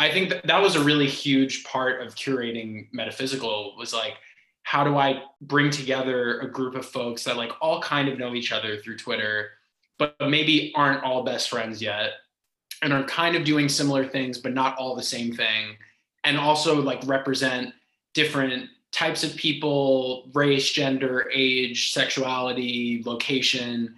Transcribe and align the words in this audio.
I 0.00 0.10
think 0.10 0.30
that 0.30 0.46
that 0.46 0.62
was 0.62 0.76
a 0.76 0.82
really 0.82 1.06
huge 1.06 1.62
part 1.62 2.00
of 2.00 2.14
curating 2.14 2.88
metaphysical 2.90 3.74
was 3.76 3.92
like 3.92 4.14
how 4.62 4.82
do 4.82 4.96
I 4.96 5.24
bring 5.42 5.70
together 5.70 6.40
a 6.40 6.50
group 6.50 6.74
of 6.74 6.86
folks 6.86 7.24
that 7.24 7.36
like 7.36 7.52
all 7.60 7.82
kind 7.82 8.08
of 8.08 8.18
know 8.18 8.34
each 8.34 8.50
other 8.50 8.78
through 8.78 8.96
Twitter, 8.96 9.50
but 9.98 10.16
maybe 10.18 10.72
aren't 10.74 11.04
all 11.04 11.22
best 11.22 11.50
friends 11.50 11.82
yet 11.82 12.12
and 12.80 12.94
are 12.94 13.04
kind 13.04 13.36
of 13.36 13.44
doing 13.44 13.68
similar 13.68 14.06
things, 14.06 14.38
but 14.38 14.54
not 14.54 14.74
all 14.78 14.96
the 14.96 15.02
same 15.02 15.34
thing. 15.34 15.76
And 16.24 16.38
also 16.38 16.80
like 16.80 17.00
represent 17.04 17.74
different 18.14 18.70
types 18.92 19.22
of 19.22 19.36
people, 19.36 20.30
race, 20.32 20.70
gender, 20.70 21.30
age, 21.30 21.92
sexuality, 21.92 23.02
location, 23.04 23.96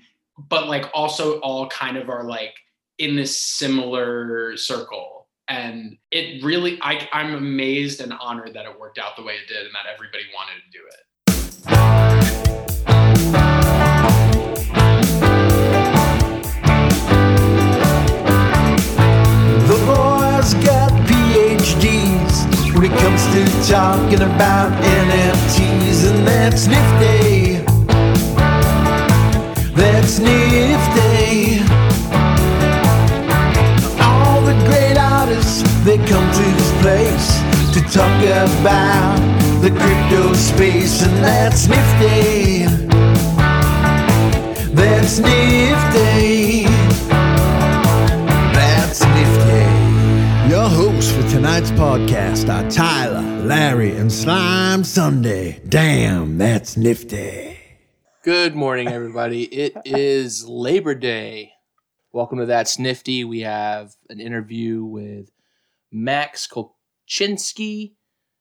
but 0.48 0.66
like 0.66 0.86
also 0.94 1.38
all 1.40 1.68
kind 1.68 1.96
of 1.96 2.10
are 2.10 2.24
like 2.24 2.56
in 2.98 3.14
this 3.14 3.40
similar 3.40 4.56
circle 4.56 5.11
and 5.48 5.96
it 6.10 6.42
really 6.42 6.78
I, 6.82 7.08
i'm 7.12 7.34
amazed 7.34 8.00
and 8.00 8.12
honored 8.12 8.54
that 8.54 8.66
it 8.66 8.78
worked 8.78 8.98
out 8.98 9.16
the 9.16 9.22
way 9.22 9.34
it 9.34 9.48
did 9.48 9.66
and 9.66 9.74
that 9.74 9.86
everybody 9.92 10.24
wanted 10.34 10.62
to 10.62 10.70
do 10.70 10.80
it 10.88 11.02
The 19.72 19.78
boys 19.86 20.54
got 20.64 20.90
PhDs 21.06 22.74
when 22.74 22.84
it 22.84 22.98
comes 22.98 23.24
to 23.32 23.72
talking 23.72 24.20
about 24.20 24.72
NFTs, 24.82 26.10
and 26.10 26.26
that's 26.26 26.66
nifty. 26.66 27.64
That's 29.74 30.18
nifty. 30.18 31.01
They 35.84 35.96
come 35.96 36.32
to 36.32 36.42
this 36.42 36.72
place 36.80 37.38
to 37.74 37.80
talk 37.90 38.22
about 38.22 39.16
the 39.62 39.70
crypto 39.70 40.32
space, 40.34 41.02
and 41.02 41.16
that's 41.16 41.66
nifty. 41.66 42.66
That's 44.76 45.18
nifty. 45.18 46.66
That's 48.54 49.00
nifty. 49.00 50.48
Your 50.48 50.68
hosts 50.68 51.10
for 51.10 51.28
tonight's 51.28 51.72
podcast 51.72 52.48
are 52.48 52.70
Tyler, 52.70 53.44
Larry, 53.44 53.96
and 53.96 54.12
Slime 54.12 54.84
Sunday. 54.84 55.60
Damn, 55.68 56.38
that's 56.38 56.76
nifty. 56.76 57.58
Good 58.22 58.54
morning, 58.54 58.86
everybody. 58.86 59.42
It 59.46 59.76
is 59.84 60.46
Labor 60.46 60.94
Day. 60.94 61.54
Welcome 62.12 62.38
to 62.38 62.46
That's 62.46 62.78
Nifty. 62.78 63.24
We 63.24 63.40
have 63.40 63.96
an 64.10 64.20
interview 64.20 64.84
with 64.84 65.31
Max 65.92 66.48
Kolchinsky 66.48 67.92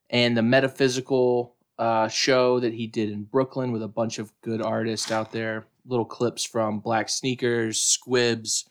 and 0.09 0.35
the 0.35 0.41
metaphysical 0.41 1.55
uh, 1.77 2.07
show 2.07 2.59
that 2.59 2.73
he 2.73 2.87
did 2.87 3.09
in 3.09 3.23
Brooklyn 3.23 3.71
with 3.71 3.83
a 3.83 3.87
bunch 3.87 4.19
of 4.19 4.31
good 4.41 4.61
artists 4.61 5.11
out 5.11 5.31
there. 5.31 5.65
Little 5.85 6.05
clips 6.05 6.43
from 6.45 6.79
Black 6.79 7.09
Sneakers, 7.09 7.81
Squibs, 7.81 8.65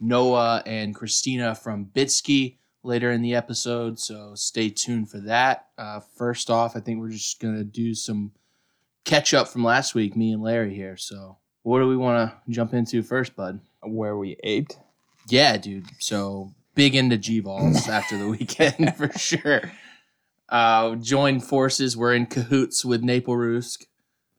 Noah, 0.00 0.62
and 0.66 0.94
Christina 0.94 1.54
from 1.54 1.86
Bitsky 1.86 2.56
later 2.82 3.12
in 3.12 3.22
the 3.22 3.34
episode. 3.34 3.98
So 3.98 4.34
stay 4.34 4.70
tuned 4.70 5.10
for 5.10 5.18
that. 5.20 5.68
Uh, 5.76 6.00
first 6.00 6.50
off, 6.50 6.76
I 6.76 6.80
think 6.80 7.00
we're 7.00 7.10
just 7.10 7.40
going 7.40 7.56
to 7.56 7.64
do 7.64 7.94
some 7.94 8.32
catch 9.04 9.32
up 9.34 9.48
from 9.48 9.64
last 9.64 9.94
week, 9.94 10.16
me 10.16 10.32
and 10.32 10.42
Larry 10.42 10.74
here. 10.74 10.96
So 10.96 11.38
what 11.62 11.78
do 11.80 11.86
we 11.86 11.96
want 11.96 12.30
to 12.30 12.50
jump 12.50 12.74
into 12.74 13.02
first, 13.02 13.36
bud? 13.36 13.60
Where 13.82 14.16
we 14.16 14.36
aped? 14.42 14.78
Yeah, 15.28 15.56
dude. 15.58 15.86
So 15.98 16.54
big 16.78 16.94
into 16.94 17.18
G 17.18 17.40
Vols 17.40 17.88
after 17.90 18.16
the 18.16 18.28
weekend 18.28 18.96
for 18.96 19.10
sure. 19.18 19.72
Uh, 20.48 20.94
joined 20.94 21.44
forces. 21.44 21.96
We're 21.96 22.14
in 22.14 22.24
cahoots 22.24 22.84
with 22.84 23.02
Naplerusk, 23.02 23.84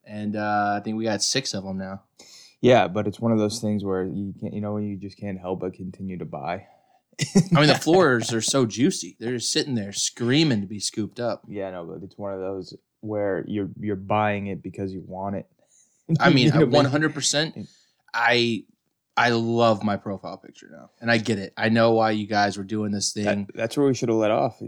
and 0.05 0.35
uh, 0.35 0.77
I 0.77 0.81
think 0.83 0.97
we 0.97 1.03
got 1.03 1.21
six 1.21 1.53
of 1.53 1.65
them 1.65 1.77
now. 1.77 2.01
Yeah, 2.61 2.87
but 2.87 3.07
it's 3.07 3.19
one 3.19 3.31
of 3.31 3.37
those 3.37 3.59
things 3.59 3.83
where 3.83 4.05
you 4.05 4.33
can't, 4.39 4.53
you 4.53 4.61
know, 4.61 4.77
you 4.77 4.95
just 4.95 5.17
can't 5.17 5.39
help 5.39 5.59
but 5.59 5.73
continue 5.73 6.17
to 6.17 6.25
buy. 6.25 6.65
I 7.53 7.59
mean, 7.59 7.67
the 7.67 7.75
floors 7.81 8.33
are 8.33 8.41
so 8.41 8.65
juicy; 8.65 9.17
they're 9.19 9.33
just 9.33 9.51
sitting 9.51 9.75
there 9.75 9.91
screaming 9.91 10.61
to 10.61 10.67
be 10.67 10.79
scooped 10.79 11.19
up. 11.19 11.43
Yeah, 11.47 11.69
no, 11.71 11.83
but 11.83 12.03
it's 12.03 12.17
one 12.17 12.33
of 12.33 12.39
those 12.39 12.73
where 13.01 13.43
you're 13.47 13.69
you're 13.77 13.97
buying 13.97 14.47
it 14.47 14.63
because 14.63 14.93
you 14.93 15.03
want 15.05 15.35
it. 15.35 15.45
I 16.19 16.31
mean, 16.31 16.51
one 16.71 16.85
hundred 16.85 17.13
percent. 17.13 17.67
I 18.13 18.63
I 19.17 19.29
love 19.29 19.83
my 19.83 19.97
profile 19.97 20.37
picture 20.37 20.69
now, 20.71 20.91
and 21.01 21.11
I 21.11 21.17
get 21.17 21.39
it. 21.39 21.53
I 21.57 21.69
know 21.69 21.91
why 21.91 22.11
you 22.11 22.25
guys 22.25 22.57
were 22.57 22.63
doing 22.63 22.91
this 22.91 23.11
thing. 23.11 23.45
That, 23.47 23.55
that's 23.55 23.77
where 23.77 23.85
we 23.85 23.93
should 23.93 24.09
have 24.09 24.17
let 24.17 24.31
off. 24.31 24.61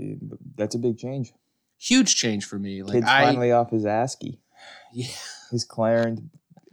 That's 0.56 0.75
a 0.75 0.79
big 0.79 0.97
change. 0.97 1.31
Huge 1.78 2.16
change 2.16 2.46
for 2.46 2.59
me. 2.59 2.84
Like 2.84 2.94
Kid's 2.94 3.07
I, 3.07 3.24
finally 3.24 3.52
off 3.52 3.72
his 3.72 3.85
ASCII. 3.85 4.40
Yeah, 4.94 5.07
his 5.52 5.63
Clarence 5.63 6.22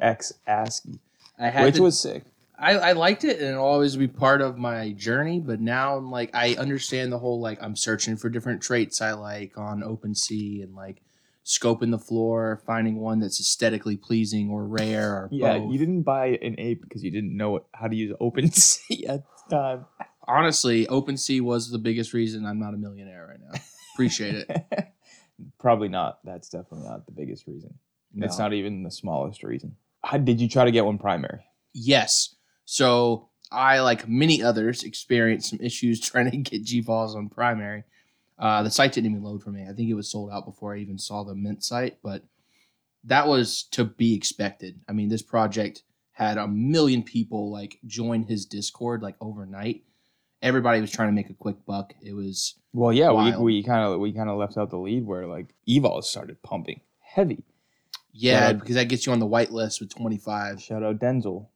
X 0.00 0.32
ASCII, 0.46 0.98
I 1.38 1.48
had 1.50 1.64
which 1.64 1.76
to, 1.76 1.82
was 1.82 1.98
sick. 1.98 2.24
I, 2.58 2.72
I 2.76 2.92
liked 2.92 3.22
it, 3.22 3.38
and 3.38 3.50
it'll 3.50 3.64
always 3.64 3.96
be 3.96 4.08
part 4.08 4.40
of 4.40 4.58
my 4.58 4.90
journey. 4.92 5.38
But 5.38 5.60
now 5.60 5.96
I'm 5.96 6.10
like, 6.10 6.30
I 6.34 6.56
understand 6.56 7.12
the 7.12 7.18
whole 7.18 7.40
like 7.40 7.62
I'm 7.62 7.76
searching 7.76 8.16
for 8.16 8.28
different 8.28 8.60
traits 8.60 9.00
I 9.00 9.12
like 9.12 9.56
on 9.56 9.82
OpenSea, 9.82 10.64
and 10.64 10.74
like 10.74 11.00
scoping 11.48 11.90
the 11.90 11.98
floor, 11.98 12.62
finding 12.66 13.00
one 13.00 13.20
that's 13.20 13.40
aesthetically 13.40 13.96
pleasing 13.96 14.50
or 14.50 14.66
rare 14.66 15.12
or 15.12 15.28
yeah. 15.32 15.58
Both. 15.58 15.72
You 15.72 15.78
didn't 15.78 16.02
buy 16.02 16.38
an 16.42 16.54
ape 16.58 16.82
because 16.82 17.02
you 17.02 17.10
didn't 17.10 17.34
know 17.34 17.64
how 17.72 17.88
to 17.88 17.96
use 17.96 18.14
OpenSea 18.20 18.80
at 19.08 19.24
the 19.48 19.56
time. 19.56 19.86
Honestly, 20.28 20.86
OpenSea 20.86 21.40
was 21.40 21.70
the 21.70 21.78
biggest 21.78 22.12
reason 22.12 22.44
I'm 22.44 22.60
not 22.60 22.74
a 22.74 22.76
millionaire 22.76 23.26
right 23.30 23.40
now. 23.40 23.58
Appreciate 23.94 24.34
it. 24.34 24.92
Probably 25.58 25.88
not. 25.88 26.18
That's 26.22 26.50
definitely 26.50 26.86
not 26.86 27.06
the 27.06 27.12
biggest 27.12 27.46
reason. 27.46 27.74
No. 28.12 28.26
It's 28.26 28.38
not 28.38 28.52
even 28.52 28.82
the 28.82 28.90
smallest 28.90 29.42
reason. 29.42 29.76
How, 30.04 30.18
did 30.18 30.40
you 30.40 30.48
try 30.48 30.66
to 30.66 30.70
get 30.70 30.84
one 30.84 30.98
primary? 30.98 31.44
Yes. 31.72 32.34
So 32.66 33.30
I, 33.50 33.80
like 33.80 34.06
many 34.06 34.42
others, 34.42 34.84
experienced 34.84 35.48
some 35.48 35.60
issues 35.60 35.98
trying 36.00 36.30
to 36.30 36.36
get 36.36 36.62
G 36.62 36.80
Vols 36.80 37.16
on 37.16 37.30
primary. 37.30 37.84
Uh, 38.38 38.62
the 38.62 38.70
site 38.70 38.92
didn't 38.92 39.10
even 39.10 39.22
load 39.22 39.42
for 39.42 39.50
me. 39.50 39.64
I 39.68 39.72
think 39.72 39.90
it 39.90 39.94
was 39.94 40.10
sold 40.10 40.30
out 40.30 40.44
before 40.44 40.74
I 40.74 40.78
even 40.78 40.98
saw 40.98 41.24
the 41.24 41.34
Mint 41.34 41.64
site, 41.64 41.98
but 42.02 42.22
that 43.04 43.26
was 43.26 43.64
to 43.72 43.84
be 43.84 44.14
expected. 44.14 44.80
I 44.88 44.92
mean, 44.92 45.08
this 45.08 45.22
project 45.22 45.82
had 46.12 46.38
a 46.38 46.46
million 46.46 47.02
people 47.02 47.50
like 47.52 47.78
join 47.86 48.24
his 48.24 48.44
Discord 48.46 49.02
like 49.02 49.16
overnight. 49.20 49.84
Everybody 50.40 50.80
was 50.80 50.90
trying 50.92 51.08
to 51.08 51.12
make 51.12 51.30
a 51.30 51.34
quick 51.34 51.56
buck. 51.66 51.94
It 52.00 52.12
was 52.12 52.54
well, 52.72 52.92
yeah. 52.92 53.10
Wild. 53.10 53.42
We 53.42 53.62
kind 53.62 53.84
of 53.84 53.98
we 53.98 54.12
kind 54.12 54.30
of 54.30 54.38
left 54.38 54.56
out 54.56 54.70
the 54.70 54.78
lead 54.78 55.04
where 55.04 55.26
like 55.26 55.54
Evol 55.68 56.02
started 56.04 56.42
pumping 56.42 56.80
heavy. 57.00 57.44
Yeah, 58.12 58.52
because 58.52 58.74
that 58.74 58.88
gets 58.88 59.06
you 59.06 59.12
on 59.12 59.20
the 59.20 59.26
white 59.26 59.50
list 59.50 59.80
with 59.80 59.94
twenty 59.94 60.18
five. 60.18 60.60
Shout 60.62 60.82
out 60.82 60.98
Denzel. 60.98 61.48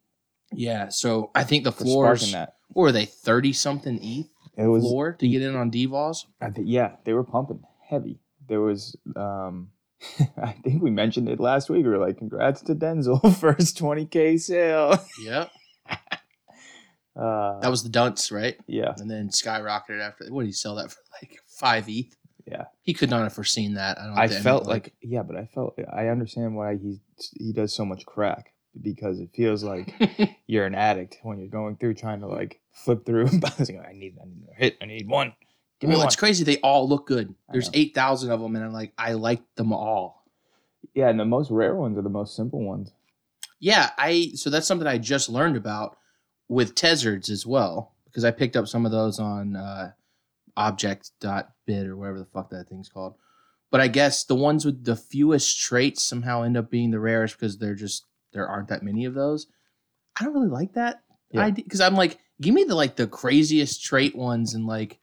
Yeah, 0.52 0.88
so 0.88 1.30
I 1.34 1.44
think 1.44 1.64
the 1.64 1.72
floors. 1.72 2.32
What 2.32 2.52
were 2.74 2.92
they 2.92 3.04
thirty 3.04 3.52
something 3.52 3.98
ETH? 4.02 4.26
It 4.56 4.66
was 4.66 4.82
floor 4.82 5.16
to 5.18 5.28
get 5.28 5.42
in 5.42 5.56
on 5.56 5.70
DVOS? 5.70 6.26
I 6.40 6.50
think 6.50 6.66
yeah, 6.68 6.96
they 7.04 7.12
were 7.12 7.24
pumping 7.24 7.62
heavy. 7.88 8.20
There 8.48 8.60
was 8.60 8.96
um 9.16 9.70
I 10.42 10.52
think 10.52 10.82
we 10.82 10.90
mentioned 10.90 11.28
it 11.28 11.40
last 11.40 11.70
week. 11.70 11.84
We 11.84 11.90
were 11.90 11.98
like, 11.98 12.18
congrats 12.18 12.62
to 12.62 12.74
Denzel, 12.74 13.36
first 13.40 13.78
20k 13.78 14.40
sale. 14.40 14.98
Yep. 15.22 15.50
uh, 17.16 17.60
that 17.60 17.70
was 17.70 17.82
the 17.82 17.88
dunce, 17.88 18.32
right? 18.32 18.56
Yeah. 18.66 18.94
And 18.96 19.10
then 19.10 19.28
skyrocketed 19.28 20.00
after. 20.00 20.26
What 20.28 20.42
did 20.42 20.48
he 20.48 20.52
sell 20.52 20.76
that 20.76 20.90
for? 20.90 20.98
Like 21.20 21.38
five 21.46 21.88
ETH. 21.88 22.16
Yeah. 22.46 22.64
He 22.82 22.94
could 22.94 23.10
not 23.10 23.22
have 23.22 23.32
foreseen 23.32 23.74
that. 23.74 23.98
I 23.98 24.06
don't. 24.06 24.18
I 24.18 24.28
felt 24.28 24.66
like, 24.66 24.84
like, 24.84 24.94
yeah, 25.00 25.22
but 25.22 25.36
I 25.36 25.46
felt 25.46 25.78
I 25.92 26.08
understand 26.08 26.56
why 26.56 26.76
he 26.76 27.00
he 27.38 27.52
does 27.52 27.74
so 27.74 27.84
much 27.84 28.04
crack 28.04 28.51
because 28.80 29.20
it 29.20 29.30
feels 29.34 29.62
like 29.62 29.94
you're 30.46 30.66
an 30.66 30.74
addict 30.74 31.18
when 31.22 31.38
you're 31.38 31.48
going 31.48 31.76
through 31.76 31.94
trying 31.94 32.20
to 32.20 32.26
like 32.26 32.60
flip 32.72 33.04
through 33.04 33.26
and. 33.32 33.44
I 33.44 33.92
need, 33.92 34.16
I 34.20 34.24
need 34.24 34.46
a 34.50 34.54
hit. 34.54 34.78
I 34.80 34.86
need 34.86 35.08
one. 35.08 35.34
Give 35.80 35.90
well, 35.90 35.98
one. 35.98 36.06
it's 36.06 36.16
crazy. 36.16 36.44
They 36.44 36.58
all 36.58 36.88
look 36.88 37.06
good. 37.06 37.34
There's 37.50 37.70
eight 37.74 37.94
thousand 37.94 38.30
of 38.30 38.40
them, 38.40 38.54
and 38.54 38.64
I'm 38.64 38.72
like, 38.72 38.92
I 38.96 39.14
like 39.14 39.42
them 39.56 39.72
all. 39.72 40.24
Yeah, 40.94 41.08
and 41.08 41.18
the 41.18 41.24
most 41.24 41.50
rare 41.50 41.74
ones 41.74 41.98
are 41.98 42.02
the 42.02 42.08
most 42.08 42.36
simple 42.36 42.60
ones. 42.60 42.92
Yeah, 43.58 43.90
I 43.98 44.32
so 44.34 44.48
that's 44.48 44.66
something 44.66 44.86
I 44.86 44.98
just 44.98 45.28
learned 45.28 45.56
about 45.56 45.96
with 46.48 46.74
Tezards 46.74 47.30
as 47.30 47.46
well 47.46 47.94
because 48.04 48.24
I 48.24 48.30
picked 48.30 48.56
up 48.56 48.68
some 48.68 48.84
of 48.86 48.92
those 48.92 49.18
on 49.18 49.56
uh, 49.56 49.92
Object.bit 50.56 51.86
or 51.86 51.96
whatever 51.96 52.18
the 52.18 52.26
fuck 52.26 52.50
that 52.50 52.68
thing's 52.68 52.88
called. 52.88 53.14
But 53.70 53.80
I 53.80 53.88
guess 53.88 54.24
the 54.24 54.34
ones 54.34 54.66
with 54.66 54.84
the 54.84 54.96
fewest 54.96 55.58
traits 55.58 56.02
somehow 56.02 56.42
end 56.42 56.58
up 56.58 56.70
being 56.70 56.90
the 56.90 57.00
rarest 57.00 57.38
because 57.38 57.56
they're 57.56 57.74
just 57.74 58.04
there 58.32 58.48
aren't 58.48 58.68
that 58.68 58.82
many 58.82 59.04
of 59.04 59.14
those. 59.14 59.46
I 60.18 60.24
don't 60.24 60.34
really 60.34 60.48
like 60.48 60.74
that 60.74 61.02
yeah. 61.30 61.40
idea 61.42 61.64
because 61.64 61.80
I'm 61.80 61.94
like, 61.94 62.18
give 62.40 62.54
me 62.54 62.64
the 62.64 62.74
like 62.74 62.96
the 62.96 63.06
craziest 63.06 63.84
trait 63.84 64.14
ones 64.14 64.54
and 64.54 64.66
like 64.66 64.98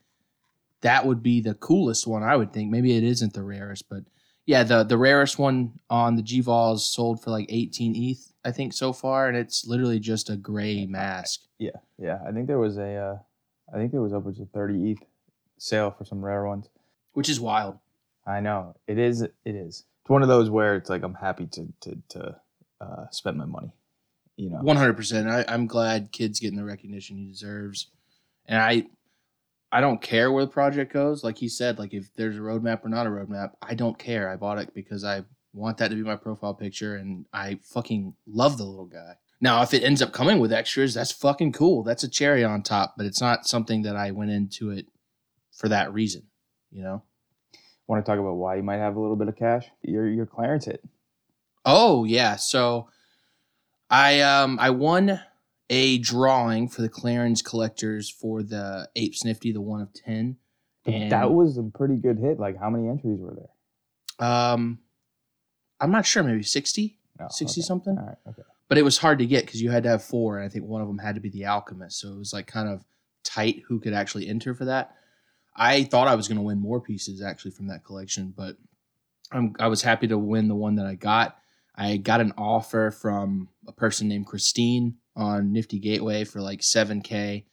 that 0.81 1.05
would 1.05 1.21
be 1.21 1.41
the 1.41 1.55
coolest 1.55 2.07
one. 2.07 2.23
I 2.23 2.35
would 2.35 2.53
think. 2.53 2.71
Maybe 2.71 2.95
it 2.95 3.03
isn't 3.03 3.33
the 3.33 3.43
rarest, 3.43 3.89
but 3.89 4.03
yeah, 4.45 4.63
the 4.63 4.83
the 4.83 4.97
rarest 4.97 5.37
one 5.37 5.73
on 5.89 6.15
the 6.15 6.23
G 6.23 6.41
Vols 6.41 6.85
sold 6.85 7.21
for 7.21 7.29
like 7.29 7.45
18 7.49 7.95
ETH, 7.95 8.33
I 8.43 8.51
think 8.51 8.73
so 8.73 8.93
far, 8.93 9.27
and 9.27 9.37
it's 9.37 9.65
literally 9.65 9.99
just 9.99 10.29
a 10.29 10.37
gray 10.37 10.85
mask. 10.85 11.41
Yeah, 11.59 11.77
yeah. 11.97 12.19
I 12.27 12.31
think 12.31 12.47
there 12.47 12.57
was 12.57 12.77
a, 12.77 12.95
uh, 12.95 13.17
I 13.73 13.77
think 13.77 13.91
there 13.91 14.01
was 14.01 14.13
upwards 14.13 14.39
of 14.39 14.49
30 14.49 14.91
ETH 14.91 15.03
sale 15.59 15.91
for 15.91 16.05
some 16.05 16.25
rare 16.25 16.45
ones. 16.45 16.69
which 17.13 17.29
is 17.29 17.39
wild. 17.39 17.77
I 18.25 18.39
know 18.39 18.75
it 18.87 18.97
is. 18.97 19.21
It 19.21 19.31
is. 19.45 19.85
It's 20.01 20.09
one 20.09 20.23
of 20.23 20.29
those 20.29 20.49
where 20.49 20.75
it's 20.75 20.89
like 20.89 21.03
I'm 21.03 21.15
happy 21.15 21.45
to 21.47 21.67
to 21.81 21.97
to 22.09 22.35
uh, 22.81 23.05
spend 23.11 23.37
my 23.37 23.45
money. 23.45 23.71
You 24.35 24.49
know. 24.49 24.59
One 24.61 24.77
hundred 24.77 24.95
percent. 24.95 25.27
I'm 25.49 25.67
glad 25.67 26.11
kids 26.11 26.39
getting 26.39 26.57
the 26.57 26.63
recognition 26.63 27.17
he 27.17 27.25
deserves, 27.25 27.87
and 28.45 28.61
I, 28.61 28.85
I 29.71 29.81
don't 29.81 30.01
care 30.01 30.31
where 30.31 30.45
the 30.45 30.51
project 30.51 30.93
goes. 30.93 31.23
Like 31.23 31.37
he 31.37 31.49
said, 31.49 31.77
like 31.77 31.93
if 31.93 32.13
there's 32.15 32.37
a 32.37 32.41
roadmap 32.41 32.85
or 32.85 32.89
not 32.89 33.05
a 33.05 33.09
roadmap, 33.09 33.51
I 33.61 33.73
don't 33.73 33.99
care. 33.99 34.29
I 34.29 34.37
bought 34.37 34.59
it 34.59 34.73
because 34.73 35.03
I 35.03 35.23
want 35.53 35.77
that 35.79 35.89
to 35.89 35.95
be 35.95 36.03
my 36.03 36.15
profile 36.15 36.53
picture, 36.53 36.95
and 36.95 37.25
I 37.33 37.59
fucking 37.63 38.13
love 38.27 38.57
the 38.57 38.63
little 38.63 38.85
guy. 38.85 39.15
Now, 39.41 39.61
if 39.61 39.73
it 39.73 39.83
ends 39.83 40.01
up 40.01 40.13
coming 40.13 40.39
with 40.39 40.53
extras, 40.53 40.93
that's 40.93 41.11
fucking 41.11 41.53
cool. 41.53 41.83
That's 41.83 42.03
a 42.03 42.09
cherry 42.09 42.43
on 42.43 42.61
top, 42.61 42.95
but 42.95 43.05
it's 43.05 43.21
not 43.21 43.45
something 43.45 43.81
that 43.81 43.95
I 43.95 44.11
went 44.11 44.31
into 44.31 44.69
it 44.69 44.87
for 45.51 45.67
that 45.69 45.93
reason. 45.93 46.23
You 46.71 46.83
know. 46.83 47.03
Want 47.87 48.05
to 48.05 48.09
talk 48.09 48.19
about 48.19 48.35
why 48.35 48.55
you 48.55 48.63
might 48.63 48.77
have 48.77 48.95
a 48.95 48.99
little 48.99 49.15
bit 49.15 49.27
of 49.27 49.35
cash? 49.35 49.67
Your 49.81 50.07
your 50.07 50.25
Clarence 50.25 50.65
hit. 50.65 50.81
Oh 51.65 52.03
yeah, 52.05 52.35
so 52.35 52.89
I 53.89 54.21
um 54.21 54.57
I 54.59 54.69
won 54.69 55.19
a 55.69 55.97
drawing 55.99 56.67
for 56.67 56.81
the 56.81 56.89
Clarence 56.89 57.41
collectors 57.41 58.09
for 58.09 58.41
the 58.43 58.89
Ape 58.95 59.15
Snifty, 59.15 59.51
the 59.51 59.61
one 59.61 59.81
of 59.81 59.93
ten. 59.93 60.37
And- 60.85 61.11
that 61.11 61.31
was 61.31 61.57
a 61.57 61.63
pretty 61.63 61.97
good 61.97 62.17
hit. 62.17 62.39
Like 62.39 62.57
how 62.57 62.69
many 62.69 62.87
entries 62.87 63.19
were 63.19 63.35
there? 63.35 64.27
Um, 64.27 64.79
I'm 65.79 65.91
not 65.91 66.05
sure, 66.05 66.23
maybe 66.23 66.43
60, 66.43 66.97
No, 67.19 67.27
60 67.29 67.61
okay. 67.61 67.65
something. 67.65 67.97
All 67.97 68.05
right. 68.05 68.17
Okay. 68.27 68.41
But 68.67 68.77
it 68.77 68.83
was 68.83 68.97
hard 68.97 69.19
to 69.19 69.25
get 69.25 69.45
because 69.45 69.61
you 69.61 69.71
had 69.71 69.83
to 69.83 69.89
have 69.89 70.03
four, 70.03 70.37
and 70.37 70.45
I 70.45 70.49
think 70.49 70.65
one 70.65 70.81
of 70.81 70.87
them 70.87 70.97
had 70.97 71.15
to 71.15 71.21
be 71.21 71.29
the 71.29 71.45
Alchemist. 71.45 71.99
So 71.99 72.09
it 72.09 72.17
was 72.17 72.33
like 72.33 72.47
kind 72.47 72.67
of 72.69 72.83
tight 73.23 73.63
who 73.67 73.79
could 73.79 73.93
actually 73.93 74.27
enter 74.27 74.53
for 74.53 74.65
that. 74.65 74.93
I 75.55 75.83
thought 75.83 76.07
I 76.07 76.15
was 76.15 76.27
going 76.27 76.37
to 76.37 76.43
win 76.43 76.59
more 76.59 76.79
pieces 76.81 77.21
actually 77.21 77.51
from 77.51 77.67
that 77.67 77.83
collection, 77.83 78.33
but 78.35 78.57
I'm, 79.31 79.55
I 79.59 79.67
was 79.67 79.81
happy 79.81 80.07
to 80.07 80.17
win 80.17 80.47
the 80.47 80.55
one 80.55 80.75
that 80.75 80.85
I 80.85 80.95
got. 80.95 81.37
I 81.79 81.95
got 81.95 82.19
an 82.19 82.33
offer 82.37 82.91
from 82.91 83.47
a 83.65 83.71
person 83.71 84.09
named 84.09 84.27
Christine 84.27 84.97
on 85.15 85.53
Nifty 85.53 85.79
Gateway 85.79 86.25
for 86.25 86.41
like 86.41 86.59
7K, 86.59 87.45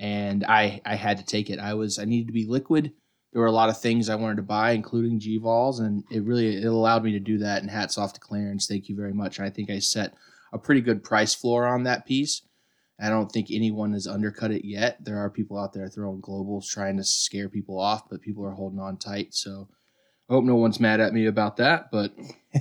and 0.00 0.44
I 0.44 0.80
I 0.84 0.96
had 0.96 1.18
to 1.18 1.24
take 1.24 1.50
it. 1.50 1.60
I 1.60 1.74
was 1.74 1.98
I 1.98 2.04
needed 2.04 2.26
to 2.26 2.32
be 2.32 2.46
liquid. 2.46 2.92
There 3.32 3.40
were 3.40 3.46
a 3.46 3.52
lot 3.52 3.68
of 3.68 3.80
things 3.80 4.08
I 4.08 4.16
wanted 4.16 4.38
to 4.38 4.42
buy, 4.42 4.72
including 4.72 5.20
G 5.20 5.38
Vols, 5.38 5.78
and 5.78 6.02
it 6.10 6.24
really 6.24 6.56
it 6.56 6.64
allowed 6.64 7.04
me 7.04 7.12
to 7.12 7.20
do 7.20 7.38
that. 7.38 7.62
And 7.62 7.70
hats 7.70 7.96
off 7.96 8.12
to 8.14 8.20
Clarence, 8.20 8.66
thank 8.66 8.88
you 8.88 8.96
very 8.96 9.14
much. 9.14 9.38
I 9.38 9.50
think 9.50 9.70
I 9.70 9.78
set 9.78 10.14
a 10.52 10.58
pretty 10.58 10.80
good 10.80 11.04
price 11.04 11.32
floor 11.32 11.68
on 11.68 11.84
that 11.84 12.06
piece. 12.06 12.42
I 13.00 13.08
don't 13.08 13.30
think 13.30 13.50
anyone 13.50 13.92
has 13.92 14.08
undercut 14.08 14.50
it 14.50 14.64
yet. 14.64 15.04
There 15.04 15.16
are 15.16 15.30
people 15.30 15.56
out 15.56 15.72
there 15.72 15.88
throwing 15.88 16.20
globals 16.20 16.66
trying 16.66 16.96
to 16.96 17.04
scare 17.04 17.48
people 17.48 17.78
off, 17.78 18.08
but 18.10 18.20
people 18.20 18.44
are 18.44 18.50
holding 18.50 18.80
on 18.80 18.96
tight. 18.96 19.32
So 19.32 19.68
I 20.30 20.34
hope 20.34 20.44
no 20.44 20.54
one's 20.54 20.78
mad 20.78 21.00
at 21.00 21.12
me 21.12 21.26
about 21.26 21.56
that. 21.56 21.90
But 21.90 22.12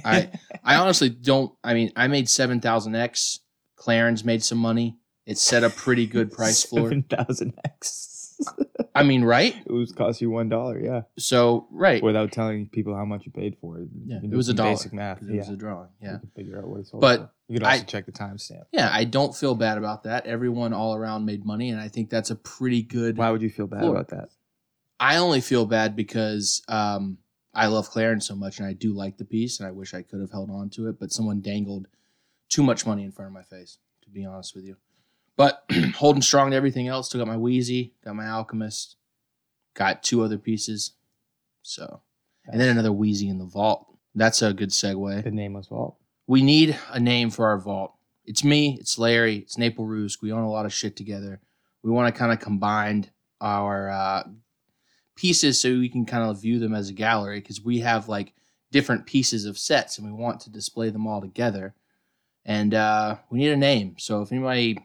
I 0.03 0.29
I 0.63 0.75
honestly 0.75 1.09
don't. 1.09 1.53
I 1.63 1.73
mean, 1.75 1.91
I 1.95 2.07
made 2.07 2.27
seven 2.27 2.59
thousand 2.59 2.95
X. 2.95 3.39
Clarence 3.75 4.25
made 4.25 4.43
some 4.43 4.57
money. 4.57 4.97
It 5.25 5.37
set 5.37 5.63
a 5.63 5.69
pretty 5.69 6.07
good 6.07 6.31
price 6.39 6.63
floor. 6.65 6.85
Seven 6.89 7.03
thousand 7.03 7.53
X. 7.63 8.15
I 8.95 9.03
mean, 9.03 9.23
right? 9.23 9.55
it 9.65 9.71
was 9.71 9.91
cost 9.91 10.19
you 10.21 10.29
one 10.31 10.49
dollar. 10.49 10.79
Yeah. 10.79 11.01
So 11.17 11.67
right, 11.71 12.01
Without 12.01 12.31
telling 12.31 12.67
people 12.69 12.95
how 12.95 13.05
much 13.05 13.25
you 13.25 13.31
paid 13.31 13.55
for 13.61 13.79
it. 13.79 13.89
Yeah, 14.05 14.19
it 14.23 14.31
was 14.35 14.49
a 14.49 14.53
dollar, 14.53 14.71
Basic 14.71 14.93
math. 14.93 15.21
it 15.21 15.29
Yeah. 15.29 15.39
was 15.41 15.49
a 15.49 15.55
drawing. 15.55 15.89
Yeah. 16.01 16.13
You 16.13 16.19
can 16.19 16.31
figure 16.35 16.57
out 16.57 16.67
what 16.67 16.79
it 16.79 16.87
sold. 16.87 17.01
But 17.01 17.17
for. 17.19 17.31
you 17.49 17.59
could 17.59 17.63
also 17.67 17.81
I- 17.81 17.83
check 17.83 18.05
the 18.07 18.11
timestamp. 18.11 18.63
Yeah, 18.71 18.89
I 18.91 19.03
don't 19.03 19.35
feel 19.35 19.55
bad 19.55 19.77
about 19.77 20.03
that. 20.03 20.25
Everyone 20.25 20.73
all 20.73 20.95
around 20.95 21.25
made 21.25 21.45
money, 21.45 21.69
and 21.69 21.79
I 21.79 21.87
think 21.89 22.09
that's 22.09 22.31
a 22.31 22.35
pretty 22.35 22.81
good. 22.81 23.17
Why 23.17 23.29
would 23.29 23.41
you 23.41 23.49
feel 23.49 23.67
bad 23.67 23.81
Floor. 23.81 23.91
about 23.95 24.07
that? 24.09 24.29
I 24.99 25.17
only 25.17 25.41
feel 25.41 25.65
bad 25.65 25.95
because 25.95 26.61
um, 26.67 27.19
I 27.53 27.67
love 27.67 27.89
Clarence 27.89 28.27
so 28.27 28.35
much, 28.35 28.59
and 28.59 28.67
I 28.67 28.73
do 28.73 28.93
like 28.93 29.17
the 29.17 29.25
piece, 29.25 29.59
and 29.59 29.67
I 29.67 29.71
wish 29.71 29.93
I 29.93 30.01
could 30.01 30.21
have 30.21 30.31
held 30.31 30.51
on 30.51 30.69
to 30.71 30.87
it, 30.87 30.99
but 30.99 31.11
someone 31.11 31.41
dangled 31.41 31.87
too 32.47 32.63
much 32.63 32.85
money 32.85 33.03
in 33.03 33.11
front 33.11 33.27
of 33.27 33.33
my 33.33 33.43
face, 33.43 33.79
to 34.03 34.09
be 34.09 34.25
honest 34.25 34.55
with 34.55 34.65
you. 34.65 34.75
But 35.35 35.63
holding 35.95 36.21
strong 36.21 36.51
to 36.51 36.57
everything 36.57 36.87
else. 36.87 37.09
took 37.09 37.19
got 37.19 37.27
my 37.27 37.37
Wheezy, 37.37 37.93
got 38.03 38.15
my 38.15 38.27
Alchemist, 38.27 38.97
got 39.73 40.03
two 40.03 40.21
other 40.21 40.37
pieces. 40.37 40.91
So, 41.61 42.01
and 42.45 42.59
then 42.59 42.69
another 42.69 42.91
Wheezy 42.91 43.29
in 43.29 43.37
the 43.37 43.45
vault. 43.45 43.87
That's 44.15 44.41
a 44.41 44.53
good 44.53 44.69
segue. 44.69 45.23
The 45.23 45.31
nameless 45.31 45.67
vault. 45.67 45.95
we 46.27 46.41
need 46.41 46.77
a 46.89 46.99
name 46.99 47.29
for 47.29 47.47
our 47.47 47.57
vault. 47.57 47.93
It's 48.25 48.43
me, 48.43 48.77
it's 48.79 48.99
Larry, 48.99 49.37
it's 49.37 49.55
Naple 49.55 49.87
Roosk. 49.87 50.21
We 50.21 50.31
own 50.31 50.43
a 50.43 50.51
lot 50.51 50.65
of 50.65 50.73
shit 50.73 50.95
together. 50.95 51.39
We 51.81 51.91
want 51.91 52.13
to 52.13 52.19
kind 52.19 52.31
of 52.31 52.39
combine 52.39 53.09
our 53.41 53.89
uh, 53.89 54.23
pieces 55.19 55.59
so 55.59 55.69
we 55.69 55.89
can 55.89 56.05
kind 56.05 56.23
of 56.23 56.41
view 56.41 56.59
them 56.59 56.73
as 56.73 56.89
a 56.89 56.93
gallery 56.93 57.41
because 57.41 57.61
we 57.61 57.79
have 57.79 58.07
like 58.07 58.33
different 58.71 59.05
pieces 59.05 59.45
of 59.45 59.57
sets 59.57 59.97
and 59.97 60.07
we 60.07 60.13
want 60.13 60.39
to 60.39 60.49
display 60.49 60.89
them 60.89 61.05
all 61.05 61.19
together. 61.19 61.75
And 62.45 62.73
uh, 62.73 63.17
we 63.29 63.39
need 63.39 63.51
a 63.51 63.57
name. 63.57 63.95
So 63.99 64.21
if 64.21 64.31
anybody 64.31 64.75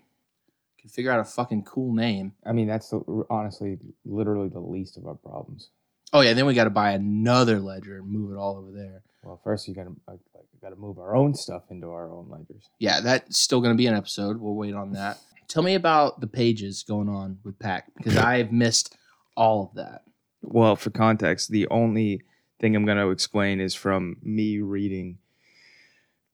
can 0.81 0.91
figure 0.91 1.13
out 1.13 1.21
a 1.21 1.25
fucking 1.25 1.63
cool 1.63 1.95
name. 1.95 2.33
I 2.45 2.51
mean, 2.51 2.67
that's 2.67 2.91
the, 2.91 3.25
honestly 3.31 3.79
literally 4.05 4.49
the 4.49 4.59
least 4.59 4.97
of 4.97 5.07
our 5.07 5.15
problems. 5.15 5.71
Oh, 6.13 6.21
yeah, 6.21 6.33
then 6.33 6.47
we 6.47 6.55
got 6.55 6.65
to 6.65 6.71
buy 6.71 6.91
another 6.91 7.61
ledger 7.61 7.99
and 7.99 8.09
move 8.09 8.33
it 8.33 8.37
all 8.37 8.57
over 8.57 8.73
there. 8.73 9.03
Well, 9.23 9.41
first 9.43 9.69
you 9.69 9.75
gotta 9.75 9.91
like, 10.09 10.21
like, 10.35 10.45
gotta 10.61 10.77
move 10.77 10.99
our 10.99 11.17
own 11.17 11.35
stuff 11.35 11.63
into 11.71 11.91
our 11.91 12.11
own 12.11 12.29
ledgers. 12.29 12.69
yeah, 12.79 13.01
that's 13.01 13.39
still 13.39 13.61
going 13.61 13.73
to 13.73 13.79
be 13.79 13.87
an 13.87 13.95
episode. 13.95 14.39
We'll 14.39 14.55
wait 14.55 14.75
on 14.75 14.93
that. 14.93 15.19
Tell 15.49 15.63
me 15.63 15.77
about 15.77 16.21
the 16.21 16.27
pages 16.27 16.83
going 16.83 17.09
on 17.09 17.39
with 17.45 17.59
Pak 17.59 17.87
because 17.97 18.17
I've 18.33 18.53
missed 18.53 18.97
all 19.37 19.71
of 19.71 19.77
that. 19.77 20.03
Well, 20.47 20.77
for 20.77 20.91
context, 20.91 21.51
the 21.51 21.67
only 21.69 22.23
thing 22.61 22.77
I'm 22.77 22.85
going 22.85 22.99
to 22.99 23.11
explain 23.11 23.61
is 23.61 23.75
from 23.75 24.17
me 24.23 24.61
reading 24.61 25.19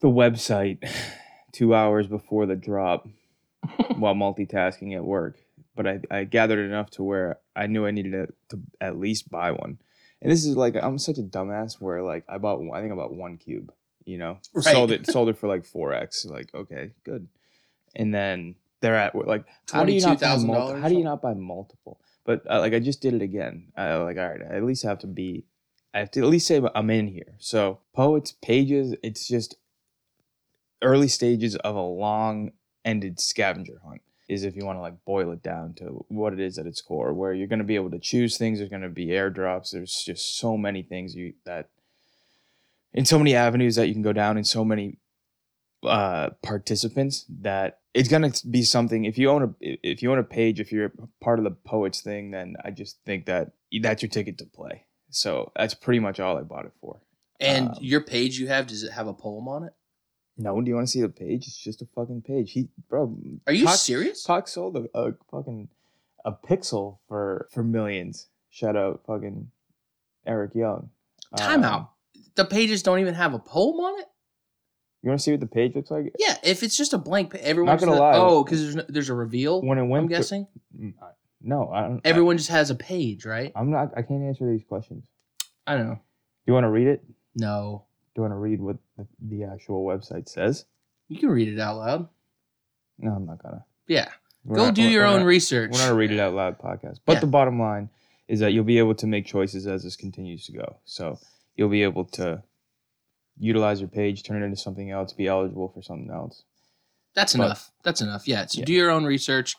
the 0.00 0.08
website 0.08 0.88
two 1.52 1.74
hours 1.74 2.06
before 2.06 2.46
the 2.46 2.56
drop 2.56 3.08
while 3.96 4.14
multitasking 4.14 4.94
at 4.96 5.04
work. 5.04 5.38
But 5.76 5.86
I, 5.86 6.00
I 6.10 6.24
gathered 6.24 6.58
enough 6.58 6.90
to 6.92 7.02
where 7.02 7.38
I 7.56 7.66
knew 7.66 7.86
I 7.86 7.90
needed 7.90 8.12
to, 8.12 8.56
to 8.56 8.62
at 8.80 8.98
least 8.98 9.30
buy 9.30 9.52
one. 9.52 9.78
And 10.20 10.30
this 10.30 10.44
is 10.44 10.56
like 10.56 10.74
I'm 10.76 10.98
such 10.98 11.16
a 11.18 11.22
dumbass 11.22 11.80
where 11.80 12.02
like 12.02 12.24
I 12.28 12.36
bought 12.38 12.60
I 12.74 12.80
think 12.80 12.92
I 12.92 12.96
bought 12.96 13.14
one 13.14 13.38
cube, 13.38 13.72
you 14.04 14.18
know, 14.18 14.38
Right. 14.52 14.64
sold 14.64 14.90
it 14.90 15.06
sold 15.10 15.28
it 15.30 15.38
for 15.38 15.48
like 15.48 15.64
four 15.64 15.94
x. 15.94 16.26
Like 16.26 16.54
okay, 16.54 16.90
good. 17.04 17.28
And 17.94 18.12
then 18.14 18.56
they're 18.80 18.96
at 18.96 19.14
like 19.14 19.44
how 19.72 19.84
do 19.84 19.92
you 19.92 20.00
not 20.02 20.20
buy 20.20 20.26
$22,000 20.36 20.46
multi- 20.46 20.80
how 20.80 20.88
do 20.88 20.94
you 20.96 21.04
not 21.04 21.22
buy 21.22 21.32
multiple? 21.34 22.00
But 22.30 22.48
uh, 22.48 22.60
like 22.60 22.74
I 22.74 22.78
just 22.78 23.02
did 23.02 23.14
it 23.14 23.22
again. 23.22 23.72
I 23.76 23.92
like 23.96 24.16
all 24.16 24.28
right. 24.28 24.40
I 24.40 24.54
at 24.54 24.62
least 24.62 24.84
have 24.84 25.00
to 25.00 25.08
be. 25.08 25.46
I 25.92 25.98
have 25.98 26.12
to 26.12 26.20
at 26.20 26.28
least 26.28 26.46
say 26.46 26.62
I'm 26.76 26.88
in 26.88 27.08
here. 27.08 27.34
So 27.38 27.80
poets 27.92 28.30
pages. 28.40 28.94
It's 29.02 29.26
just 29.26 29.56
early 30.80 31.08
stages 31.08 31.56
of 31.56 31.74
a 31.74 31.82
long 31.82 32.52
ended 32.84 33.18
scavenger 33.18 33.80
hunt. 33.84 34.02
Is 34.28 34.44
if 34.44 34.54
you 34.54 34.64
want 34.64 34.76
to 34.76 34.80
like 34.80 35.04
boil 35.04 35.32
it 35.32 35.42
down 35.42 35.74
to 35.78 36.04
what 36.06 36.32
it 36.32 36.38
is 36.38 36.56
at 36.56 36.66
its 36.66 36.80
core, 36.80 37.12
where 37.12 37.34
you're 37.34 37.48
going 37.48 37.58
to 37.58 37.64
be 37.64 37.74
able 37.74 37.90
to 37.90 37.98
choose 37.98 38.38
things. 38.38 38.60
There's 38.60 38.70
going 38.70 38.82
to 38.82 38.88
be 38.88 39.06
airdrops. 39.06 39.72
There's 39.72 40.04
just 40.06 40.38
so 40.38 40.56
many 40.56 40.84
things 40.84 41.16
you 41.16 41.32
that 41.46 41.68
in 42.94 43.06
so 43.06 43.18
many 43.18 43.34
avenues 43.34 43.74
that 43.74 43.88
you 43.88 43.92
can 43.92 44.02
go 44.02 44.12
down 44.12 44.38
in 44.38 44.44
so 44.44 44.64
many 44.64 44.98
uh 45.84 46.30
participants 46.42 47.24
that 47.40 47.78
it's 47.94 48.08
gonna 48.08 48.30
be 48.50 48.62
something 48.62 49.04
if 49.06 49.16
you 49.16 49.30
own 49.30 49.42
a 49.42 49.48
if 49.60 50.02
you 50.02 50.12
own 50.12 50.18
a 50.18 50.22
page 50.22 50.60
if 50.60 50.70
you're 50.70 50.92
part 51.22 51.38
of 51.38 51.44
the 51.44 51.50
poets 51.50 52.00
thing 52.02 52.30
then 52.32 52.54
i 52.64 52.70
just 52.70 52.98
think 53.06 53.24
that 53.26 53.52
that's 53.80 54.02
your 54.02 54.10
ticket 54.10 54.36
to 54.36 54.44
play 54.44 54.84
so 55.10 55.50
that's 55.56 55.72
pretty 55.74 55.98
much 55.98 56.20
all 56.20 56.36
i 56.36 56.42
bought 56.42 56.66
it 56.66 56.72
for 56.80 57.00
And 57.40 57.68
Um, 57.70 57.74
your 57.80 58.02
page 58.02 58.38
you 58.38 58.48
have, 58.48 58.66
does 58.66 58.82
it 58.82 58.92
have 58.92 59.06
a 59.06 59.14
poem 59.14 59.48
on 59.48 59.64
it? 59.64 59.72
no 60.36 60.60
do 60.60 60.68
you 60.68 60.74
want 60.74 60.86
to 60.86 60.90
see 60.92 61.00
the 61.00 61.08
page 61.08 61.46
it's 61.46 61.56
just 61.56 61.80
a 61.80 61.86
fucking 61.94 62.22
page 62.22 62.52
he 62.52 62.68
bro 62.90 63.16
Are 63.46 63.52
you 63.54 63.64
Cock- 63.64 63.76
serious? 63.78 64.22
Pak 64.26 64.48
sold 64.48 64.76
a, 64.76 64.86
a 64.98 65.12
fucking 65.30 65.68
a 66.26 66.32
pixel 66.32 66.98
for 67.08 67.48
for 67.52 67.62
millions 67.64 68.28
shout 68.50 68.76
out 68.76 69.00
fucking 69.06 69.50
eric 70.26 70.54
young 70.54 70.90
Time 71.36 71.60
Um, 71.60 71.64
out. 71.64 71.90
The 72.34 72.44
pages 72.44 72.82
don't 72.82 72.98
even 72.98 73.14
have 73.14 73.34
a 73.34 73.38
poem 73.38 73.76
on 73.80 74.00
it. 74.00 74.06
You 75.02 75.08
want 75.08 75.18
to 75.20 75.22
see 75.24 75.30
what 75.30 75.40
the 75.40 75.46
page 75.46 75.74
looks 75.74 75.90
like 75.90 76.12
Yeah, 76.18 76.36
if 76.42 76.62
it's 76.62 76.76
just 76.76 76.92
a 76.92 76.98
blank, 76.98 77.32
pa- 77.32 77.38
everyone's 77.40 77.80
gonna 77.80 77.92
just- 77.92 78.00
lie. 78.00 78.12
Oh, 78.16 78.44
because 78.44 78.62
there's 78.62 78.76
no, 78.76 78.84
there's 78.88 79.08
a 79.08 79.14
reveal. 79.14 79.62
when 79.62 79.78
it 79.78 79.84
went 79.84 80.04
I'm 80.04 80.08
to- 80.08 80.14
guessing 80.16 80.46
no 81.42 81.70
i 81.70 81.80
don't 81.82 82.00
everyone 82.04 82.36
just 82.36 82.50
has 82.50 82.70
a 82.70 82.74
page, 82.74 83.24
right? 83.24 83.52
I, 83.54 83.60
i'm 83.60 83.70
not 83.70 83.92
i 83.96 84.02
can't 84.02 84.22
answer 84.22 84.50
these 84.50 84.64
questions 84.64 85.04
I 85.66 85.76
don't 85.76 85.86
know. 85.88 85.94
do 85.94 86.00
you 86.46 86.52
want 86.54 86.64
to 86.64 86.70
read 86.70 86.86
it 86.88 87.02
No, 87.34 87.84
do 88.14 88.18
you 88.18 88.22
want 88.22 88.32
to 88.32 88.38
read 88.38 88.60
what 88.60 88.76
the, 88.96 89.06
the 89.20 89.44
actual 89.44 89.84
website 89.84 90.28
says? 90.28 90.64
you 91.08 91.18
can 91.18 91.28
read 91.30 91.48
it 91.48 91.58
out 91.60 91.76
loud. 91.76 92.08
No, 92.98 93.12
I'm 93.12 93.24
not 93.26 93.42
gonna. 93.42 93.64
Yeah, 93.88 94.08
We're 94.44 94.56
go 94.56 94.64
not- 94.66 94.74
do 94.74 94.82
we're- 94.82 94.92
your 94.92 95.02
we're 95.04 95.08
own 95.12 95.20
not- 95.20 95.26
research. 95.26 95.70
We're 95.72 95.78
not 95.78 95.90
a 95.92 95.94
read 95.94 96.10
it 96.12 96.20
out 96.20 96.34
loud 96.34 96.58
podcast. 96.58 96.98
But 97.06 97.14
Yeah. 97.14 97.20
the 97.20 97.26
bottom 97.28 97.58
line 97.60 97.88
is 98.28 98.40
that 98.40 98.52
you'll 98.52 98.64
be 98.64 98.78
able 98.78 98.94
to 98.96 99.06
make 99.06 99.26
choices 99.26 99.66
as 99.66 99.82
this 99.84 99.96
continues 99.96 100.44
to 100.46 100.52
go. 100.52 100.76
So 100.84 101.18
you'll 101.56 101.68
be 101.68 101.82
able 101.82 102.04
to 102.20 102.42
utilize 103.40 103.80
your 103.80 103.88
page, 103.88 104.22
turn 104.22 104.42
it 104.42 104.44
into 104.46 104.56
something 104.56 104.90
else, 104.90 105.12
be 105.12 105.26
eligible 105.26 105.68
for 105.68 105.82
something 105.82 106.10
else. 106.10 106.44
That's 107.14 107.34
But- 107.34 107.46
enough. 107.46 107.72
That's 107.82 108.00
enough. 108.00 108.28
Yeah. 108.28 108.46
So 108.46 108.60
Yeah. 108.60 108.66
do 108.66 108.72
your 108.72 108.90
own 108.90 109.04
research. 109.04 109.56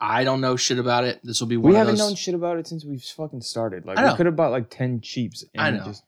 I 0.00 0.24
don't 0.24 0.40
know 0.42 0.56
shit 0.56 0.78
about 0.78 1.04
it. 1.04 1.20
This 1.24 1.40
will 1.40 1.46
be 1.46 1.56
one 1.56 1.72
We 1.72 1.78
haven't 1.78 1.94
those. 1.96 2.00
known 2.08 2.14
shit 2.16 2.34
about 2.34 2.58
it 2.58 2.66
since 2.66 2.84
we've 2.84 3.02
fucking 3.02 3.40
started. 3.40 3.86
Like 3.86 3.96
I 3.96 4.10
we 4.10 4.16
could 4.16 4.26
have 4.26 4.36
bought 4.36 4.50
like 4.50 4.68
ten 4.68 5.00
cheaps. 5.00 5.44
And 5.54 5.62
I 5.62 5.70
know. 5.70 5.84
Just, 5.86 6.02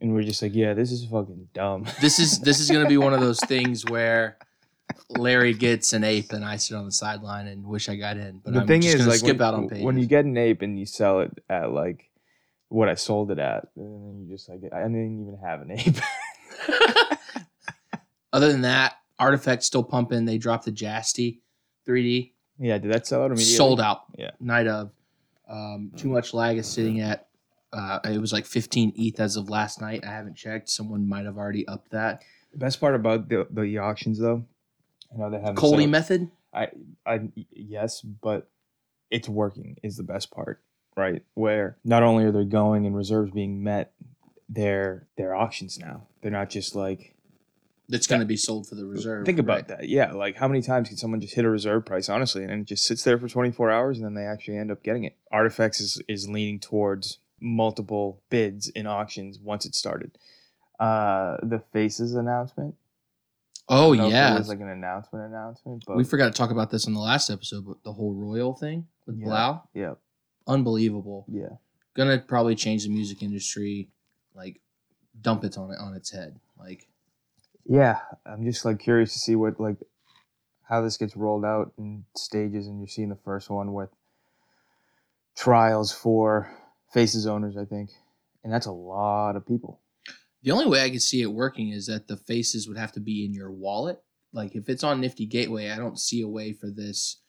and 0.00 0.12
we're 0.12 0.24
just 0.24 0.42
like, 0.42 0.54
yeah, 0.54 0.74
this 0.74 0.92
is 0.92 1.04
fucking 1.06 1.48
dumb. 1.54 1.86
this 2.02 2.18
is 2.18 2.40
this 2.40 2.60
is 2.60 2.70
gonna 2.70 2.88
be 2.88 2.98
one 2.98 3.14
of 3.14 3.20
those 3.20 3.40
things 3.46 3.84
where 3.86 4.36
Larry 5.08 5.54
gets 5.54 5.92
an 5.92 6.04
ape 6.04 6.32
and 6.32 6.44
I 6.44 6.56
sit 6.56 6.76
on 6.76 6.84
the 6.84 6.92
sideline 6.92 7.46
and 7.46 7.64
wish 7.64 7.88
I 7.88 7.96
got 7.96 8.16
in. 8.18 8.40
But 8.44 8.52
the 8.54 8.60
I'm 8.62 8.66
thing 8.66 8.82
just 8.82 8.96
is, 8.96 9.00
gonna 9.00 9.10
like 9.12 9.20
skip 9.20 9.38
when, 9.38 9.48
out 9.48 9.54
on 9.54 9.68
pages. 9.68 9.84
when 9.84 9.96
you 9.98 10.06
get 10.06 10.24
an 10.24 10.36
ape 10.36 10.60
and 10.62 10.78
you 10.78 10.84
sell 10.84 11.20
it 11.20 11.30
at 11.48 11.70
like 11.70 12.10
what 12.68 12.88
I 12.88 12.94
sold 12.96 13.30
it 13.30 13.38
at, 13.38 13.68
and 13.76 13.86
then 14.08 14.26
you 14.26 14.34
just 14.34 14.48
like, 14.48 14.60
I 14.72 14.82
didn't 14.82 15.22
even 15.22 15.38
have 15.42 15.62
an 15.62 15.70
ape. 15.70 15.96
Other 18.32 18.52
than 18.52 18.62
that, 18.62 18.94
Artifact's 19.18 19.66
still 19.66 19.82
pumping. 19.84 20.24
They 20.24 20.38
dropped 20.38 20.64
the 20.64 20.72
Jasty 20.72 21.40
3D. 21.86 22.32
yeah, 22.58 22.78
did 22.78 22.92
that 22.92 23.06
sell 23.06 23.22
out 23.22 23.30
immediately? 23.30 23.54
Sold 23.54 23.80
out. 23.80 24.02
Yeah. 24.18 24.30
Night 24.40 24.66
of. 24.66 24.90
Um, 25.48 25.92
too 25.96 26.08
much 26.08 26.34
lag 26.34 26.58
is 26.58 26.66
sitting 26.66 27.00
at. 27.00 27.28
Uh, 27.72 27.98
it 28.04 28.18
was 28.20 28.32
like 28.32 28.46
15 28.46 28.92
ETH 28.96 29.20
as 29.20 29.36
of 29.36 29.48
last 29.48 29.80
night. 29.80 30.04
I 30.04 30.10
haven't 30.10 30.36
checked. 30.36 30.68
Someone 30.70 31.08
might 31.08 31.24
have 31.24 31.36
already 31.36 31.66
upped 31.68 31.90
that. 31.92 32.22
The 32.52 32.58
best 32.58 32.80
part 32.80 32.94
about 32.94 33.28
the 33.28 33.46
the 33.50 33.78
auctions 33.78 34.18
though, 34.18 34.44
I 35.12 35.18
know 35.18 35.30
they 35.30 35.40
have 35.40 35.56
Coley 35.56 35.86
method. 35.86 36.30
I, 36.54 36.68
I, 37.04 37.28
yes, 37.52 38.00
but 38.00 38.48
it's 39.10 39.28
working 39.28 39.76
is 39.82 39.96
the 39.96 40.02
best 40.02 40.30
part, 40.30 40.62
right? 40.96 41.22
Where 41.34 41.76
not 41.84 42.02
only 42.02 42.24
are 42.24 42.32
they 42.32 42.44
going 42.44 42.86
and 42.86 42.96
reserves 42.96 43.30
being 43.30 43.62
met, 43.62 43.92
they're 44.48 45.06
they're 45.16 45.34
auctions 45.34 45.78
now. 45.78 46.06
They're 46.22 46.30
not 46.30 46.50
just 46.50 46.74
like 46.74 47.14
That's 47.88 48.06
going 48.06 48.20
to 48.20 48.26
be 48.26 48.36
sold 48.36 48.68
for 48.68 48.74
the 48.74 48.86
reserve. 48.86 49.26
think 49.26 49.38
about 49.38 49.54
right? 49.56 49.68
that. 49.68 49.88
Yeah, 49.88 50.12
like 50.12 50.36
how 50.36 50.48
many 50.48 50.62
times 50.62 50.88
can 50.88 50.96
someone 50.96 51.20
just 51.20 51.34
hit 51.34 51.44
a 51.44 51.50
reserve 51.50 51.84
price 51.86 52.08
honestly, 52.08 52.42
and 52.44 52.52
it 52.52 52.64
just 52.64 52.84
sits 52.84 53.02
there 53.04 53.18
for 53.18 53.28
24 53.28 53.70
hours, 53.70 53.98
and 53.98 54.04
then 54.06 54.14
they 54.14 54.24
actually 54.26 54.56
end 54.58 54.70
up 54.70 54.82
getting 54.82 55.04
it. 55.04 55.16
Artifacts 55.32 55.80
is 55.80 56.02
is 56.08 56.28
leaning 56.28 56.60
towards 56.60 57.18
multiple 57.40 58.22
bids 58.30 58.68
in 58.70 58.86
auctions 58.86 59.38
once 59.38 59.66
it 59.66 59.74
started. 59.74 60.16
Uh, 60.80 61.36
the 61.42 61.62
faces 61.72 62.14
announcement. 62.14 62.74
Oh 63.68 63.94
I 63.94 63.96
don't 63.96 63.98
know 63.98 64.06
if 64.06 64.12
yeah, 64.12 64.34
it 64.34 64.38
was 64.38 64.48
like 64.48 64.60
an 64.60 64.68
announcement 64.68 65.24
announcement, 65.26 65.82
but 65.86 65.96
we 65.96 66.04
forgot 66.04 66.26
to 66.26 66.32
talk 66.32 66.50
about 66.52 66.70
this 66.70 66.86
in 66.86 66.94
the 66.94 67.00
last 67.00 67.30
episode. 67.30 67.66
But 67.66 67.82
the 67.82 67.92
whole 67.92 68.14
Royal 68.14 68.54
thing 68.54 68.86
with 69.06 69.18
Yeah. 69.18 69.26
3LAU, 69.26 69.62
yeah, 69.74 69.94
unbelievable. 70.46 71.24
yeah. 71.28 71.56
Gonna 71.94 72.18
probably 72.18 72.54
change 72.54 72.84
the 72.84 72.90
music 72.90 73.22
industry. 73.22 73.88
Like, 74.36 74.60
dump 75.20 75.44
it 75.44 75.56
on 75.56 75.70
it 75.70 75.78
on 75.80 75.94
its 75.94 76.10
head. 76.10 76.38
Like, 76.58 76.86
yeah 77.68 77.98
i'm 78.24 78.44
just 78.44 78.64
like 78.64 78.78
curious 78.78 79.12
to 79.12 79.18
see 79.18 79.34
what 79.34 79.58
like 79.58 79.76
how 80.68 80.80
this 80.82 80.96
gets 80.96 81.16
rolled 81.16 81.44
out 81.44 81.72
in 81.78 82.04
stages 82.16 82.68
and 82.68 82.78
you're 82.78 82.86
seeing 82.86 83.08
the 83.08 83.18
first 83.24 83.50
one 83.50 83.72
with 83.72 83.90
trials 85.36 85.90
for 85.92 86.48
faces 86.92 87.26
owners 87.26 87.56
i 87.56 87.64
think 87.64 87.90
and 88.44 88.52
that's 88.52 88.66
a 88.66 88.72
lot 88.72 89.34
of 89.34 89.44
people 89.46 89.80
The 90.42 90.52
only 90.52 90.66
way 90.66 90.84
I 90.84 90.90
could 90.90 91.02
see 91.02 91.22
it 91.22 91.32
working 91.32 91.70
is 91.70 91.86
that 91.86 92.06
the 92.06 92.16
faces 92.16 92.68
would 92.68 92.78
have 92.78 92.92
to 92.92 93.00
be 93.00 93.24
in 93.24 93.34
your 93.34 93.50
wallet. 93.50 94.00
Like 94.32 94.54
if 94.54 94.68
it's 94.68 94.84
on 94.84 95.00
Nifty 95.00 95.26
Gateway, 95.26 95.70
I 95.70 95.76
don't 95.76 95.98
see 95.98 96.22
a 96.22 96.28
way 96.28 96.52
for 96.52 96.70
this 96.70 97.20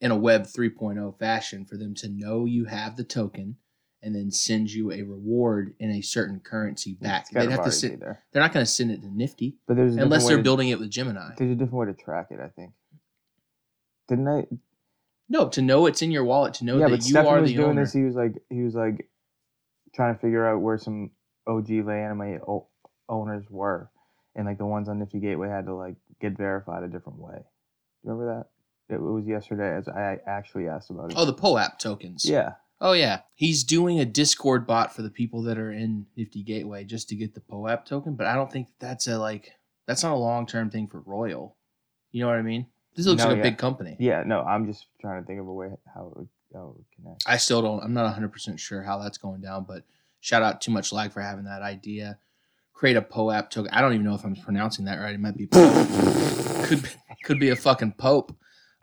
in 0.00 0.10
a 0.10 0.16
Web 0.16 0.42
3.0 0.42 1.16
fashion 1.18 1.64
for 1.64 1.76
them 1.76 1.94
to 1.94 2.08
know 2.08 2.46
you 2.46 2.64
have 2.64 2.96
the 2.96 3.04
token 3.04 3.58
and 4.02 4.14
then 4.14 4.30
send 4.30 4.70
you 4.72 4.92
a 4.92 5.02
reward 5.02 5.74
in 5.80 5.90
a 5.90 6.00
certain 6.00 6.38
currency 6.40 6.94
back. 6.94 7.28
They'd 7.30 7.50
have 7.50 7.64
to 7.64 7.72
send, 7.72 8.00
there 8.00 8.22
they're 8.32 8.42
not 8.42 8.52
going 8.52 8.64
to 8.64 8.70
send 8.70 8.90
it 8.92 9.02
to 9.02 9.08
Nifty 9.08 9.56
but 9.66 9.76
there's 9.76 9.96
a 9.96 10.00
unless 10.02 10.26
they're 10.28 10.36
to- 10.36 10.42
building 10.42 10.68
it 10.68 10.78
with 10.78 10.90
Gemini. 10.90 11.30
there's 11.36 11.50
a 11.50 11.54
different 11.54 11.74
way 11.74 11.86
to 11.86 11.94
track 11.94 12.28
it 12.30 12.38
i 12.40 12.48
think 12.48 12.72
didn't 14.08 14.28
i 14.28 14.46
No, 15.28 15.48
to 15.50 15.60
know 15.62 15.86
it's 15.86 16.00
in 16.02 16.10
your 16.10 16.24
wallet, 16.24 16.54
to 16.54 16.64
know 16.64 16.78
yeah 16.78 16.84
that 16.86 16.90
but 16.90 16.98
you 17.04 17.10
Stefan 17.10 17.26
are 17.34 17.40
was 17.40 17.50
the 17.50 17.56
doing 17.56 17.70
owner. 17.70 17.82
this 17.84 17.92
he 17.92 18.02
was 18.02 18.14
like 18.14 18.34
he 18.50 18.62
was 18.62 18.74
like 18.74 19.08
trying 19.94 20.14
to 20.14 20.20
figure 20.20 20.46
out 20.46 20.60
where 20.60 20.78
some 20.78 21.10
og 21.46 21.68
lay 21.68 22.02
anime 22.02 22.40
o- 22.46 22.68
owners 23.08 23.44
were 23.50 23.90
and 24.36 24.46
like 24.46 24.58
the 24.58 24.66
ones 24.66 24.88
on 24.88 24.98
nifty 24.98 25.18
gateway 25.18 25.48
had 25.48 25.66
to 25.66 25.74
like 25.74 25.96
get 26.20 26.36
verified 26.36 26.82
a 26.82 26.88
different 26.88 27.18
way 27.18 27.38
remember 28.04 28.26
that 28.88 28.94
it 28.94 29.00
was 29.00 29.26
yesterday 29.26 29.74
as 29.76 29.88
i 29.88 30.18
actually 30.26 30.68
asked 30.68 30.90
about 30.90 31.10
it 31.10 31.16
Oh, 31.18 31.24
the 31.24 31.32
POAP 31.34 31.78
tokens. 31.78 32.24
yeah 32.24 32.52
Oh 32.80 32.92
yeah, 32.92 33.20
he's 33.34 33.64
doing 33.64 33.98
a 33.98 34.04
Discord 34.04 34.66
bot 34.66 34.94
for 34.94 35.02
the 35.02 35.10
people 35.10 35.42
that 35.42 35.58
are 35.58 35.72
in 35.72 36.06
Nifty 36.16 36.42
Gateway 36.42 36.84
just 36.84 37.08
to 37.08 37.16
get 37.16 37.34
the 37.34 37.40
POAP 37.40 37.84
token. 37.84 38.14
But 38.14 38.26
I 38.26 38.34
don't 38.34 38.50
think 38.52 38.68
that's 38.78 39.08
a 39.08 39.18
like 39.18 39.52
that's 39.86 40.02
not 40.02 40.12
a 40.12 40.16
long 40.16 40.46
term 40.46 40.70
thing 40.70 40.86
for 40.86 41.00
Royal. 41.00 41.56
You 42.12 42.22
know 42.22 42.28
what 42.28 42.36
I 42.38 42.42
mean? 42.42 42.66
This 42.94 43.06
looks 43.06 43.22
No, 43.22 43.28
like 43.28 43.34
a 43.34 43.38
yeah. 43.38 43.42
big 43.42 43.58
company. 43.58 43.96
Yeah, 43.98 44.22
no, 44.24 44.42
I'm 44.42 44.66
just 44.66 44.86
trying 45.00 45.20
to 45.22 45.26
think 45.26 45.40
of 45.40 45.46
a 45.48 45.52
way 45.52 45.70
how 45.94 46.06
it 46.06 46.16
would, 46.16 46.28
how 46.54 46.60
it 46.68 46.76
would 46.76 46.84
connect. 46.96 47.24
I 47.26 47.36
still 47.36 47.62
don't. 47.62 47.82
I'm 47.82 47.94
not 47.94 48.04
100 48.04 48.32
percent 48.32 48.60
sure 48.60 48.82
how 48.82 48.98
that's 48.98 49.18
going 49.18 49.40
down. 49.40 49.64
But 49.64 49.82
shout 50.20 50.42
out 50.42 50.60
Too 50.60 50.70
Much 50.70 50.92
Lag 50.92 51.12
for 51.12 51.20
having 51.20 51.44
that 51.44 51.62
idea. 51.62 52.18
Create 52.74 52.96
a 52.96 53.02
POAP 53.02 53.50
token. 53.50 53.72
I 53.72 53.80
don't 53.80 53.92
even 53.94 54.06
know 54.06 54.14
if 54.14 54.24
I'm 54.24 54.36
pronouncing 54.36 54.84
that 54.84 55.00
right. 55.00 55.14
It 55.14 55.20
might 55.20 55.36
be 55.36 55.46
could 56.66 56.82
be, 56.82 56.88
could 57.24 57.40
be 57.40 57.48
a 57.50 57.56
fucking 57.56 57.92
pope. 57.98 58.36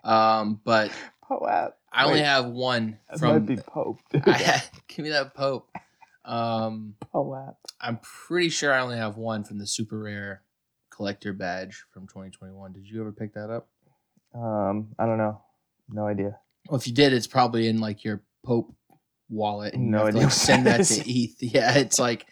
Um, 0.04 0.60
but 0.66 0.92
Poap. 1.30 1.74
I 1.92 2.04
only 2.06 2.20
Wait, 2.20 2.26
have 2.26 2.46
one 2.48 3.00
That 3.10 3.20
from. 3.20 3.30
might 3.34 3.46
be 3.46 3.58
Pope. 3.58 4.00
I, 4.26 4.62
give 4.88 5.04
me 5.06 5.12
that 5.12 5.34
pope. 5.34 5.70
Um, 6.24 6.96
Poap. 7.14 7.56
I'm 7.82 8.00
pretty 8.28 8.50
sure 8.50 8.74
I 8.74 8.80
only 8.82 8.98
have 8.98 9.18
one 9.18 9.44
from 9.44 9.60
the 9.60 9.68
super 9.68 10.00
rare 10.00 10.42
collector 10.90 11.34
badge 11.34 11.84
from 11.92 12.08
2021. 12.08 12.74
Did 12.74 12.88
you 12.88 13.02
ever 13.02 13.12
pick 13.12 13.34
that 13.34 13.50
up? 13.50 13.68
Um, 14.34 14.90
I 15.00 15.06
don't 15.06 15.18
know. 15.18 15.42
No 15.90 16.08
idea. 16.08 16.38
Well, 16.70 16.80
if 16.80 16.88
you 16.88 16.94
did, 16.94 17.14
it's 17.14 17.28
probably 17.28 17.68
in 17.68 17.80
like 17.80 18.04
your 18.04 18.24
Pope 18.44 18.74
wallet, 19.30 19.74
and 19.74 19.90
No 19.92 20.00
you 20.00 20.06
have 20.06 20.14
to 20.14 20.20
like, 20.22 20.32
send 20.32 20.66
that 20.68 20.72
that 20.78 20.80
is. 20.82 21.00
to 21.00 21.10
ETH. 21.10 21.36
Yeah, 21.40 21.78
it's 21.78 22.00
like 22.00 22.26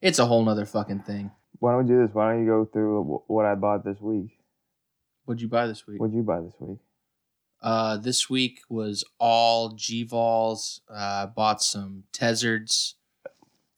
it's 0.00 0.18
a 0.18 0.26
whole 0.26 0.44
nother 0.44 0.66
fucking 0.66 1.00
thing. 1.00 1.30
Why 1.58 1.72
don't 1.72 1.84
we 1.84 1.88
do 1.88 2.00
this? 2.04 2.14
Why 2.14 2.32
don't 2.32 2.40
you 2.44 2.46
go 2.50 2.64
through 2.64 3.22
what 3.28 3.44
I 3.46 3.54
bought 3.54 3.84
this 3.84 4.00
week? 4.00 4.38
What'd 5.24 5.40
you 5.40 5.48
buy 5.48 5.66
this 5.68 5.86
week? 5.86 6.00
What'd 6.00 6.14
you 6.14 6.22
buy 6.22 6.40
this 6.40 6.54
week? 6.58 6.78
Uh, 7.62 7.96
this 7.96 8.28
week 8.28 8.60
was 8.68 9.04
all 9.18 9.70
G 9.70 10.02
Vols. 10.02 10.80
Uh, 10.92 11.26
bought 11.26 11.62
some 11.62 12.04
Tezards. 12.12 12.94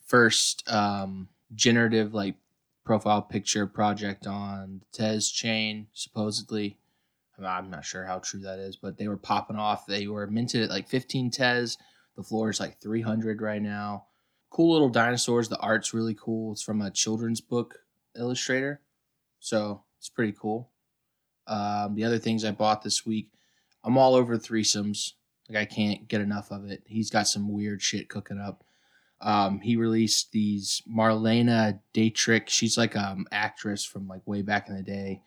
First 0.07 0.69
um, 0.71 1.29
generative 1.55 2.15
like 2.15 2.37
profile 2.85 3.23
picture 3.23 3.67
project 3.67 4.27
on 4.27 4.81
the 4.81 4.87
Tez 4.97 5.31
chain, 5.31 5.89
supposedly. 5.93 6.79
I'm 7.43 7.69
not 7.69 7.85
sure 7.85 8.05
how 8.05 8.21
true 8.21 8.41
that 8.41 8.59
is, 8.59 8.77
but 8.77 8.97
they 8.97 9.09
were 9.09 9.17
popping 9.17 9.57
off. 9.57 9.87
They 9.87 10.07
were 10.07 10.27
minted 10.29 10.63
at 10.63 10.71
like 10.71 10.89
15 10.89 11.31
Tez. 11.31 11.77
The 12.17 12.23
floor 12.23 12.51
is 12.51 12.61
like 12.61 12.81
300 12.81 13.43
right 13.43 13.61
now. 13.61 14.07
Cool 14.51 14.73
little 14.73 14.89
dinosaurs. 14.89 15.49
The 15.49 15.59
art's 15.59 15.93
really 15.93 16.15
cool. 16.15 16.53
It's 16.53 16.63
from 16.63 16.81
a 16.81 16.93
children's 16.93 17.41
book 17.41 17.81
illustrator. 18.17 18.81
So 19.41 19.83
it's 19.99 20.09
pretty 20.09 20.35
cool. 20.41 20.71
Um, 21.49 21.97
the 21.97 22.05
other 22.05 22.19
things 22.19 22.45
I 22.45 22.53
bought 22.53 22.83
this 22.83 23.05
week, 23.05 23.31
I'm 23.85 23.99
all 23.99 24.15
over 24.15 24.37
threesomes. 24.39 25.13
Like 25.49 25.59
I 25.59 25.65
can't 25.67 26.09
get 26.09 26.21
enough 26.21 26.51
of 26.51 26.65
it. 26.71 26.83
He's 26.87 27.11
got 27.11 27.29
some 27.29 27.53
weird 27.53 27.83
shit 27.83 28.09
cooking 28.09 28.41
up. 28.41 28.65
Um, 29.21 29.61
he 29.61 29.77
released 29.77 30.33
these 30.33 30.83
Marlene 30.91 31.79
Dietrich. 31.93 32.49
She's 32.49 32.77
like 32.77 32.97
um 32.97 33.27
actress 33.31 33.85
from 33.85 34.09
like 34.09 34.27
way 34.27 34.43
back 34.43 34.69
in 34.69 34.77
the 34.77 34.83
day. 34.83 35.23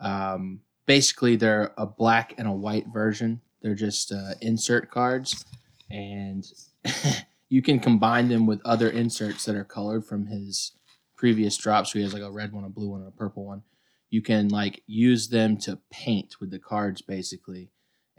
Um, 0.00 0.60
basically, 0.86 1.36
they're 1.36 1.72
a 1.76 1.86
black 1.86 2.34
and 2.38 2.48
a 2.48 2.52
white 2.52 2.86
version. 2.92 3.40
They're 3.62 3.74
just 3.74 4.12
uh, 4.12 4.34
insert 4.40 4.90
cards, 4.90 5.44
and 5.90 6.46
you 7.48 7.60
can 7.60 7.78
combine 7.78 8.28
them 8.28 8.46
with 8.46 8.60
other 8.64 8.88
inserts 8.88 9.44
that 9.44 9.54
are 9.54 9.64
colored 9.64 10.06
from 10.06 10.26
his 10.26 10.72
previous 11.16 11.56
drops. 11.56 11.92
So 11.92 11.98
he 11.98 12.04
has 12.04 12.14
like 12.14 12.22
a 12.22 12.30
red 12.30 12.52
one, 12.52 12.64
a 12.64 12.70
blue 12.70 12.88
one, 12.88 13.00
and 13.00 13.08
a 13.08 13.16
purple 13.16 13.44
one. 13.44 13.62
You 14.08 14.22
can 14.22 14.48
like 14.48 14.82
use 14.86 15.28
them 15.28 15.56
to 15.58 15.78
paint 15.90 16.40
with 16.40 16.50
the 16.50 16.58
cards 16.58 17.02
basically, 17.02 17.70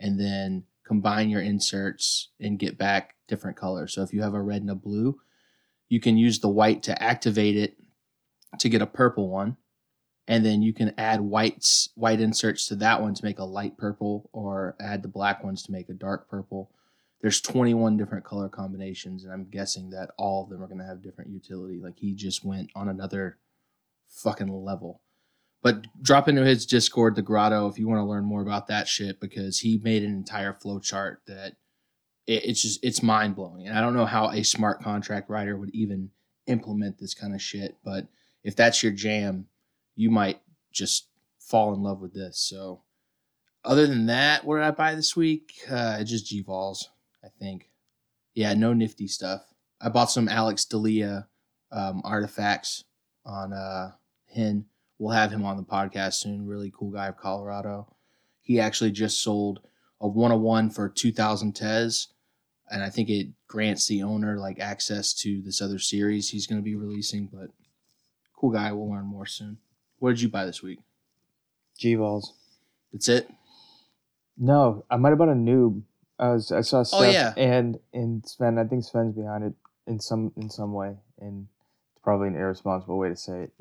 and 0.01 0.19
then 0.19 0.63
combine 0.85 1.29
your 1.29 1.41
inserts 1.41 2.29
and 2.39 2.59
get 2.59 2.77
back 2.77 3.15
different 3.27 3.55
colors. 3.55 3.93
So 3.93 4.01
if 4.01 4.11
you 4.11 4.21
have 4.23 4.33
a 4.33 4.41
red 4.41 4.61
and 4.61 4.71
a 4.71 4.75
blue, 4.75 5.21
you 5.87 6.01
can 6.01 6.17
use 6.17 6.39
the 6.39 6.49
white 6.49 6.83
to 6.83 7.01
activate 7.01 7.55
it 7.55 7.77
to 8.59 8.67
get 8.67 8.81
a 8.81 8.87
purple 8.87 9.29
one. 9.29 9.57
And 10.27 10.45
then 10.45 10.61
you 10.61 10.73
can 10.73 10.93
add 10.97 11.21
whites, 11.21 11.89
white 11.95 12.19
inserts 12.19 12.67
to 12.67 12.75
that 12.77 13.01
one 13.01 13.13
to 13.13 13.25
make 13.25 13.39
a 13.39 13.43
light 13.43 13.77
purple, 13.77 14.29
or 14.33 14.75
add 14.79 15.01
the 15.01 15.07
black 15.07 15.43
ones 15.43 15.63
to 15.63 15.71
make 15.71 15.89
a 15.89 15.93
dark 15.93 16.29
purple. 16.29 16.71
There's 17.21 17.41
21 17.41 17.97
different 17.97 18.23
color 18.23 18.49
combinations, 18.49 19.23
and 19.23 19.33
I'm 19.33 19.49
guessing 19.49 19.89
that 19.91 20.11
all 20.17 20.43
of 20.43 20.49
them 20.49 20.63
are 20.63 20.67
going 20.67 20.79
to 20.79 20.85
have 20.85 21.01
different 21.01 21.31
utility. 21.31 21.79
Like 21.81 21.97
he 21.97 22.13
just 22.13 22.45
went 22.45 22.69
on 22.75 22.87
another 22.87 23.37
fucking 24.07 24.47
level. 24.47 25.00
But 25.63 25.85
drop 26.01 26.27
into 26.27 26.43
his 26.43 26.65
Discord, 26.65 27.15
the 27.15 27.21
Grotto, 27.21 27.67
if 27.67 27.77
you 27.77 27.87
want 27.87 27.99
to 27.99 28.05
learn 28.09 28.25
more 28.25 28.41
about 28.41 28.67
that 28.67 28.87
shit, 28.87 29.19
because 29.19 29.59
he 29.59 29.79
made 29.83 30.03
an 30.03 30.11
entire 30.11 30.53
flow 30.53 30.79
chart 30.79 31.21
that 31.27 31.55
it, 32.25 32.45
it's 32.45 32.61
just 32.63 32.83
it's 32.83 33.03
mind 33.03 33.35
blowing. 33.35 33.67
And 33.67 33.77
I 33.77 33.81
don't 33.81 33.93
know 33.95 34.05
how 34.07 34.29
a 34.31 34.43
smart 34.43 34.81
contract 34.81 35.29
writer 35.29 35.55
would 35.55 35.69
even 35.75 36.09
implement 36.47 36.97
this 36.97 37.13
kind 37.13 37.35
of 37.35 37.41
shit. 37.41 37.77
But 37.83 38.07
if 38.43 38.55
that's 38.55 38.81
your 38.81 38.91
jam, 38.91 39.45
you 39.95 40.09
might 40.09 40.41
just 40.71 41.07
fall 41.37 41.73
in 41.75 41.83
love 41.83 42.01
with 42.01 42.13
this. 42.13 42.39
So 42.39 42.81
Other 43.63 43.85
than 43.85 44.07
that, 44.07 44.43
what 44.43 44.55
did 44.55 44.63
I 44.63 44.71
buy 44.71 44.95
this 44.95 45.15
week? 45.15 45.53
Uh, 45.69 46.03
just 46.03 46.25
G 46.25 46.41
Vols, 46.41 46.89
I 47.23 47.27
think. 47.39 47.69
Yeah, 48.33 48.53
no 48.53 48.73
nifty 48.73 49.07
stuff. 49.07 49.43
I 49.79 49.89
bought 49.89 50.09
some 50.11 50.27
Alex 50.27 50.65
Dalia 50.65 51.27
um, 51.71 52.01
artifacts 52.03 52.83
on 53.25 53.53
uh, 53.53 53.91
Hin. 54.25 54.65
We'll 55.01 55.15
have 55.15 55.31
him 55.31 55.43
on 55.43 55.57
the 55.57 55.63
podcast 55.63 56.13
soon. 56.13 56.45
Really 56.45 56.71
cool 56.77 56.91
guy 56.91 57.07
of 57.07 57.17
Colorado. 57.17 57.87
He 58.39 58.59
actually 58.59 58.91
just 58.91 59.23
sold 59.23 59.59
a 59.99 60.07
101 60.07 60.69
for 60.69 60.89
2,000 60.89 61.55
Tez, 61.55 62.09
and 62.69 62.83
I 62.83 62.91
think 62.91 63.09
it 63.09 63.29
grants 63.47 63.87
the 63.87 64.03
owner 64.03 64.37
like 64.37 64.59
access 64.59 65.11
to 65.21 65.41
this 65.41 65.59
other 65.59 65.79
series 65.79 66.29
he's 66.29 66.45
going 66.45 66.61
to 66.61 66.63
be 66.63 66.75
releasing. 66.75 67.25
But 67.33 67.49
cool 68.35 68.51
guy. 68.51 68.71
We'll 68.73 68.91
learn 68.91 69.07
more 69.07 69.25
soon. 69.25 69.57
What 69.97 70.11
did 70.11 70.21
you 70.21 70.29
buy 70.29 70.45
this 70.45 70.61
week? 70.61 70.77
G 71.79 71.95
balls. 71.95 72.35
That's 72.93 73.09
it. 73.09 73.27
No, 74.37 74.85
I 74.87 74.97
might 74.97 75.09
have 75.09 75.17
bought 75.17 75.29
a 75.29 75.33
noob. 75.33 75.81
I 76.19 76.33
was 76.33 76.51
I 76.51 76.61
saw 76.61 76.83
stuff 76.83 77.01
Oh, 77.01 77.09
yeah. 77.09 77.33
and 77.35 77.79
and 77.91 78.23
Sven. 78.23 78.59
I 78.59 78.65
think 78.65 78.83
Sven's 78.83 79.15
behind 79.15 79.45
it 79.45 79.53
in 79.87 79.99
some 79.99 80.31
in 80.37 80.51
some 80.51 80.73
way, 80.73 80.97
and 81.19 81.47
it's 81.91 82.03
probably 82.03 82.27
an 82.27 82.35
irresponsible 82.35 82.99
way 82.99 83.09
to 83.09 83.15
say 83.15 83.43
it. 83.45 83.53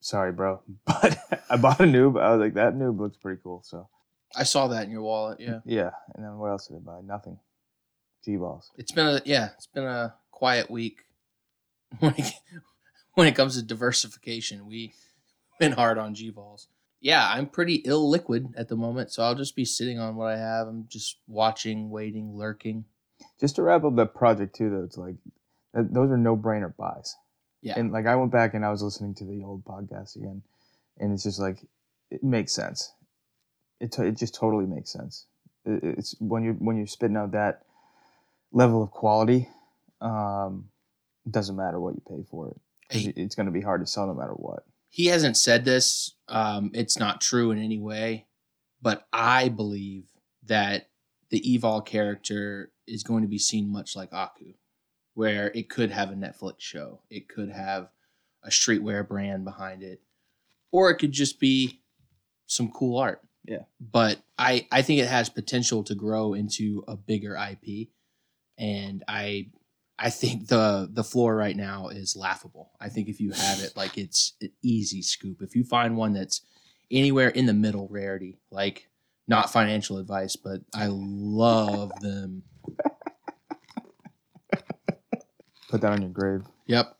Sorry, 0.00 0.32
bro, 0.32 0.60
but 0.86 1.18
I 1.50 1.56
bought 1.56 1.80
a 1.80 1.84
noob. 1.84 2.20
I 2.20 2.34
was 2.34 2.40
like, 2.40 2.54
that 2.54 2.74
noob 2.74 2.98
looks 2.98 3.16
pretty 3.16 3.40
cool. 3.42 3.62
So 3.64 3.88
I 4.34 4.44
saw 4.44 4.68
that 4.68 4.84
in 4.84 4.90
your 4.90 5.02
wallet. 5.02 5.40
Yeah. 5.40 5.60
yeah, 5.64 5.90
and 6.14 6.24
then 6.24 6.38
what 6.38 6.50
else 6.50 6.68
did 6.68 6.76
I 6.76 6.80
buy? 6.80 7.00
Nothing. 7.04 7.38
G 8.24 8.36
balls. 8.36 8.70
It's 8.76 8.92
been 8.92 9.06
a 9.06 9.22
yeah, 9.24 9.50
it's 9.56 9.66
been 9.66 9.84
a 9.84 10.14
quiet 10.30 10.70
week 10.70 11.04
when 12.00 12.14
it, 12.16 12.32
when 13.14 13.26
it 13.26 13.34
comes 13.34 13.56
to 13.56 13.62
diversification. 13.62 14.66
We've 14.66 14.94
been 15.58 15.72
hard 15.72 15.98
on 15.98 16.14
G 16.14 16.30
balls. 16.30 16.68
Yeah, 17.00 17.26
I'm 17.26 17.46
pretty 17.46 17.82
illiquid 17.82 18.52
at 18.56 18.68
the 18.68 18.76
moment, 18.76 19.10
so 19.10 19.22
I'll 19.22 19.34
just 19.34 19.56
be 19.56 19.64
sitting 19.64 19.98
on 19.98 20.16
what 20.16 20.26
I 20.26 20.36
have. 20.36 20.68
I'm 20.68 20.86
just 20.88 21.16
watching, 21.26 21.88
waiting, 21.88 22.36
lurking. 22.36 22.84
Just 23.40 23.56
to 23.56 23.62
wrap 23.62 23.84
up 23.84 23.96
that 23.96 24.14
project 24.14 24.54
too, 24.54 24.68
though, 24.68 24.84
it's 24.84 24.98
like 24.98 25.14
those 25.72 26.10
are 26.10 26.18
no 26.18 26.36
brainer 26.36 26.74
buys. 26.76 27.16
Yeah. 27.62 27.74
And 27.76 27.92
like 27.92 28.06
I 28.06 28.16
went 28.16 28.32
back 28.32 28.54
and 28.54 28.64
I 28.64 28.70
was 28.70 28.82
listening 28.82 29.14
to 29.16 29.24
the 29.24 29.42
old 29.44 29.64
podcast 29.64 30.16
again, 30.16 30.42
and 30.98 31.12
it's 31.12 31.24
just 31.24 31.40
like 31.40 31.58
it 32.10 32.22
makes 32.22 32.52
sense. 32.52 32.92
It 33.80 33.92
t- 33.92 34.02
it 34.02 34.16
just 34.16 34.34
totally 34.34 34.66
makes 34.66 34.90
sense. 34.90 35.26
It, 35.64 35.98
it's 35.98 36.14
when 36.20 36.42
you're 36.42 36.54
when 36.54 36.76
you're 36.76 36.86
spitting 36.86 37.16
out 37.16 37.32
that 37.32 37.62
level 38.52 38.82
of 38.82 38.90
quality, 38.90 39.48
um, 40.00 40.68
it 41.26 41.32
doesn't 41.32 41.56
matter 41.56 41.78
what 41.78 41.94
you 41.94 42.02
pay 42.08 42.24
for 42.30 42.48
it. 42.48 42.60
Hey. 42.90 43.12
It's 43.16 43.34
going 43.34 43.46
to 43.46 43.52
be 43.52 43.60
hard 43.60 43.80
to 43.82 43.86
sell 43.86 44.06
no 44.06 44.14
matter 44.14 44.32
what. 44.32 44.64
He 44.88 45.06
hasn't 45.06 45.36
said 45.36 45.64
this. 45.64 46.16
Um, 46.28 46.72
it's 46.74 46.98
not 46.98 47.20
true 47.20 47.52
in 47.52 47.58
any 47.58 47.78
way, 47.78 48.26
but 48.82 49.06
I 49.12 49.48
believe 49.48 50.06
that 50.46 50.88
the 51.30 51.40
Evol 51.40 51.86
character 51.86 52.72
is 52.88 53.04
going 53.04 53.22
to 53.22 53.28
be 53.28 53.38
seen 53.38 53.70
much 53.70 53.94
like 53.94 54.12
Aku, 54.12 54.54
where 55.14 55.50
it 55.54 55.68
could 55.68 55.90
have 55.90 56.10
a 56.10 56.14
Netflix 56.14 56.60
show, 56.60 57.00
it 57.10 57.28
could 57.28 57.50
have 57.50 57.88
a 58.42 58.50
streetwear 58.50 59.06
brand 59.06 59.44
behind 59.44 59.82
it, 59.82 60.00
or 60.70 60.90
it 60.90 60.96
could 60.96 61.12
just 61.12 61.40
be 61.40 61.80
some 62.46 62.70
cool 62.70 62.98
art. 62.98 63.20
Yeah. 63.44 63.64
But 63.80 64.18
I 64.38 64.66
I 64.70 64.82
think 64.82 65.00
it 65.00 65.08
has 65.08 65.28
potential 65.28 65.82
to 65.84 65.94
grow 65.94 66.34
into 66.34 66.84
a 66.86 66.96
bigger 66.96 67.36
IP, 67.36 67.88
and 68.58 69.02
I 69.08 69.48
I 69.98 70.10
think 70.10 70.48
the 70.48 70.88
the 70.90 71.04
floor 71.04 71.36
right 71.36 71.56
now 71.56 71.88
is 71.88 72.16
laughable. 72.16 72.70
I 72.80 72.88
think 72.88 73.08
if 73.08 73.20
you 73.20 73.32
have 73.32 73.60
it, 73.60 73.76
like 73.76 73.98
it's 73.98 74.34
an 74.40 74.52
easy 74.62 75.02
scoop. 75.02 75.42
If 75.42 75.54
you 75.54 75.64
find 75.64 75.96
one 75.96 76.14
that's 76.14 76.42
anywhere 76.90 77.28
in 77.28 77.46
the 77.46 77.52
middle 77.52 77.88
rarity, 77.88 78.38
like 78.50 78.88
not 79.28 79.52
financial 79.52 79.98
advice, 79.98 80.36
but 80.36 80.62
I 80.74 80.88
love 80.90 81.92
them. 82.00 82.42
Put 85.70 85.82
that 85.82 85.92
on 85.92 86.02
your 86.02 86.10
grave. 86.10 86.42
Yep. 86.66 86.96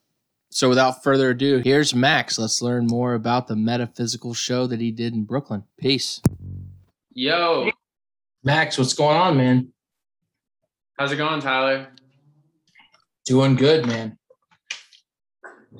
So 0.50 0.68
without 0.68 1.02
further 1.02 1.30
ado, 1.30 1.58
here's 1.58 1.92
Max. 1.94 2.38
Let's 2.38 2.62
learn 2.62 2.86
more 2.86 3.14
about 3.14 3.48
the 3.48 3.56
metaphysical 3.56 4.32
show 4.32 4.66
that 4.68 4.80
he 4.80 4.92
did 4.92 5.12
in 5.12 5.24
Brooklyn. 5.24 5.64
Peace. 5.76 6.20
Yo, 7.12 7.70
Max, 8.44 8.78
what's 8.78 8.94
going 8.94 9.16
on, 9.16 9.36
man? 9.36 9.72
how's 10.98 11.10
it 11.12 11.16
going, 11.16 11.40
Tyler? 11.40 11.88
Doing 13.24 13.56
good, 13.56 13.86
man. 13.86 14.18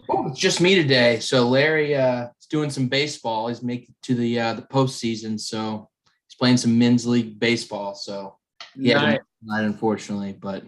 Oh, 0.09 0.29
it's 0.29 0.39
just 0.41 0.61
me 0.61 0.75
today. 0.75 1.21
So 1.21 1.49
Larry 1.49 1.95
uh 1.95 2.29
is 2.41 2.47
doing 2.47 2.71
some 2.71 2.89
baseball. 2.89 3.49
He's 3.49 3.63
making 3.63 3.95
to 4.03 4.15
the 4.15 4.41
uh 4.41 4.55
the 4.55 4.63
postseason, 4.63 5.39
so 5.39 5.89
he's 6.27 6.35
playing 6.37 6.57
some 6.57 6.79
men's 6.79 7.07
league 7.07 7.39
baseball. 7.39 7.95
So 7.95 8.37
yeah, 8.75 8.95
Nice. 9.01 9.19
not 9.43 9.65
unfortunately, 9.65 10.33
but 10.33 10.65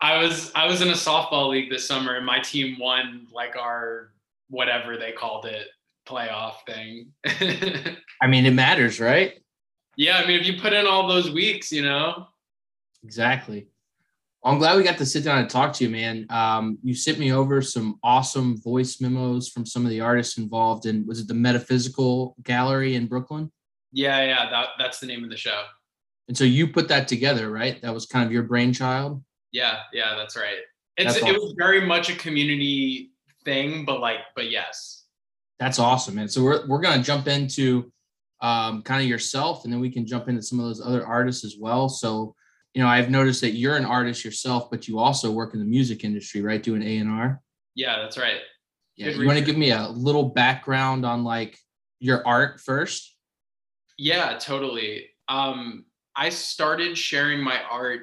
I 0.00 0.18
was 0.18 0.52
I 0.54 0.66
was 0.66 0.80
in 0.80 0.88
a 0.88 0.92
softball 0.92 1.50
league 1.50 1.70
this 1.70 1.86
summer, 1.86 2.16
and 2.16 2.24
my 2.24 2.38
team 2.40 2.78
won 2.78 3.26
like 3.32 3.56
our 3.56 4.12
whatever 4.48 4.96
they 4.96 5.12
called 5.12 5.46
it 5.46 5.68
playoff 6.08 6.54
thing. 6.66 7.12
I 8.22 8.26
mean 8.26 8.46
it 8.46 8.54
matters, 8.54 9.00
right? 9.00 9.34
yeah, 9.96 10.18
I 10.18 10.26
mean, 10.26 10.40
if 10.40 10.46
you 10.46 10.60
put 10.60 10.72
in 10.72 10.86
all 10.86 11.08
those 11.08 11.30
weeks, 11.30 11.72
you 11.72 11.82
know, 11.82 12.28
Exactly. 13.04 13.66
Well, 14.42 14.52
I'm 14.52 14.58
glad 14.58 14.76
we 14.76 14.84
got 14.84 14.98
to 14.98 15.06
sit 15.06 15.24
down 15.24 15.38
and 15.38 15.50
talk 15.50 15.72
to 15.74 15.84
you, 15.84 15.90
man. 15.90 16.26
Um, 16.30 16.78
you 16.82 16.94
sent 16.94 17.18
me 17.18 17.32
over 17.32 17.60
some 17.60 17.98
awesome 18.04 18.60
voice 18.60 19.00
memos 19.00 19.48
from 19.48 19.66
some 19.66 19.84
of 19.84 19.90
the 19.90 20.00
artists 20.00 20.38
involved 20.38 20.86
in 20.86 21.06
was 21.06 21.20
it 21.20 21.28
the 21.28 21.34
Metaphysical 21.34 22.36
Gallery 22.42 22.94
in 22.94 23.06
Brooklyn? 23.06 23.50
yeah, 23.92 24.22
yeah, 24.22 24.50
that 24.50 24.68
that's 24.78 25.00
the 25.00 25.06
name 25.06 25.24
of 25.24 25.30
the 25.30 25.36
show. 25.36 25.64
And 26.28 26.36
so 26.36 26.44
you 26.44 26.68
put 26.68 26.88
that 26.88 27.08
together, 27.08 27.50
right? 27.50 27.80
That 27.82 27.94
was 27.94 28.06
kind 28.06 28.26
of 28.26 28.32
your 28.32 28.42
brainchild. 28.42 29.22
Yeah, 29.52 29.78
yeah, 29.92 30.14
that's 30.16 30.36
right. 30.36 30.58
It's 30.96 31.14
That's 31.14 31.26
it 31.26 31.32
was 31.32 31.54
very 31.56 31.80
much 31.80 32.10
a 32.10 32.16
community 32.16 33.12
thing, 33.44 33.84
but 33.84 34.00
like, 34.00 34.18
but 34.34 34.50
yes. 34.50 35.04
That's 35.58 35.78
awesome, 35.78 36.16
man. 36.16 36.28
So 36.28 36.42
we're 36.42 36.66
we're 36.66 36.80
gonna 36.80 37.02
jump 37.02 37.26
into 37.28 37.90
um, 38.40 38.82
kind 38.82 39.02
of 39.02 39.08
yourself, 39.08 39.64
and 39.64 39.72
then 39.72 39.80
we 39.80 39.90
can 39.90 40.06
jump 40.06 40.28
into 40.28 40.42
some 40.42 40.60
of 40.60 40.66
those 40.66 40.80
other 40.80 41.04
artists 41.04 41.44
as 41.44 41.56
well. 41.58 41.88
So, 41.88 42.34
you 42.74 42.82
know, 42.82 42.88
I've 42.88 43.10
noticed 43.10 43.40
that 43.40 43.52
you're 43.52 43.76
an 43.76 43.84
artist 43.84 44.24
yourself, 44.24 44.70
but 44.70 44.86
you 44.86 44.98
also 44.98 45.30
work 45.30 45.54
in 45.54 45.60
the 45.60 45.66
music 45.66 46.04
industry, 46.04 46.42
right? 46.42 46.62
Doing 46.62 46.82
A 46.82 46.98
and 46.98 47.10
R. 47.10 47.40
Yeah, 47.74 47.98
that's 48.00 48.18
right. 48.18 48.40
Yeah. 48.96 49.06
Good 49.06 49.20
You 49.20 49.26
want 49.26 49.38
to 49.38 49.44
give 49.44 49.56
me 49.56 49.70
a 49.70 49.88
little 49.88 50.30
background 50.30 51.04
on 51.04 51.24
like 51.24 51.58
your 52.00 52.26
art 52.26 52.60
first? 52.60 53.16
Yeah, 53.96 54.38
totally. 54.38 55.06
Um, 55.28 55.84
I 56.14 56.28
started 56.28 56.96
sharing 56.96 57.40
my 57.40 57.60
art 57.62 58.02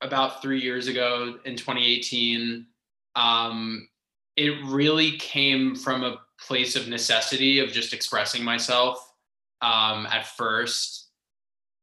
about 0.00 0.42
three 0.42 0.60
years 0.60 0.88
ago 0.88 1.38
in 1.44 1.56
2018. 1.56 2.66
Um, 3.14 3.88
it 4.36 4.52
really 4.64 5.16
came 5.18 5.74
from 5.74 6.04
a 6.04 6.18
place 6.38 6.76
of 6.76 6.88
necessity 6.88 7.58
of 7.58 7.70
just 7.72 7.94
expressing 7.94 8.44
myself. 8.44 9.12
Um, 9.62 10.06
at 10.06 10.26
first, 10.26 11.08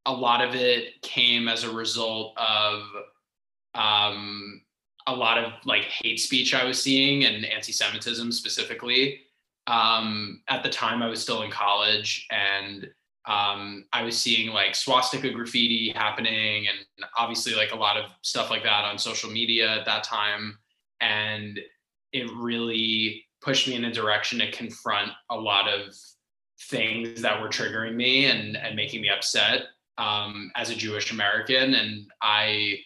a 0.06 0.14
lot 0.14 0.42
of 0.44 0.54
it 0.54 1.02
came 1.02 1.48
as 1.48 1.64
a 1.64 1.72
result 1.72 2.38
of 2.38 2.84
um, 3.74 4.62
a 5.08 5.16
lot 5.16 5.38
of 5.38 5.54
like 5.66 5.86
hate 5.86 6.20
speech 6.20 6.54
I 6.54 6.66
was 6.66 6.82
seeing 6.82 7.26
and 7.26 7.46
anti-Semitism 7.46 8.32
specifically. 8.32 9.22
Um, 9.68 10.42
at 10.50 10.62
the 10.62 10.70
time, 10.70 11.02
I 11.02 11.08
was 11.08 11.22
still 11.22 11.42
in 11.42 11.52
college 11.52 12.28
and 12.30 12.90
um, 13.26 13.86
I 13.94 14.04
was 14.04 14.18
seeing 14.18 14.50
like 14.50 14.76
swastika 14.76 15.30
graffiti 15.32 15.94
happening 15.96 16.68
and 16.68 17.06
obviously 17.18 17.56
like 17.56 17.72
a 17.72 17.78
lot 17.78 17.96
of 17.96 18.12
stuff 18.22 18.50
like 18.50 18.64
that 18.64 18.84
on 18.84 18.98
social 18.98 19.32
media 19.32 19.80
at 19.80 19.86
that 19.86 20.04
time. 20.04 20.58
And 21.00 21.60
it 22.12 22.30
really 22.36 23.26
pushed 23.42 23.68
me 23.68 23.76
in 23.76 23.86
a 23.86 23.94
direction 23.94 24.40
to 24.40 24.52
confront 24.52 25.12
a 25.30 25.36
lot 25.36 25.70
of 25.70 25.96
things 26.70 27.22
that 27.22 27.42
were 27.42 27.50
triggering 27.50 27.96
me 27.96 28.26
and, 28.26 28.58
and 28.58 28.76
making 28.76 29.02
me 29.02 29.10
upset 29.10 29.64
um, 29.98 30.52
as 30.56 30.70
a 30.70 30.76
Jewish 30.76 31.12
American. 31.12 31.76
And 31.76 32.06
I 32.22 32.80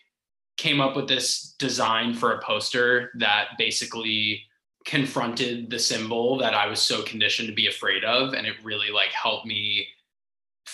came 0.58 0.82
up 0.82 0.95
with 0.95 1.08
this 1.08 1.56
design 1.60 2.13
for 2.13 2.34
a 2.34 2.41
poster 2.41 3.12
that 3.15 3.50
basically 3.58 4.43
confronted 4.86 5.69
the 5.69 5.80
symbol 5.80 6.38
that 6.38 6.54
I 6.54 6.67
was 6.67 6.82
so 6.82 7.04
conditioned 7.04 7.47
to 7.50 7.56
be 7.56 7.67
afraid 7.67 8.04
of. 8.04 8.34
And 8.34 8.47
it 8.47 8.56
really 8.63 8.89
like 8.91 9.10
helped 9.10 9.45
me 9.45 9.88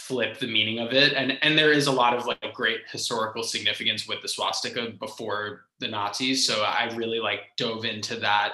flip 0.08 0.38
the 0.40 0.48
meaning 0.48 0.80
of 0.80 0.94
it. 0.94 1.14
And 1.14 1.38
and 1.42 1.58
there 1.58 1.72
is 1.72 1.88
a 1.88 1.92
lot 1.92 2.14
of 2.16 2.26
like 2.26 2.54
great 2.54 2.82
historical 2.92 3.44
significance 3.44 4.08
with 4.08 4.22
the 4.22 4.28
swastika 4.28 4.92
before 5.00 5.66
the 5.80 5.88
nazis. 5.88 6.46
So 6.46 6.64
i 6.64 6.94
really 6.96 7.20
like 7.20 7.42
dove 7.58 7.86
into 7.86 8.16
that 8.18 8.54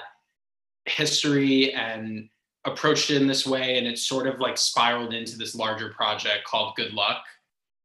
history 0.86 1.72
and 1.74 2.28
approached 2.64 3.10
it 3.10 3.20
in 3.20 3.26
this 3.26 3.46
way. 3.46 3.78
And 3.78 3.86
it 3.86 3.98
sort 3.98 4.26
of 4.26 4.40
like 4.40 4.58
spiraled 4.58 5.14
into 5.14 5.36
this 5.36 5.54
larger 5.54 5.90
project 5.90 6.44
called 6.44 6.76
good 6.76 6.92
luck. 6.92 7.24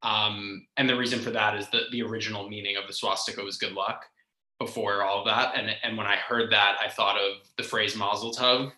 Um, 0.04 0.68
and 0.78 0.88
the 0.88 0.98
reason 0.98 1.20
for 1.20 1.32
that 1.32 1.58
is 1.58 1.68
that 1.70 1.92
the 1.92 2.04
original 2.04 2.48
meaning 2.48 2.78
of 2.78 2.88
the 2.88 2.94
swastika 2.94 3.42
was 3.42 3.58
good 3.58 3.74
luck 3.74 4.06
before 4.60 5.04
all 5.04 5.20
of 5.20 5.26
that. 5.26 5.56
And 5.56 5.70
and 5.84 5.98
when 5.98 6.08
i 6.08 6.16
heard 6.16 6.52
that 6.52 6.78
i 6.82 6.90
thought 6.90 7.18
of 7.18 7.48
the 7.58 7.64
phrase 7.64 7.96
mazel 7.96 8.34
tov 8.34 8.72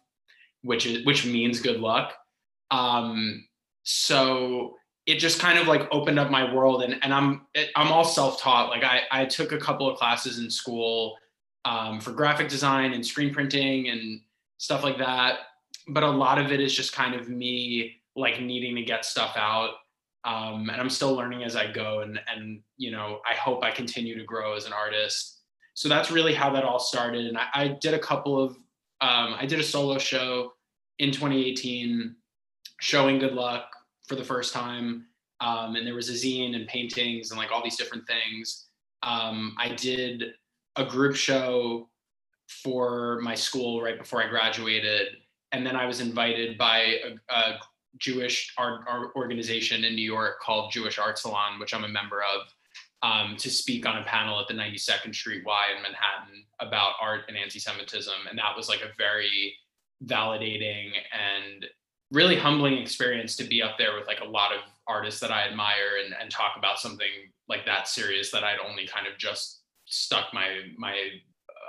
which 0.67 0.85
is 0.85 1.05
which 1.05 1.25
means 1.25 1.61
good 1.61 1.79
luck. 1.79 2.13
Um, 2.71 3.46
so 3.89 4.75
it 5.05 5.17
just 5.17 5.39
kind 5.39 5.57
of 5.57 5.65
like 5.65 5.87
opened 5.91 6.19
up 6.19 6.29
my 6.29 6.53
world 6.53 6.83
and, 6.83 6.99
and 7.03 7.13
I'm 7.13 7.47
I'm 7.77 7.89
all 7.89 8.03
self-taught. 8.03 8.69
Like 8.69 8.83
I, 8.83 9.03
I 9.09 9.25
took 9.25 9.53
a 9.53 9.57
couple 9.57 9.89
of 9.89 9.97
classes 9.97 10.39
in 10.39 10.51
school 10.51 11.15
um, 11.63 12.01
for 12.01 12.11
graphic 12.11 12.49
design 12.49 12.91
and 12.91 13.05
screen 13.05 13.33
printing 13.33 13.87
and 13.87 14.19
stuff 14.57 14.83
like 14.83 14.97
that. 14.97 15.39
But 15.87 16.03
a 16.03 16.09
lot 16.09 16.37
of 16.37 16.51
it 16.51 16.59
is 16.59 16.75
just 16.75 16.91
kind 16.91 17.15
of 17.15 17.29
me 17.29 18.01
like 18.17 18.41
needing 18.41 18.75
to 18.75 18.81
get 18.81 19.05
stuff 19.05 19.37
out. 19.37 19.75
Um, 20.25 20.69
and 20.69 20.81
I'm 20.81 20.89
still 20.89 21.13
learning 21.13 21.45
as 21.45 21.55
I 21.55 21.71
go. 21.71 22.01
And, 22.01 22.19
and, 22.27 22.59
you 22.75 22.91
know, 22.91 23.21
I 23.25 23.35
hope 23.35 23.63
I 23.63 23.71
continue 23.71 24.17
to 24.17 24.25
grow 24.25 24.57
as 24.57 24.65
an 24.65 24.73
artist. 24.73 25.43
So 25.75 25.87
that's 25.87 26.11
really 26.11 26.33
how 26.33 26.49
that 26.49 26.65
all 26.65 26.79
started. 26.79 27.27
And 27.27 27.37
I, 27.37 27.45
I 27.53 27.67
did 27.79 27.93
a 27.93 27.99
couple 27.99 28.37
of, 28.37 28.51
um, 28.99 29.37
I 29.39 29.45
did 29.45 29.61
a 29.61 29.63
solo 29.63 29.97
show 29.97 30.51
in 30.99 31.13
2018 31.13 32.13
showing 32.81 33.19
good 33.19 33.33
luck 33.33 33.76
for 34.07 34.15
the 34.15 34.23
first 34.23 34.53
time. 34.53 35.05
Um, 35.39 35.75
and 35.75 35.85
there 35.85 35.93
was 35.93 36.09
a 36.09 36.13
zine 36.13 36.55
and 36.55 36.67
paintings 36.67 37.31
and 37.31 37.37
like 37.37 37.51
all 37.51 37.63
these 37.63 37.77
different 37.77 38.07
things. 38.07 38.67
Um, 39.03 39.55
I 39.59 39.69
did 39.69 40.33
a 40.75 40.85
group 40.85 41.15
show 41.15 41.89
for 42.47 43.19
my 43.21 43.35
school 43.35 43.81
right 43.81 43.97
before 43.97 44.23
I 44.23 44.27
graduated. 44.27 45.17
And 45.51 45.65
then 45.65 45.75
I 45.75 45.85
was 45.85 46.01
invited 46.01 46.57
by 46.57 46.79
a, 46.79 47.33
a 47.33 47.59
Jewish 47.97 48.53
art, 48.57 48.81
art, 48.87 49.11
organization 49.15 49.83
in 49.83 49.95
New 49.95 50.01
York 50.05 50.39
called 50.41 50.71
Jewish 50.71 50.97
Art 50.97 51.17
Salon, 51.17 51.59
which 51.59 51.73
I'm 51.73 51.83
a 51.83 51.89
member 51.89 52.21
of, 52.21 52.47
um, 53.03 53.37
to 53.37 53.49
speak 53.49 53.85
on 53.85 53.97
a 53.97 54.03
panel 54.03 54.39
at 54.39 54.47
the 54.47 54.53
92nd 54.53 55.13
Street 55.13 55.43
Y 55.45 55.65
in 55.75 55.83
Manhattan 55.83 56.43
about 56.59 56.93
art 57.01 57.21
and 57.27 57.37
anti 57.37 57.59
Semitism. 57.59 58.13
And 58.29 58.37
that 58.37 58.55
was 58.55 58.69
like 58.69 58.81
a 58.81 58.93
very 58.97 59.55
validating 60.05 60.91
and 61.11 61.65
really 62.11 62.37
humbling 62.37 62.77
experience 62.77 63.35
to 63.37 63.43
be 63.43 63.61
up 63.61 63.77
there 63.77 63.95
with 63.95 64.07
like 64.07 64.21
a 64.21 64.27
lot 64.27 64.53
of 64.53 64.61
artists 64.87 65.19
that 65.19 65.31
I 65.31 65.47
admire 65.47 65.99
and, 66.03 66.15
and 66.19 66.31
talk 66.31 66.53
about 66.57 66.79
something 66.79 67.07
like 67.49 67.65
that 67.65 67.87
serious 67.87 68.31
that 68.31 68.43
I'd 68.43 68.59
only 68.67 68.87
kind 68.87 69.07
of 69.07 69.17
just 69.17 69.61
stuck 69.85 70.33
my 70.33 70.61
my 70.77 70.95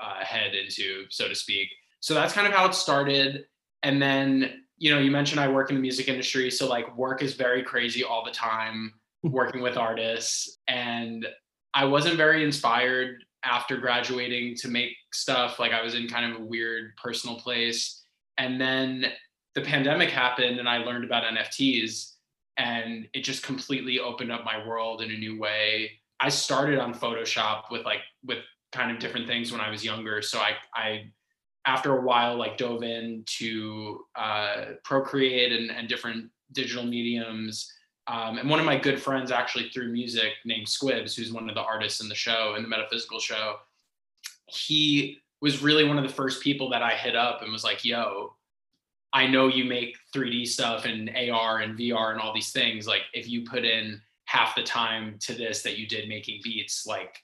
uh, 0.01 0.25
head 0.25 0.55
into, 0.55 1.05
so 1.11 1.29
to 1.29 1.35
speak. 1.35 1.69
So 2.01 2.15
that's 2.15 2.33
kind 2.33 2.47
of 2.47 2.53
how 2.53 2.67
it 2.67 2.75
started. 2.75 3.47
And 3.83 4.01
then, 4.01 4.63
you 4.77 4.93
know, 4.93 5.01
you 5.01 5.11
mentioned 5.11 5.41
I 5.41 5.49
work 5.49 5.71
in 5.71 5.77
the 5.77 5.83
music 5.83 6.09
industry. 6.09 6.51
So 6.51 6.69
like 6.69 6.97
work 6.97 7.23
is 7.23 7.35
very 7.35 7.63
crazy 7.63 8.05
all 8.05 8.25
the 8.25 8.31
time, 8.31 8.93
working 9.23 9.61
with 9.61 9.77
artists. 9.77 10.59
And 10.69 11.27
I 11.75 11.85
wasn't 11.85 12.17
very 12.17 12.45
inspired 12.45 13.25
after 13.45 13.77
graduating 13.77 14.57
to 14.57 14.69
make 14.69 14.91
stuff. 15.13 15.59
Like 15.59 15.73
I 15.73 15.83
was 15.83 15.95
in 15.95 16.09
kind 16.09 16.33
of 16.33 16.41
a 16.41 16.45
weird 16.45 16.97
personal 16.97 17.37
place. 17.37 18.05
And 18.37 18.61
then 18.61 19.07
the 19.59 19.65
pandemic 19.65 20.09
happened 20.09 20.61
and 20.61 20.69
I 20.69 20.79
learned 20.79 21.05
about 21.05 21.25
NFTs 21.25 22.13
and 22.59 23.09
it 23.13 23.25
just 23.25 23.43
completely 23.43 23.99
opened 23.99 24.31
up 24.31 24.45
my 24.45 24.65
world 24.65 25.03
in 25.03 25.11
a 25.11 25.17
new 25.17 25.39
way. 25.39 25.91
I 26.21 26.29
started 26.29 26.79
on 26.79 26.95
Photoshop 26.95 27.65
with 27.71 27.85
like 27.85 28.01
with 28.25 28.39
kind 28.71 28.93
of 28.93 29.01
different 29.01 29.27
things 29.27 29.51
when 29.51 29.61
I 29.61 29.69
was 29.69 29.85
younger. 29.85 30.23
So 30.23 30.39
I 30.39 30.53
I 30.75 31.11
after 31.65 31.99
a 31.99 32.03
while 32.03 32.37
like 32.37 32.57
dove 32.57 32.85
into 32.85 34.05
uh, 34.15 34.65
Procreate 34.85 35.53
and, 35.53 35.73
and 35.73 35.89
different 35.89 36.31
digital 36.53 36.85
mediums. 36.85 37.73
Um, 38.07 38.39
and 38.39 38.49
one 38.49 38.61
of 38.61 38.65
my 38.65 38.79
good 38.79 39.03
friends 39.03 39.33
actually 39.33 39.71
through 39.71 39.93
music 39.93 40.35
named 40.45 40.69
Squibs, 40.69 41.17
who's 41.17 41.33
one 41.33 41.49
of 41.49 41.57
the 41.57 41.63
artists 41.63 42.01
in 42.01 42.09
the 42.09 42.15
show, 42.15 42.55
in 42.57 42.63
the 42.63 42.69
metaphysical 42.69 43.19
show, 43.19 43.57
he 44.47 45.19
was 45.41 45.63
really 45.63 45.85
one 45.85 45.99
of 45.99 46.05
the 46.05 46.15
first 46.15 46.43
people 46.43 46.71
that 46.71 46.83
I 46.83 46.95
hit 46.95 47.17
up 47.17 47.43
and 47.43 47.53
was 47.53 47.65
like, 47.65 47.85
yo, 47.85 48.35
I 49.13 49.27
know 49.27 49.49
you 49.49 49.65
make 49.65 49.97
3D 50.15 50.47
stuff 50.47 50.85
and 50.85 51.11
AR 51.11 51.61
and 51.61 51.79
VR 51.79 52.13
and 52.13 52.21
all 52.21 52.35
these 52.35 52.53
things. 52.53 52.87
Like 52.87 53.03
if 53.15 53.29
you 53.29 53.45
put 53.45 53.65
in 53.65 54.01
half 54.27 54.55
the 54.55 54.63
time 54.63 55.17
to 55.21 55.35
this 55.35 55.63
that 55.63 55.79
you 55.79 55.87
did 55.87 56.09
making 56.09 56.41
beats, 56.45 56.87
like 56.87 57.19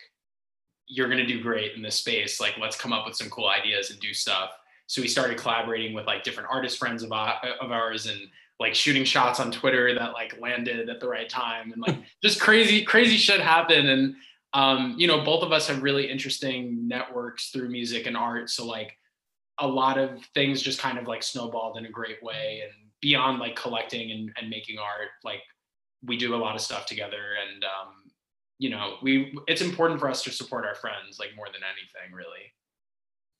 you're 0.86 1.08
gonna 1.08 1.26
do 1.26 1.42
great 1.42 1.72
in 1.74 1.82
this 1.82 1.96
space. 1.96 2.40
Like 2.40 2.54
let's 2.58 2.76
come 2.76 2.92
up 2.92 3.06
with 3.06 3.16
some 3.16 3.28
cool 3.30 3.48
ideas 3.48 3.90
and 3.90 4.00
do 4.00 4.14
stuff. 4.14 4.50
So 4.86 5.02
we 5.02 5.08
started 5.08 5.38
collaborating 5.38 5.94
with 5.94 6.06
like 6.06 6.22
different 6.22 6.50
artist 6.50 6.78
friends 6.78 7.02
of, 7.02 7.10
of 7.12 7.70
ours 7.70 8.06
and 8.06 8.20
like 8.60 8.74
shooting 8.74 9.04
shots 9.04 9.40
on 9.40 9.50
Twitter 9.50 9.94
that 9.94 10.12
like 10.12 10.38
landed 10.40 10.88
at 10.88 11.00
the 11.00 11.08
right 11.08 11.28
time 11.28 11.72
and 11.72 11.82
like 11.82 11.96
just 12.22 12.40
crazy, 12.40 12.84
crazy 12.84 13.16
shit 13.16 13.40
happened. 13.40 13.88
And 13.88 14.14
um, 14.52 14.94
you 14.96 15.06
know, 15.06 15.24
both 15.24 15.42
of 15.42 15.52
us 15.52 15.66
have 15.68 15.82
really 15.82 16.08
interesting 16.08 16.86
networks 16.86 17.50
through 17.50 17.68
music 17.70 18.06
and 18.06 18.16
art. 18.16 18.50
So 18.50 18.66
like 18.66 18.96
a 19.58 19.66
lot 19.66 19.98
of 19.98 20.22
things 20.34 20.62
just 20.62 20.80
kind 20.80 20.98
of 20.98 21.06
like 21.06 21.22
snowballed 21.22 21.76
in 21.76 21.86
a 21.86 21.90
great 21.90 22.22
way 22.22 22.62
and 22.64 22.72
beyond 23.00 23.38
like 23.38 23.54
collecting 23.54 24.10
and, 24.10 24.32
and 24.40 24.50
making 24.50 24.78
art 24.78 25.10
like 25.24 25.42
we 26.04 26.16
do 26.16 26.34
a 26.34 26.36
lot 26.36 26.54
of 26.54 26.60
stuff 26.60 26.86
together 26.86 27.34
and 27.46 27.64
um, 27.64 28.10
you 28.58 28.70
know 28.70 28.96
we 29.02 29.36
it's 29.46 29.62
important 29.62 30.00
for 30.00 30.08
us 30.08 30.22
to 30.22 30.30
support 30.30 30.64
our 30.64 30.74
friends 30.74 31.18
like 31.18 31.30
more 31.36 31.46
than 31.46 31.62
anything 31.62 32.14
really. 32.14 32.52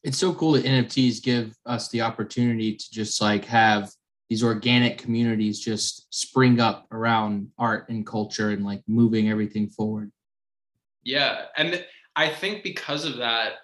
It's 0.02 0.18
so 0.18 0.34
cool 0.34 0.52
that 0.52 0.64
nfts 0.64 1.22
give 1.22 1.54
us 1.66 1.88
the 1.88 2.02
opportunity 2.02 2.76
to 2.76 2.90
just 2.90 3.20
like 3.20 3.44
have 3.46 3.90
these 4.28 4.44
organic 4.44 4.98
communities 4.98 5.60
just 5.60 6.06
spring 6.14 6.60
up 6.60 6.86
around 6.92 7.48
art 7.58 7.88
and 7.88 8.06
culture 8.06 8.50
and 8.50 8.64
like 8.64 8.82
moving 8.86 9.30
everything 9.30 9.68
forward. 9.68 10.10
Yeah 11.02 11.46
and 11.56 11.84
i 12.16 12.28
think 12.28 12.62
because 12.62 13.04
of 13.04 13.16
that 13.16 13.54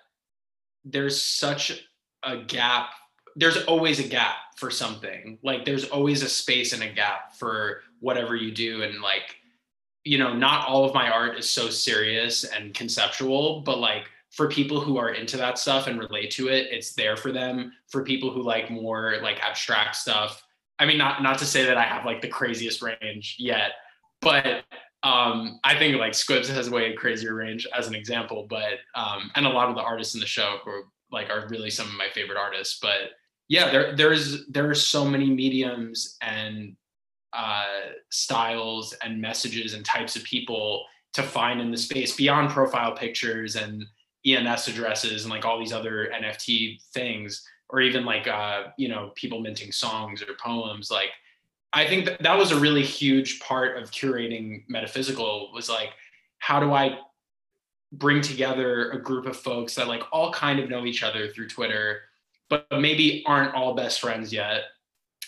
there's 0.84 1.22
such 1.22 1.89
a 2.22 2.38
gap 2.38 2.90
there's 3.36 3.62
always 3.64 4.00
a 4.00 4.08
gap 4.08 4.34
for 4.56 4.70
something. 4.70 5.38
Like 5.42 5.64
there's 5.64 5.84
always 5.84 6.22
a 6.22 6.28
space 6.28 6.72
and 6.72 6.82
a 6.82 6.92
gap 6.92 7.36
for 7.36 7.82
whatever 8.00 8.34
you 8.34 8.50
do. 8.50 8.82
And 8.82 9.00
like 9.00 9.36
you 10.04 10.18
know 10.18 10.32
not 10.34 10.66
all 10.66 10.84
of 10.84 10.94
my 10.94 11.10
art 11.10 11.38
is 11.38 11.48
so 11.48 11.68
serious 11.68 12.44
and 12.44 12.72
conceptual 12.72 13.60
but 13.60 13.78
like 13.78 14.04
for 14.30 14.48
people 14.48 14.80
who 14.80 14.96
are 14.96 15.10
into 15.10 15.36
that 15.36 15.58
stuff 15.58 15.88
and 15.88 15.98
relate 15.98 16.30
to 16.30 16.48
it 16.48 16.68
it's 16.70 16.94
there 16.94 17.16
for 17.16 17.32
them. 17.32 17.72
For 17.88 18.02
people 18.02 18.30
who 18.30 18.42
like 18.42 18.70
more 18.70 19.16
like 19.22 19.40
abstract 19.40 19.96
stuff 19.96 20.42
i 20.78 20.86
mean 20.86 20.98
not 20.98 21.22
not 21.22 21.38
to 21.38 21.44
say 21.44 21.64
that 21.64 21.76
i 21.76 21.84
have 21.84 22.06
like 22.06 22.20
the 22.22 22.28
craziest 22.28 22.82
range 22.82 23.36
yet 23.38 23.72
but 24.22 24.64
um 25.02 25.60
i 25.64 25.78
think 25.78 25.96
like 25.98 26.14
squibs 26.14 26.48
has 26.48 26.70
way 26.70 26.94
crazier 26.94 27.34
range 27.34 27.66
as 27.76 27.86
an 27.86 27.94
example 27.94 28.46
but 28.48 28.78
um 28.94 29.30
and 29.36 29.46
a 29.46 29.48
lot 29.48 29.68
of 29.68 29.74
the 29.74 29.82
artists 29.82 30.14
in 30.14 30.20
the 30.20 30.26
show 30.26 30.58
who 30.64 30.82
like 31.12 31.30
are 31.30 31.48
really 31.48 31.70
some 31.70 31.86
of 31.86 31.94
my 31.94 32.08
favorite 32.12 32.38
artists. 32.38 32.78
But 32.80 33.12
yeah, 33.48 33.70
there 33.70 33.96
there's 33.96 34.46
there 34.46 34.68
are 34.70 34.74
so 34.74 35.04
many 35.04 35.30
mediums 35.30 36.16
and 36.22 36.76
uh, 37.32 37.66
styles 38.10 38.94
and 39.02 39.20
messages 39.20 39.74
and 39.74 39.84
types 39.84 40.16
of 40.16 40.24
people 40.24 40.84
to 41.12 41.22
find 41.22 41.60
in 41.60 41.70
the 41.70 41.76
space 41.76 42.14
beyond 42.16 42.50
profile 42.50 42.92
pictures 42.92 43.56
and 43.56 43.84
ENS 44.26 44.68
addresses 44.68 45.24
and 45.24 45.30
like 45.30 45.44
all 45.44 45.58
these 45.58 45.72
other 45.72 46.12
NFT 46.14 46.82
things, 46.92 47.44
or 47.68 47.80
even 47.80 48.04
like 48.04 48.28
uh, 48.28 48.64
you 48.76 48.88
know 48.88 49.12
people 49.14 49.40
minting 49.40 49.72
songs 49.72 50.22
or 50.22 50.26
poems. 50.42 50.90
Like 50.90 51.10
I 51.72 51.86
think 51.86 52.04
that, 52.04 52.22
that 52.22 52.38
was 52.38 52.52
a 52.52 52.60
really 52.60 52.84
huge 52.84 53.40
part 53.40 53.80
of 53.80 53.90
curating 53.90 54.64
metaphysical 54.68 55.50
was 55.52 55.68
like 55.68 55.90
how 56.38 56.58
do 56.58 56.72
I 56.72 56.98
bring 57.92 58.20
together 58.20 58.90
a 58.92 59.00
group 59.00 59.26
of 59.26 59.36
folks 59.36 59.74
that 59.74 59.88
like 59.88 60.02
all 60.12 60.32
kind 60.32 60.60
of 60.60 60.68
know 60.68 60.84
each 60.84 61.02
other 61.02 61.28
through 61.28 61.48
Twitter, 61.48 62.00
but 62.48 62.66
maybe 62.70 63.24
aren't 63.26 63.54
all 63.54 63.74
best 63.74 64.00
friends 64.00 64.32
yet 64.32 64.64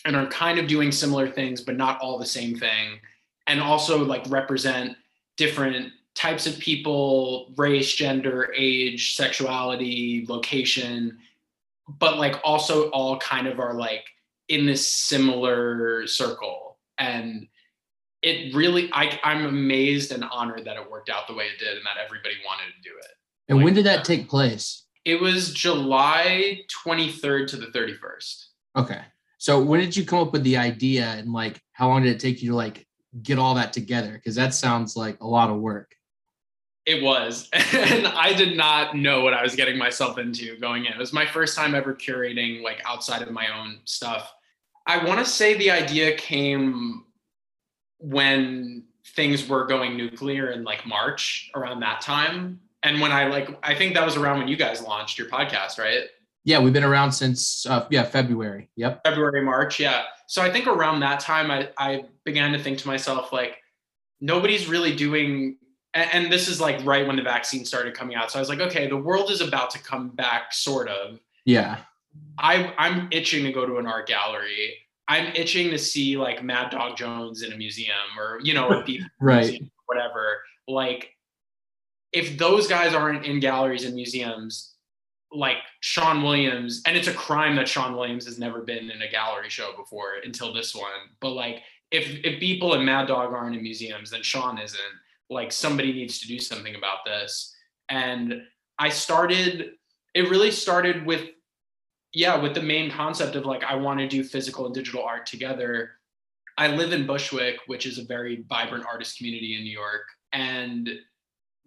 and 0.04 0.16
are 0.16 0.26
kind 0.26 0.58
of 0.58 0.66
doing 0.66 0.92
similar 0.92 1.28
things, 1.28 1.60
but 1.60 1.76
not 1.76 2.00
all 2.00 2.18
the 2.18 2.26
same 2.26 2.56
thing. 2.56 2.98
And 3.46 3.60
also 3.60 4.04
like 4.04 4.24
represent 4.28 4.96
different 5.36 5.92
types 6.14 6.46
of 6.46 6.58
people, 6.58 7.52
race, 7.56 7.94
gender, 7.94 8.52
age, 8.56 9.16
sexuality, 9.16 10.26
location, 10.28 11.18
but 11.98 12.18
like 12.18 12.36
also 12.44 12.90
all 12.90 13.18
kind 13.18 13.46
of 13.46 13.58
are 13.58 13.74
like 13.74 14.04
in 14.48 14.66
this 14.66 14.92
similar 14.92 16.06
circle. 16.06 16.76
And 16.98 17.48
it 18.22 18.54
really 18.54 18.90
I, 18.92 19.18
i'm 19.24 19.44
amazed 19.46 20.12
and 20.12 20.24
honored 20.24 20.64
that 20.64 20.76
it 20.76 20.90
worked 20.90 21.10
out 21.10 21.26
the 21.26 21.34
way 21.34 21.46
it 21.46 21.58
did 21.58 21.76
and 21.76 21.84
that 21.86 22.02
everybody 22.02 22.34
wanted 22.46 22.72
to 22.74 22.88
do 22.88 22.96
it. 22.98 23.10
And 23.48 23.58
like, 23.58 23.64
when 23.64 23.74
did 23.74 23.86
that 23.86 24.04
take 24.04 24.28
place? 24.28 24.84
Uh, 24.84 24.88
it 25.04 25.20
was 25.20 25.52
july 25.52 26.60
23rd 26.86 27.48
to 27.48 27.56
the 27.56 27.66
31st 27.66 28.46
okay. 28.76 29.00
So 29.38 29.60
when 29.60 29.80
did 29.80 29.96
you 29.96 30.04
come 30.04 30.20
up 30.20 30.32
with 30.32 30.44
the 30.44 30.56
idea 30.56 31.04
and 31.04 31.32
like 31.32 31.60
how 31.72 31.88
long 31.88 32.02
did 32.02 32.14
it 32.14 32.20
take 32.20 32.42
you 32.42 32.50
to 32.50 32.56
like 32.56 32.86
get 33.22 33.38
all 33.38 33.54
that 33.54 33.72
together? 33.72 34.12
Because 34.12 34.34
that 34.36 34.54
sounds 34.54 34.96
like 34.96 35.20
a 35.20 35.26
lot 35.26 35.50
of 35.50 35.56
work. 35.56 35.96
It 36.86 37.02
was. 37.02 37.48
And 37.72 38.06
i 38.06 38.32
did 38.32 38.56
not 38.56 38.96
know 38.96 39.22
what 39.22 39.34
i 39.34 39.42
was 39.42 39.54
getting 39.54 39.78
myself 39.78 40.18
into 40.18 40.56
going 40.58 40.84
in. 40.86 40.92
It 40.92 40.98
was 40.98 41.12
my 41.12 41.26
first 41.26 41.56
time 41.56 41.74
ever 41.74 41.94
curating 41.94 42.62
like 42.62 42.82
outside 42.86 43.22
of 43.22 43.30
my 43.30 43.48
own 43.58 43.80
stuff. 43.84 44.32
I 44.86 45.04
want 45.04 45.18
to 45.20 45.24
say 45.24 45.54
the 45.54 45.70
idea 45.70 46.16
came 46.16 47.04
when 48.02 48.84
things 49.04 49.48
were 49.48 49.64
going 49.64 49.96
nuclear 49.96 50.50
in 50.50 50.64
like 50.64 50.84
March 50.86 51.50
around 51.54 51.80
that 51.80 52.00
time. 52.00 52.60
And 52.82 53.00
when 53.00 53.12
I 53.12 53.26
like, 53.28 53.48
I 53.62 53.74
think 53.74 53.94
that 53.94 54.04
was 54.04 54.16
around 54.16 54.38
when 54.38 54.48
you 54.48 54.56
guys 54.56 54.82
launched 54.82 55.18
your 55.18 55.28
podcast, 55.28 55.78
right? 55.78 56.04
Yeah, 56.44 56.58
we've 56.58 56.72
been 56.72 56.84
around 56.84 57.12
since 57.12 57.64
uh, 57.66 57.86
yeah 57.90 58.02
February. 58.02 58.68
Yep. 58.76 59.02
February, 59.04 59.42
March. 59.42 59.78
Yeah. 59.78 60.02
So 60.26 60.42
I 60.42 60.50
think 60.50 60.66
around 60.66 61.00
that 61.00 61.20
time, 61.20 61.50
I 61.50 61.70
I 61.78 62.04
began 62.24 62.52
to 62.52 62.58
think 62.58 62.78
to 62.78 62.88
myself 62.88 63.32
like, 63.32 63.58
nobody's 64.20 64.68
really 64.68 64.94
doing 64.94 65.56
and, 65.94 66.08
and 66.12 66.32
this 66.32 66.48
is 66.48 66.60
like 66.60 66.84
right 66.84 67.06
when 67.06 67.16
the 67.16 67.22
vaccine 67.22 67.64
started 67.64 67.92
coming 67.92 68.14
out 68.14 68.30
so 68.30 68.38
i 68.38 68.40
was 68.40 68.48
like 68.48 68.60
okay 68.60 68.88
the 68.88 68.96
world 68.96 69.32
is 69.32 69.40
about 69.40 69.68
to 69.68 69.80
come 69.82 70.10
back 70.10 70.54
sort 70.54 70.88
of 70.88 71.18
Yeah. 71.44 71.78
I 72.38 72.72
I'm 72.78 73.08
itching 73.10 73.44
to 73.44 73.52
go 73.52 73.66
to 73.66 73.78
an 73.78 73.86
art 73.86 74.06
gallery. 74.06 74.76
I'm 75.08 75.26
itching 75.34 75.70
to 75.70 75.78
see 75.78 76.16
like 76.16 76.42
Mad 76.42 76.70
Dog 76.70 76.96
Jones 76.96 77.42
in 77.42 77.52
a 77.52 77.56
museum 77.56 77.96
or 78.18 78.40
you 78.42 78.54
know 78.54 78.68
or 78.68 78.84
Right. 79.20 79.40
museum, 79.40 79.70
whatever. 79.86 80.42
Like 80.68 81.10
if 82.12 82.38
those 82.38 82.66
guys 82.68 82.94
aren't 82.94 83.24
in 83.24 83.40
galleries 83.40 83.84
and 83.84 83.94
museums, 83.94 84.74
like 85.32 85.56
Sean 85.80 86.22
Williams, 86.22 86.82
and 86.86 86.96
it's 86.96 87.08
a 87.08 87.14
crime 87.14 87.56
that 87.56 87.66
Sean 87.66 87.96
Williams 87.96 88.26
has 88.26 88.38
never 88.38 88.60
been 88.62 88.90
in 88.90 89.02
a 89.02 89.10
gallery 89.10 89.48
show 89.48 89.72
before 89.76 90.14
until 90.24 90.52
this 90.52 90.74
one. 90.74 90.90
But 91.20 91.30
like 91.30 91.62
if 91.90 92.18
if 92.24 92.38
people 92.40 92.74
and 92.74 92.84
Mad 92.84 93.08
Dog 93.08 93.32
aren't 93.32 93.56
in 93.56 93.62
museums, 93.62 94.10
then 94.10 94.22
Sean 94.22 94.58
isn't. 94.58 94.80
Like 95.30 95.50
somebody 95.52 95.92
needs 95.92 96.20
to 96.20 96.28
do 96.28 96.38
something 96.38 96.74
about 96.74 96.98
this. 97.06 97.54
And 97.88 98.42
I 98.78 98.90
started, 98.90 99.72
it 100.14 100.28
really 100.30 100.50
started 100.50 101.06
with 101.06 101.28
yeah, 102.12 102.36
with 102.36 102.54
the 102.54 102.62
main 102.62 102.90
concept 102.90 103.36
of 103.36 103.44
like 103.46 103.64
I 103.64 103.74
want 103.74 104.00
to 104.00 104.08
do 104.08 104.22
physical 104.24 104.66
and 104.66 104.74
digital 104.74 105.02
art 105.02 105.26
together. 105.26 105.92
I 106.58 106.68
live 106.68 106.92
in 106.92 107.06
Bushwick, 107.06 107.56
which 107.66 107.86
is 107.86 107.98
a 107.98 108.04
very 108.04 108.44
vibrant 108.48 108.84
artist 108.86 109.16
community 109.16 109.56
in 109.56 109.62
New 109.64 109.72
York, 109.72 110.02
and 110.32 110.90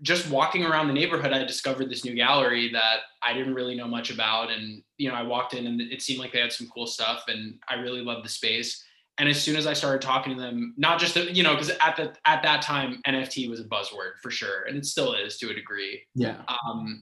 just 0.01 0.29
walking 0.29 0.65
around 0.65 0.87
the 0.87 0.93
neighborhood, 0.93 1.31
I 1.31 1.43
discovered 1.45 1.89
this 1.89 2.03
new 2.03 2.13
gallery 2.15 2.69
that 2.73 2.99
I 3.23 3.33
didn't 3.33 3.55
really 3.55 3.75
know 3.75 3.87
much 3.87 4.11
about, 4.11 4.51
and 4.51 4.83
you 4.97 5.09
know, 5.09 5.15
I 5.15 5.23
walked 5.23 5.53
in 5.53 5.65
and 5.67 5.81
it 5.81 6.01
seemed 6.01 6.19
like 6.19 6.31
they 6.33 6.39
had 6.39 6.51
some 6.51 6.67
cool 6.73 6.85
stuff, 6.85 7.23
and 7.27 7.55
I 7.69 7.75
really 7.75 8.01
loved 8.01 8.25
the 8.25 8.29
space. 8.29 8.83
And 9.17 9.29
as 9.29 9.41
soon 9.41 9.55
as 9.55 9.65
I 9.65 9.71
started 9.73 10.01
talking 10.01 10.35
to 10.35 10.41
them, 10.41 10.73
not 10.77 10.99
just 10.99 11.15
you 11.15 11.41
know, 11.41 11.53
because 11.53 11.71
at 11.81 11.95
the 11.95 12.13
at 12.25 12.43
that 12.43 12.61
time 12.61 13.01
NFT 13.07 13.49
was 13.49 13.61
a 13.61 13.63
buzzword 13.63 14.19
for 14.21 14.29
sure, 14.29 14.63
and 14.63 14.77
it 14.77 14.85
still 14.85 15.13
is 15.13 15.37
to 15.37 15.49
a 15.49 15.53
degree 15.53 16.01
Yeah. 16.13 16.41
um, 16.67 17.01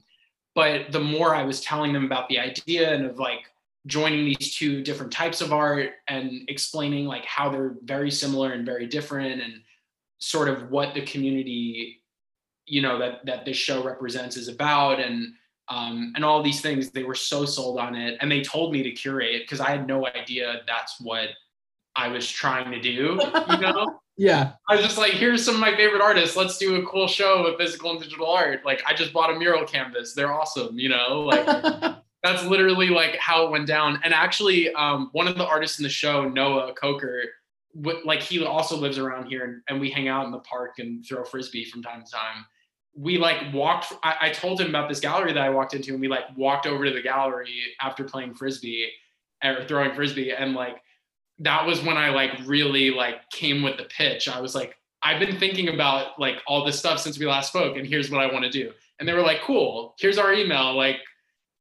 but 0.54 0.92
the 0.92 1.00
more 1.00 1.34
i 1.34 1.42
was 1.42 1.60
telling 1.60 1.92
them 1.92 2.04
about 2.04 2.28
the 2.28 2.38
idea 2.38 2.92
and 2.92 3.06
of 3.06 3.18
like 3.18 3.50
joining 3.86 4.24
these 4.24 4.54
two 4.54 4.82
different 4.82 5.12
types 5.12 5.40
of 5.40 5.52
art 5.52 5.90
and 6.08 6.42
explaining 6.48 7.06
like 7.06 7.24
how 7.24 7.50
they're 7.50 7.74
very 7.82 8.10
similar 8.10 8.52
and 8.52 8.64
very 8.64 8.86
different 8.86 9.42
and 9.42 9.60
sort 10.18 10.48
of 10.48 10.70
what 10.70 10.94
the 10.94 11.02
community 11.02 12.00
you 12.66 12.80
know 12.80 12.98
that 12.98 13.24
that 13.26 13.44
this 13.44 13.56
show 13.56 13.82
represents 13.82 14.36
is 14.36 14.48
about 14.48 15.00
and 15.00 15.34
um, 15.68 16.12
and 16.14 16.24
all 16.24 16.42
these 16.42 16.60
things 16.60 16.90
they 16.90 17.04
were 17.04 17.14
so 17.14 17.46
sold 17.46 17.78
on 17.78 17.94
it. 17.94 18.18
And 18.20 18.30
they 18.30 18.42
told 18.42 18.70
me 18.72 18.82
to 18.82 18.90
curate 18.90 19.42
because 19.42 19.60
i 19.60 19.70
had 19.70 19.86
no 19.86 20.06
idea 20.06 20.62
that's 20.66 21.00
what 21.00 21.30
i 21.96 22.08
was 22.08 22.28
trying 22.28 22.70
to 22.70 22.80
do 22.80 23.18
you 23.50 23.58
know 23.58 24.00
Yeah. 24.16 24.52
I 24.68 24.76
was 24.76 24.84
just 24.84 24.96
like, 24.96 25.14
here's 25.14 25.44
some 25.44 25.56
of 25.56 25.60
my 25.60 25.74
favorite 25.74 26.00
artists. 26.00 26.36
Let's 26.36 26.56
do 26.56 26.76
a 26.76 26.86
cool 26.86 27.08
show 27.08 27.46
of 27.46 27.56
physical 27.56 27.90
and 27.90 28.00
digital 28.00 28.30
art. 28.30 28.64
Like, 28.64 28.80
I 28.86 28.94
just 28.94 29.12
bought 29.12 29.34
a 29.34 29.36
mural 29.36 29.66
canvas. 29.66 30.14
They're 30.14 30.32
awesome, 30.32 30.78
you 30.78 30.88
know? 30.88 31.22
Like, 31.22 31.44
that's 32.22 32.44
literally 32.44 32.90
like 32.90 33.16
how 33.16 33.44
it 33.44 33.50
went 33.50 33.66
down. 33.66 33.98
And 34.04 34.14
actually, 34.14 34.72
um, 34.74 35.10
one 35.12 35.26
of 35.26 35.36
the 35.36 35.44
artists 35.44 35.80
in 35.80 35.82
the 35.82 35.88
show, 35.88 36.28
Noah 36.28 36.74
Coker, 36.74 37.24
w- 37.74 38.00
like 38.04 38.22
he 38.22 38.44
also 38.44 38.76
lives 38.76 38.98
around 38.98 39.26
here, 39.26 39.44
and, 39.44 39.62
and 39.68 39.80
we 39.80 39.90
hang 39.90 40.06
out 40.06 40.24
in 40.26 40.30
the 40.30 40.38
park 40.38 40.78
and 40.78 41.04
throw 41.04 41.24
frisbee 41.24 41.64
from 41.64 41.82
time 41.82 42.04
to 42.04 42.10
time. 42.10 42.46
We 42.96 43.18
like 43.18 43.52
walked. 43.52 43.92
I, 44.04 44.16
I 44.20 44.30
told 44.30 44.60
him 44.60 44.68
about 44.68 44.88
this 44.88 45.00
gallery 45.00 45.32
that 45.32 45.42
I 45.42 45.50
walked 45.50 45.74
into, 45.74 45.90
and 45.90 46.00
we 46.00 46.06
like 46.06 46.24
walked 46.36 46.66
over 46.66 46.84
to 46.84 46.92
the 46.92 47.02
gallery 47.02 47.60
after 47.80 48.04
playing 48.04 48.34
frisbee 48.34 48.90
or 49.42 49.64
throwing 49.64 49.92
frisbee, 49.92 50.30
and 50.32 50.54
like 50.54 50.80
that 51.38 51.66
was 51.66 51.82
when 51.82 51.96
I 51.96 52.10
like 52.10 52.30
really 52.44 52.90
like 52.90 53.28
came 53.30 53.62
with 53.62 53.76
the 53.76 53.84
pitch. 53.84 54.28
I 54.28 54.40
was 54.40 54.54
like, 54.54 54.76
I've 55.02 55.20
been 55.20 55.38
thinking 55.38 55.68
about 55.68 56.18
like 56.18 56.36
all 56.46 56.64
this 56.64 56.78
stuff 56.78 56.98
since 56.98 57.18
we 57.18 57.26
last 57.26 57.48
spoke, 57.48 57.76
and 57.76 57.86
here's 57.86 58.10
what 58.10 58.20
I 58.20 58.32
want 58.32 58.44
to 58.44 58.50
do. 58.50 58.72
And 58.98 59.08
they 59.08 59.12
were 59.12 59.22
like, 59.22 59.42
cool, 59.42 59.94
here's 59.98 60.18
our 60.18 60.32
email. 60.32 60.74
Like, 60.74 60.96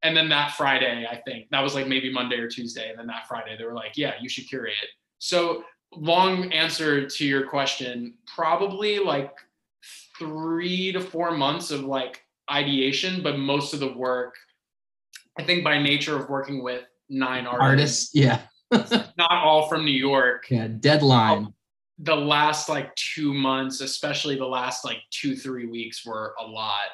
and 0.03 0.15
then 0.15 0.29
that 0.29 0.51
Friday, 0.51 1.07
I 1.09 1.15
think 1.17 1.47
that 1.51 1.61
was 1.61 1.73
like 1.75 1.87
maybe 1.87 2.11
Monday 2.11 2.37
or 2.37 2.47
Tuesday. 2.47 2.89
And 2.89 2.99
then 2.99 3.07
that 3.07 3.27
Friday, 3.27 3.55
they 3.57 3.65
were 3.65 3.73
like, 3.73 3.97
yeah, 3.97 4.13
you 4.21 4.29
should 4.29 4.47
curate 4.47 4.73
it. 4.83 4.89
So, 5.19 5.63
long 5.91 6.51
answer 6.51 7.07
to 7.07 7.25
your 7.25 7.47
question, 7.47 8.15
probably 8.27 8.99
like 8.99 9.31
three 10.19 10.91
to 10.91 10.99
four 10.99 11.31
months 11.31 11.71
of 11.71 11.81
like 11.81 12.23
ideation, 12.51 13.23
but 13.23 13.37
most 13.37 13.73
of 13.73 13.79
the 13.79 13.93
work, 13.93 14.35
I 15.39 15.43
think 15.43 15.63
by 15.63 15.81
nature 15.81 16.15
of 16.15 16.29
working 16.29 16.63
with 16.63 16.83
nine 17.09 17.45
artists, 17.45 17.63
Artists. 17.63 18.11
Yeah. 18.13 18.41
not 19.17 19.31
all 19.31 19.67
from 19.67 19.85
New 19.85 19.91
York, 19.91 20.45
Yeah. 20.49 20.67
Deadline. 20.67 21.53
the 21.99 22.15
last 22.15 22.69
like 22.69 22.93
two 22.95 23.33
months, 23.33 23.81
especially 23.81 24.35
the 24.35 24.45
last 24.45 24.83
like 24.85 24.97
two, 25.11 25.35
three 25.35 25.65
weeks 25.67 26.05
were 26.05 26.33
a 26.39 26.45
lot. 26.45 26.87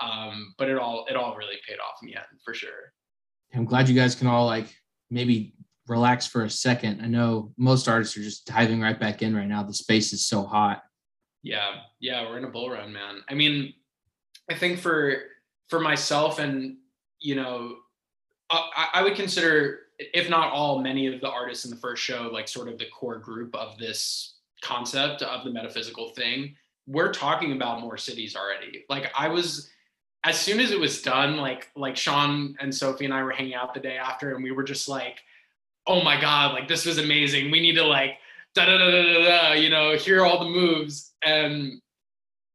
Um, 0.00 0.54
but 0.58 0.68
it 0.68 0.76
all 0.78 1.06
it 1.08 1.16
all 1.16 1.34
really 1.36 1.56
paid 1.66 1.78
off 1.78 1.98
in 2.02 2.08
the 2.08 2.16
end 2.16 2.26
for 2.44 2.52
sure. 2.52 2.92
I'm 3.54 3.64
glad 3.64 3.88
you 3.88 3.94
guys 3.94 4.14
can 4.14 4.26
all 4.26 4.44
like 4.46 4.66
maybe 5.10 5.54
relax 5.88 6.26
for 6.26 6.44
a 6.44 6.50
second. 6.50 7.00
I 7.00 7.06
know 7.06 7.52
most 7.56 7.88
artists 7.88 8.16
are 8.16 8.22
just 8.22 8.46
diving 8.46 8.80
right 8.82 8.98
back 9.00 9.22
in 9.22 9.34
right 9.34 9.48
now. 9.48 9.62
The 9.62 9.72
space 9.72 10.12
is 10.12 10.26
so 10.26 10.42
hot. 10.44 10.82
Yeah, 11.42 11.76
yeah, 12.00 12.28
we're 12.28 12.38
in 12.38 12.44
a 12.44 12.48
bull 12.50 12.68
run, 12.70 12.92
man. 12.92 13.20
I 13.28 13.34
mean, 13.34 13.72
I 14.50 14.54
think 14.54 14.80
for 14.80 15.16
for 15.70 15.80
myself 15.80 16.38
and 16.40 16.76
you 17.20 17.36
know, 17.36 17.76
I, 18.50 18.88
I 18.94 19.02
would 19.02 19.14
consider, 19.16 19.78
if 19.98 20.28
not 20.28 20.52
all, 20.52 20.80
many 20.80 21.06
of 21.06 21.20
the 21.20 21.30
artists 21.30 21.64
in 21.64 21.70
the 21.70 21.76
first 21.76 22.02
show, 22.02 22.28
like 22.32 22.48
sort 22.48 22.68
of 22.68 22.78
the 22.78 22.86
core 22.86 23.18
group 23.18 23.54
of 23.54 23.78
this 23.78 24.34
concept 24.62 25.22
of 25.22 25.44
the 25.44 25.50
metaphysical 25.50 26.10
thing. 26.10 26.54
We're 26.86 27.12
talking 27.12 27.52
about 27.52 27.80
more 27.80 27.96
cities 27.96 28.36
already. 28.36 28.84
Like 28.88 29.10
I 29.16 29.28
was, 29.28 29.70
as 30.24 30.38
soon 30.38 30.60
as 30.60 30.70
it 30.70 30.78
was 30.78 31.02
done, 31.02 31.36
like 31.36 31.70
like 31.76 31.96
Sean 31.96 32.56
and 32.60 32.74
Sophie 32.74 33.04
and 33.04 33.14
I 33.14 33.22
were 33.22 33.30
hanging 33.30 33.54
out 33.54 33.74
the 33.74 33.80
day 33.80 33.96
after, 33.96 34.34
and 34.34 34.42
we 34.42 34.52
were 34.52 34.64
just 34.64 34.88
like, 34.88 35.20
oh 35.86 36.02
my 36.02 36.20
god, 36.20 36.52
like 36.52 36.68
this 36.68 36.84
was 36.84 36.98
amazing. 36.98 37.50
We 37.50 37.60
need 37.60 37.74
to 37.74 37.84
like 37.84 38.18
da 38.54 38.66
da 38.66 38.78
da 38.78 38.90
da 38.90 39.02
da 39.02 39.24
da, 39.24 39.52
you 39.52 39.70
know, 39.70 39.96
hear 39.96 40.24
all 40.24 40.38
the 40.38 40.50
moves. 40.50 41.12
And 41.24 41.80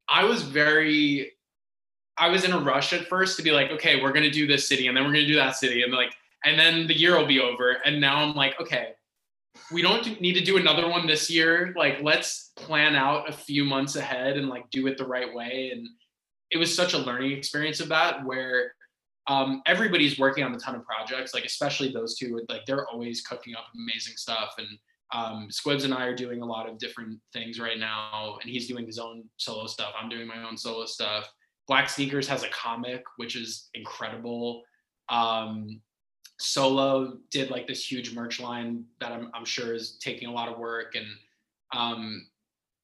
I 0.09 0.23
was 0.25 0.41
very, 0.41 1.33
I 2.17 2.29
was 2.29 2.43
in 2.43 2.51
a 2.51 2.59
rush 2.59 2.93
at 2.93 3.07
first 3.07 3.37
to 3.37 3.43
be 3.43 3.51
like, 3.51 3.71
okay, 3.71 4.01
we're 4.01 4.11
gonna 4.11 4.29
do 4.29 4.47
this 4.47 4.67
city, 4.67 4.87
and 4.87 4.95
then 4.95 5.03
we're 5.03 5.13
gonna 5.13 5.27
do 5.27 5.35
that 5.35 5.55
city, 5.55 5.83
and 5.83 5.93
like, 5.93 6.13
and 6.43 6.59
then 6.59 6.87
the 6.87 6.97
year 6.97 7.17
will 7.17 7.27
be 7.27 7.39
over. 7.39 7.77
And 7.85 8.01
now 8.01 8.17
I'm 8.17 8.35
like, 8.35 8.59
okay, 8.59 8.93
we 9.71 9.81
don't 9.81 10.19
need 10.21 10.33
to 10.33 10.43
do 10.43 10.57
another 10.57 10.87
one 10.87 11.07
this 11.07 11.29
year. 11.29 11.73
Like, 11.75 11.99
let's 12.01 12.51
plan 12.55 12.95
out 12.95 13.29
a 13.29 13.33
few 13.33 13.63
months 13.63 13.95
ahead 13.95 14.37
and 14.37 14.49
like 14.49 14.69
do 14.69 14.87
it 14.87 14.97
the 14.97 15.05
right 15.05 15.33
way. 15.33 15.71
And 15.73 15.87
it 16.51 16.57
was 16.57 16.75
such 16.75 16.93
a 16.93 16.97
learning 16.97 17.31
experience 17.31 17.79
of 17.79 17.89
that 17.89 18.25
where 18.25 18.73
um, 19.27 19.61
everybody's 19.65 20.17
working 20.17 20.43
on 20.43 20.53
a 20.53 20.59
ton 20.59 20.75
of 20.75 20.85
projects, 20.85 21.33
like 21.33 21.45
especially 21.45 21.91
those 21.91 22.17
two, 22.17 22.41
like 22.49 22.65
they're 22.65 22.87
always 22.87 23.21
cooking 23.21 23.55
up 23.55 23.65
amazing 23.75 24.15
stuff. 24.17 24.55
And 24.57 24.67
um, 25.13 25.51
Squibs 25.51 25.83
and 25.83 25.93
I 25.93 26.05
are 26.05 26.15
doing 26.15 26.41
a 26.41 26.45
lot 26.45 26.67
of 26.67 26.77
different 26.77 27.19
things 27.33 27.59
right 27.59 27.77
now, 27.77 28.37
and 28.41 28.49
he's 28.49 28.67
doing 28.67 28.85
his 28.85 28.97
own 28.97 29.23
solo 29.37 29.67
stuff. 29.67 29.93
I'm 29.99 30.09
doing 30.09 30.27
my 30.27 30.43
own 30.43 30.57
solo 30.57 30.85
stuff. 30.85 31.31
Black 31.67 31.89
Sneakers 31.89 32.27
has 32.27 32.43
a 32.43 32.49
comic, 32.49 33.03
which 33.17 33.35
is 33.35 33.69
incredible. 33.73 34.63
Um, 35.09 35.81
Solo 36.41 37.17
did 37.29 37.51
like 37.51 37.67
this 37.67 37.89
huge 37.89 38.13
merch 38.13 38.39
line 38.39 38.85
that 38.99 39.11
I'm, 39.11 39.29
I'm 39.33 39.45
sure 39.45 39.73
is 39.73 39.97
taking 40.01 40.27
a 40.27 40.31
lot 40.31 40.49
of 40.49 40.57
work, 40.57 40.95
and 40.95 41.05
um, 41.73 42.27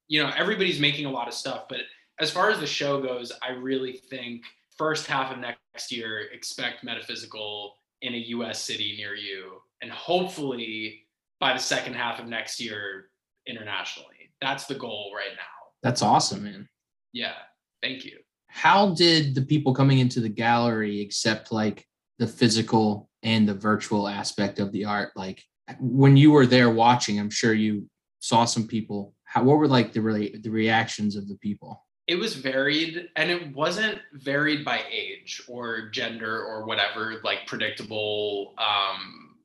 you 0.07 0.21
know 0.21 0.31
everybody's 0.37 0.79
making 0.79 1.05
a 1.05 1.11
lot 1.11 1.27
of 1.27 1.33
stuff. 1.33 1.63
But 1.67 1.79
as 2.19 2.31
far 2.31 2.49
as 2.49 2.59
the 2.59 2.67
show 2.67 3.01
goes, 3.01 3.31
I 3.41 3.51
really 3.51 3.93
think 4.09 4.43
first 4.77 5.07
half 5.07 5.31
of 5.31 5.39
next 5.39 5.91
year 5.91 6.27
expect 6.31 6.83
metaphysical 6.83 7.75
in 8.01 8.13
a 8.13 8.17
U.S. 8.17 8.61
city 8.61 8.95
near 8.97 9.15
you, 9.15 9.61
and 9.81 9.91
hopefully 9.91 11.03
by 11.39 11.53
the 11.53 11.59
second 11.59 11.93
half 11.93 12.19
of 12.19 12.27
next 12.27 12.59
year 12.59 13.09
internationally. 13.47 14.31
That's 14.41 14.65
the 14.65 14.75
goal 14.75 15.11
right 15.15 15.35
now. 15.35 15.73
That's 15.83 16.01
awesome, 16.01 16.43
man. 16.43 16.67
Yeah, 17.13 17.33
thank 17.81 18.05
you. 18.05 18.19
How 18.47 18.93
did 18.93 19.35
the 19.35 19.41
people 19.41 19.73
coming 19.73 19.99
into 19.99 20.19
the 20.19 20.29
gallery 20.29 21.01
accept 21.01 21.51
like 21.51 21.87
the 22.19 22.27
physical 22.27 23.09
and 23.23 23.47
the 23.47 23.53
virtual 23.53 24.07
aspect 24.07 24.59
of 24.59 24.71
the 24.71 24.85
art? 24.85 25.11
Like 25.15 25.43
when 25.79 26.17
you 26.17 26.31
were 26.31 26.45
there 26.45 26.69
watching, 26.69 27.19
I'm 27.19 27.29
sure 27.29 27.53
you 27.53 27.89
saw 28.19 28.45
some 28.45 28.67
people. 28.67 29.13
How 29.23 29.43
what 29.43 29.57
were 29.57 29.67
like 29.67 29.93
the 29.93 30.01
really 30.01 30.37
the 30.41 30.49
reactions 30.49 31.15
of 31.15 31.27
the 31.27 31.35
people? 31.35 31.83
it 32.07 32.15
was 32.15 32.35
varied 32.35 33.09
and 33.17 33.29
it 33.29 33.53
wasn't 33.53 33.99
varied 34.13 34.63
by 34.63 34.81
age 34.89 35.41
or 35.47 35.89
gender 35.89 36.43
or 36.43 36.65
whatever 36.65 37.15
like 37.23 37.45
predictable 37.45 38.53
um 38.57 39.35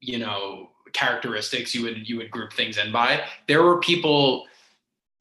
you 0.00 0.18
know 0.18 0.70
characteristics 0.92 1.74
you 1.74 1.82
would 1.82 2.08
you 2.08 2.16
would 2.16 2.30
group 2.30 2.52
things 2.52 2.78
in 2.78 2.90
by 2.90 3.22
there 3.46 3.62
were 3.62 3.78
people 3.80 4.46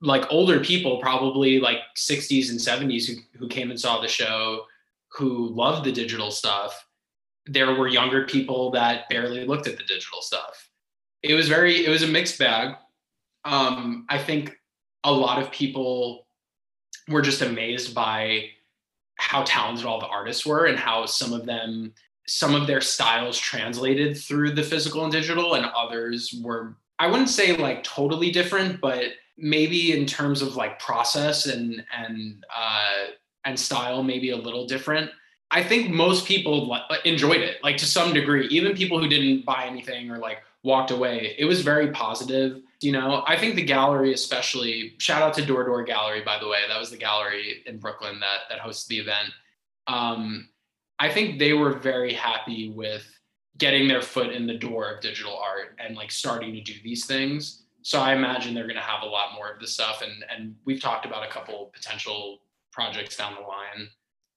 like 0.01 0.25
older 0.29 0.59
people 0.59 0.99
probably 0.99 1.59
like 1.59 1.79
60s 1.97 2.51
and 2.51 2.59
70s 2.59 3.05
who, 3.05 3.15
who 3.37 3.47
came 3.47 3.69
and 3.69 3.79
saw 3.79 3.99
the 3.99 4.07
show 4.07 4.63
who 5.13 5.49
loved 5.49 5.85
the 5.85 5.91
digital 5.91 6.31
stuff 6.31 6.85
there 7.49 7.73
were 7.73 7.87
younger 7.87 8.25
people 8.25 8.71
that 8.71 9.09
barely 9.09 9.45
looked 9.45 9.67
at 9.67 9.77
the 9.77 9.83
digital 9.83 10.21
stuff. 10.21 10.69
It 11.23 11.33
was 11.33 11.49
very 11.49 11.85
it 11.85 11.89
was 11.89 12.03
a 12.03 12.07
mixed 12.07 12.37
bag. 12.39 12.75
Um 13.45 14.05
i 14.09 14.17
think 14.17 14.55
a 15.03 15.11
lot 15.11 15.41
of 15.41 15.51
people 15.51 16.27
were 17.07 17.21
just 17.21 17.41
amazed 17.41 17.95
by 17.95 18.49
how 19.15 19.43
talented 19.43 19.85
all 19.85 19.99
the 19.99 20.07
artists 20.07 20.45
were 20.45 20.65
and 20.65 20.77
how 20.77 21.05
some 21.05 21.33
of 21.33 21.45
them 21.45 21.93
some 22.27 22.53
of 22.53 22.67
their 22.67 22.81
styles 22.81 23.39
translated 23.39 24.17
through 24.17 24.51
the 24.51 24.63
physical 24.63 25.03
and 25.03 25.11
digital 25.11 25.55
and 25.55 25.65
others 25.67 26.35
were 26.43 26.75
i 26.99 27.07
wouldn't 27.07 27.29
say 27.29 27.55
like 27.55 27.83
totally 27.83 28.29
different 28.29 28.79
but 28.81 29.05
maybe 29.37 29.97
in 29.97 30.05
terms 30.05 30.41
of 30.41 30.55
like 30.55 30.79
process 30.79 31.45
and 31.45 31.83
and 31.97 32.45
uh 32.55 33.07
and 33.49 33.59
style 33.59 34.03
maybe 34.03 34.29
a 34.29 34.37
little 34.37 34.65
different. 34.65 35.11
I 35.51 35.63
think 35.63 35.89
most 35.89 36.25
people 36.25 36.77
enjoyed 37.03 37.41
it 37.41 37.57
like 37.63 37.77
to 37.77 37.85
some 37.85 38.13
degree. 38.13 38.47
Even 38.47 38.75
people 38.75 39.01
who 39.01 39.09
didn't 39.09 39.45
buy 39.45 39.65
anything 39.65 40.11
or 40.11 40.19
like 40.19 40.43
walked 40.63 40.91
away 40.91 41.35
it 41.37 41.45
was 41.45 41.61
very 41.61 41.91
positive 41.91 42.61
you 42.81 42.93
know? 42.93 43.23
I 43.27 43.37
think 43.37 43.55
the 43.55 43.63
gallery 43.63 44.13
especially 44.13 44.93
shout 44.99 45.21
out 45.21 45.33
to 45.33 45.45
door 45.45 45.65
door 45.65 45.83
gallery 45.83 46.21
by 46.21 46.39
the 46.39 46.47
way. 46.47 46.59
That 46.67 46.79
was 46.79 46.91
the 46.91 46.97
gallery 46.97 47.63
in 47.65 47.77
brooklyn 47.77 48.19
that 48.19 48.41
that 48.49 48.59
hosted 48.59 48.87
the 48.87 48.99
event. 48.99 49.29
Um 49.87 50.49
i 50.99 51.09
think 51.09 51.39
they 51.39 51.53
were 51.53 51.73
very 51.73 52.13
happy 52.13 52.69
with 52.69 53.05
getting 53.57 53.87
their 53.87 54.01
foot 54.01 54.31
in 54.31 54.47
the 54.47 54.57
door 54.57 54.89
of 54.89 55.01
digital 55.01 55.37
art 55.37 55.77
and 55.79 55.97
like 55.97 56.11
starting 56.11 56.53
to 56.53 56.61
do 56.61 56.73
these 56.83 57.05
things. 57.05 57.63
So 57.81 57.99
i 57.99 58.13
imagine 58.13 58.53
they're 58.53 58.63
going 58.63 58.75
to 58.75 58.81
have 58.81 59.03
a 59.03 59.13
lot 59.17 59.33
more 59.35 59.49
of 59.51 59.59
this 59.59 59.73
stuff 59.73 60.01
and 60.01 60.23
and 60.33 60.55
we've 60.65 60.81
talked 60.81 61.05
about 61.05 61.25
a 61.25 61.29
couple 61.29 61.71
potential 61.73 62.39
projects 62.79 63.17
down 63.17 63.35
the 63.35 63.41
line 63.41 63.87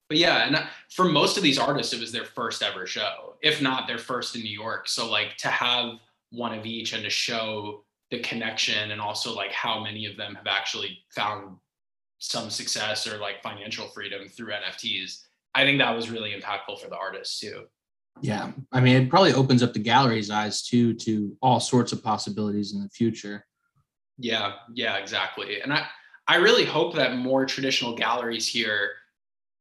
but 0.09 0.17
yeah 0.17 0.47
and 0.47 0.57
for 0.89 1.05
most 1.05 1.37
of 1.37 1.43
these 1.43 1.59
artists 1.59 1.93
it 1.93 1.99
was 1.99 2.11
their 2.11 2.25
first 2.25 2.61
ever 2.61 2.85
show 2.85 3.35
if 3.41 3.61
not 3.61 3.87
their 3.87 3.97
first 3.97 4.35
in 4.35 4.41
new 4.41 4.49
york 4.49 4.87
so 4.87 5.09
like 5.09 5.37
to 5.37 5.47
have 5.47 5.95
one 6.31 6.57
of 6.57 6.65
each 6.65 6.93
and 6.93 7.03
to 7.03 7.09
show 7.09 7.83
the 8.11 8.19
connection 8.19 8.91
and 8.91 8.99
also 8.99 9.33
like 9.35 9.51
how 9.51 9.81
many 9.81 10.05
of 10.05 10.17
them 10.17 10.35
have 10.35 10.47
actually 10.47 10.99
found 11.15 11.57
some 12.19 12.49
success 12.49 13.07
or 13.07 13.17
like 13.17 13.41
financial 13.41 13.87
freedom 13.87 14.27
through 14.29 14.51
NFTs. 14.51 15.23
I 15.55 15.63
think 15.63 15.79
that 15.79 15.95
was 15.95 16.09
really 16.09 16.31
impactful 16.31 16.79
for 16.79 16.89
the 16.89 16.95
artists 16.95 17.39
too. 17.39 17.65
Yeah. 18.21 18.51
I 18.71 18.79
mean, 18.79 18.95
it 18.95 19.09
probably 19.09 19.33
opens 19.33 19.61
up 19.61 19.73
the 19.73 19.79
gallery's 19.79 20.29
eyes 20.29 20.61
too 20.61 20.93
to 20.93 21.35
all 21.41 21.59
sorts 21.59 21.91
of 21.91 22.03
possibilities 22.03 22.73
in 22.73 22.81
the 22.81 22.89
future. 22.89 23.45
Yeah, 24.17 24.53
yeah, 24.73 24.97
exactly. 24.97 25.61
And 25.61 25.73
I 25.73 25.87
I 26.27 26.35
really 26.37 26.65
hope 26.65 26.95
that 26.95 27.17
more 27.17 27.45
traditional 27.45 27.95
galleries 27.95 28.47
here, 28.47 28.91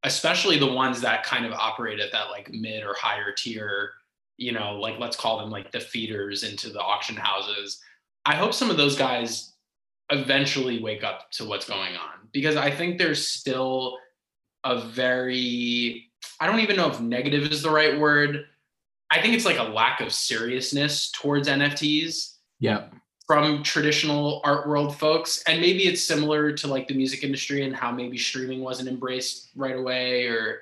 especially 0.04 0.58
the 0.58 0.72
ones 0.72 1.00
that 1.00 1.24
kind 1.24 1.44
of 1.44 1.52
operate 1.52 2.00
at 2.00 2.12
that 2.12 2.30
like 2.30 2.52
mid 2.52 2.84
or 2.84 2.94
higher 2.94 3.32
tier 3.36 3.92
you 4.42 4.52
know, 4.52 4.74
like 4.74 4.98
let's 4.98 5.16
call 5.16 5.38
them 5.38 5.50
like 5.50 5.70
the 5.70 5.80
feeders 5.80 6.42
into 6.42 6.70
the 6.70 6.80
auction 6.80 7.16
houses. 7.16 7.80
I 8.24 8.34
hope 8.34 8.52
some 8.54 8.70
of 8.70 8.76
those 8.76 8.96
guys 8.96 9.52
eventually 10.10 10.82
wake 10.82 11.04
up 11.04 11.30
to 11.32 11.44
what's 11.44 11.68
going 11.68 11.94
on 11.94 12.28
because 12.32 12.56
I 12.56 12.70
think 12.70 12.98
there's 12.98 13.26
still 13.26 13.98
a 14.64 14.80
very, 14.80 16.10
I 16.40 16.46
don't 16.46 16.60
even 16.60 16.76
know 16.76 16.90
if 16.90 17.00
negative 17.00 17.50
is 17.50 17.62
the 17.62 17.70
right 17.70 17.98
word. 17.98 18.46
I 19.10 19.20
think 19.20 19.34
it's 19.34 19.44
like 19.44 19.58
a 19.58 19.64
lack 19.64 20.00
of 20.00 20.12
seriousness 20.12 21.10
towards 21.10 21.48
NFTs. 21.48 22.36
Yeah. 22.58 22.86
From 23.32 23.62
traditional 23.62 24.42
art 24.44 24.68
world 24.68 24.96
folks. 24.98 25.42
And 25.46 25.60
maybe 25.60 25.84
it's 25.84 26.04
similar 26.04 26.52
to 26.52 26.66
like 26.66 26.86
the 26.86 26.94
music 26.94 27.24
industry 27.24 27.64
and 27.64 27.74
how 27.74 27.90
maybe 27.90 28.18
streaming 28.18 28.60
wasn't 28.60 28.90
embraced 28.90 29.50
right 29.56 29.74
away 29.76 30.26
or, 30.26 30.60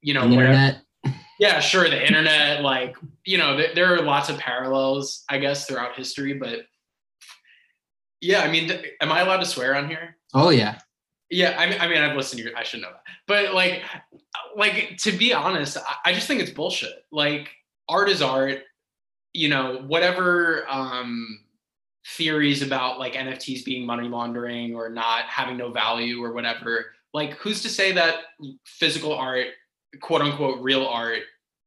you 0.00 0.14
know, 0.14 0.26
the 0.26 0.32
internet. 0.32 0.82
Yeah 1.38 1.58
sure 1.60 1.90
the 1.90 2.06
internet 2.06 2.62
like 2.62 2.96
you 3.24 3.36
know 3.36 3.56
th- 3.56 3.74
there 3.74 3.92
are 3.92 4.00
lots 4.02 4.28
of 4.28 4.38
parallels 4.38 5.24
i 5.28 5.38
guess 5.38 5.66
throughout 5.66 5.96
history 5.96 6.34
but 6.34 6.60
yeah 8.20 8.42
i 8.42 8.48
mean 8.48 8.68
th- 8.68 8.92
am 9.00 9.10
i 9.10 9.20
allowed 9.20 9.38
to 9.38 9.46
swear 9.46 9.74
on 9.74 9.88
here? 9.88 10.16
Oh 10.34 10.50
yeah. 10.50 10.78
Yeah 11.30 11.56
i 11.58 11.68
mean, 11.68 11.80
I 11.80 11.88
mean 11.88 11.98
i've 11.98 12.16
listened 12.16 12.38
to 12.38 12.48
your 12.48 12.56
i 12.56 12.62
should 12.62 12.80
know 12.80 12.90
that. 12.92 13.02
But 13.26 13.54
like 13.54 13.82
like 14.56 14.96
to 14.98 15.10
be 15.10 15.34
honest 15.34 15.76
I, 15.78 16.10
I 16.10 16.12
just 16.12 16.28
think 16.28 16.40
it's 16.40 16.50
bullshit. 16.52 17.04
Like 17.10 17.50
art 17.88 18.08
is 18.08 18.22
art 18.22 18.60
you 19.32 19.48
know 19.48 19.82
whatever 19.86 20.64
um 20.70 21.40
theories 22.16 22.62
about 22.62 22.98
like 22.98 23.12
nfts 23.14 23.64
being 23.64 23.86
money 23.86 24.08
laundering 24.08 24.74
or 24.74 24.88
not 24.88 25.22
having 25.24 25.56
no 25.56 25.70
value 25.70 26.22
or 26.22 26.32
whatever 26.32 26.86
like 27.14 27.34
who's 27.34 27.62
to 27.62 27.68
say 27.68 27.92
that 27.92 28.16
physical 28.64 29.14
art 29.14 29.46
quote 30.00 30.22
unquote 30.22 30.60
real 30.60 30.86
art 30.86 31.22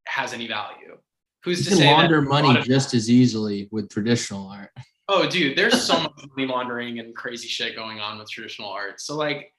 has 0.07 0.33
any 0.33 0.47
value. 0.47 0.97
Who's 1.43 1.59
you 1.59 1.63
to 1.65 1.69
can 1.71 1.77
say 1.79 1.93
launder 1.93 2.21
money 2.21 2.61
just 2.61 2.93
as 2.93 3.09
easily 3.09 3.67
with 3.71 3.89
traditional 3.89 4.47
art? 4.47 4.71
Oh, 5.07 5.29
dude, 5.29 5.57
there's 5.57 5.83
so 5.83 5.93
much 6.01 6.25
money 6.35 6.47
laundering 6.47 6.99
and 6.99 7.15
crazy 7.15 7.47
shit 7.47 7.75
going 7.75 7.99
on 7.99 8.17
with 8.17 8.29
traditional 8.29 8.69
art. 8.69 8.99
So 8.99 9.15
like, 9.15 9.53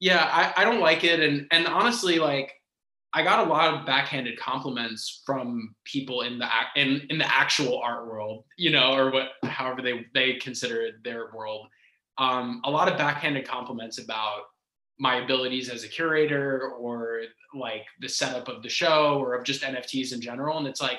yeah, 0.00 0.28
I, 0.30 0.62
I 0.62 0.64
don't 0.64 0.80
like 0.80 1.04
it. 1.04 1.20
And 1.20 1.46
and 1.50 1.66
honestly, 1.66 2.18
like, 2.18 2.52
I 3.14 3.22
got 3.22 3.46
a 3.46 3.50
lot 3.50 3.74
of 3.74 3.86
backhanded 3.86 4.38
compliments 4.38 5.22
from 5.26 5.74
people 5.84 6.22
in 6.22 6.38
the 6.38 6.48
in 6.76 7.06
in 7.10 7.18
the 7.18 7.34
actual 7.34 7.78
art 7.80 8.06
world, 8.06 8.44
you 8.56 8.70
know, 8.70 8.94
or 8.94 9.10
what 9.10 9.32
however 9.44 9.82
they 9.82 10.06
they 10.14 10.34
consider 10.34 10.82
it 10.82 11.04
their 11.04 11.30
world. 11.34 11.66
Um, 12.18 12.60
a 12.64 12.70
lot 12.70 12.90
of 12.90 12.96
backhanded 12.96 13.46
compliments 13.46 13.98
about 13.98 14.42
my 14.98 15.16
abilities 15.16 15.68
as 15.68 15.84
a 15.84 15.88
curator 15.88 16.70
or 16.78 17.22
like 17.54 17.84
the 18.00 18.08
setup 18.08 18.48
of 18.48 18.62
the 18.62 18.68
show 18.68 19.18
or 19.18 19.34
of 19.34 19.44
just 19.44 19.62
NFTs 19.62 20.12
in 20.12 20.20
general. 20.20 20.58
And 20.58 20.66
it's 20.66 20.80
like, 20.80 20.98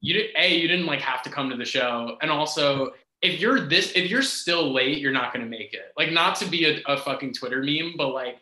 you 0.00 0.14
did 0.14 0.30
a 0.36 0.58
you 0.58 0.68
didn't 0.68 0.86
like 0.86 1.00
have 1.00 1.22
to 1.22 1.30
come 1.30 1.48
to 1.48 1.56
the 1.56 1.64
show, 1.64 2.16
and 2.20 2.30
also 2.30 2.92
if 3.22 3.40
you're 3.40 3.60
this 3.60 3.92
if 3.92 4.10
you're 4.10 4.20
still 4.20 4.72
late, 4.72 4.98
you're 4.98 5.12
not 5.12 5.32
gonna 5.32 5.46
make 5.46 5.72
it. 5.72 5.92
Like 5.96 6.12
not 6.12 6.36
to 6.36 6.46
be 6.46 6.66
a, 6.66 6.82
a 6.86 6.98
fucking 6.98 7.32
Twitter 7.34 7.62
meme, 7.62 7.94
but 7.96 8.08
like 8.08 8.38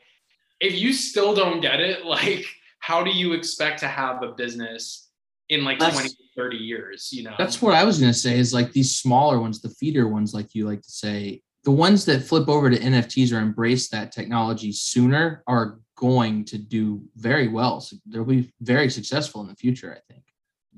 if 0.61 0.79
you 0.79 0.93
still 0.93 1.35
don't 1.35 1.61
get 1.61 1.81
it, 1.81 2.05
like 2.17 2.45
how 2.79 3.03
do 3.03 3.11
you 3.11 3.33
expect 3.33 3.81
to 3.81 3.89
have 3.89 4.23
a 4.23 4.33
business 4.33 5.09
in 5.49 5.65
like 5.65 5.79
that's, 5.81 5.95
20 5.95 6.11
30 6.37 6.57
years 6.57 7.09
you 7.13 7.25
know 7.25 7.35
that's 7.37 7.61
what 7.61 7.75
i 7.75 7.83
was 7.83 7.99
going 7.99 8.13
to 8.13 8.17
say 8.17 8.39
is 8.39 8.55
like 8.55 8.71
these 8.71 8.97
smaller 8.97 9.41
ones 9.41 9.61
the 9.61 9.69
feeder 9.69 10.07
ones 10.07 10.33
like 10.33 10.55
you 10.55 10.65
like 10.65 10.81
to 10.81 10.91
say 10.91 11.43
the 11.65 11.71
ones 11.73 12.05
that 12.05 12.23
flip 12.23 12.49
over 12.49 12.71
to 12.71 12.79
nfts 12.79 13.33
or 13.33 13.41
embrace 13.41 13.89
that 13.89 14.13
technology 14.13 14.71
sooner 14.71 15.43
are 15.49 15.81
going 16.01 16.47
to 16.47 16.57
do 16.57 17.03
very 17.15 17.47
well. 17.47 17.79
So 17.79 17.97
they'll 18.07 18.25
be 18.25 18.51
very 18.63 18.89
successful 18.89 19.43
in 19.43 19.49
the 19.49 19.55
future, 19.55 19.93
I 19.95 20.13
think. 20.13 20.25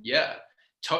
Yeah. 0.02 0.34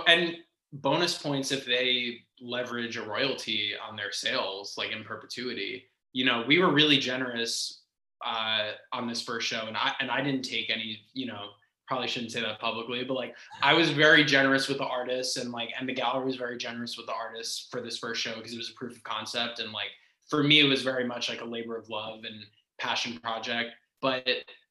And 0.07 0.37
bonus 0.73 1.19
points 1.19 1.51
if 1.51 1.67
they 1.67 2.21
leverage 2.41 2.97
a 2.97 3.03
royalty 3.03 3.73
on 3.77 3.97
their 3.97 4.13
sales, 4.13 4.75
like 4.79 4.93
in 4.93 5.03
perpetuity. 5.03 5.91
You 6.13 6.25
know, 6.25 6.45
we 6.47 6.61
were 6.61 6.73
really 6.73 6.99
generous 6.99 7.82
uh, 8.25 8.73
on 8.93 9.07
this 9.07 9.23
first 9.23 9.47
show, 9.47 9.67
and 9.67 9.77
I 9.77 9.93
and 10.01 10.11
I 10.11 10.23
didn't 10.23 10.43
take 10.43 10.71
any. 10.71 11.01
You 11.15 11.27
know, 11.27 11.51
probably 11.87 12.09
shouldn't 12.09 12.33
say 12.33 12.41
that 12.41 12.61
publicly, 12.61 13.05
but 13.05 13.15
like 13.15 13.35
I 13.63 13.75
was 13.75 13.91
very 13.91 14.25
generous 14.25 14.69
with 14.69 14.79
the 14.79 14.87
artists, 14.87 15.37
and 15.37 15.53
like 15.53 15.71
and 15.79 15.89
the 15.89 15.95
gallery 15.95 16.27
was 16.27 16.37
very 16.37 16.57
generous 16.57 16.97
with 16.97 17.07
the 17.07 17.15
artists 17.15 17.69
for 17.71 17.81
this 17.81 17.99
first 17.99 18.21
show 18.21 18.35
because 18.37 18.53
it 18.53 18.59
was 18.59 18.71
a 18.71 18.75
proof 18.75 18.97
of 18.97 19.03
concept, 19.03 19.59
and 19.59 19.73
like 19.73 19.91
for 20.29 20.43
me, 20.43 20.61
it 20.61 20.69
was 20.69 20.83
very 20.83 21.05
much 21.07 21.29
like 21.29 21.41
a 21.41 21.45
labor 21.45 21.77
of 21.77 21.89
love 21.89 22.25
and 22.25 22.47
passion 22.79 23.19
project. 23.21 23.71
But 24.01 24.27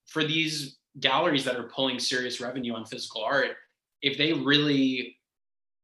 for 0.07 0.23
these 0.23 0.77
galleries 0.99 1.45
that 1.45 1.55
are 1.55 1.69
pulling 1.69 1.99
serious 1.99 2.41
revenue 2.41 2.73
on 2.73 2.85
physical 2.85 3.23
art, 3.23 3.51
if 4.01 4.17
they 4.17 4.33
really 4.33 5.17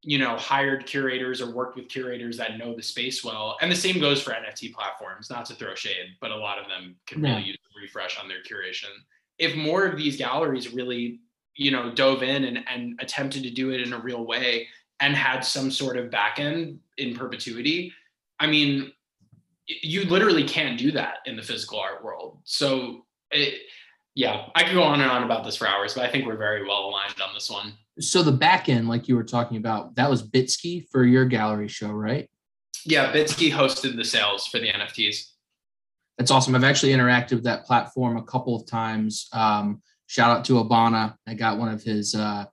you 0.08 0.17
know 0.17 0.36
hired 0.38 0.86
curators 0.86 1.41
or 1.41 1.52
worked 1.52 1.76
with 1.76 1.89
curators 1.89 2.38
that 2.38 2.58
know 2.58 2.76
the 2.76 2.84
space 2.84 3.24
well. 3.24 3.58
And 3.62 3.72
the 3.72 3.76
same 3.76 4.00
goes 4.00 4.22
for 4.22 4.32
nft 4.32 4.74
platforms 4.74 5.30
not 5.30 5.46
to 5.46 5.54
throw 5.54 5.76
shade 5.76 6.15
but 6.22 6.32
a 6.32 6.36
lot 6.36 6.60
of 6.60 6.67
them 6.67 6.96
can 7.06 7.22
really 7.22 7.43
use 7.43 7.58
a 7.58 7.82
refresh 7.82 8.20
on 8.20 8.28
their 8.28 8.41
curation. 8.41 8.91
If 9.38 9.56
more 9.56 9.86
of 9.86 9.98
these 9.98 10.17
galleries 10.17 10.74
really 10.74 11.20
you 11.56 11.72
know 11.72 11.91
dove 11.91 12.24
in 12.24 12.46
and, 12.46 12.60
and 12.67 13.00
attempted 13.00 13.43
to 13.43 13.50
do 13.50 13.72
it 13.72 13.82
in 13.82 13.93
a 13.93 14.00
real 14.00 14.26
way 14.26 14.67
and 15.00 15.15
had 15.15 15.41
some 15.41 15.70
sort 15.70 15.98
of 15.98 16.10
back 16.10 16.39
end 16.39 16.80
in 16.98 17.15
perpetuity 17.15 17.91
i 18.39 18.48
mean 18.48 18.91
you 19.68 20.05
literally 20.05 20.43
can't 20.43 20.78
do 20.78 20.91
that 20.91 21.18
in 21.26 21.36
the 21.36 21.43
physical 21.43 21.80
art 21.80 22.03
world. 22.03 22.39
So 22.43 23.05
it, 23.32 23.62
yeah, 24.16 24.45
I 24.55 24.64
could 24.64 24.74
go 24.74 24.84
on 24.84 25.01
and 25.01 25.12
on 25.12 25.24
about 25.24 25.43
this 25.43 25.58
for 25.58 25.68
hours, 25.68 25.93
but 25.93 26.03
I 26.03 26.12
think 26.12 26.26
we're 26.26 26.38
very 26.38 26.66
well 26.66 26.86
aligned 26.86 27.22
on 27.22 27.34
this 27.34 27.49
one. 27.49 27.74
So 28.00 28.24
the 28.24 28.32
back 28.32 28.70
end, 28.70 28.88
like 28.88 29.08
you 29.08 29.16
were 29.16 29.24
talking 29.24 29.58
about, 29.58 29.95
that 29.95 30.10
was 30.10 30.28
Bitski 30.28 30.88
for 30.91 31.04
your 31.04 31.26
gallery 31.26 31.68
show, 31.68 31.89
right? 31.89 32.30
Yeah, 32.86 33.12
Bitski 33.12 33.52
hosted 33.52 33.95
the 33.95 34.04
sales 34.04 34.48
for 34.48 34.60
the 34.60 34.70
NFTs. 34.70 35.32
That's 36.18 36.32
awesome. 36.32 36.56
I've 36.56 36.64
actually 36.64 36.93
interacted 36.93 37.34
with 37.34 37.43
that 37.43 37.66
platform 37.66 38.18
a 38.18 38.24
couple 38.24 38.56
of 38.56 38.66
times. 38.68 39.28
Um, 39.34 39.82
shout 40.08 40.36
out 40.36 40.45
to 40.45 40.60
Abana. 40.60 41.18
I 41.28 41.34
got 41.34 41.60
one 41.60 41.70
of 41.70 41.84
his 41.84 42.16
uh, 42.16 42.45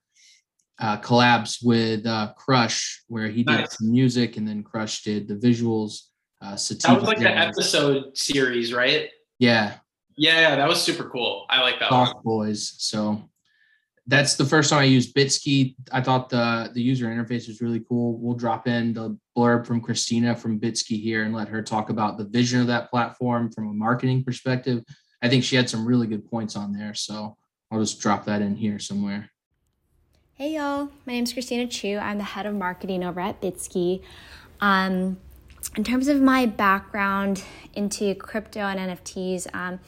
uh, 0.79 0.99
collabs 0.99 1.65
with 1.65 2.07
uh, 2.07 2.33
Crush, 2.37 3.03
where 3.09 3.29
he 3.29 3.43
did 3.45 3.61
nice. 3.61 3.81
music 3.81 4.37
and 4.37 4.47
then 4.47 4.63
Crush 4.63 5.03
did 5.03 5.29
the 5.29 5.35
visuals. 5.35 6.09
Uh, 6.43 6.51
that 6.51 7.01
was 7.01 7.05
like 7.05 7.19
the 7.19 7.35
episode 7.35 8.17
series, 8.17 8.75
right? 8.75 9.09
Yeah, 9.39 9.75
yeah, 10.17 10.41
yeah, 10.41 10.57
that 10.57 10.69
was 10.69 10.83
super 10.83 11.09
cool. 11.09 11.47
I 11.49 11.61
like 11.61 11.79
that. 11.81 11.89
Soft 11.89 12.23
boys. 12.23 12.75
So 12.79 13.31
that's 14.07 14.35
the 14.35 14.45
first 14.45 14.71
time 14.71 14.81
I 14.81 14.85
used 14.85 15.15
Bitski. 15.15 15.75
I 15.91 16.01
thought 16.01 16.29
the 16.29 16.71
the 16.75 16.83
user 16.83 17.07
interface 17.07 17.49
was 17.49 17.61
really 17.61 17.81
cool. 17.89 18.19
We'll 18.19 18.37
drop 18.37 18.69
in 18.69 18.93
the 18.93 19.17
blurb 19.37 19.67
from 19.67 19.81
Christina 19.81 20.37
from 20.37 20.61
Bitski 20.61 21.01
here 21.01 21.25
and 21.25 21.35
let 21.35 21.49
her 21.49 21.63
talk 21.63 21.89
about 21.91 22.19
the 22.19 22.25
vision 22.25 22.61
of 22.61 22.67
that 22.67 22.91
platform 22.91 23.51
from 23.51 23.69
a 23.69 23.73
marketing 23.73 24.23
perspective. 24.23 24.85
I 25.23 25.29
think 25.29 25.43
she 25.43 25.57
had 25.57 25.71
some 25.71 25.87
really 25.87 26.07
good 26.07 26.29
points 26.29 26.55
on 26.55 26.73
there, 26.73 26.93
so 26.93 27.37
I'll 27.71 27.81
just 27.81 28.01
drop 28.01 28.27
that 28.27 28.43
in 28.43 28.57
here 28.57 28.79
somewhere. 28.79 29.31
Hey 30.35 30.55
y'all, 30.55 30.91
my 31.07 31.15
name 31.15 31.25
is 31.25 31.33
Christina 31.33 31.67
Chu. 31.67 31.97
I'm 31.97 32.19
the 32.19 32.25
head 32.25 32.45
of 32.45 32.55
marketing 32.55 33.05
over 33.05 33.21
at 33.21 33.41
Bitski. 33.41 34.03
Um, 34.61 35.17
in 35.77 35.85
terms 35.85 36.09
of 36.09 36.21
my 36.21 36.45
background 36.45 37.43
into 37.73 38.15
crypto 38.17 38.61
and 38.61 38.79
NFTs, 38.79 39.47
um, 39.55 39.81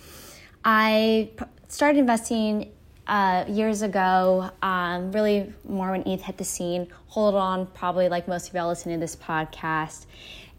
I 0.65 1.31
started 1.69 1.99
investing 1.99 2.73
uh, 3.07 3.45
years 3.49 3.83
ago, 3.83 4.51
um, 4.63 5.13
really 5.13 5.53
more 5.69 5.93
when 5.93 6.07
ETH 6.07 6.23
hit 6.23 6.39
the 6.39 6.45
scene. 6.45 6.89
Hold 7.09 7.35
on, 7.35 7.67
probably 7.67 8.09
like 8.09 8.27
most 8.27 8.49
of 8.49 8.55
y'all 8.55 8.69
listening 8.69 8.97
to 8.97 9.01
this 9.01 9.17
podcast. 9.17 10.07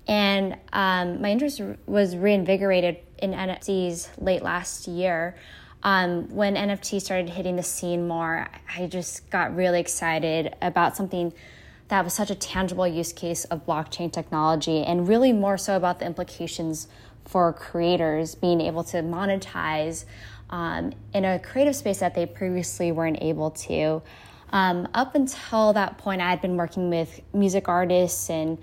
And 0.07 0.57
um, 0.71 1.21
my 1.21 1.31
interest 1.31 1.61
was 1.85 2.15
reinvigorated 2.15 2.97
in 3.19 3.31
NFTs 3.31 4.09
late 4.17 4.41
last 4.41 4.87
year. 4.87 5.35
Um, 5.83 6.33
when 6.33 6.55
NFT 6.55 7.01
started 7.01 7.29
hitting 7.29 7.55
the 7.55 7.63
scene 7.63 8.07
more, 8.07 8.47
I 8.75 8.87
just 8.87 9.29
got 9.29 9.55
really 9.55 9.79
excited 9.79 10.55
about 10.61 10.95
something 10.95 11.33
that 11.89 12.03
was 12.03 12.13
such 12.13 12.29
a 12.29 12.35
tangible 12.35 12.87
use 12.87 13.13
case 13.13 13.45
of 13.45 13.65
blockchain 13.65 14.11
technology 14.11 14.83
and 14.83 15.07
really 15.07 15.31
more 15.31 15.57
so 15.57 15.77
about 15.77 15.99
the 15.99 16.05
implications 16.05 16.87
for 17.25 17.53
creators 17.53 18.35
being 18.35 18.61
able 18.61 18.83
to 18.85 18.97
monetize 18.97 20.05
um, 20.49 20.93
in 21.13 21.25
a 21.25 21.39
creative 21.39 21.75
space 21.75 21.99
that 21.99 22.15
they 22.15 22.25
previously 22.25 22.91
weren't 22.91 23.21
able 23.21 23.51
to. 23.51 24.01
Um, 24.51 24.87
up 24.93 25.15
until 25.15 25.73
that 25.73 25.97
point, 25.97 26.21
I 26.21 26.29
had 26.29 26.41
been 26.41 26.55
working 26.55 26.89
with 26.89 27.21
music 27.33 27.67
artists 27.67 28.29
and 28.29 28.57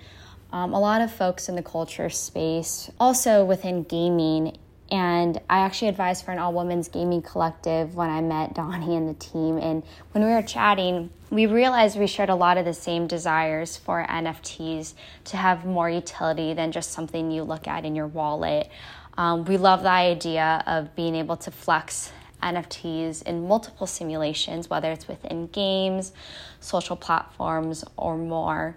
um, 0.53 0.73
a 0.73 0.81
lot 0.81 1.01
of 1.01 1.13
folks 1.13 1.49
in 1.49 1.57
the 1.57 1.63
culture 1.63 2.09
space, 2.09 2.91
also 2.99 3.45
within 3.45 3.83
gaming. 3.83 4.57
And 4.91 5.41
I 5.51 5.59
actually 5.59 5.89
advised 5.89 6.25
for 6.25 6.31
an 6.31 6.39
all 6.39 6.53
women's 6.53 6.89
gaming 6.89 7.23
collective 7.23 7.97
when 7.97 8.09
I 8.09 8.21
met 8.21 8.55
Donnie 8.55 8.97
and 8.97 9.09
the 9.09 9.15
team. 9.15 9.59
And 9.59 9.83
when 10.13 10.25
we 10.25 10.31
were 10.31 10.43
chatting, 10.43 11.11
we 11.31 11.47
realized 11.47 11.99
we 11.99 12.07
shared 12.07 12.29
a 12.29 12.35
lot 12.35 12.59
of 12.59 12.65
the 12.65 12.75
same 12.75 13.09
desires 13.09 13.77
for 13.77 14.07
NFTs 14.09 14.95
to 15.25 15.37
have 15.37 15.65
more 15.65 15.91
utility 15.91 16.55
than 16.55 16.71
just 16.71 16.93
something 16.93 17.31
you 17.31 17.43
look 17.43 17.67
at 17.67 17.85
in 17.85 17.97
your 17.97 18.07
wallet. 18.07 18.71
Um, 19.17 19.45
we 19.45 19.57
love 19.57 19.83
the 19.83 19.91
idea 19.91 20.63
of 20.67 20.95
being 20.97 21.15
able 21.15 21.37
to 21.39 21.51
flex 21.51 22.13
NFTs 22.43 23.23
in 23.23 23.49
multiple 23.49 23.87
simulations, 23.87 24.69
whether 24.69 24.91
it's 24.91 25.09
within 25.09 25.47
games, 25.49 26.13
social 26.61 26.97
platforms, 26.97 27.85
or 27.97 28.17
more. 28.17 28.77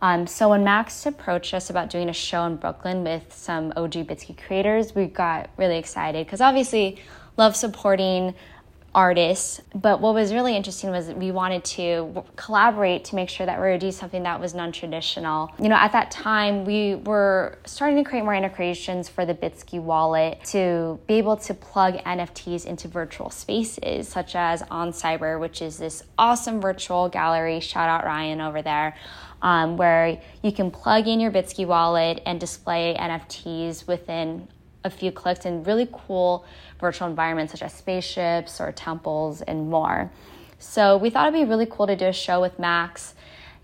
Um, 0.00 0.26
so 0.28 0.50
when 0.50 0.62
Max 0.62 1.06
approached 1.06 1.52
us 1.54 1.70
about 1.70 1.90
doing 1.90 2.08
a 2.08 2.12
show 2.12 2.44
in 2.44 2.56
Brooklyn 2.56 3.02
with 3.02 3.32
some 3.32 3.72
OG 3.76 3.92
Bitski 4.06 4.36
creators, 4.36 4.94
we 4.94 5.06
got 5.06 5.50
really 5.56 5.76
excited 5.76 6.24
because 6.24 6.40
obviously 6.40 6.98
love 7.36 7.56
supporting 7.56 8.34
artists. 8.94 9.60
But 9.74 10.00
what 10.00 10.14
was 10.14 10.32
really 10.32 10.56
interesting 10.56 10.90
was 10.90 11.08
we 11.08 11.30
wanted 11.30 11.64
to 11.64 12.24
collaborate 12.36 13.04
to 13.06 13.14
make 13.14 13.28
sure 13.28 13.46
that 13.46 13.60
we 13.60 13.66
were 13.66 13.78
doing 13.78 13.92
something 13.92 14.22
that 14.22 14.40
was 14.40 14.54
non-traditional. 14.54 15.52
You 15.58 15.68
know, 15.68 15.76
at 15.76 15.92
that 15.92 16.10
time 16.10 16.64
we 16.64 16.96
were 16.96 17.58
starting 17.64 18.02
to 18.02 18.08
create 18.08 18.24
more 18.24 18.34
integrations 18.34 19.08
for 19.08 19.26
the 19.26 19.34
Bitski 19.34 19.80
wallet 19.80 20.42
to 20.46 20.98
be 21.06 21.14
able 21.14 21.36
to 21.36 21.54
plug 21.54 21.94
NFTs 21.98 22.66
into 22.66 22.88
virtual 22.88 23.30
spaces, 23.30 24.08
such 24.08 24.34
as 24.34 24.62
OnCyber, 24.62 25.38
which 25.38 25.60
is 25.62 25.78
this 25.78 26.02
awesome 26.18 26.60
virtual 26.60 27.08
gallery. 27.08 27.60
Shout 27.60 27.88
out 27.88 28.04
Ryan 28.04 28.40
over 28.40 28.62
there. 28.62 28.96
Um, 29.40 29.76
where 29.76 30.20
you 30.42 30.50
can 30.50 30.72
plug 30.72 31.06
in 31.06 31.20
your 31.20 31.30
Bitski 31.30 31.64
wallet 31.64 32.20
and 32.26 32.40
display 32.40 32.96
NFTs 32.98 33.86
within 33.86 34.48
a 34.88 34.90
few 34.90 35.12
clicks 35.12 35.44
in 35.44 35.62
really 35.62 35.88
cool 35.92 36.44
virtual 36.80 37.08
environments 37.08 37.52
such 37.52 37.62
as 37.62 37.72
spaceships 37.72 38.60
or 38.60 38.72
temples 38.72 39.42
and 39.42 39.70
more. 39.70 40.10
So 40.58 40.96
we 40.96 41.10
thought 41.10 41.28
it'd 41.28 41.38
be 41.38 41.48
really 41.48 41.66
cool 41.66 41.86
to 41.86 41.94
do 41.94 42.06
a 42.06 42.12
show 42.12 42.40
with 42.40 42.58
Max 42.58 43.14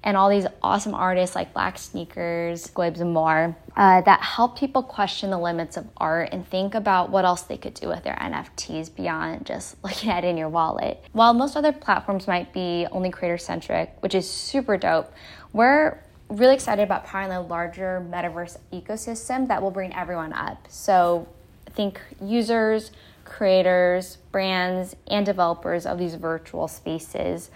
and 0.04 0.18
all 0.18 0.28
these 0.28 0.46
awesome 0.62 0.94
artists 0.94 1.34
like 1.34 1.54
Black 1.54 1.78
Sneakers, 1.78 2.62
Squibs, 2.62 3.00
and 3.00 3.12
more 3.12 3.56
uh, 3.74 4.02
that 4.02 4.20
help 4.20 4.58
people 4.58 4.82
question 4.82 5.30
the 5.30 5.38
limits 5.38 5.78
of 5.78 5.86
art 5.96 6.28
and 6.30 6.46
think 6.46 6.74
about 6.74 7.10
what 7.10 7.24
else 7.24 7.42
they 7.42 7.56
could 7.56 7.72
do 7.74 7.88
with 7.88 8.04
their 8.04 8.14
NFTs 8.14 8.94
beyond 8.94 9.46
just 9.46 9.76
looking 9.82 10.10
at 10.10 10.24
it 10.24 10.28
in 10.28 10.36
your 10.36 10.50
wallet. 10.50 11.02
While 11.12 11.32
most 11.32 11.56
other 11.56 11.72
platforms 11.72 12.28
might 12.28 12.52
be 12.52 12.86
only 12.92 13.10
creator 13.10 13.38
centric, 13.38 13.96
which 14.00 14.14
is 14.14 14.30
super 14.30 14.76
dope, 14.76 15.10
we're 15.54 15.98
really 16.28 16.54
excited 16.54 16.82
about 16.82 17.04
powering 17.04 17.28
the 17.28 17.40
larger 17.40 18.04
metaverse 18.10 18.58
ecosystem 18.72 19.48
that 19.48 19.62
will 19.62 19.70
bring 19.70 19.94
everyone 19.94 20.32
up. 20.32 20.66
So 20.68 21.28
think 21.74 22.00
users, 22.20 22.92
creators, 23.24 24.18
brands, 24.32 24.96
and 25.08 25.26
developers 25.26 25.86
of 25.86 25.98
these 25.98 26.14
virtual 26.14 26.68
spaces. 26.68 27.50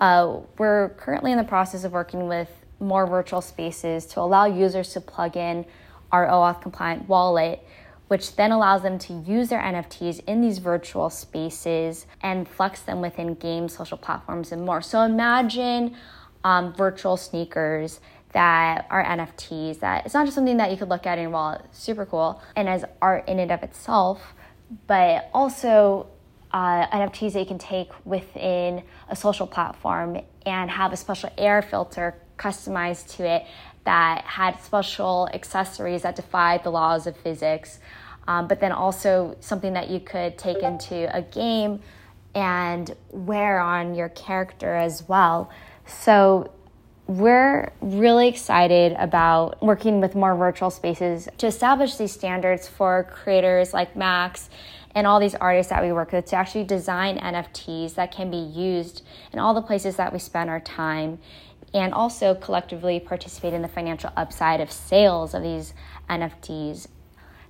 Uh, 0.00 0.40
we're 0.58 0.90
currently 0.90 1.32
in 1.32 1.38
the 1.38 1.44
process 1.44 1.84
of 1.84 1.92
working 1.92 2.26
with 2.28 2.50
more 2.80 3.06
virtual 3.06 3.40
spaces 3.40 4.06
to 4.06 4.20
allow 4.20 4.44
users 4.44 4.92
to 4.92 5.00
plug 5.00 5.36
in 5.36 5.64
our 6.12 6.26
OAuth 6.26 6.60
compliant 6.60 7.08
wallet, 7.08 7.66
which 8.08 8.36
then 8.36 8.52
allows 8.52 8.82
them 8.82 8.98
to 8.98 9.12
use 9.12 9.48
their 9.48 9.60
NFTs 9.60 10.22
in 10.26 10.40
these 10.40 10.58
virtual 10.58 11.10
spaces 11.10 12.06
and 12.22 12.46
flex 12.46 12.82
them 12.82 13.00
within 13.00 13.34
games, 13.34 13.76
social 13.76 13.98
platforms, 13.98 14.52
and 14.52 14.64
more. 14.64 14.82
So 14.82 15.02
imagine 15.02 15.96
um, 16.44 16.74
virtual 16.74 17.16
sneakers 17.16 18.00
that 18.34 18.86
are 18.90 19.02
NFTs, 19.02 19.80
that 19.80 20.04
it's 20.04 20.14
not 20.14 20.26
just 20.26 20.34
something 20.34 20.58
that 20.58 20.70
you 20.70 20.76
could 20.76 20.88
look 20.88 21.06
at 21.06 21.18
and 21.18 21.32
wallet, 21.32 21.62
super 21.72 22.04
cool, 22.04 22.42
and 22.54 22.68
as 22.68 22.84
art 23.00 23.28
in 23.28 23.38
and 23.38 23.50
of 23.50 23.62
itself, 23.62 24.34
but 24.86 25.30
also 25.32 26.08
uh, 26.52 26.86
NFTs 26.88 27.32
that 27.32 27.40
you 27.40 27.46
can 27.46 27.58
take 27.58 27.90
within 28.04 28.82
a 29.08 29.16
social 29.16 29.46
platform 29.46 30.20
and 30.44 30.70
have 30.70 30.92
a 30.92 30.96
special 30.96 31.30
AR 31.38 31.62
filter 31.62 32.16
customized 32.36 33.16
to 33.16 33.26
it 33.26 33.46
that 33.84 34.22
had 34.24 34.60
special 34.60 35.28
accessories 35.32 36.02
that 36.02 36.16
defied 36.16 36.64
the 36.64 36.70
laws 36.70 37.06
of 37.06 37.16
physics, 37.16 37.78
um, 38.26 38.48
but 38.48 38.60
then 38.60 38.72
also 38.72 39.36
something 39.40 39.74
that 39.74 39.90
you 39.90 40.00
could 40.00 40.36
take 40.38 40.58
into 40.58 41.14
a 41.14 41.22
game 41.22 41.80
and 42.34 42.96
wear 43.10 43.60
on 43.60 43.94
your 43.94 44.08
character 44.08 44.74
as 44.74 45.08
well. 45.08 45.50
So 45.86 46.50
we're 47.06 47.70
really 47.80 48.28
excited 48.28 48.96
about 48.98 49.62
working 49.62 50.00
with 50.00 50.14
more 50.14 50.34
virtual 50.34 50.70
spaces 50.70 51.28
to 51.38 51.46
establish 51.46 51.96
these 51.96 52.12
standards 52.12 52.66
for 52.66 53.04
creators 53.12 53.74
like 53.74 53.94
Max 53.94 54.48
and 54.94 55.06
all 55.06 55.20
these 55.20 55.34
artists 55.34 55.70
that 55.70 55.82
we 55.82 55.92
work 55.92 56.12
with 56.12 56.24
to 56.26 56.36
actually 56.36 56.64
design 56.64 57.18
NFTs 57.18 57.94
that 57.96 58.10
can 58.10 58.30
be 58.30 58.38
used 58.38 59.02
in 59.32 59.38
all 59.38 59.52
the 59.52 59.60
places 59.60 59.96
that 59.96 60.12
we 60.12 60.18
spend 60.18 60.48
our 60.48 60.60
time 60.60 61.18
and 61.74 61.92
also 61.92 62.34
collectively 62.34 63.00
participate 63.00 63.52
in 63.52 63.60
the 63.60 63.68
financial 63.68 64.10
upside 64.16 64.60
of 64.60 64.70
sales 64.70 65.34
of 65.34 65.42
these 65.42 65.74
NFTs. 66.08 66.86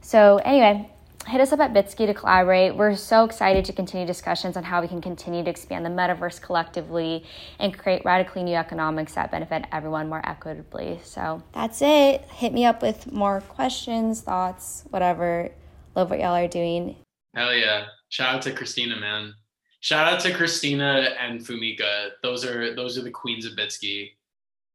So, 0.00 0.38
anyway, 0.38 0.90
hit 1.26 1.40
us 1.40 1.52
up 1.52 1.60
at 1.60 1.72
Bitski 1.72 2.06
to 2.06 2.14
collaborate. 2.14 2.74
We're 2.74 2.96
so 2.96 3.24
excited 3.24 3.64
to 3.66 3.72
continue 3.72 4.06
discussions 4.06 4.56
on 4.56 4.64
how 4.64 4.80
we 4.80 4.88
can 4.88 5.00
continue 5.00 5.42
to 5.44 5.50
expand 5.50 5.84
the 5.84 5.90
metaverse 5.90 6.40
collectively 6.40 7.24
and 7.58 7.76
create 7.76 8.04
radically 8.04 8.42
new 8.42 8.54
economics 8.54 9.14
that 9.14 9.30
benefit 9.30 9.64
everyone 9.72 10.08
more 10.08 10.22
equitably. 10.24 11.00
So 11.02 11.42
that's 11.52 11.82
it. 11.82 12.22
Hit 12.30 12.52
me 12.52 12.64
up 12.64 12.82
with 12.82 13.10
more 13.12 13.40
questions, 13.42 14.20
thoughts, 14.20 14.84
whatever. 14.90 15.50
Love 15.94 16.10
what 16.10 16.20
y'all 16.20 16.34
are 16.34 16.48
doing. 16.48 16.96
Hell 17.34 17.54
yeah. 17.54 17.86
Shout 18.08 18.36
out 18.36 18.42
to 18.42 18.52
Christina, 18.52 18.96
man. 18.96 19.34
Shout 19.80 20.12
out 20.12 20.20
to 20.20 20.32
Christina 20.32 21.10
and 21.20 21.40
Fumika. 21.40 22.10
Those 22.22 22.44
are 22.44 22.74
those 22.74 22.96
are 22.96 23.02
the 23.02 23.10
queens 23.10 23.44
of 23.44 23.52
Bitski. 23.52 24.12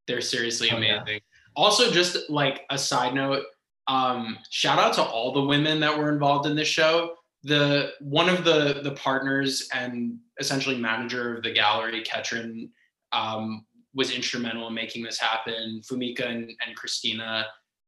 They're 0.08 0.22
seriously 0.22 0.70
amazing. 0.70 1.02
Oh, 1.08 1.12
yeah. 1.12 1.20
Also, 1.56 1.92
just 1.92 2.30
like 2.30 2.66
a 2.70 2.78
side 2.78 3.14
note, 3.14 3.44
um, 3.90 4.38
shout 4.52 4.78
out 4.78 4.94
to 4.94 5.04
all 5.04 5.34
the 5.34 5.42
women 5.42 5.80
that 5.80 5.98
were 5.98 6.12
involved 6.14 6.46
in 6.46 6.56
this 6.56 6.68
show. 6.68 7.16
The 7.44 7.94
one 8.00 8.30
of 8.30 8.44
the 8.46 8.82
the 8.84 8.92
partners 8.92 9.68
and 9.74 10.20
essentially 10.40 10.78
manager 10.78 11.36
of 11.36 11.44
the 11.44 11.52
gallery, 11.52 12.04
Ketrin, 12.04 12.70
um, 13.12 13.66
was 13.96 14.12
instrumental 14.12 14.68
in 14.68 14.74
making 14.76 15.04
this 15.04 15.20
happen. 15.20 15.82
Fumika 15.84 16.28
and, 16.28 16.52
and 16.66 16.76
Christina 16.76 17.48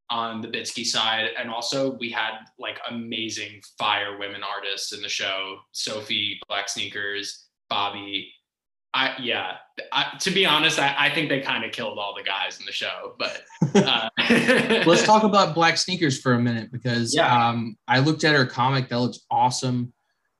on 0.09 0.41
the 0.41 0.47
Bitski 0.47 0.83
side, 0.83 1.29
and 1.37 1.49
also 1.49 1.97
we 1.97 2.09
had 2.09 2.39
like 2.57 2.79
amazing 2.89 3.61
fire 3.77 4.17
women 4.17 4.41
artists 4.43 4.93
in 4.93 5.01
the 5.01 5.09
show: 5.09 5.57
Sophie, 5.71 6.39
Black 6.47 6.67
Sneakers, 6.67 7.45
Bobby, 7.69 8.33
I 8.93 9.15
yeah. 9.19 9.57
I, 9.91 10.17
to 10.19 10.31
be 10.31 10.45
honest, 10.45 10.79
I, 10.79 10.93
I 10.97 11.09
think 11.09 11.29
they 11.29 11.39
kind 11.39 11.63
of 11.63 11.71
killed 11.71 11.97
all 11.97 12.13
the 12.15 12.23
guys 12.23 12.59
in 12.59 12.65
the 12.65 12.71
show. 12.71 13.15
But 13.17 13.43
uh, 13.75 14.09
let's 14.85 15.03
talk 15.03 15.23
about 15.23 15.55
Black 15.55 15.77
Sneakers 15.77 16.19
for 16.19 16.33
a 16.33 16.39
minute 16.39 16.71
because 16.71 17.15
yeah. 17.15 17.49
um, 17.49 17.77
I 17.87 17.99
looked 17.99 18.23
at 18.23 18.35
her 18.35 18.45
comic. 18.45 18.89
That 18.89 18.99
looks 18.99 19.21
awesome. 19.31 19.93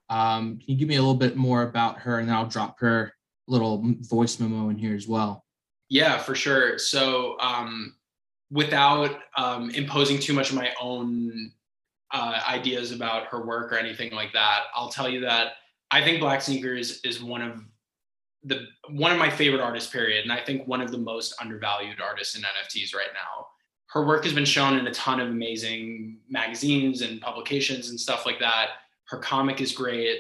Um, 0.10 0.58
can 0.58 0.66
you 0.68 0.76
give 0.76 0.90
me 0.90 0.98
a 0.98 1.02
little 1.02 1.16
bit 1.16 1.38
more 1.38 1.64
about 1.64 2.00
her, 2.00 2.20
and 2.20 2.28
then 2.28 2.36
I'll 2.36 2.48
drop 2.48 2.80
her 2.80 3.14
little 3.48 3.84
voice 4.02 4.40
memo 4.40 4.70
in 4.70 4.78
here 4.78 4.96
as 4.96 5.08
well. 5.08 5.46
Yeah, 5.90 6.18
for 6.18 6.36
sure. 6.36 6.78
So, 6.78 7.38
um, 7.40 7.96
without 8.50 9.18
um, 9.38 9.70
imposing 9.72 10.20
too 10.20 10.34
much 10.34 10.50
of 10.50 10.56
my 10.56 10.72
own 10.80 11.52
uh, 12.12 12.42
ideas 12.48 12.92
about 12.92 13.28
her 13.28 13.46
work 13.46 13.72
or 13.72 13.78
anything 13.78 14.12
like 14.12 14.34
that, 14.34 14.64
I'll 14.76 14.90
tell 14.90 15.10
you 15.10 15.22
that 15.22 15.54
I 15.92 16.04
think 16.04 16.20
Black 16.20 16.42
Sneakers 16.42 17.02
is 17.02 17.22
one 17.22 17.42
of 17.42 17.62
the 18.44 18.68
one 18.90 19.12
of 19.12 19.18
my 19.18 19.30
favorite 19.30 19.62
artists. 19.62 19.92
Period, 19.92 20.24
and 20.24 20.32
I 20.32 20.44
think 20.44 20.68
one 20.68 20.82
of 20.82 20.92
the 20.92 20.98
most 20.98 21.36
undervalued 21.40 22.02
artists 22.02 22.36
in 22.36 22.42
NFTs 22.42 22.96
right 22.96 23.14
now. 23.14 23.48
Her 23.88 24.06
work 24.06 24.24
has 24.24 24.34
been 24.34 24.46
shown 24.46 24.78
in 24.78 24.88
a 24.88 24.94
ton 24.94 25.20
of 25.20 25.28
amazing 25.28 26.20
magazines 26.30 27.02
and 27.02 27.20
publications 27.20 27.90
and 27.90 28.00
stuff 28.00 28.26
like 28.26 28.40
that. 28.40 28.70
Her 29.06 29.18
comic 29.18 29.60
is 29.60 29.74
great. 29.74 30.18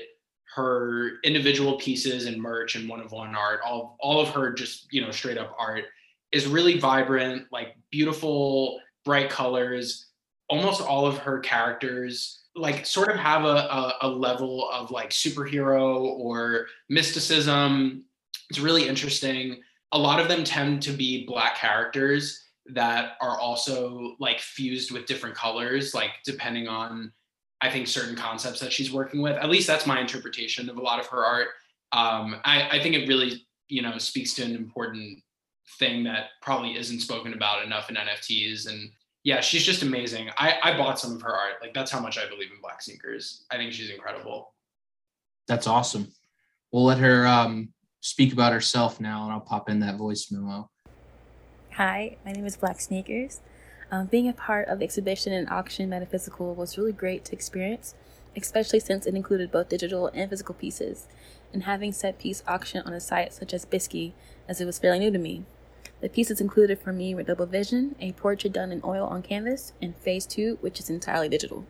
Her 0.55 1.21
individual 1.23 1.77
pieces 1.77 2.25
and 2.25 2.41
merch 2.41 2.75
and 2.75 2.89
one 2.89 2.99
of 2.99 3.13
one 3.13 3.33
art, 3.33 3.61
all 3.65 3.97
all 4.01 4.19
of 4.19 4.29
her 4.29 4.51
just 4.51 4.91
you 4.91 5.01
know 5.01 5.11
straight 5.11 5.37
up 5.37 5.55
art 5.57 5.85
is 6.31 6.47
really 6.47 6.79
vibrant, 6.79 7.47
like 7.51 7.75
beautiful, 7.91 8.79
bright 9.05 9.29
colors. 9.29 10.07
Almost 10.49 10.81
all 10.81 11.05
of 11.05 11.17
her 11.19 11.39
characters 11.39 12.41
like 12.55 12.85
sort 12.85 13.09
of 13.09 13.17
have 13.17 13.45
a, 13.45 13.47
a, 13.47 13.97
a, 14.01 14.07
level 14.09 14.69
of 14.71 14.91
like 14.91 15.11
superhero 15.11 16.01
or 16.03 16.67
mysticism. 16.89 18.03
It's 18.51 18.59
really 18.59 18.85
interesting. 18.85 19.61
A 19.93 19.97
lot 19.97 20.19
of 20.19 20.27
them 20.27 20.43
tend 20.43 20.83
to 20.83 20.91
be 20.91 21.25
black 21.25 21.55
characters 21.55 22.49
that 22.65 23.13
are 23.21 23.39
also 23.39 24.17
like 24.19 24.41
fused 24.41 24.91
with 24.91 25.05
different 25.05 25.37
colors, 25.37 25.93
like 25.93 26.09
depending 26.25 26.67
on 26.67 27.13
I 27.61 27.69
think 27.69 27.87
certain 27.87 28.13
concepts 28.13 28.59
that 28.59 28.73
she's 28.73 28.91
working 28.91 29.21
with. 29.21 29.37
At 29.37 29.49
least 29.49 29.67
that's 29.67 29.87
my 29.87 30.01
interpretation 30.01 30.69
of 30.69 30.75
a 30.75 30.81
lot 30.81 30.99
of 30.99 31.07
her 31.07 31.23
art. 31.23 31.47
Um, 31.93 32.41
I, 32.43 32.67
I 32.77 32.83
think 32.83 32.93
it 32.93 33.07
really, 33.07 33.47
you 33.69 33.81
know, 33.81 33.97
speaks 33.97 34.33
to 34.33 34.43
an 34.43 34.53
important 34.53 35.23
thing 35.79 36.03
that 36.03 36.31
probably 36.41 36.75
isn't 36.75 36.99
spoken 36.99 37.33
about 37.33 37.63
enough 37.63 37.89
in 37.89 37.95
NFTs. 37.95 38.67
And 38.67 38.91
yeah, 39.23 39.39
she's 39.39 39.63
just 39.63 39.81
amazing. 39.81 40.29
I, 40.37 40.55
I 40.61 40.77
bought 40.77 40.99
some 40.99 41.15
of 41.15 41.21
her 41.21 41.33
art. 41.33 41.53
Like 41.61 41.73
that's 41.73 41.89
how 41.89 42.01
much 42.01 42.17
I 42.17 42.27
believe 42.27 42.51
in 42.53 42.59
black 42.61 42.81
sneakers. 42.81 43.45
I 43.49 43.55
think 43.55 43.71
she's 43.71 43.91
incredible. 43.91 44.51
That's 45.47 45.67
awesome. 45.67 46.11
We'll 46.73 46.83
let 46.83 46.97
her 46.97 47.25
um, 47.25 47.71
speak 48.01 48.33
about 48.33 48.51
herself 48.51 48.99
now, 48.99 49.23
and 49.23 49.31
I'll 49.31 49.39
pop 49.39 49.69
in 49.69 49.79
that 49.79 49.95
voice 49.95 50.31
memo. 50.31 50.69
Hi, 51.73 52.17
my 52.25 52.31
name 52.31 52.45
is 52.45 52.57
Black 52.57 52.81
Sneakers. 52.81 53.39
Um, 53.91 54.07
being 54.07 54.27
a 54.27 54.33
part 54.33 54.67
of 54.67 54.79
the 54.79 54.85
exhibition 54.85 55.31
and 55.31 55.49
auction 55.49 55.89
Metaphysical 55.89 56.55
was 56.55 56.77
really 56.77 56.93
great 56.93 57.23
to 57.25 57.33
experience, 57.33 57.93
especially 58.35 58.79
since 58.79 59.05
it 59.05 59.15
included 59.15 59.51
both 59.51 59.69
digital 59.69 60.07
and 60.13 60.29
physical 60.29 60.55
pieces, 60.55 61.07
and 61.53 61.63
having 61.63 61.91
set 61.91 62.17
piece 62.17 62.41
auction 62.47 62.81
on 62.85 62.93
a 62.93 62.99
site 62.99 63.33
such 63.33 63.53
as 63.53 63.65
Bitski, 63.65 64.13
as 64.47 64.59
it 64.59 64.65
was 64.65 64.79
fairly 64.79 64.99
new 64.99 65.11
to 65.11 65.19
me. 65.19 65.45
The 66.01 66.09
pieces 66.09 66.41
included 66.41 66.79
for 66.79 66.91
me 66.91 67.13
were 67.13 67.21
Double 67.21 67.45
Vision, 67.45 67.95
a 67.99 68.13
portrait 68.13 68.53
done 68.53 68.71
in 68.71 68.81
oil 68.83 69.05
on 69.05 69.21
canvas, 69.21 69.73
and 69.79 69.95
Phase 69.95 70.25
2, 70.25 70.57
which 70.61 70.79
is 70.79 70.89
entirely 70.89 71.29
digital. 71.29 71.67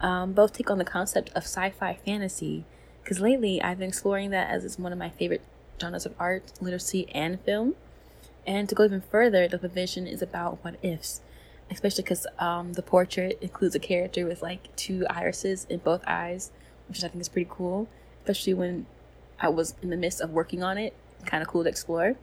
Um, 0.00 0.32
both 0.32 0.52
take 0.52 0.70
on 0.70 0.78
the 0.78 0.84
concept 0.84 1.28
of 1.30 1.44
sci 1.44 1.70
fi 1.70 1.94
fantasy, 2.04 2.64
because 3.02 3.20
lately 3.20 3.62
I've 3.62 3.78
been 3.78 3.88
exploring 3.88 4.30
that 4.30 4.50
as 4.50 4.64
it's 4.64 4.78
one 4.78 4.92
of 4.92 4.98
my 4.98 5.10
favorite 5.10 5.42
genres 5.80 6.06
of 6.06 6.14
art, 6.18 6.52
literacy, 6.60 7.08
and 7.14 7.40
film. 7.40 7.74
And 8.46 8.68
to 8.68 8.74
go 8.74 8.84
even 8.84 9.00
further, 9.00 9.48
the 9.48 9.68
Vision 9.68 10.06
is 10.06 10.22
about 10.22 10.58
what 10.62 10.76
ifs, 10.82 11.20
especially 11.70 12.02
because 12.02 12.26
um, 12.38 12.72
the 12.74 12.82
portrait 12.82 13.38
includes 13.40 13.74
a 13.74 13.78
character 13.78 14.26
with 14.26 14.42
like 14.42 14.74
two 14.76 15.06
irises 15.08 15.66
in 15.68 15.78
both 15.78 16.02
eyes, 16.06 16.50
which 16.88 17.04
I 17.04 17.08
think 17.08 17.20
is 17.20 17.28
pretty 17.28 17.50
cool, 17.50 17.88
especially 18.20 18.54
when 18.54 18.86
I 19.38 19.48
was 19.48 19.74
in 19.82 19.90
the 19.90 19.96
midst 19.96 20.20
of 20.20 20.30
working 20.30 20.62
on 20.62 20.78
it. 20.78 20.94
Kind 21.26 21.42
of 21.42 21.48
cool 21.48 21.64
to 21.64 21.68
explore. 21.68 22.16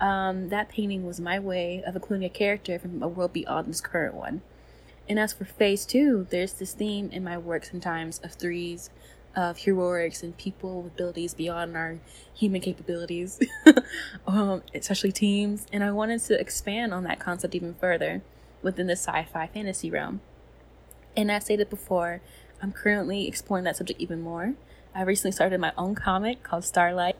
Um, 0.00 0.48
that 0.48 0.68
painting 0.68 1.06
was 1.06 1.20
my 1.20 1.38
way 1.38 1.82
of 1.86 1.94
including 1.94 2.24
a 2.24 2.30
character 2.30 2.78
from 2.78 3.02
a 3.02 3.08
world 3.08 3.32
beyond 3.32 3.68
this 3.68 3.80
current 3.80 4.14
one. 4.14 4.42
And 5.08 5.18
as 5.18 5.32
for 5.32 5.44
phase 5.44 5.84
two, 5.84 6.26
there's 6.30 6.54
this 6.54 6.74
theme 6.74 7.10
in 7.12 7.22
my 7.22 7.38
work 7.38 7.64
sometimes 7.64 8.18
of 8.20 8.32
threes, 8.32 8.90
of 9.34 9.58
heroics 9.58 10.22
and 10.22 10.36
people 10.36 10.82
with 10.82 10.92
abilities 10.92 11.34
beyond 11.34 11.76
our 11.76 11.98
human 12.34 12.60
capabilities, 12.60 13.40
um, 14.26 14.62
especially 14.74 15.12
teams. 15.12 15.66
And 15.72 15.82
I 15.82 15.90
wanted 15.90 16.20
to 16.22 16.38
expand 16.38 16.92
on 16.92 17.04
that 17.04 17.20
concept 17.20 17.54
even 17.54 17.74
further 17.74 18.22
within 18.62 18.86
the 18.86 18.96
sci 18.96 19.24
fi 19.32 19.46
fantasy 19.46 19.90
realm. 19.90 20.20
And 21.16 21.30
as 21.30 21.44
stated 21.44 21.68
before, 21.68 22.20
I'm 22.62 22.72
currently 22.72 23.26
exploring 23.26 23.64
that 23.64 23.76
subject 23.76 24.00
even 24.00 24.20
more. 24.20 24.54
I 24.94 25.02
recently 25.02 25.32
started 25.32 25.60
my 25.60 25.72
own 25.76 25.94
comic 25.94 26.42
called 26.42 26.64
Starlight 26.64 27.16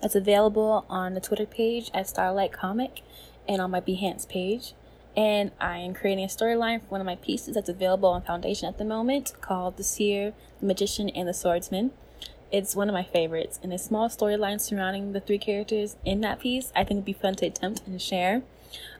that's 0.00 0.14
available 0.14 0.86
on 0.88 1.14
the 1.14 1.20
Twitter 1.20 1.46
page 1.46 1.90
at 1.94 2.08
Starlight 2.08 2.52
Comic 2.52 3.02
and 3.48 3.60
on 3.60 3.70
my 3.70 3.80
Behance 3.80 4.28
page. 4.28 4.74
And 5.18 5.50
I 5.60 5.78
am 5.78 5.94
creating 5.94 6.24
a 6.24 6.28
storyline 6.28 6.80
for 6.80 6.86
one 6.86 7.00
of 7.00 7.04
my 7.04 7.16
pieces 7.16 7.56
that's 7.56 7.68
available 7.68 8.08
on 8.08 8.22
Foundation 8.22 8.68
at 8.68 8.78
the 8.78 8.84
moment 8.84 9.32
called 9.40 9.76
The 9.76 9.82
Seer, 9.82 10.32
The 10.60 10.66
Magician, 10.66 11.08
and 11.08 11.26
The 11.26 11.34
Swordsman. 11.34 11.90
It's 12.52 12.76
one 12.76 12.88
of 12.88 12.92
my 12.92 13.02
favorites, 13.02 13.58
and 13.60 13.72
a 13.72 13.78
small 13.78 14.08
storyline 14.08 14.60
surrounding 14.60 15.10
the 15.10 15.20
three 15.20 15.38
characters 15.38 15.96
in 16.04 16.20
that 16.20 16.38
piece 16.38 16.72
I 16.76 16.84
think 16.84 16.98
would 16.98 17.04
be 17.04 17.12
fun 17.14 17.34
to 17.34 17.46
attempt 17.46 17.82
and 17.84 18.00
share. 18.00 18.42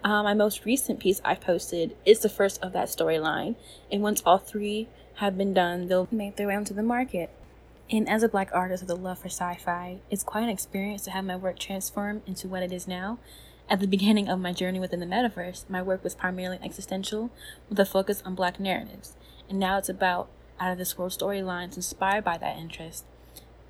Uh, 0.03 0.25
my 0.25 0.35
most 0.35 0.65
recent 0.65 0.99
piece 0.99 1.21
I 1.25 1.37
posted 1.37 1.95
is 2.05 2.19
the 2.19 2.29
first 2.29 2.61
of 2.65 2.73
that 2.73 2.89
storyline, 2.89 3.55
and 3.93 4.03
once 4.03 4.21
all 4.27 4.39
three 4.39 4.89
have 5.19 5.39
been 5.39 5.55
done, 5.55 5.87
they'll 5.87 6.09
make 6.11 6.35
their 6.35 6.49
way 6.49 6.57
onto 6.57 6.75
the 6.75 6.83
market. 6.83 7.31
And 7.93 8.09
as 8.09 8.25
a 8.25 8.29
black 8.29 8.51
artist 8.53 8.83
with 8.83 8.91
a 8.91 9.01
love 9.01 9.21
for 9.21 9.29
sci 9.29 9.55
fi, 9.65 9.99
it's 10.11 10.25
quite 10.25 10.43
an 10.43 10.51
experience 10.51 11.03
to 11.05 11.13
have 11.13 11.25
my 11.25 11.37
work 11.37 11.61
transform 11.61 12.23
into 12.27 12.49
what 12.49 12.65
it 12.65 12.73
is 12.73 12.89
now. 12.89 13.19
At 13.71 13.81
the 13.81 13.87
beginning 13.87 14.31
of 14.31 14.41
my 14.41 14.55
journey 14.55 14.81
within 14.81 15.01
the 15.01 15.07
metaverse, 15.07 15.69
my 15.69 15.83
work 15.83 16.03
was 16.03 16.15
primarily 16.15 16.59
existential 16.63 17.31
with 17.69 17.79
a 17.79 17.85
focus 17.85 18.23
on 18.25 18.35
black 18.35 18.59
narratives. 18.59 19.15
And 19.47 19.59
now 19.59 19.77
it's 19.77 19.91
about 19.91 20.31
out 20.59 20.73
of 20.73 20.79
this 20.79 20.97
world 20.97 21.13
storylines 21.13 21.77
inspired 21.77 22.25
by 22.25 22.39
that 22.39 22.57
interest. 22.57 23.05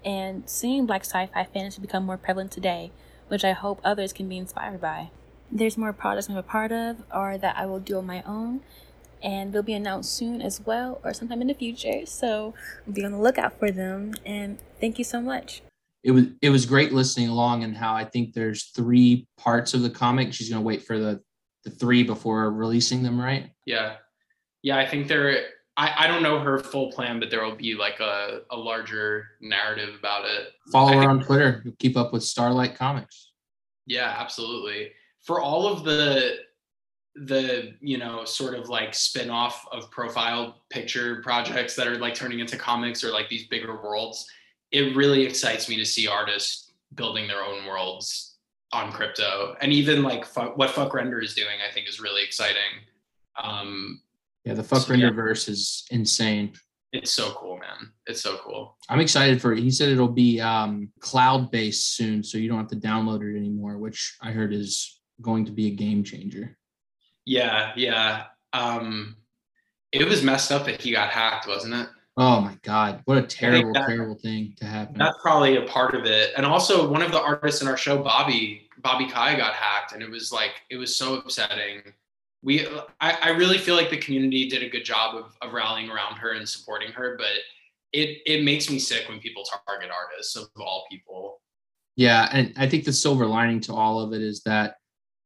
And 0.04 0.48
seeing 0.48 0.86
black 0.86 1.02
sci 1.02 1.26
fi 1.26 1.44
fantasy 1.44 1.80
become 1.80 2.06
more 2.06 2.16
prevalent 2.16 2.52
today, 2.52 2.92
which 3.26 3.44
I 3.44 3.52
hope 3.52 3.80
others 3.82 4.12
can 4.12 4.28
be 4.28 4.38
inspired 4.38 4.80
by. 4.80 5.10
There's 5.50 5.76
more 5.76 5.92
projects 5.92 6.28
I'm 6.28 6.36
a 6.36 6.44
part 6.44 6.70
of 6.70 7.02
or 7.12 7.36
that 7.36 7.56
I 7.56 7.66
will 7.66 7.80
do 7.80 7.98
on 7.98 8.06
my 8.06 8.22
own 8.22 8.60
and 9.20 9.52
they'll 9.52 9.62
be 9.64 9.74
announced 9.74 10.14
soon 10.14 10.40
as 10.40 10.60
well 10.60 11.00
or 11.02 11.12
sometime 11.12 11.40
in 11.40 11.48
the 11.48 11.54
future 11.54 12.06
so 12.06 12.54
be 12.90 13.04
on 13.04 13.10
the 13.10 13.18
lookout 13.18 13.58
for 13.58 13.72
them 13.72 14.14
and 14.24 14.58
thank 14.80 14.96
you 14.96 15.04
so 15.04 15.20
much 15.20 15.60
it 16.04 16.12
was 16.12 16.24
it 16.42 16.50
was 16.50 16.66
great 16.66 16.92
listening 16.92 17.28
along 17.28 17.64
and 17.64 17.76
how 17.76 17.94
i 17.94 18.04
think 18.04 18.32
there's 18.32 18.64
three 18.66 19.26
parts 19.36 19.74
of 19.74 19.82
the 19.82 19.90
comic. 19.90 20.32
She's 20.32 20.48
going 20.48 20.62
to 20.62 20.66
wait 20.66 20.82
for 20.82 20.98
the 20.98 21.20
the 21.64 21.70
three 21.70 22.02
before 22.02 22.52
releasing 22.52 23.02
them 23.02 23.20
right? 23.20 23.50
Yeah. 23.66 23.96
Yeah 24.62 24.78
i 24.78 24.86
think 24.86 25.08
there 25.08 25.46
I, 25.76 25.94
I 26.04 26.06
don't 26.08 26.22
know 26.22 26.38
her 26.40 26.58
full 26.58 26.90
plan 26.90 27.20
but 27.20 27.30
there 27.30 27.44
will 27.44 27.56
be 27.56 27.74
like 27.74 28.00
a, 28.00 28.40
a 28.50 28.56
larger 28.56 29.26
narrative 29.40 29.94
about 29.98 30.24
it. 30.24 30.48
Follow 30.72 30.92
her 30.92 31.08
on 31.08 31.22
twitter. 31.22 31.64
Keep 31.78 31.96
up 31.96 32.12
with 32.12 32.22
starlight 32.22 32.76
comics. 32.76 33.32
Yeah 33.86 34.14
absolutely. 34.18 34.92
For 35.24 35.40
all 35.40 35.66
of 35.66 35.84
the 35.84 36.36
the 37.14 37.74
you 37.80 37.98
know 37.98 38.24
sort 38.24 38.54
of 38.54 38.68
like 38.68 38.94
spin-off 38.94 39.66
of 39.72 39.90
profile 39.90 40.62
picture 40.70 41.20
projects 41.22 41.74
that 41.74 41.88
are 41.88 41.98
like 41.98 42.14
turning 42.14 42.38
into 42.38 42.56
comics 42.56 43.02
or 43.02 43.10
like 43.10 43.28
these 43.28 43.48
bigger 43.48 43.82
worlds 43.82 44.24
it 44.70 44.96
really 44.96 45.24
excites 45.24 45.68
me 45.68 45.76
to 45.76 45.84
see 45.84 46.06
artists 46.06 46.72
building 46.94 47.26
their 47.26 47.42
own 47.42 47.66
worlds 47.66 48.36
on 48.72 48.92
crypto. 48.92 49.56
And 49.60 49.72
even 49.72 50.02
like 50.02 50.26
what 50.56 50.70
Fvckrender 50.70 51.22
is 51.22 51.34
doing 51.34 51.56
i 51.66 51.72
think 51.72 51.88
is 51.88 52.00
really 52.00 52.22
exciting. 52.22 52.84
Um 53.42 54.02
yeah 54.44 54.54
the 54.54 54.62
fuck 54.62 54.82
so, 54.82 54.90
render 54.90 55.06
yeah. 55.06 55.12
verse 55.12 55.48
is 55.48 55.84
insane. 55.90 56.52
It's 56.92 57.12
so 57.12 57.32
cool 57.32 57.58
man. 57.58 57.92
It's 58.06 58.22
so 58.22 58.38
cool. 58.38 58.76
I'm 58.88 59.00
excited 59.00 59.40
for 59.40 59.52
it. 59.52 59.58
He 59.58 59.70
said 59.70 59.90
it'll 59.90 60.08
be 60.08 60.40
um 60.40 60.90
cloud 61.00 61.50
based 61.50 61.96
soon 61.96 62.22
so 62.22 62.38
you 62.38 62.48
don't 62.48 62.58
have 62.58 62.68
to 62.68 62.76
download 62.76 63.22
it 63.22 63.36
anymore 63.36 63.78
which 63.78 64.16
i 64.22 64.30
heard 64.30 64.52
is 64.52 64.98
going 65.20 65.44
to 65.46 65.52
be 65.52 65.68
a 65.68 65.70
game 65.70 66.04
changer. 66.04 66.56
Yeah, 67.24 67.72
yeah. 67.76 68.24
Um, 68.52 69.16
it 69.92 70.06
was 70.06 70.22
messed 70.22 70.52
up 70.52 70.66
that 70.66 70.80
he 70.80 70.92
got 70.92 71.10
hacked, 71.10 71.46
wasn't 71.46 71.74
it? 71.74 71.88
Oh 72.20 72.40
my 72.40 72.58
god, 72.62 73.00
what 73.04 73.16
a 73.16 73.22
terrible, 73.22 73.72
that, 73.74 73.86
terrible 73.86 74.16
thing 74.16 74.52
to 74.56 74.64
happen. 74.64 74.98
That's 74.98 75.16
probably 75.22 75.56
a 75.56 75.62
part 75.62 75.94
of 75.94 76.04
it. 76.04 76.32
And 76.36 76.44
also 76.44 76.90
one 76.90 77.00
of 77.00 77.12
the 77.12 77.20
artists 77.20 77.62
in 77.62 77.68
our 77.68 77.76
show, 77.76 78.02
Bobby, 78.02 78.68
Bobby 78.78 79.06
Kai 79.06 79.36
got 79.36 79.54
hacked, 79.54 79.92
and 79.92 80.02
it 80.02 80.10
was 80.10 80.32
like 80.32 80.50
it 80.68 80.76
was 80.76 80.96
so 80.96 81.14
upsetting. 81.14 81.80
We 82.42 82.66
I, 83.00 83.12
I 83.22 83.28
really 83.30 83.56
feel 83.56 83.76
like 83.76 83.90
the 83.90 83.98
community 83.98 84.48
did 84.48 84.64
a 84.64 84.68
good 84.68 84.84
job 84.84 85.14
of, 85.14 85.36
of 85.42 85.52
rallying 85.52 85.90
around 85.90 86.16
her 86.16 86.32
and 86.32 86.48
supporting 86.48 86.90
her, 86.90 87.16
but 87.16 87.30
it 87.92 88.18
it 88.26 88.42
makes 88.42 88.68
me 88.68 88.80
sick 88.80 89.08
when 89.08 89.20
people 89.20 89.44
target 89.44 89.88
artists 89.88 90.34
of 90.34 90.48
all 90.56 90.86
people. 90.90 91.40
Yeah, 91.94 92.28
and 92.32 92.52
I 92.56 92.68
think 92.68 92.84
the 92.84 92.92
silver 92.92 93.26
lining 93.26 93.60
to 93.62 93.74
all 93.74 94.00
of 94.00 94.12
it 94.12 94.22
is 94.22 94.42
that 94.42 94.74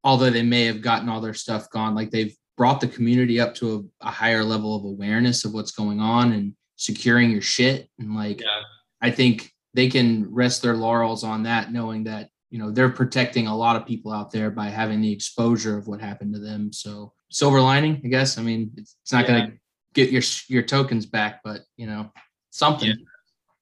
although 0.04 0.30
they 0.30 0.42
may 0.42 0.66
have 0.66 0.82
gotten 0.82 1.08
all 1.08 1.22
their 1.22 1.32
stuff 1.32 1.70
gone, 1.70 1.94
like 1.94 2.10
they've 2.10 2.36
brought 2.58 2.82
the 2.82 2.88
community 2.88 3.40
up 3.40 3.54
to 3.54 3.90
a, 4.02 4.08
a 4.08 4.10
higher 4.10 4.44
level 4.44 4.76
of 4.76 4.84
awareness 4.84 5.46
of 5.46 5.54
what's 5.54 5.72
going 5.72 5.98
on 5.98 6.32
and 6.32 6.54
securing 6.82 7.30
your 7.30 7.40
shit. 7.42 7.88
And 7.98 8.14
like, 8.14 8.40
yeah. 8.40 8.60
I 9.00 9.10
think 9.10 9.52
they 9.74 9.88
can 9.88 10.32
rest 10.32 10.62
their 10.62 10.76
laurels 10.76 11.24
on 11.24 11.44
that, 11.44 11.72
knowing 11.72 12.04
that 12.04 12.28
you 12.50 12.58
know 12.58 12.70
they're 12.70 12.90
protecting 12.90 13.46
a 13.46 13.56
lot 13.56 13.76
of 13.76 13.86
people 13.86 14.12
out 14.12 14.30
there 14.30 14.50
by 14.50 14.68
having 14.68 15.00
the 15.00 15.12
exposure 15.12 15.78
of 15.78 15.86
what 15.86 16.00
happened 16.00 16.34
to 16.34 16.40
them. 16.40 16.72
So 16.72 17.12
silver 17.30 17.60
lining, 17.60 18.00
I 18.04 18.08
guess. 18.08 18.36
I 18.36 18.42
mean, 18.42 18.70
it's, 18.76 18.96
it's 19.02 19.12
not 19.12 19.24
Yeah. 19.24 19.30
going 19.30 19.50
to 19.52 19.56
get 19.94 20.10
your 20.10 20.22
your 20.48 20.62
tokens 20.62 21.06
back, 21.06 21.40
but 21.42 21.62
you 21.76 21.86
know 21.86 22.12
something. 22.50 22.88
Yeah. 22.88 22.94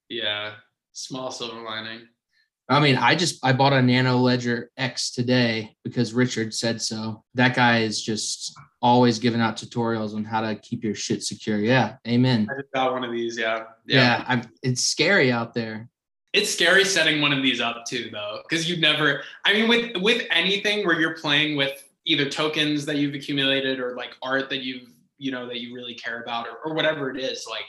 Yeah, 0.09 0.51
small 0.91 1.31
silver 1.31 1.61
lining. 1.61 2.01
I 2.71 2.79
mean, 2.79 2.95
I 2.95 3.15
just 3.15 3.45
I 3.45 3.51
bought 3.51 3.73
a 3.73 3.81
Nano 3.81 4.15
Ledger 4.17 4.71
X 4.77 5.11
today 5.11 5.75
because 5.83 6.13
Richard 6.13 6.53
said 6.53 6.81
so. 6.81 7.23
That 7.33 7.53
guy 7.53 7.79
is 7.79 8.01
just 8.01 8.57
always 8.81 9.19
giving 9.19 9.41
out 9.41 9.57
tutorials 9.57 10.15
on 10.15 10.23
how 10.23 10.39
to 10.39 10.55
keep 10.55 10.81
your 10.81 10.95
shit 10.95 11.21
secure. 11.21 11.57
Yeah, 11.57 11.97
amen. 12.07 12.47
I 12.49 12.61
just 12.61 12.71
got 12.73 12.93
one 12.93 13.03
of 13.03 13.11
these. 13.11 13.37
Yeah, 13.37 13.65
Yeah, 13.85 14.23
I'm, 14.25 14.43
it's 14.63 14.81
scary 14.81 15.33
out 15.33 15.53
there. 15.53 15.89
It's 16.31 16.49
scary 16.49 16.85
setting 16.85 17.21
one 17.21 17.33
of 17.33 17.43
these 17.43 17.59
up 17.59 17.83
too, 17.85 18.09
though, 18.09 18.39
because 18.47 18.69
you 18.69 18.77
never. 18.77 19.21
I 19.43 19.51
mean, 19.51 19.67
with 19.67 19.97
with 19.97 20.25
anything 20.31 20.85
where 20.85 20.97
you're 20.97 21.17
playing 21.17 21.57
with 21.57 21.83
either 22.05 22.29
tokens 22.29 22.85
that 22.85 22.95
you've 22.95 23.15
accumulated 23.15 23.81
or 23.81 23.95
like 23.97 24.15
art 24.23 24.49
that 24.49 24.61
you've 24.61 24.87
you 25.17 25.31
know 25.31 25.45
that 25.45 25.59
you 25.59 25.75
really 25.75 25.93
care 25.93 26.21
about 26.21 26.47
or, 26.47 26.55
or 26.63 26.73
whatever 26.73 27.11
it 27.11 27.21
is, 27.21 27.45
like 27.49 27.65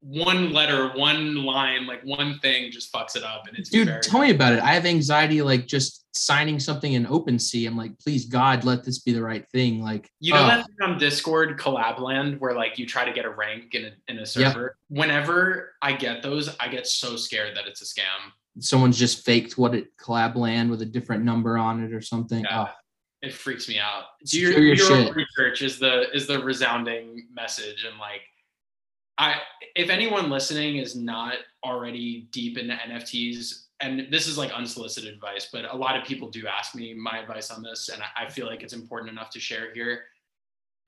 one 0.00 0.52
letter, 0.52 0.90
one 0.96 1.44
line, 1.44 1.86
like 1.86 2.02
one 2.04 2.38
thing 2.40 2.70
just 2.70 2.92
fucks 2.92 3.16
it 3.16 3.22
up, 3.22 3.46
and 3.46 3.58
it's 3.58 3.68
Dude, 3.68 3.88
very, 3.88 4.00
tell 4.00 4.20
me 4.20 4.30
about 4.30 4.54
it. 4.54 4.60
I 4.60 4.72
have 4.72 4.86
anxiety 4.86 5.42
like 5.42 5.66
just 5.66 6.06
signing 6.12 6.58
something 6.58 6.94
in 6.94 7.06
OpenSea. 7.06 7.66
I'm 7.66 7.76
like, 7.76 7.98
please 7.98 8.24
God, 8.24 8.64
let 8.64 8.82
this 8.82 8.98
be 9.00 9.12
the 9.12 9.22
right 9.22 9.46
thing. 9.52 9.82
Like, 9.82 10.10
You 10.18 10.32
know 10.32 10.44
oh, 10.44 10.46
that 10.46 10.66
on 10.82 10.98
Discord 10.98 11.58
Collab.Land 11.58 12.40
where 12.40 12.54
like 12.54 12.78
you 12.78 12.86
try 12.86 13.04
to 13.04 13.12
get 13.12 13.24
a 13.24 13.30
rank 13.30 13.74
in 13.74 13.84
a 13.84 13.90
in 14.08 14.18
a 14.18 14.26
server. 14.26 14.76
Whenever 14.88 15.74
I 15.82 15.92
get 15.92 16.22
those, 16.22 16.54
I 16.58 16.68
get 16.68 16.86
so 16.86 17.16
scared 17.16 17.56
that 17.56 17.66
it's 17.66 17.82
a 17.82 17.84
scam. 17.84 18.32
someone's 18.58 18.98
just 18.98 19.24
faked 19.24 19.58
what 19.58 19.74
it 19.74 19.96
Collab.Land 19.98 20.70
with 20.70 20.82
a 20.82 20.86
different 20.86 21.24
number 21.24 21.58
on 21.58 21.84
it 21.84 21.92
or 21.92 22.00
something. 22.00 22.44
Yeah. 22.44 22.68
Oh, 22.68 22.70
It 23.22 23.34
freaks 23.34 23.68
me 23.68 23.78
out. 23.78 24.04
Do 24.24 24.40
your, 24.40 24.52
your 24.52 24.74
your 24.74 25.12
research 25.12 25.60
is 25.62 25.78
the 25.78 26.10
is 26.14 26.26
the 26.26 26.42
resounding 26.42 27.26
message 27.34 27.84
and 27.84 27.98
like 27.98 28.22
I 29.20 29.36
if 29.76 29.90
anyone 29.90 30.30
listening 30.30 30.78
is 30.78 30.96
not 30.96 31.34
already 31.64 32.26
deep 32.32 32.58
into 32.58 32.74
NFTs 32.74 33.66
and 33.80 34.08
this 34.10 34.26
is 34.26 34.36
like 34.36 34.50
unsolicited 34.52 35.12
advice, 35.12 35.48
but 35.52 35.64
a 35.72 35.76
lot 35.76 35.96
of 35.96 36.04
people 36.04 36.28
do 36.30 36.46
ask 36.46 36.74
me 36.74 36.94
my 36.94 37.18
advice 37.18 37.50
on 37.50 37.62
this, 37.62 37.88
and 37.88 38.02
I- 38.16 38.28
feel 38.28 38.46
like 38.46 38.62
it's 38.62 38.72
important 38.74 39.10
enough 39.10 39.30
to 39.30 39.40
share 39.40 39.72
here. 39.72 40.04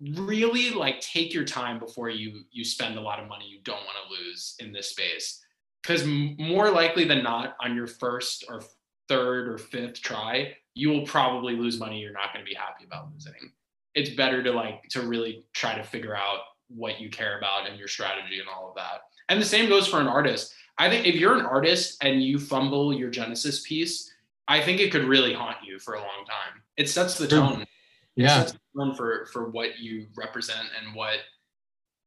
Really, 0.01 0.70
like, 0.70 1.01
take 1.01 1.33
your 1.33 1.45
time 1.45 1.78
before 1.78 2.11
you 2.11 2.45
you 2.51 2.64
spend 2.64 2.99
a 2.99 3.01
lot 3.01 3.20
of 3.20 3.28
money 3.28 3.47
you 3.47 3.61
don't 3.62 3.85
want 3.85 3.97
to 4.03 4.14
lose 4.14 4.57
in 4.59 4.72
this 4.72 4.91
space, 4.91 5.43
because 5.83 6.05
more 6.05 6.70
likely 6.70 7.05
than 7.05 7.22
not, 7.22 7.57
on 7.61 7.74
your 7.74 7.87
first 7.87 8.45
or 8.49 8.62
third 9.09 9.49
or 9.49 9.59
fifth 9.59 10.01
try, 10.03 10.55
you 10.74 10.89
will 10.91 11.07
probably 11.07 11.55
lose 11.57 11.78
money 11.78 11.99
you're 12.01 12.12
not 12.12 12.33
going 12.33 12.45
to 12.45 12.49
be 12.49 12.55
happy 12.55 12.85
about 12.85 13.11
losing. 13.12 13.53
It's 13.95 14.11
better 14.11 14.43
to 14.43 14.53
like 14.53 14.85
to 14.91 15.03
really 15.03 15.45
try 15.53 15.74
to 15.76 15.85
figure 15.85 16.16
out 16.16 16.41
what 16.74 17.00
you 17.00 17.10
care 17.10 17.38
about 17.38 17.68
and 17.68 17.78
your 17.78 17.88
strategy 17.88 18.38
and 18.38 18.48
all 18.48 18.68
of 18.68 18.76
that. 18.76 19.02
And 19.28 19.40
the 19.40 19.46
same 19.46 19.68
goes 19.68 19.86
for 19.86 20.00
an 20.00 20.06
artist. 20.06 20.54
I 20.78 20.88
think 20.88 21.06
if 21.06 21.14
you're 21.14 21.36
an 21.36 21.46
artist 21.46 22.02
and 22.02 22.22
you 22.22 22.38
fumble 22.38 22.92
your 22.92 23.10
Genesis 23.10 23.60
piece, 23.60 24.12
I 24.48 24.60
think 24.60 24.80
it 24.80 24.90
could 24.90 25.04
really 25.04 25.32
haunt 25.32 25.58
you 25.64 25.78
for 25.78 25.94
a 25.94 25.98
long 25.98 26.24
time. 26.26 26.62
It 26.76 26.88
sets 26.88 27.16
the 27.16 27.28
tone. 27.28 27.62
It 27.62 27.68
yeah. 28.16 28.40
sets 28.40 28.52
the 28.52 28.58
tone 28.76 28.94
for 28.94 29.26
for 29.26 29.50
what 29.50 29.78
you 29.78 30.06
represent 30.16 30.68
and 30.80 30.94
what 30.94 31.18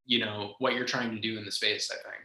you 0.06 0.20
know 0.20 0.54
what 0.60 0.74
you're 0.74 0.86
trying 0.86 1.12
to 1.12 1.20
do 1.22 1.38
in 1.38 1.46
the 1.46 1.52
space. 1.52 1.90
I 1.92 1.96
think. 1.96 2.24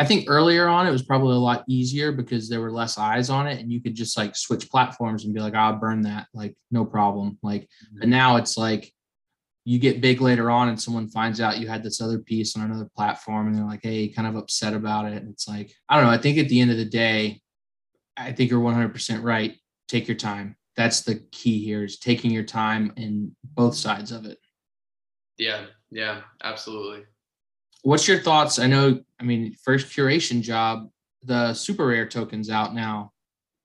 I 0.00 0.04
think 0.04 0.26
earlier 0.28 0.68
on 0.68 0.86
it 0.86 0.92
was 0.92 1.02
probably 1.02 1.34
a 1.34 1.40
lot 1.40 1.64
easier 1.68 2.12
because 2.12 2.48
there 2.48 2.60
were 2.60 2.70
less 2.70 2.98
eyes 2.98 3.30
on 3.30 3.48
it 3.48 3.58
and 3.58 3.72
you 3.72 3.82
could 3.82 3.96
just 3.96 4.16
like 4.16 4.36
switch 4.36 4.70
platforms 4.70 5.24
and 5.24 5.34
be 5.34 5.40
like, 5.40 5.56
I'll 5.56 5.74
burn 5.74 6.02
that, 6.02 6.28
like 6.32 6.54
no 6.70 6.84
problem. 6.84 7.36
Like, 7.42 7.68
but 7.94 8.02
mm-hmm. 8.02 8.10
now 8.10 8.36
it's 8.36 8.56
like 8.56 8.92
you 9.68 9.78
get 9.78 10.00
big 10.00 10.22
later 10.22 10.50
on 10.50 10.70
and 10.70 10.80
someone 10.80 11.10
finds 11.10 11.42
out 11.42 11.58
you 11.58 11.68
had 11.68 11.82
this 11.82 12.00
other 12.00 12.18
piece 12.18 12.56
on 12.56 12.62
another 12.62 12.88
platform 12.96 13.46
and 13.46 13.54
they're 13.54 13.66
like, 13.66 13.82
hey, 13.82 14.08
kind 14.08 14.26
of 14.26 14.34
upset 14.34 14.72
about 14.72 15.04
it. 15.04 15.20
And 15.20 15.28
it's 15.28 15.46
like, 15.46 15.70
I 15.90 15.96
don't 15.96 16.06
know. 16.06 16.10
I 16.10 16.16
think 16.16 16.38
at 16.38 16.48
the 16.48 16.58
end 16.58 16.70
of 16.70 16.78
the 16.78 16.86
day, 16.86 17.42
I 18.16 18.32
think 18.32 18.50
you're 18.50 18.62
100% 18.62 19.22
right. 19.22 19.58
Take 19.86 20.08
your 20.08 20.16
time. 20.16 20.56
That's 20.74 21.02
the 21.02 21.16
key 21.32 21.62
here 21.62 21.84
is 21.84 21.98
taking 21.98 22.30
your 22.30 22.44
time 22.44 22.94
in 22.96 23.36
both 23.44 23.74
sides 23.74 24.10
of 24.10 24.24
it. 24.24 24.38
Yeah. 25.36 25.66
Yeah. 25.90 26.22
Absolutely. 26.42 27.04
What's 27.82 28.08
your 28.08 28.20
thoughts? 28.20 28.58
I 28.58 28.68
know, 28.68 28.98
I 29.20 29.22
mean, 29.22 29.54
first 29.62 29.88
curation 29.88 30.40
job, 30.40 30.88
the 31.24 31.50
SuperRare 31.50 32.08
tokens 32.08 32.48
out 32.48 32.74
now. 32.74 33.12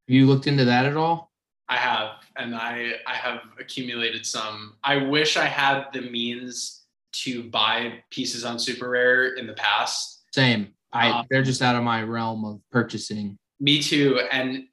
Have 0.09 0.13
you 0.13 0.25
looked 0.25 0.47
into 0.47 0.65
that 0.65 0.85
at 0.85 0.97
all? 0.97 1.31
I 1.69 1.77
have, 1.77 2.11
and 2.35 2.55
I 2.55 2.93
I 3.07 3.13
have 3.15 3.41
accumulated 3.59 4.25
some. 4.25 4.75
I 4.83 4.97
wish 4.97 5.37
I 5.37 5.45
had 5.45 5.85
the 5.93 6.01
means 6.01 6.85
to 7.23 7.43
buy 7.49 8.03
pieces 8.09 8.43
on 8.43 8.57
SuperRare 8.57 9.37
in 9.37 9.47
the 9.47 9.53
past. 9.53 10.23
Same. 10.33 10.73
I 10.91 11.09
Uh, 11.09 11.23
they're 11.29 11.43
just 11.43 11.61
out 11.61 11.75
of 11.75 11.83
my 11.83 12.03
realm 12.03 12.43
of 12.45 12.59
purchasing. 12.71 13.37
Me 13.59 13.81
too, 13.81 14.19
and 14.31 14.65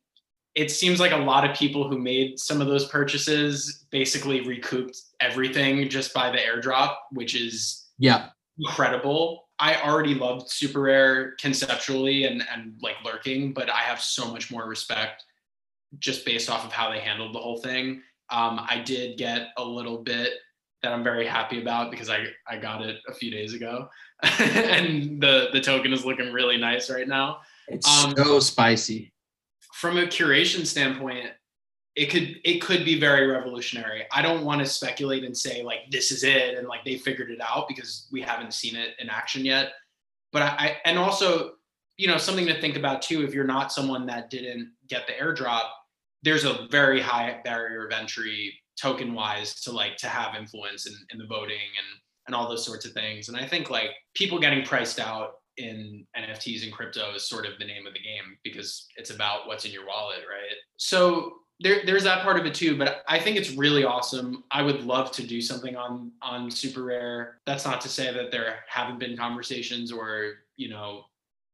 it 0.56 0.70
seems 0.70 0.98
like 0.98 1.12
a 1.12 1.16
lot 1.16 1.48
of 1.48 1.56
people 1.56 1.88
who 1.88 1.96
made 1.98 2.38
some 2.38 2.60
of 2.60 2.66
those 2.66 2.88
purchases 2.88 3.86
basically 3.90 4.40
recouped 4.40 5.00
everything 5.20 5.88
just 5.88 6.12
by 6.12 6.28
the 6.30 6.38
airdrop, 6.38 6.96
which 7.12 7.34
is 7.36 7.86
Yeah. 7.98 8.30
incredible. 8.58 9.48
I 9.60 9.76
already 9.82 10.14
loved 10.14 10.48
SuperRare 10.48 11.38
conceptually 11.38 12.24
and 12.24 12.42
and 12.52 12.74
like 12.82 12.96
lurking, 13.04 13.52
but 13.52 13.70
I 13.70 13.80
have 13.80 14.00
so 14.02 14.32
much 14.32 14.50
more 14.50 14.66
respect 14.66 15.24
just 15.98 16.24
based 16.24 16.48
off 16.48 16.64
of 16.64 16.72
how 16.72 16.90
they 16.90 17.00
handled 17.00 17.34
the 17.34 17.38
whole 17.38 17.58
thing. 17.58 18.02
Um, 18.30 18.60
I 18.68 18.82
did 18.84 19.18
get 19.18 19.48
a 19.56 19.64
little 19.64 19.98
bit 19.98 20.32
that 20.82 20.92
I'm 20.92 21.04
very 21.04 21.26
happy 21.26 21.60
about 21.60 21.90
because 21.90 22.08
I 22.08 22.26
I 22.48 22.56
got 22.56 22.82
it 22.82 22.96
a 23.08 23.14
few 23.14 23.30
days 23.30 23.54
ago, 23.54 23.88
and 24.22 25.20
the 25.20 25.48
the 25.52 25.60
token 25.60 25.92
is 25.92 26.04
looking 26.04 26.32
really 26.32 26.56
nice 26.56 26.90
right 26.90 27.08
now. 27.08 27.40
It's 27.68 27.86
Um, 27.86 28.14
so 28.16 28.40
spicy. 28.40 29.12
From 29.74 29.98
a 29.98 30.02
curation 30.02 30.66
standpoint, 30.66 31.30
it 31.96 32.06
could 32.06 32.40
it 32.44 32.60
could 32.60 32.84
be 32.84 32.98
very 32.98 33.26
revolutionary. 33.26 34.04
I 34.12 34.22
don't 34.22 34.44
want 34.44 34.60
to 34.60 34.66
speculate 34.66 35.24
and 35.24 35.36
say 35.36 35.62
like 35.62 35.90
this 35.90 36.12
is 36.12 36.22
it 36.22 36.56
and 36.56 36.68
like 36.68 36.84
they 36.84 36.98
figured 36.98 37.30
it 37.30 37.40
out 37.40 37.68
because 37.68 38.08
we 38.12 38.20
haven't 38.22 38.54
seen 38.54 38.76
it 38.76 38.90
in 38.98 39.08
action 39.08 39.44
yet. 39.44 39.72
But 40.32 40.42
I, 40.42 40.46
I 40.46 40.76
and 40.84 40.98
also 40.98 41.54
you 41.96 42.06
know 42.06 42.16
something 42.16 42.46
to 42.46 42.60
think 42.60 42.76
about 42.76 43.02
too 43.02 43.22
if 43.24 43.34
you're 43.34 43.44
not 43.44 43.72
someone 43.72 44.06
that 44.06 44.30
didn't 44.30 44.72
get 44.88 45.06
the 45.06 45.12
airdrop 45.12 45.68
there's 46.22 46.44
a 46.44 46.66
very 46.70 47.00
high 47.00 47.40
barrier 47.44 47.86
of 47.86 47.92
entry 47.92 48.54
token 48.80 49.14
wise 49.14 49.54
to 49.62 49.72
like 49.72 49.96
to 49.96 50.06
have 50.06 50.34
influence 50.34 50.86
in, 50.86 50.94
in 51.12 51.18
the 51.18 51.26
voting 51.26 51.56
and 51.56 52.00
and 52.26 52.34
all 52.34 52.48
those 52.48 52.64
sorts 52.64 52.84
of 52.84 52.92
things. 52.92 53.28
And 53.28 53.36
i 53.36 53.46
think 53.46 53.70
like 53.70 53.90
people 54.14 54.38
getting 54.38 54.64
priced 54.64 55.00
out 55.00 55.32
in 55.56 56.06
nfts 56.16 56.62
and 56.62 56.72
crypto 56.72 57.14
is 57.14 57.28
sort 57.28 57.44
of 57.44 57.58
the 57.58 57.64
name 57.64 57.86
of 57.86 57.92
the 57.92 57.98
game 57.98 58.38
because 58.44 58.86
it's 58.96 59.10
about 59.10 59.46
what's 59.46 59.64
in 59.64 59.72
your 59.72 59.86
wallet 59.86 60.20
right? 60.30 60.56
So 60.76 61.34
there, 61.58 61.82
there's 61.84 62.04
that 62.04 62.22
part 62.22 62.38
of 62.38 62.46
it 62.46 62.54
too 62.54 62.78
but 62.78 63.02
i 63.08 63.18
think 63.18 63.36
it's 63.36 63.52
really 63.52 63.84
awesome. 63.84 64.44
I 64.50 64.62
would 64.62 64.84
love 64.84 65.10
to 65.12 65.26
do 65.26 65.40
something 65.40 65.76
on 65.76 66.12
on 66.22 66.50
SuperRare. 66.50 67.32
That's 67.46 67.64
not 67.64 67.80
to 67.82 67.88
say 67.88 68.12
that 68.14 68.30
there 68.30 68.60
haven't 68.68 68.98
been 68.98 69.16
conversations 69.16 69.92
or 69.92 70.34
you 70.56 70.68
know 70.68 71.04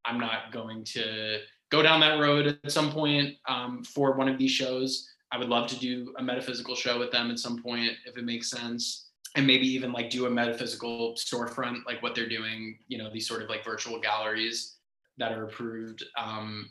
i'm 0.05 0.21
not 0.21 0.53
going 0.53 0.85
to 0.85 1.41
go 1.77 1.83
down 1.83 2.01
that 2.01 2.19
road 2.19 2.59
at 2.65 2.73
some 2.73 2.91
point 2.91 3.37
um, 3.49 3.85
for 3.85 4.17
one 4.17 4.29
of 4.29 4.39
these 4.39 4.51
shows. 4.51 5.11
I 5.31 5.39
would 5.39 5.49
love 5.49 5.69
to 5.69 5.79
do 5.79 6.15
a 6.19 6.23
metaphysical 6.23 6.75
show 6.75 6.99
with 6.99 7.11
them 7.11 7.31
at 7.31 7.39
some 7.39 7.63
point 7.63 7.93
if 8.07 8.17
it 8.17 8.25
makes 8.25 8.51
sense. 8.51 9.11
And 9.35 9.47
maybe 9.47 9.67
even 9.67 9.93
like 9.93 10.09
do 10.09 10.25
a 10.25 10.31
metaphysical 10.31 11.15
storefront, 11.15 11.85
like 11.85 12.03
what 12.03 12.15
they're 12.15 12.29
doing, 12.29 12.79
you 12.89 12.97
know, 12.97 13.11
these 13.13 13.29
sort 13.29 13.43
of 13.43 13.51
like 13.51 13.63
virtual 13.63 14.01
galleries 14.01 14.77
that 15.19 15.33
are 15.33 15.45
approved. 15.45 16.05
Um, 16.17 16.71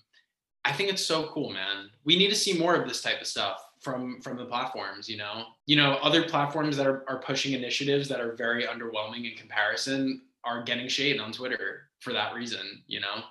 I 0.63 0.71
think 0.71 0.89
it's 0.89 1.05
so 1.05 1.27
cool, 1.27 1.51
man. 1.51 1.91
We 2.05 2.17
need 2.17 2.29
to 2.29 2.35
see 2.35 2.57
more 2.57 2.73
of 2.75 2.87
this 2.87 3.03
type 3.03 3.21
of 3.21 3.27
stuff 3.27 3.63
from 3.81 4.19
from 4.21 4.35
the 4.37 4.45
platforms, 4.45 5.07
you 5.07 5.17
know. 5.17 5.45
You 5.67 5.75
know, 5.75 5.99
other 6.01 6.23
platforms 6.23 6.75
that 6.77 6.87
are, 6.87 7.07
are 7.07 7.19
pushing 7.19 7.53
initiatives 7.53 8.07
that 8.07 8.19
are 8.19 8.33
very 8.35 8.63
underwhelming 8.63 9.29
in 9.29 9.37
comparison 9.37 10.21
are 10.43 10.63
getting 10.63 10.87
shade 10.87 11.19
on 11.19 11.31
Twitter 11.31 11.89
for 11.99 12.13
that 12.13 12.33
reason, 12.33 12.81
you 12.87 12.99
know. 12.99 13.21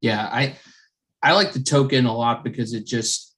Yeah, 0.00 0.28
I 0.30 0.56
I 1.24 1.32
like 1.32 1.52
the 1.52 1.62
token 1.62 2.04
a 2.04 2.14
lot 2.14 2.44
because 2.44 2.74
it 2.74 2.86
just 2.86 3.34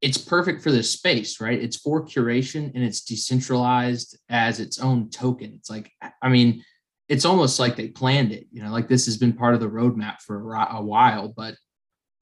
it's 0.00 0.18
perfect 0.18 0.62
for 0.62 0.70
this 0.70 0.92
space, 0.92 1.40
right? 1.40 1.60
It's 1.60 1.78
for 1.78 2.04
curation 2.04 2.72
and 2.74 2.84
it's 2.84 3.00
decentralized 3.00 4.16
as 4.28 4.60
its 4.60 4.78
own 4.78 5.08
token. 5.10 5.54
It's 5.54 5.70
like 5.70 5.90
I 6.22 6.28
mean, 6.28 6.62
it's 7.08 7.24
almost 7.24 7.58
like 7.58 7.76
they 7.76 7.88
planned 7.88 8.32
it, 8.32 8.46
you 8.52 8.62
know, 8.62 8.70
like 8.70 8.88
this 8.88 9.06
has 9.06 9.16
been 9.16 9.32
part 9.32 9.54
of 9.54 9.60
the 9.60 9.70
roadmap 9.70 10.20
for 10.20 10.54
a, 10.54 10.82
while, 10.82 11.28
but 11.28 11.54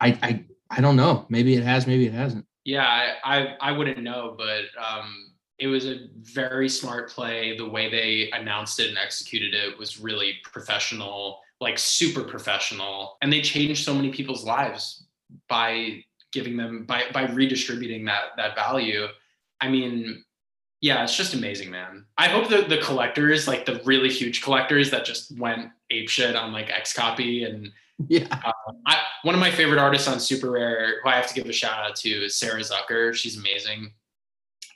I 0.01 0.19
I 0.23 0.45
I 0.71 0.81
don't 0.81 0.97
know. 0.97 1.27
Maybe 1.29 1.55
it 1.55 1.65
has, 1.65 1.87
maybe 1.87 2.07
it 2.07 2.15
hasn't. 2.15 2.47
Yeah, 2.65 2.87
I, 2.87 3.15
I 3.25 3.57
I 3.61 3.73
wouldn't 3.73 4.03
know, 4.03 4.37
but 4.39 4.65
um, 4.81 5.33
it 5.59 5.67
was 5.67 5.87
a 5.87 6.09
very 6.21 6.69
smart 6.69 7.11
play. 7.11 7.57
The 7.57 7.69
way 7.69 7.91
they 7.91 8.31
announced 8.31 8.79
it 8.79 8.89
and 8.89 8.99
executed 8.99 9.53
it 9.53 9.77
was 9.77 10.01
really 10.01 10.35
professional. 10.45 11.41
Like 11.61 11.79
super 11.79 12.23
professional, 12.23 13.17
and 13.23 13.33
they 13.33 13.41
changed 13.41 13.85
so 13.85 13.95
many 13.95 14.11
people's 14.11 14.45
lives 14.45 15.07
by 15.49 16.05
giving 16.33 16.57
them 16.57 16.85
by 16.85 17.05
by 17.13 17.27
redistributing 17.27 18.05
that 18.05 18.25
that 18.37 18.55
value. 18.55 19.07
I 19.61 19.69
mean, 19.69 20.23
yeah, 20.83 21.03
it's 21.03 21.17
just 21.17 21.33
amazing, 21.33 21.71
man. 21.71 22.05
I 22.19 22.29
hope 22.29 22.49
that 22.51 22.69
the 22.69 22.79
collectors, 22.79 23.49
like 23.49 23.65
the 23.65 23.81
really 23.85 24.11
huge 24.11 24.43
collectors 24.43 24.91
that 24.91 25.07
just 25.07 25.37
went 25.39 25.71
apeshit 25.91 26.39
on 26.39 26.53
like 26.53 26.69
XCOPY 26.69 27.49
and 27.49 27.73
Yeah. 28.09 28.27
um, 28.45 28.83
I, 28.85 29.03
one 29.23 29.35
of 29.35 29.41
my 29.41 29.51
favorite 29.51 29.79
artists 29.79 30.07
on 30.07 30.19
SuperRare, 30.19 30.97
who 31.03 31.09
I 31.09 31.17
have 31.17 31.27
to 31.29 31.35
give 31.35 31.47
a 31.47 31.53
shout 31.53 31.89
out 31.89 31.97
to, 31.97 32.11
is 32.11 32.37
Sarah 32.37 32.61
Zucker. 32.61 33.15
She's 33.15 33.39
amazing. 33.39 33.93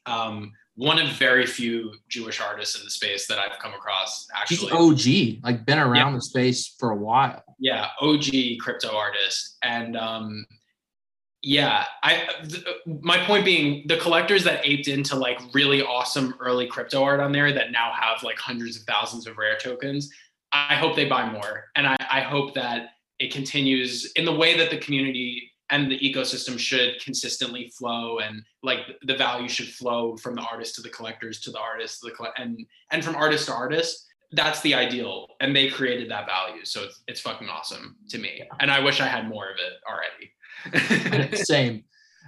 Um, 0.06 0.52
one 0.80 0.98
of 0.98 1.08
very 1.12 1.44
few 1.44 1.92
Jewish 2.08 2.40
artists 2.40 2.78
in 2.78 2.82
the 2.86 2.90
space 2.90 3.26
that 3.26 3.38
I've 3.38 3.58
come 3.58 3.74
across. 3.74 4.26
Actually, 4.34 4.72
OG, 4.72 5.44
like 5.44 5.66
been 5.66 5.78
around 5.78 6.14
the 6.14 6.22
space 6.22 6.74
for 6.78 6.90
a 6.90 6.96
while. 6.96 7.44
yeah, 7.58 7.88
OG 8.00 8.24
crypto 8.60 8.96
artist, 8.96 9.58
and 9.62 9.94
um, 9.94 10.46
yeah, 11.42 11.84
I. 12.02 12.26
Th- 12.48 12.64
my 13.02 13.18
point 13.26 13.44
being, 13.44 13.86
the 13.88 13.98
collectors 13.98 14.42
that 14.44 14.66
aped 14.66 14.88
into 14.88 15.16
like 15.16 15.38
really 15.52 15.82
awesome 15.82 16.34
early 16.40 16.66
crypto 16.66 17.04
art 17.04 17.20
on 17.20 17.30
there 17.30 17.52
that 17.52 17.72
now 17.72 17.92
have 17.92 18.22
like 18.22 18.38
hundreds 18.38 18.78
of 18.78 18.84
thousands 18.84 19.26
of 19.26 19.36
rare 19.36 19.58
tokens. 19.58 20.10
I 20.52 20.76
hope 20.76 20.96
they 20.96 21.04
buy 21.04 21.30
more, 21.30 21.66
and 21.76 21.86
I, 21.86 21.96
I 22.10 22.22
hope 22.22 22.54
that 22.54 22.92
it 23.18 23.30
continues 23.30 24.10
in 24.12 24.24
the 24.24 24.34
way 24.34 24.56
that 24.56 24.70
the 24.70 24.78
community 24.78 25.49
and 25.70 25.90
the 25.90 25.98
ecosystem 25.98 26.58
should 26.58 27.00
consistently 27.02 27.72
flow, 27.76 28.18
and 28.18 28.42
like 28.62 28.80
the 29.02 29.16
value 29.16 29.48
should 29.48 29.68
flow 29.68 30.16
from 30.16 30.34
the 30.34 30.42
artist 30.42 30.74
to 30.76 30.82
the 30.82 30.88
collectors 30.88 31.40
to 31.40 31.50
the 31.50 31.60
artists 31.60 32.00
to 32.00 32.08
the 32.08 32.14
coll- 32.14 32.32
and 32.36 32.64
and 32.90 33.04
from 33.04 33.16
artist 33.16 33.46
to 33.46 33.52
artist. 33.52 34.06
That's 34.32 34.60
the 34.60 34.74
ideal, 34.74 35.26
and 35.40 35.56
they 35.56 35.68
created 35.68 36.08
that 36.12 36.26
value, 36.26 36.64
so 36.64 36.84
it's, 36.84 37.02
it's 37.08 37.20
fucking 37.20 37.48
awesome 37.48 37.96
to 38.10 38.18
me. 38.18 38.44
And 38.60 38.70
I 38.70 38.78
wish 38.78 39.00
I 39.00 39.06
had 39.06 39.28
more 39.28 39.48
of 39.48 39.56
it 39.58 39.72
already. 39.90 41.36
Same. 41.44 41.82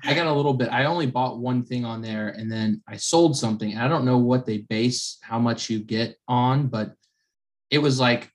I 0.04 0.14
got 0.14 0.26
a 0.26 0.32
little 0.32 0.54
bit. 0.54 0.68
I 0.72 0.86
only 0.86 1.06
bought 1.06 1.38
one 1.38 1.64
thing 1.64 1.84
on 1.84 2.02
there 2.02 2.30
and 2.30 2.50
then 2.50 2.82
I 2.88 2.96
sold 2.96 3.36
something. 3.36 3.76
I 3.76 3.86
don't 3.86 4.04
know 4.04 4.18
what 4.18 4.46
they 4.46 4.58
base 4.58 5.18
how 5.22 5.38
much 5.38 5.70
you 5.70 5.78
get 5.78 6.16
on, 6.26 6.66
but 6.66 6.94
it 7.70 7.78
was 7.78 8.00
like 8.00 8.32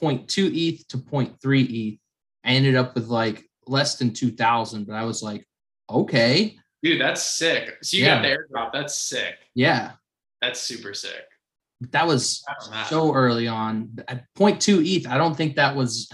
0.2 0.00 0.50
ETH 0.54 0.88
to 0.88 0.98
0.3 0.98 1.68
ETH. 1.68 1.98
I 2.44 2.48
ended 2.48 2.74
up 2.74 2.94
with 2.94 3.08
like 3.08 3.49
less 3.70 3.96
than 3.96 4.12
2000, 4.12 4.86
but 4.86 4.94
I 4.94 5.04
was 5.04 5.22
like, 5.22 5.46
okay. 5.88 6.56
Dude, 6.82 7.00
that's 7.00 7.22
sick. 7.22 7.78
So 7.82 7.96
you 7.96 8.04
got 8.04 8.22
the 8.22 8.28
airdrop. 8.28 8.72
That's 8.72 8.98
sick. 8.98 9.36
Yeah. 9.54 9.92
That's 10.42 10.60
super 10.60 10.94
sick. 10.94 11.24
That 11.92 12.06
was 12.06 12.44
so 12.88 13.14
early 13.14 13.48
on. 13.48 13.98
At 14.08 14.24
0.2 14.36 14.86
ETH, 14.86 15.06
I 15.08 15.16
don't 15.16 15.34
think 15.34 15.56
that 15.56 15.74
was, 15.74 16.10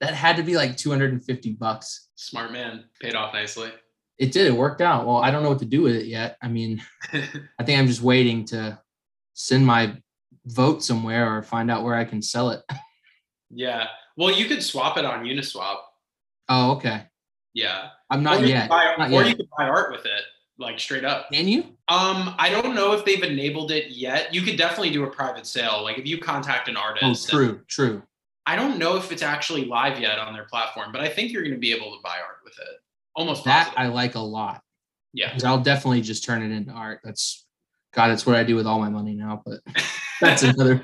that 0.00 0.14
had 0.14 0.36
to 0.36 0.42
be 0.42 0.56
like 0.56 0.76
250 0.76 1.52
bucks. 1.52 2.08
Smart 2.14 2.52
man. 2.52 2.84
Paid 3.00 3.14
off 3.14 3.32
nicely. 3.32 3.70
It 4.18 4.32
did. 4.32 4.46
It 4.46 4.56
worked 4.56 4.80
out. 4.80 5.06
Well, 5.06 5.16
I 5.16 5.30
don't 5.30 5.42
know 5.42 5.48
what 5.48 5.58
to 5.60 5.64
do 5.64 5.82
with 5.82 5.96
it 5.96 6.06
yet. 6.06 6.36
I 6.42 6.48
mean, 6.48 6.82
I 7.12 7.64
think 7.64 7.78
I'm 7.78 7.86
just 7.86 8.02
waiting 8.02 8.44
to 8.46 8.78
send 9.34 9.66
my 9.66 9.96
vote 10.46 10.82
somewhere 10.82 11.36
or 11.36 11.42
find 11.42 11.70
out 11.70 11.84
where 11.84 11.96
I 11.96 12.04
can 12.04 12.22
sell 12.22 12.50
it. 12.50 12.62
yeah. 13.50 13.86
Well, 14.16 14.30
you 14.30 14.46
could 14.46 14.62
swap 14.62 14.98
it 14.98 15.04
on 15.04 15.24
Uniswap. 15.24 15.78
Oh, 16.48 16.72
okay. 16.72 17.04
Yeah. 17.54 17.88
I'm 18.10 18.22
not 18.22 18.40
you 18.40 18.46
yet. 18.48 18.68
Buy, 18.68 18.94
Not 18.98 19.08
or 19.10 19.22
yet. 19.22 19.28
you 19.28 19.36
could 19.36 19.48
buy 19.56 19.64
art 19.68 19.92
with 19.92 20.04
it, 20.06 20.22
like 20.58 20.78
straight 20.78 21.04
up. 21.04 21.30
Can 21.32 21.48
you? 21.48 21.62
Um, 21.88 22.34
I 22.38 22.48
don't 22.50 22.74
know 22.74 22.92
if 22.92 23.04
they've 23.04 23.22
enabled 23.22 23.70
it 23.70 23.90
yet. 23.90 24.34
You 24.34 24.42
could 24.42 24.56
definitely 24.56 24.90
do 24.90 25.04
a 25.04 25.10
private 25.10 25.46
sale. 25.46 25.82
Like 25.82 25.98
if 25.98 26.06
you 26.06 26.18
contact 26.18 26.68
an 26.68 26.76
Oh, 26.76 26.80
artist. 26.80 27.28
true, 27.30 27.60
true. 27.68 28.02
I 28.46 28.56
don't 28.56 28.78
know 28.78 28.96
if 28.96 29.12
it's 29.12 29.22
actually 29.22 29.64
live 29.66 30.00
yet 30.00 30.18
on 30.18 30.32
their 30.34 30.44
platform, 30.44 30.90
but 30.92 31.00
I 31.00 31.08
think 31.08 31.30
you're 31.32 31.42
going 31.42 31.54
to 31.54 31.60
be 31.60 31.72
able 31.72 31.92
to 31.96 31.98
buy 32.02 32.16
art 32.16 32.38
with 32.44 32.54
it. 32.58 32.80
Almost 33.14 33.44
That 33.44 33.68
positive. 33.68 33.78
I 33.78 33.94
like 33.94 34.14
a 34.16 34.20
lot. 34.20 34.62
yeah. 35.12 35.36
I'll 35.44 35.60
definitely 35.62 36.00
just 36.00 36.24
turn 36.24 36.42
it 36.42 36.54
into 36.54 36.72
art. 36.72 37.00
That's 37.04 37.46
God, 37.94 38.10
it's 38.10 38.24
what 38.26 38.36
I 38.36 38.42
do 38.42 38.56
with 38.56 38.66
all 38.66 38.78
my 38.80 38.88
money 38.88 39.14
now, 39.14 39.42
but 39.44 39.60
that's 40.20 40.42
another 40.42 40.82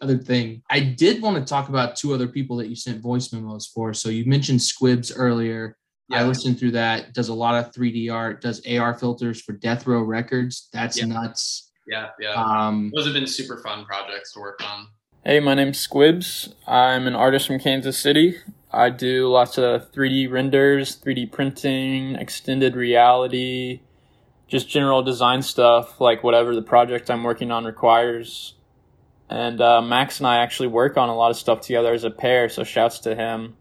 other 0.00 0.18
thing. 0.18 0.62
I 0.70 0.80
did 0.80 1.22
want 1.22 1.36
to 1.36 1.44
talk 1.44 1.68
about 1.68 1.96
two 1.96 2.12
other 2.14 2.28
people 2.28 2.56
that 2.58 2.68
you 2.68 2.76
sent 2.76 3.00
voice 3.00 3.32
memos 3.32 3.66
for. 3.66 3.92
So 3.94 4.08
you 4.08 4.24
mentioned 4.24 4.60
Squibs 4.60 5.12
earlier. 5.14 5.76
I 6.10 6.22
listened 6.24 6.58
through 6.58 6.70
that. 6.70 7.12
Does 7.12 7.28
a 7.28 7.34
lot 7.34 7.54
of 7.62 7.72
3D 7.74 8.10
art. 8.10 8.40
Does 8.40 8.62
AR 8.66 8.94
filters 8.94 9.42
for 9.42 9.52
Death 9.52 9.86
Row 9.86 10.02
Records. 10.02 10.68
That's 10.72 10.96
Yeah. 10.98 11.04
nuts. 11.06 11.70
Yeah. 11.86 12.08
Yeah. 12.18 12.32
Um, 12.32 12.90
Those 12.94 13.04
have 13.04 13.14
been 13.14 13.26
super 13.26 13.58
fun 13.62 13.84
projects 13.84 14.32
to 14.32 14.40
work 14.40 14.60
on. 14.64 14.86
Hey, 15.24 15.40
my 15.40 15.52
name's 15.54 15.78
Squibs. 15.78 16.54
I'm 16.66 17.06
an 17.06 17.14
artist 17.14 17.46
from 17.46 17.58
Kansas 17.58 17.98
City. 17.98 18.36
I 18.72 18.88
do 18.90 19.28
lots 19.28 19.58
of 19.58 19.90
3D 19.92 20.26
renders, 20.30 20.96
3D 20.96 21.26
printing, 21.26 22.14
extended 22.16 22.74
reality, 22.76 23.80
just 24.46 24.68
general 24.68 25.02
design 25.02 25.42
stuff, 25.42 26.00
like 26.00 26.22
whatever 26.22 26.54
the 26.54 26.62
project 26.62 27.10
I'm 27.10 27.22
working 27.24 27.50
on 27.50 27.64
requires. 27.66 28.54
And 29.30 29.60
uh, 29.60 29.82
Max 29.82 30.18
and 30.18 30.26
I 30.26 30.38
actually 30.38 30.68
work 30.68 30.96
on 30.96 31.08
a 31.08 31.14
lot 31.14 31.30
of 31.30 31.36
stuff 31.36 31.60
together 31.60 31.92
as 31.92 32.04
a 32.04 32.10
pair, 32.10 32.48
so 32.48 32.64
shouts 32.64 32.98
to 33.00 33.14
him. 33.14 33.56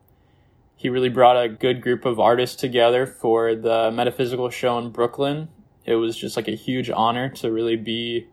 He 0.76 0.90
really 0.90 1.10
brought 1.10 1.42
a 1.42 1.50
good 1.50 1.82
group 1.82 2.06
of 2.06 2.20
artists 2.20 2.56
together 2.56 3.06
for 3.06 3.56
the 3.56 3.92
Metaphysical 3.92 4.50
show 4.50 4.78
in 4.78 4.92
Brooklyn. 4.92 5.50
It 5.86 5.96
was 5.96 6.16
just 6.16 6.38
like 6.38 6.48
a 6.48 6.56
huge 6.56 6.90
honor 6.90 7.30
to 7.30 7.52
really 7.52 7.76
be 7.76 8.28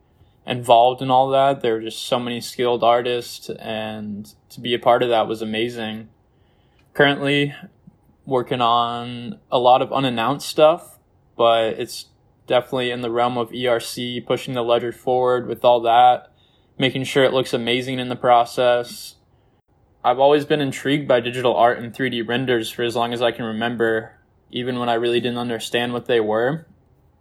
involved 0.45 1.01
in 1.01 1.09
all 1.09 1.29
that. 1.29 1.61
There 1.61 1.73
were 1.73 1.81
just 1.81 2.05
so 2.05 2.19
many 2.19 2.39
skilled 2.39 2.83
artists, 2.83 3.49
and 3.49 4.31
to 4.49 4.61
be 4.61 4.73
a 4.73 4.79
part 4.79 5.03
of 5.03 5.09
that 5.09 5.27
was 5.27 5.41
amazing. 5.41 6.09
Currently, 6.93 7.53
working 8.25 8.61
on 8.61 9.39
a 9.51 9.59
lot 9.59 9.81
of 9.81 9.91
unannounced 9.91 10.47
stuff, 10.47 10.99
but 11.35 11.79
it's 11.79 12.05
definitely 12.47 12.91
in 12.91 13.01
the 13.01 13.11
realm 13.11 13.37
of 13.37 13.49
ERC, 13.49 14.25
pushing 14.25 14.53
the 14.53 14.63
ledger 14.63 14.91
forward 14.91 15.47
with 15.47 15.65
all 15.65 15.81
that, 15.81 16.31
making 16.77 17.03
sure 17.03 17.23
it 17.23 17.33
looks 17.33 17.53
amazing 17.53 17.99
in 17.99 18.09
the 18.09 18.15
process. 18.15 19.15
I've 20.03 20.19
always 20.19 20.45
been 20.45 20.61
intrigued 20.61 21.07
by 21.07 21.19
digital 21.19 21.55
art 21.55 21.79
and 21.79 21.93
3D 21.93 22.27
renders 22.27 22.69
for 22.69 22.83
as 22.83 22.95
long 22.95 23.13
as 23.13 23.21
I 23.21 23.31
can 23.31 23.45
remember, 23.45 24.19
even 24.51 24.79
when 24.79 24.89
I 24.89 24.95
really 24.95 25.19
didn't 25.19 25.39
understand 25.39 25.93
what 25.93 26.05
they 26.05 26.19
were 26.19 26.65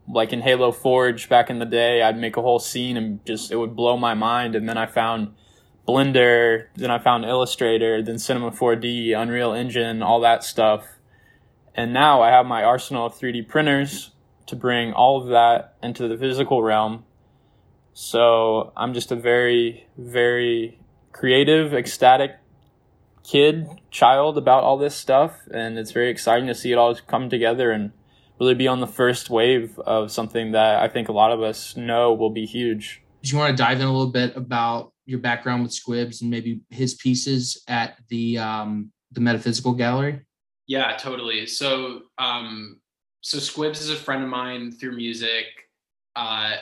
like 0.08 0.32
in 0.32 0.42
Halo 0.42 0.72
Forge 0.72 1.28
back 1.28 1.50
in 1.50 1.58
the 1.58 1.64
day, 1.64 2.02
I'd 2.02 2.18
make 2.18 2.36
a 2.36 2.42
whole 2.42 2.58
scene 2.58 2.96
and 2.96 3.24
just 3.24 3.50
it 3.50 3.56
would 3.56 3.76
blow 3.76 3.96
my 3.96 4.14
mind. 4.14 4.54
And 4.54 4.68
then 4.68 4.76
I 4.76 4.86
found 4.86 5.34
Blender, 5.86 6.66
then 6.76 6.90
I 6.90 6.98
found 6.98 7.24
Illustrator, 7.24 8.02
then 8.02 8.18
Cinema 8.18 8.50
4D, 8.50 9.18
Unreal 9.18 9.52
Engine, 9.52 10.02
all 10.02 10.20
that 10.20 10.44
stuff. 10.44 10.86
And 11.74 11.92
now 11.92 12.22
I 12.22 12.30
have 12.30 12.46
my 12.46 12.62
arsenal 12.62 13.06
of 13.06 13.14
3D 13.14 13.48
printers 13.48 14.10
to 14.46 14.56
bring 14.56 14.92
all 14.92 15.20
of 15.20 15.28
that 15.28 15.76
into 15.82 16.06
the 16.06 16.16
physical 16.16 16.62
realm. 16.62 17.04
So 17.94 18.72
I'm 18.76 18.92
just 18.92 19.12
a 19.12 19.16
very, 19.16 19.86
very 19.96 20.80
creative, 21.12 21.72
ecstatic 21.72 22.32
kid, 23.22 23.68
child 23.90 24.36
about 24.36 24.64
all 24.64 24.76
this 24.76 24.96
stuff. 24.96 25.40
And 25.52 25.78
it's 25.78 25.92
very 25.92 26.10
exciting 26.10 26.48
to 26.48 26.54
see 26.54 26.72
it 26.72 26.76
all 26.76 26.94
come 26.96 27.30
together 27.30 27.70
and 27.70 27.92
really 28.40 28.54
be 28.54 28.66
on 28.66 28.80
the 28.80 28.88
first 28.88 29.30
wave 29.30 29.78
of 29.78 30.10
something 30.10 30.52
that 30.52 30.82
I 30.82 30.88
think 30.88 31.08
a 31.08 31.12
lot 31.12 31.30
of 31.30 31.40
us 31.40 31.76
know 31.76 32.12
will 32.12 32.30
be 32.30 32.46
huge. 32.46 33.00
do 33.22 33.30
you 33.30 33.38
want 33.38 33.56
to 33.56 33.62
dive 33.62 33.80
in 33.80 33.86
a 33.86 33.92
little 33.92 34.12
bit 34.12 34.36
about 34.36 34.92
your 35.06 35.20
background 35.20 35.62
with 35.62 35.72
Squibs 35.72 36.20
and 36.20 36.30
maybe 36.30 36.60
his 36.70 36.94
pieces 36.94 37.62
at 37.68 37.96
the 38.08 38.38
um, 38.38 38.90
the 39.12 39.20
Metaphysical 39.20 39.72
Gallery? 39.72 40.20
Yeah, 40.66 40.96
totally. 40.96 41.46
So, 41.46 42.02
um, 42.18 42.80
so 43.20 43.38
Squibs 43.38 43.80
is 43.80 43.90
a 43.90 43.96
friend 43.96 44.24
of 44.24 44.28
mine 44.28 44.72
through 44.72 44.96
music. 44.96 45.44
Uh, 46.16 46.54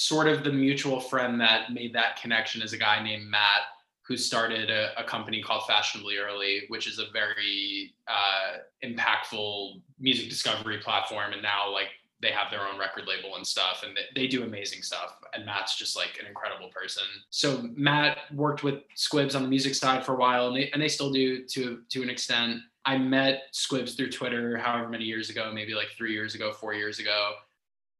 sort 0.00 0.26
of 0.28 0.42
the 0.44 0.50
mutual 0.50 0.98
friend 0.98 1.38
that 1.38 1.74
made 1.74 1.92
that 1.94 2.18
connection 2.18 2.62
is 2.62 2.72
a 2.72 2.78
guy 2.78 3.02
named 3.02 3.28
Matt, 3.28 3.60
who 4.00 4.16
started 4.16 4.70
a, 4.70 4.98
a 4.98 5.04
company 5.04 5.42
called 5.42 5.62
Fashionably 5.66 6.16
Early, 6.16 6.62
which 6.68 6.88
is 6.88 6.98
a 6.98 7.10
very 7.12 7.92
uh, 8.08 8.60
impactful 8.82 9.82
music 9.98 10.30
discovery 10.30 10.78
platform. 10.78 11.34
And 11.34 11.42
now, 11.42 11.70
like, 11.70 11.88
they 12.22 12.30
have 12.30 12.50
their 12.50 12.66
own 12.66 12.78
record 12.78 13.06
label 13.06 13.36
and 13.36 13.46
stuff, 13.46 13.82
and 13.84 13.94
they, 13.94 14.22
they 14.22 14.26
do 14.26 14.42
amazing 14.42 14.80
stuff. 14.80 15.18
And 15.34 15.44
Matt's 15.44 15.76
just 15.76 15.96
like 15.96 16.18
an 16.18 16.26
incredible 16.26 16.70
person. 16.70 17.04
So 17.28 17.68
Matt 17.76 18.18
worked 18.32 18.62
with 18.62 18.76
Squibs 18.94 19.34
on 19.34 19.42
the 19.42 19.48
music 19.48 19.74
side 19.74 20.04
for 20.06 20.14
a 20.14 20.16
while, 20.16 20.46
and 20.46 20.56
they 20.56 20.70
and 20.70 20.80
they 20.80 20.88
still 20.88 21.12
do 21.12 21.44
to 21.44 21.82
to 21.90 22.02
an 22.02 22.08
extent. 22.08 22.60
I 22.86 22.96
met 22.96 23.42
Squibs 23.52 23.94
through 23.96 24.10
Twitter 24.10 24.56
however 24.56 24.88
many 24.88 25.04
years 25.04 25.28
ago, 25.28 25.52
maybe 25.54 25.74
like 25.74 25.88
three 25.96 26.14
years 26.14 26.34
ago, 26.34 26.52
four 26.52 26.72
years 26.72 26.98
ago. 27.00 27.34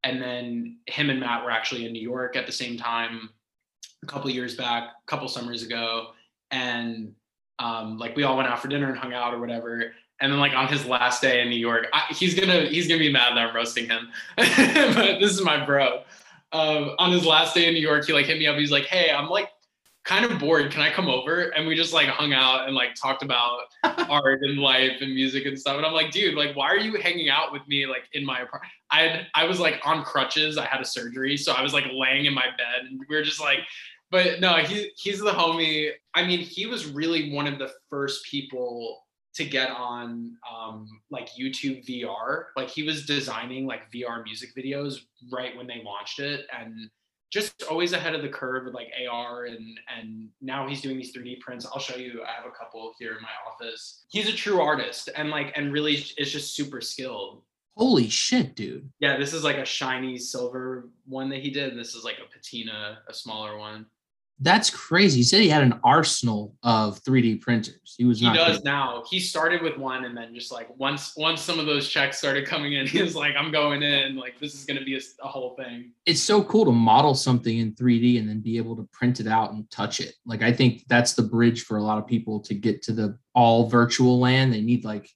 And 0.05 0.21
then 0.21 0.79
him 0.87 1.11
and 1.11 1.21
Matt 1.21 1.45
were 1.45 1.51
actually 1.51 1.85
in 1.85 1.93
New 1.93 2.03
York 2.03 2.37
at 2.37 2.47
the 2.47 2.53
same 2.53 2.77
time 2.77 3.31
a 4.03 4.07
couple 4.07 4.31
years 4.31 4.57
back, 4.57 4.85
a 4.85 5.07
couple 5.07 5.29
summers 5.29 5.63
ago. 5.63 6.09
And 6.51 7.15
um, 7.59 7.99
like 7.99 8.17
we 8.17 8.23
all 8.23 8.37
went 8.37 8.49
out 8.49 8.61
for 8.61 8.69
dinner 8.69 8.89
and 8.89 8.99
hung 8.99 9.13
out 9.13 9.35
or 9.35 9.41
whatever. 9.41 9.93
And 10.21 10.33
then 10.33 10.41
like 10.41 10.55
on 10.55 10.69
his 10.69 10.87
last 10.87 11.23
day 11.23 11.43
in 11.43 11.49
New 11.49 11.59
York, 11.59 11.89
I, 11.93 12.05
he's 12.11 12.39
gonna 12.39 12.67
he's 12.67 12.89
gonna 12.89 12.99
be 12.99 13.13
mad 13.13 13.37
that 13.37 13.49
I'm 13.49 13.55
roasting 13.55 13.87
him, 13.87 14.09
but 14.37 15.19
this 15.19 15.33
is 15.33 15.43
my 15.43 15.65
bro. 15.65 16.03
Um, 16.53 16.95
on 16.99 17.13
his 17.13 17.25
last 17.25 17.55
day 17.55 17.69
in 17.69 17.75
New 17.75 17.81
York, 17.81 18.07
he 18.07 18.13
like 18.13 18.27
hit 18.27 18.39
me 18.39 18.47
up. 18.47 18.57
He's 18.57 18.73
like, 18.73 18.85
"Hey, 18.85 19.11
I'm 19.11 19.29
like 19.29 19.51
kind 20.11 20.25
of 20.25 20.41
bored. 20.41 20.73
Can 20.73 20.83
I 20.83 20.91
come 20.91 21.09
over? 21.09 21.51
And 21.51 21.69
we 21.69 21.77
just 21.77 21.93
like 21.93 22.09
hung 22.09 22.33
out 22.33 22.67
and 22.67 22.75
like 22.75 22.97
talked 22.97 23.23
about 23.23 23.61
art 23.85 24.41
and 24.43 24.59
life 24.59 25.01
and 25.01 25.15
music 25.15 25.47
and 25.47 25.57
stuff. 25.57 25.77
And 25.77 25.87
I'm 25.87 25.93
like, 25.93 26.11
dude, 26.11 26.35
like, 26.35 26.57
why 26.57 26.67
are 26.67 26.77
you 26.77 27.01
hanging 27.01 27.31
out 27.31 27.53
with 27.53 27.63
me 27.69 27.87
like 27.87 28.03
in 28.13 28.27
my 28.27 28.41
apartment? 28.41 28.73
I 28.91 29.03
had, 29.03 29.27
I 29.37 29.45
was 29.45 29.61
like 29.61 29.81
on 29.85 30.03
crutches. 30.03 30.59
I 30.59 30.67
had 30.67 30.81
a 30.81 30.85
surgery, 30.85 31.37
so 31.37 31.53
I 31.53 31.63
was 31.63 31.73
like 31.73 31.85
laying 31.93 32.25
in 32.25 32.35
my 32.35 32.47
bed, 32.59 32.89
and 32.89 33.01
we 33.09 33.15
were 33.15 33.23
just 33.23 33.41
like, 33.41 33.61
but 34.11 34.41
no, 34.41 34.57
he 34.57 34.91
he's 34.97 35.21
the 35.21 35.31
homie. 35.31 35.91
I 36.15 36.27
mean, 36.27 36.41
he 36.41 36.67
was 36.67 36.87
really 36.87 37.33
one 37.33 37.47
of 37.47 37.61
the 37.61 37.71
first 37.89 38.25
people 38.25 39.05
to 39.35 39.45
get 39.45 39.71
on 39.71 40.35
um, 40.53 40.89
like 41.11 41.29
YouTube 41.41 41.87
VR. 41.89 42.47
Like 42.57 42.69
he 42.69 42.83
was 42.83 43.07
designing 43.07 43.65
like 43.65 43.83
VR 43.95 44.25
music 44.25 44.51
videos 44.59 44.97
right 45.31 45.57
when 45.57 45.69
they 45.69 45.83
launched 45.85 46.19
it, 46.19 46.47
and 46.59 46.91
just 47.31 47.63
always 47.71 47.93
ahead 47.93 48.15
of 48.15 48.23
the 48.23 48.29
curve 48.29 48.65
with 48.65 48.75
like 48.75 48.91
AR 49.11 49.45
and 49.47 49.79
and 49.97 50.29
now 50.41 50.69
he's 50.69 50.81
doing 50.81 50.97
these 50.97 51.15
3D 51.15 51.41
prints. 51.41 51.67
I'll 51.67 51.81
show 51.81 51.97
you. 51.97 52.23
I 52.23 52.33
have 52.33 52.47
a 52.47 52.57
couple 52.57 52.93
here 52.99 53.13
in 53.13 53.23
my 53.23 53.29
office. 53.49 54.05
He's 54.09 54.29
a 54.29 54.33
true 54.33 54.61
artist 54.61 55.09
and 55.15 55.31
like 55.31 55.53
and 55.57 55.73
really 55.73 55.95
is 55.95 56.33
just 56.33 56.55
super 56.55 56.81
skilled. 56.81 57.43
Holy 57.77 58.09
shit, 58.09 58.57
dude. 58.57 58.91
Yeah, 58.99 59.17
this 59.17 59.33
is 59.33 59.45
like 59.45 59.57
a 59.57 59.65
shiny 59.65 60.19
silver 60.19 60.91
one 61.07 61.31
that 61.31 61.41
he 61.41 61.51
did. 61.51 61.79
This 61.79 61.95
is 61.95 62.05
like 62.05 62.19
a 62.19 62.31
patina, 62.31 62.99
a 63.09 63.15
smaller 63.15 63.57
one. 63.57 63.87
That's 64.43 64.71
crazy. 64.71 65.19
He 65.19 65.23
said 65.23 65.43
he 65.43 65.51
had 65.51 65.63
an 65.63 65.79
arsenal 65.85 66.57
of 66.63 67.03
3D 67.05 67.43
printers. 67.43 67.95
He 67.99 68.07
was 68.07 68.21
He 68.21 68.27
not 68.27 68.37
does 68.37 68.47
kidding. 68.57 68.65
now. 68.65 69.05
He 69.09 69.21
started 69.21 69.61
with 69.61 69.77
one 69.77 70.07
and 70.07 70.17
then 70.17 70.35
just 70.35 70.51
like 70.51 70.69
once 70.79 71.13
once 71.15 71.43
some 71.43 71.59
of 71.59 71.67
those 71.67 71.89
checks 71.89 72.17
started 72.17 72.47
coming 72.47 72.73
in, 72.73 72.87
he 72.87 73.03
was 73.03 73.15
like, 73.15 73.35
I'm 73.37 73.53
going 73.53 73.83
in. 73.83 74.17
Like 74.17 74.39
this 74.41 74.55
is 74.55 74.65
gonna 74.65 74.83
be 74.85 74.97
a, 74.97 75.01
a 75.23 75.29
whole 75.29 75.55
thing. 75.57 75.93
It's 76.07 76.23
so 76.23 76.43
cool 76.43 76.65
to 76.65 76.73
model 76.73 77.15
something 77.15 77.59
in 77.59 77.75
3D 77.75 78.19
and 78.19 78.27
then 78.27 78.41
be 78.41 78.57
able 78.57 78.77
to 78.77 78.89
print 78.93 79.21
it 79.21 79.27
out 79.27 79.53
and 79.53 79.71
touch 79.71 80.01
it. 80.01 80.15
Like 80.25 80.43
I 80.43 80.53
think 80.53 80.85
that's 80.89 81.13
the 81.13 81.23
bridge 81.23 81.65
for 81.65 81.77
a 81.77 81.83
lot 81.83 81.99
of 81.99 82.07
people 82.07 82.41
to 82.41 82.55
get 82.55 82.81
to 82.85 82.93
the 82.93 83.19
all 83.35 83.69
virtual 83.69 84.19
land. 84.19 84.55
They 84.55 84.63
need 84.63 84.85
like 84.85 85.11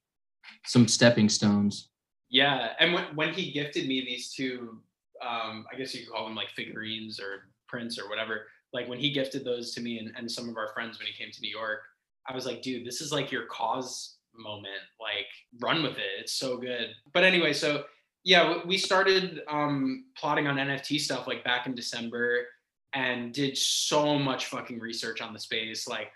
some 0.67 0.87
stepping 0.87 1.31
stones. 1.31 1.89
Yeah, 2.29 2.71
and 2.79 2.93
when, 2.93 3.05
when 3.15 3.33
he 3.33 3.53
gifted 3.53 3.87
me 3.87 4.01
these 4.01 4.33
two, 4.35 4.81
um, 5.27 5.65
I 5.73 5.77
guess 5.79 5.95
you 5.95 6.05
could 6.05 6.13
call 6.13 6.27
them 6.27 6.35
like 6.35 6.49
figurines 6.51 7.21
or 7.21 7.49
prints 7.69 7.99
or 7.99 8.09
whatever. 8.09 8.47
Like 8.75 8.89
when 8.89 8.99
he 8.99 9.11
gifted 9.11 9.45
those 9.45 9.73
to 9.75 9.81
me 9.81 9.99
and, 9.99 10.13
and 10.17 10.31
some 10.31 10.49
of 10.49 10.57
our 10.57 10.69
friends 10.75 10.99
when 10.99 11.07
he 11.07 11.13
came 11.13 11.33
to 11.33 11.41
New 11.41 11.51
York, 11.51 11.81
I 12.29 12.35
was 12.35 12.45
like, 12.45 12.61
dude, 12.61 12.85
this 12.85 13.01
is 13.01 13.13
like 13.13 13.31
your 13.31 13.47
KAWS 13.47 14.17
moment. 14.37 14.83
Like, 15.01 15.27
run 15.61 15.83
with 15.83 15.97
it. 15.97 16.11
It's 16.19 16.33
so 16.33 16.57
good. 16.57 16.89
But 17.13 17.25
anyway, 17.25 17.53
so 17.53 17.85
yeah, 18.25 18.59
we 18.67 18.79
started 18.79 19.43
um, 19.49 20.07
plotting 20.17 20.47
on 20.47 20.57
NFT 20.57 20.99
stuff 20.99 21.27
like 21.27 21.45
back 21.45 21.67
in 21.67 21.75
December 21.75 22.47
and 22.95 23.33
did 23.33 23.57
so 23.57 24.19
much 24.19 24.47
fucking 24.47 24.81
research 24.81 25.21
on 25.21 25.33
the 25.33 25.39
space. 25.39 25.87
Like, 25.87 26.11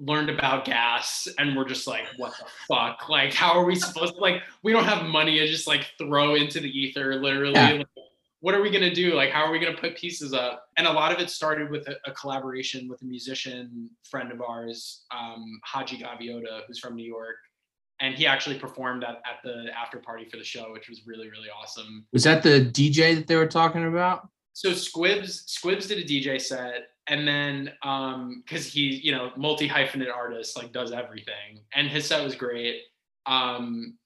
learned 0.00 0.30
about 0.30 0.64
gas 0.64 1.26
and 1.38 1.56
we're 1.56 1.66
just 1.66 1.88
like 1.88 2.04
what 2.18 2.32
the 2.38 2.44
fuck 2.68 3.08
like 3.08 3.34
how 3.34 3.50
are 3.58 3.64
we 3.64 3.74
supposed 3.74 4.14
to 4.14 4.20
like 4.20 4.42
we 4.62 4.72
don't 4.72 4.84
have 4.84 5.04
money 5.06 5.40
to 5.40 5.48
just 5.48 5.66
like 5.66 5.88
throw 5.98 6.36
into 6.36 6.60
the 6.60 6.68
ether 6.68 7.16
literally 7.16 7.54
Yeah. 7.54 7.70
Like, 7.70 7.86
what 8.40 8.54
are 8.54 8.62
we 8.62 8.70
going 8.70 8.82
to 8.82 8.94
do? 8.94 9.14
Like 9.14 9.30
how 9.30 9.44
are 9.44 9.50
we 9.50 9.58
going 9.58 9.74
to 9.74 9.80
put 9.80 9.96
pieces 9.96 10.32
up? 10.32 10.66
And 10.76 10.86
a 10.86 10.92
lot 10.92 11.12
of 11.12 11.18
it 11.18 11.30
started 11.30 11.70
with 11.70 11.88
a, 11.88 11.96
a 12.06 12.12
collaboration 12.12 12.88
with 12.88 13.02
a 13.02 13.04
musician 13.04 13.90
friend 14.08 14.30
of 14.32 14.40
ours 14.40 15.04
um, 15.10 15.60
haji 15.64 15.98
gaviota 15.98 16.60
who's 16.66 16.78
from 16.78 16.96
new 16.96 17.06
york. 17.06 17.36
And 18.00 18.14
he 18.14 18.28
actually 18.28 18.58
performed 18.58 19.02
at, 19.02 19.16
at 19.16 19.42
the 19.42 19.66
after 19.76 19.98
party 19.98 20.24
for 20.24 20.36
the 20.36 20.44
show 20.44 20.72
which 20.72 20.88
was 20.88 21.06
really 21.06 21.28
really 21.28 21.48
awesome. 21.50 22.06
Was 22.12 22.24
that 22.24 22.42
the 22.42 22.60
DJ 22.60 23.16
that 23.16 23.26
they 23.26 23.36
were 23.36 23.46
talking 23.46 23.86
about? 23.86 24.28
so 24.58 24.70
Squibs 24.70 25.44
Squibs 25.46 25.86
did 25.86 25.98
a 25.98 26.04
DJ 26.04 26.40
set, 26.40 26.88
and 27.06 27.28
then 27.28 27.70
um 27.84 28.42
because 28.44 28.66
he 28.66 28.80
you 28.80 29.12
know 29.12 29.30
multi 29.36 29.68
hyphenate 29.68 30.12
artist 30.12 30.56
like 30.56 30.72
does 30.72 30.90
everything, 30.90 31.60
and 31.76 31.86
his 31.86 32.06
set 32.06 32.24
was 32.24 32.34
great. 32.34 32.80
Um, 33.26 33.96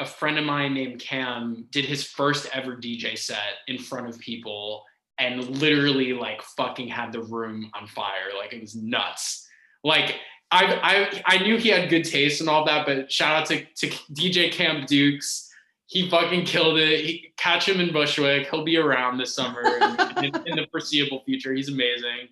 a 0.00 0.06
friend 0.06 0.38
of 0.38 0.44
mine 0.44 0.74
named 0.74 1.00
Cam 1.00 1.66
did 1.70 1.84
his 1.84 2.04
first 2.04 2.48
ever 2.52 2.76
DJ 2.76 3.16
set 3.18 3.58
in 3.66 3.78
front 3.78 4.08
of 4.08 4.18
people, 4.18 4.84
and 5.18 5.44
literally 5.60 6.12
like 6.12 6.42
fucking 6.42 6.88
had 6.88 7.12
the 7.12 7.22
room 7.22 7.70
on 7.74 7.86
fire. 7.86 8.30
Like 8.36 8.52
it 8.52 8.60
was 8.60 8.74
nuts. 8.74 9.46
Like 9.84 10.16
I 10.50 11.20
I 11.26 11.36
I 11.36 11.38
knew 11.38 11.56
he 11.56 11.68
had 11.68 11.88
good 11.90 12.04
taste 12.04 12.40
and 12.40 12.48
all 12.48 12.64
that, 12.66 12.86
but 12.86 13.10
shout 13.10 13.42
out 13.42 13.46
to 13.46 13.64
to 13.64 13.88
DJ 14.12 14.52
Cam 14.52 14.86
Dukes 14.86 15.48
he 15.88 16.08
fucking 16.10 16.44
killed 16.44 16.78
it. 16.78 17.04
He, 17.04 17.32
catch 17.38 17.66
him 17.66 17.80
in 17.80 17.92
Bushwick. 17.92 18.48
He'll 18.50 18.64
be 18.64 18.76
around 18.76 19.16
this 19.16 19.34
summer 19.34 19.62
and 19.64 20.18
in, 20.24 20.46
in 20.46 20.56
the 20.56 20.66
foreseeable 20.70 21.22
future. 21.24 21.54
He's 21.54 21.70
amazing. 21.70 22.28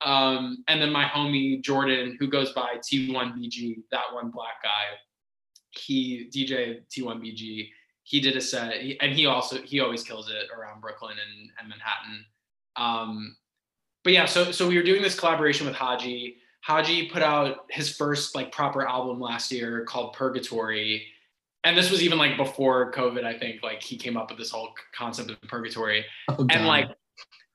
Um, 0.00 0.64
and 0.68 0.80
then 0.80 0.92
my 0.92 1.04
homie 1.04 1.62
Jordan, 1.62 2.16
who 2.18 2.26
goes 2.26 2.52
by 2.52 2.76
T1BG, 2.76 3.82
that 3.90 4.04
one 4.12 4.30
black 4.30 4.62
guy, 4.62 4.96
he 5.76 6.28
DJ 6.32 6.82
T1BG. 6.90 7.68
He 8.02 8.20
did 8.20 8.36
a 8.36 8.40
set, 8.40 8.80
he, 8.80 9.00
and 9.00 9.12
he 9.12 9.26
also 9.26 9.60
he 9.62 9.80
always 9.80 10.02
kills 10.04 10.30
it 10.30 10.48
around 10.56 10.80
Brooklyn 10.80 11.16
and, 11.18 11.50
and 11.58 11.68
Manhattan. 11.68 12.24
Um, 12.76 13.36
but 14.04 14.12
yeah, 14.12 14.26
so 14.26 14.52
so 14.52 14.68
we 14.68 14.76
were 14.76 14.84
doing 14.84 15.02
this 15.02 15.18
collaboration 15.18 15.66
with 15.66 15.74
Haji. 15.74 16.36
Haji 16.62 17.08
put 17.08 17.22
out 17.22 17.66
his 17.70 17.94
first 17.94 18.34
like 18.34 18.52
proper 18.52 18.86
album 18.86 19.20
last 19.20 19.52
year 19.52 19.84
called 19.84 20.12
Purgatory 20.12 21.06
and 21.66 21.76
this 21.76 21.90
was 21.90 22.00
even 22.00 22.16
like 22.16 22.36
before 22.36 22.92
COVID, 22.92 23.24
I 23.24 23.36
think, 23.36 23.60
like 23.64 23.82
he 23.82 23.96
came 23.96 24.16
up 24.16 24.30
with 24.30 24.38
this 24.38 24.50
whole 24.50 24.70
concept 24.96 25.32
of 25.32 25.40
purgatory. 25.42 26.04
Oh, 26.28 26.46
And 26.48 26.64
like 26.64 26.88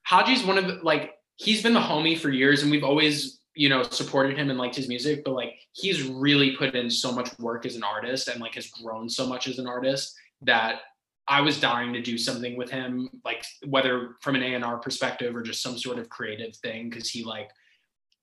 Haji's 0.04 0.44
one 0.44 0.58
of 0.58 0.68
the 0.68 0.80
like 0.84 1.14
he's 1.38 1.64
been 1.64 1.74
the 1.74 1.80
homie 1.80 2.20
for 2.20 2.30
years 2.30 2.62
and 2.62 2.70
we've 2.70 2.84
always, 2.84 3.40
you 3.56 3.70
know, 3.70 3.84
supported 3.84 4.38
him 4.38 4.50
and 4.50 4.58
liked 4.58 4.76
his 4.76 4.88
music, 4.88 5.24
but 5.26 5.34
like 5.34 5.56
he's 5.74 6.04
really 6.04 6.56
put 6.56 6.76
in 6.76 6.90
so 6.90 7.12
much 7.12 7.38
work 7.40 7.66
as 7.66 7.76
an 7.76 7.84
artist 7.84 8.28
and 8.28 8.40
like 8.40 8.56
has 8.56 8.68
grown 8.68 9.10
so 9.10 9.28
much 9.28 9.48
as 9.48 9.60
an 9.60 9.68
artist 9.68 10.16
that 10.42 10.82
I 11.28 11.42
was 11.42 11.60
dying 11.60 11.94
to 11.94 12.02
do 12.02 12.18
something 12.18 12.58
with 12.58 12.70
him, 12.70 13.10
like 13.24 13.46
whether 13.68 14.16
from 14.22 14.36
an 14.36 14.44
A&R 14.44 14.78
perspective 14.78 15.36
or 15.36 15.42
just 15.42 15.62
some 15.62 15.78
sort 15.78 16.00
of 16.00 16.10
creative 16.10 16.56
thing, 16.58 16.90
because 16.90 17.10
he 17.10 17.24
like 17.24 17.50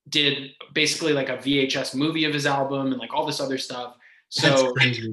did 0.09 0.51
basically 0.72 1.12
like 1.12 1.29
a 1.29 1.37
VHS 1.37 1.95
movie 1.95 2.24
of 2.24 2.35
his 2.35 2.47
album 2.47 2.89
and 2.89 2.99
like 2.99 3.14
all 3.14 3.26
this 3.26 3.41
other 3.41 3.59
stuff. 3.59 3.95
So 4.31 4.72
crazy. 4.72 5.11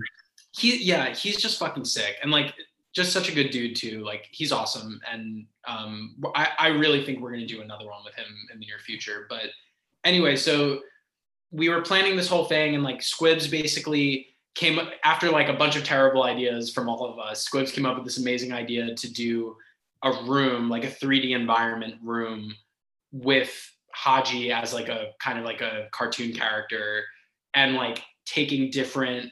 he 0.58 0.84
yeah 0.84 1.14
he's 1.14 1.38
just 1.38 1.60
fucking 1.60 1.86
sick 1.86 2.16
and 2.22 2.32
like 2.32 2.54
just 2.94 3.12
such 3.12 3.30
a 3.30 3.36
good 3.36 3.50
dude 3.50 3.76
too 3.76 4.04
like 4.04 4.28
he's 4.32 4.52
awesome 4.52 5.00
and 5.10 5.46
um 5.68 6.16
i, 6.34 6.50
I 6.58 6.68
really 6.68 7.04
think 7.04 7.20
we're 7.20 7.32
going 7.32 7.46
to 7.46 7.54
do 7.54 7.62
another 7.62 7.86
one 7.86 8.04
with 8.06 8.16
him 8.16 8.26
in 8.52 8.60
the 8.60 8.66
near 8.66 8.80
future 8.80 9.26
but 9.30 9.48
anyway 10.06 10.36
so 10.36 10.80
we 11.52 11.70
were 11.70 11.82
planning 11.82 12.16
this 12.16 12.28
whole 12.28 12.46
thing 12.46 12.76
and 12.76 12.84
like 12.84 13.02
squibs 13.02 13.48
basically 13.48 14.28
came 14.56 14.80
up 14.80 14.90
after 15.04 15.30
like 15.30 15.50
a 15.50 15.54
bunch 15.54 15.76
of 15.76 15.84
terrible 15.84 16.24
ideas 16.24 16.72
from 16.72 16.88
all 16.88 17.06
of 17.06 17.20
us 17.20 17.42
squibs 17.42 17.72
came 17.72 17.86
up 17.86 17.96
with 17.96 18.06
this 18.06 18.18
amazing 18.18 18.54
idea 18.54 18.96
to 18.96 19.12
do 19.12 19.56
a 20.04 20.12
room 20.24 20.70
like 20.70 20.84
a 20.84 20.90
3d 20.90 21.32
environment 21.32 21.96
room 22.02 22.54
with 23.12 23.72
haji 23.94 24.52
as 24.52 24.74
like 24.74 24.90
a 24.90 25.08
kind 25.20 25.38
of 25.38 25.46
like 25.46 25.62
a 25.62 25.88
cartoon 25.92 26.32
character 26.32 27.04
and 27.54 27.76
like 27.76 28.02
taking 28.26 28.70
different 28.70 29.32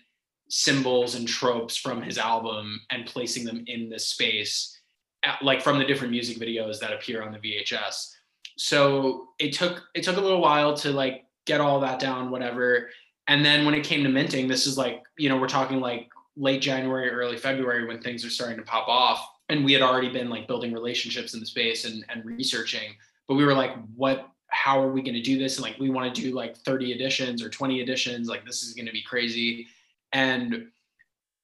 symbols 0.49 1.15
and 1.15 1.27
tropes 1.27 1.75
from 1.75 2.01
his 2.01 2.17
album 2.17 2.79
and 2.89 3.05
placing 3.05 3.43
them 3.43 3.63
in 3.67 3.89
this 3.89 4.07
space 4.07 4.79
at- 5.23 5.41
like 5.41 5.61
from 5.61 5.79
the 5.79 5.85
different 5.85 6.11
music 6.11 6.37
videos 6.37 6.79
that 6.79 6.93
appear 6.93 7.23
on 7.23 7.31
the 7.31 7.39
VHS. 7.39 8.11
So 8.57 9.29
it 9.39 9.53
took 9.53 9.83
it 9.93 10.03
took 10.03 10.17
a 10.17 10.21
little 10.21 10.41
while 10.41 10.75
to 10.77 10.91
like 10.91 11.25
get 11.45 11.61
all 11.61 11.79
that 11.81 11.99
down 11.99 12.31
whatever. 12.31 12.89
And 13.27 13.43
then 13.43 13.65
when 13.65 13.73
it 13.73 13.83
came 13.83 14.03
to 14.03 14.09
minting 14.09 14.47
this 14.47 14.67
is 14.67 14.77
like 14.77 15.03
you 15.17 15.29
know 15.29 15.37
we're 15.37 15.47
talking 15.47 15.79
like 15.79 16.09
late 16.35 16.61
January 16.61 17.09
early 17.09 17.37
February 17.37 17.85
when 17.85 18.01
things 18.01 18.25
are 18.25 18.29
starting 18.29 18.57
to 18.57 18.63
pop 18.63 18.87
off. 18.87 19.27
And 19.49 19.65
we 19.65 19.73
had 19.73 19.81
already 19.81 20.09
been 20.09 20.29
like 20.29 20.47
building 20.47 20.73
relationships 20.73 21.33
in 21.33 21.39
the 21.39 21.45
space 21.45 21.85
and 21.85 22.05
and 22.09 22.25
researching. 22.25 22.93
But 23.27 23.35
we 23.35 23.45
were 23.45 23.53
like 23.53 23.75
what 23.95 24.27
how 24.47 24.79
are 24.81 24.91
we 24.91 25.01
going 25.01 25.15
to 25.15 25.21
do 25.21 25.39
this? 25.39 25.57
And 25.57 25.63
like 25.63 25.79
we 25.79 25.89
want 25.89 26.13
to 26.13 26.21
do 26.21 26.31
like 26.33 26.55
30 26.57 26.91
editions 26.91 27.41
or 27.41 27.49
20 27.49 27.81
editions. 27.81 28.27
Like 28.27 28.45
this 28.45 28.61
is 28.61 28.73
going 28.73 28.85
to 28.85 28.91
be 28.91 29.01
crazy. 29.01 29.67
And 30.11 30.67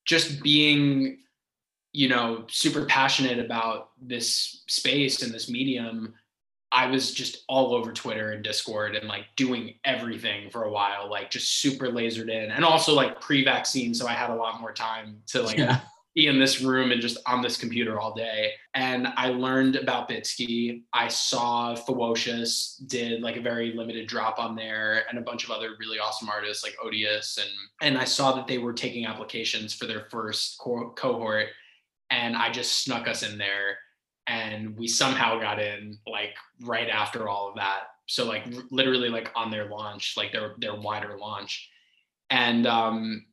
just 0.05 0.41
being 0.41 1.19
you 1.91 2.07
know 2.07 2.45
super 2.49 2.85
passionate 2.85 3.39
about 3.39 3.89
this 4.01 4.63
space 4.67 5.23
and 5.23 5.33
this 5.33 5.49
medium 5.49 6.13
i 6.71 6.85
was 6.85 7.13
just 7.13 7.43
all 7.47 7.73
over 7.73 7.91
twitter 7.91 8.31
and 8.31 8.43
discord 8.43 8.95
and 8.95 9.07
like 9.07 9.25
doing 9.35 9.73
everything 9.85 10.49
for 10.49 10.63
a 10.63 10.71
while 10.71 11.09
like 11.09 11.29
just 11.29 11.61
super 11.61 11.87
lasered 11.87 12.29
in 12.29 12.51
and 12.51 12.63
also 12.65 12.93
like 12.93 13.19
pre-vaccine 13.21 13.93
so 13.93 14.07
i 14.07 14.13
had 14.13 14.29
a 14.29 14.35
lot 14.35 14.61
more 14.61 14.71
time 14.73 15.21
to 15.27 15.41
like 15.41 15.57
yeah. 15.57 15.79
be 16.15 16.27
in 16.27 16.39
this 16.39 16.61
room 16.61 16.91
and 16.91 17.01
just 17.01 17.17
on 17.25 17.41
this 17.41 17.57
computer 17.57 17.99
all 17.99 18.13
day. 18.13 18.51
And 18.73 19.07
I 19.15 19.29
learned 19.29 19.75
about 19.75 20.09
Bitski. 20.09 20.83
I 20.91 21.07
saw 21.07 21.75
Fewocious 21.75 22.85
did 22.87 23.21
like 23.21 23.37
a 23.37 23.41
very 23.41 23.73
limited 23.73 24.07
drop 24.07 24.39
on 24.39 24.55
there 24.55 25.03
and 25.09 25.19
a 25.19 25.21
bunch 25.21 25.43
of 25.43 25.51
other 25.51 25.71
really 25.79 25.99
awesome 25.99 26.29
artists 26.29 26.63
like 26.63 26.75
Odious. 26.83 27.37
And, 27.37 27.49
and 27.81 27.97
I 27.97 28.05
saw 28.05 28.33
that 28.33 28.47
they 28.47 28.57
were 28.57 28.73
taking 28.73 29.05
applications 29.05 29.73
for 29.73 29.85
their 29.85 30.07
first 30.09 30.57
co- 30.59 30.93
cohort. 30.95 31.47
And 32.09 32.35
I 32.35 32.51
just 32.51 32.83
snuck 32.83 33.07
us 33.07 33.23
in 33.23 33.37
there 33.37 33.77
and 34.29 34.77
we 34.77 34.87
somehow 34.87 35.39
got 35.39 35.59
in 35.59 35.97
like 36.05 36.35
right 36.61 36.87
after 36.87 37.27
all 37.27 37.49
of 37.49 37.55
that. 37.55 37.79
So 38.05 38.25
like 38.25 38.43
r- 38.55 38.63
literally 38.69 39.09
like 39.09 39.31
on 39.35 39.49
their 39.49 39.65
launch, 39.65 40.13
like 40.15 40.31
their 40.31 40.53
their 40.59 40.75
wider 40.75 41.17
launch, 41.17 41.69
and 42.29 42.67
um, 42.67 43.25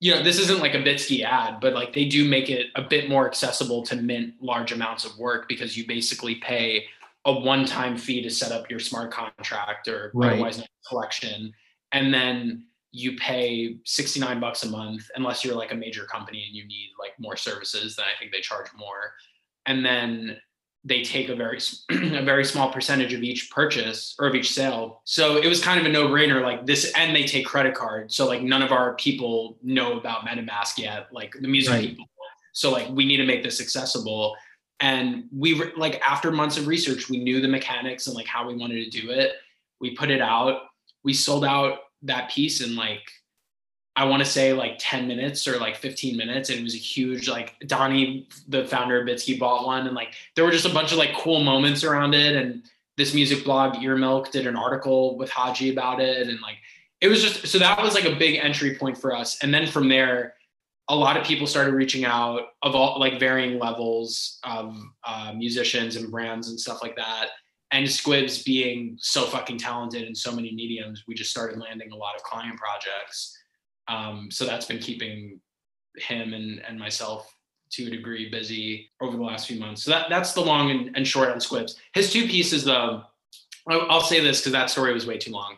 you 0.00 0.12
know 0.14 0.22
this 0.22 0.38
isn't 0.38 0.60
like 0.60 0.74
a 0.74 0.78
Bitski 0.78 1.22
ad, 1.22 1.60
but 1.60 1.74
like 1.74 1.92
they 1.92 2.06
do 2.06 2.26
make 2.26 2.48
it 2.48 2.68
a 2.76 2.82
bit 2.82 3.08
more 3.08 3.26
accessible 3.26 3.82
to 3.84 3.96
mint 3.96 4.34
large 4.40 4.72
amounts 4.72 5.04
of 5.04 5.16
work 5.18 5.48
because 5.48 5.76
you 5.76 5.86
basically 5.86 6.36
pay 6.36 6.84
a 7.26 7.32
one-time 7.32 7.96
fee 7.98 8.22
to 8.22 8.30
set 8.30 8.50
up 8.52 8.70
your 8.70 8.80
smart 8.80 9.12
contract 9.12 9.86
or 9.86 10.10
Right. 10.14 10.32
otherwise 10.32 10.62
collection, 10.88 11.52
and 11.92 12.12
then 12.12 12.64
you 12.90 13.16
pay 13.18 13.76
69 13.84 14.40
bucks 14.40 14.62
a 14.62 14.68
month 14.70 15.10
unless 15.14 15.44
you're 15.44 15.54
like 15.54 15.72
a 15.72 15.74
major 15.74 16.04
company 16.04 16.44
and 16.46 16.56
you 16.56 16.66
need 16.66 16.88
like 16.98 17.12
more 17.18 17.36
services 17.36 17.94
then 17.94 18.06
i 18.06 18.18
think 18.18 18.32
they 18.32 18.40
charge 18.40 18.68
more 18.74 19.12
and 19.66 19.84
then 19.84 20.38
they 20.84 21.02
take 21.02 21.28
a 21.28 21.34
very 21.36 21.58
a 21.90 22.22
very 22.22 22.44
small 22.44 22.70
percentage 22.72 23.12
of 23.12 23.22
each 23.22 23.50
purchase 23.50 24.14
or 24.18 24.26
of 24.28 24.34
each 24.34 24.52
sale. 24.52 25.02
So 25.04 25.36
it 25.36 25.46
was 25.46 25.62
kind 25.62 25.78
of 25.80 25.86
a 25.86 25.88
no-brainer 25.88 26.42
like 26.42 26.64
this 26.66 26.92
and 26.96 27.14
they 27.14 27.24
take 27.24 27.46
credit 27.46 27.74
cards. 27.74 28.14
So 28.14 28.26
like 28.26 28.42
none 28.42 28.62
of 28.62 28.72
our 28.72 28.94
people 28.94 29.58
know 29.62 29.98
about 29.98 30.24
MetaMask 30.26 30.78
yet 30.78 31.08
like 31.12 31.34
the 31.40 31.48
music 31.48 31.74
Right. 31.74 31.88
people. 31.90 32.06
So 32.52 32.70
like 32.70 32.88
we 32.90 33.04
need 33.04 33.18
to 33.18 33.26
make 33.26 33.42
this 33.42 33.60
accessible. 33.60 34.36
And 34.80 35.24
we 35.36 35.54
were 35.54 35.72
like 35.76 36.00
after 36.00 36.30
months 36.30 36.56
of 36.56 36.68
research 36.68 37.10
we 37.10 37.18
knew 37.18 37.40
the 37.40 37.48
mechanics 37.48 38.06
and 38.06 38.16
like 38.16 38.26
how 38.26 38.46
we 38.46 38.54
wanted 38.54 38.90
to 38.90 39.00
do 39.00 39.10
it. 39.10 39.32
We 39.80 39.94
put 39.94 40.10
it 40.10 40.20
out. 40.22 40.62
We 41.02 41.12
sold 41.12 41.44
out 41.44 41.80
that 42.02 42.30
piece 42.30 42.60
in 42.60 42.76
like 42.76 43.02
I 43.98 44.04
want 44.04 44.22
to 44.22 44.30
say 44.30 44.52
like 44.52 44.76
10 44.78 45.08
minutes 45.08 45.48
or 45.48 45.58
like 45.58 45.74
15 45.74 46.16
minutes. 46.16 46.50
And 46.50 46.60
it 46.60 46.62
was 46.62 46.76
a 46.76 46.78
huge, 46.78 47.28
like 47.28 47.56
Donnie, 47.66 48.28
the 48.46 48.64
founder 48.64 49.00
of 49.00 49.08
Bitski 49.08 49.36
bought 49.36 49.66
one. 49.66 49.88
And 49.88 49.96
like, 49.96 50.14
there 50.36 50.44
were 50.44 50.52
just 50.52 50.66
a 50.66 50.72
bunch 50.72 50.92
of 50.92 50.98
like 50.98 51.16
cool 51.16 51.42
moments 51.42 51.82
around 51.82 52.14
it. 52.14 52.36
And 52.36 52.62
this 52.96 53.12
music 53.12 53.44
blog 53.44 53.74
EarMilk 53.74 54.30
did 54.30 54.46
an 54.46 54.54
article 54.54 55.18
with 55.18 55.30
Haji 55.30 55.72
about 55.72 56.00
it. 56.00 56.28
And 56.28 56.40
like, 56.40 56.58
it 57.00 57.08
was 57.08 57.20
just, 57.20 57.48
so 57.48 57.58
that 57.58 57.82
was 57.82 57.94
like 57.94 58.04
a 58.04 58.14
big 58.14 58.36
entry 58.36 58.76
point 58.76 58.96
for 58.96 59.12
us. 59.12 59.42
And 59.42 59.52
then 59.52 59.66
from 59.66 59.88
there, 59.88 60.34
a 60.88 60.94
lot 60.94 61.16
of 61.16 61.26
people 61.26 61.48
started 61.48 61.74
reaching 61.74 62.04
out 62.04 62.42
of 62.62 62.76
all 62.76 63.00
like 63.00 63.18
varying 63.18 63.58
levels 63.58 64.38
of 64.44 64.80
uh, 65.02 65.32
musicians 65.34 65.96
and 65.96 66.08
brands 66.08 66.50
and 66.50 66.60
stuff 66.60 66.84
like 66.84 66.94
that. 66.94 67.30
And 67.72 67.90
Squibs 67.90 68.44
being 68.44 68.96
so 69.00 69.24
fucking 69.24 69.58
talented 69.58 70.06
in 70.06 70.14
so 70.14 70.30
many 70.30 70.52
mediums, 70.54 71.02
we 71.08 71.16
just 71.16 71.32
started 71.32 71.58
landing 71.58 71.90
a 71.90 71.96
lot 71.96 72.14
of 72.14 72.22
client 72.22 72.56
projects. 72.56 73.37
Um, 73.88 74.30
so 74.30 74.44
that's 74.44 74.66
been 74.66 74.78
keeping 74.78 75.40
him 75.96 76.32
and, 76.34 76.60
and 76.66 76.78
myself 76.78 77.34
to 77.70 77.86
a 77.86 77.90
degree 77.90 78.30
busy 78.30 78.90
over 79.00 79.16
the 79.16 79.22
last 79.22 79.46
few 79.48 79.58
months. 79.58 79.82
So 79.82 79.90
that, 79.90 80.08
that's 80.08 80.32
the 80.32 80.40
long 80.40 80.70
and, 80.70 80.96
and 80.96 81.06
short 81.06 81.28
on 81.30 81.40
Squibs. 81.40 81.76
His 81.92 82.12
two 82.12 82.26
pieces, 82.26 82.64
though, 82.64 83.02
I'll, 83.68 84.00
say 84.00 84.20
this 84.20 84.40
because 84.40 84.52
that 84.52 84.70
story 84.70 84.92
was 84.94 85.06
way 85.06 85.18
too 85.18 85.32
long. 85.32 85.56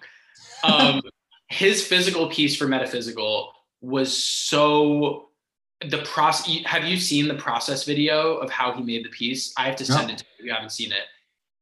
Um, 0.64 1.00
his 1.48 1.86
physical 1.86 2.28
piece 2.28 2.56
for 2.56 2.66
Metaphysical 2.66 3.52
was 3.80 4.16
so 4.16 5.28
the 5.88 5.98
process. 5.98 6.58
Have 6.66 6.84
you 6.84 6.96
seen 6.98 7.28
the 7.28 7.34
process 7.34 7.84
video 7.84 8.36
of 8.36 8.50
how 8.50 8.72
he 8.72 8.82
made 8.82 9.04
the 9.04 9.08
piece? 9.10 9.52
I 9.56 9.66
have 9.66 9.76
to 9.76 9.84
send 9.84 10.08
No. 10.08 10.14
it 10.14 10.18
to 10.18 10.24
you 10.24 10.30
if 10.40 10.46
you 10.46 10.52
haven't 10.52 10.70
seen 10.72 10.90
it. 10.92 10.98
I 10.98 11.06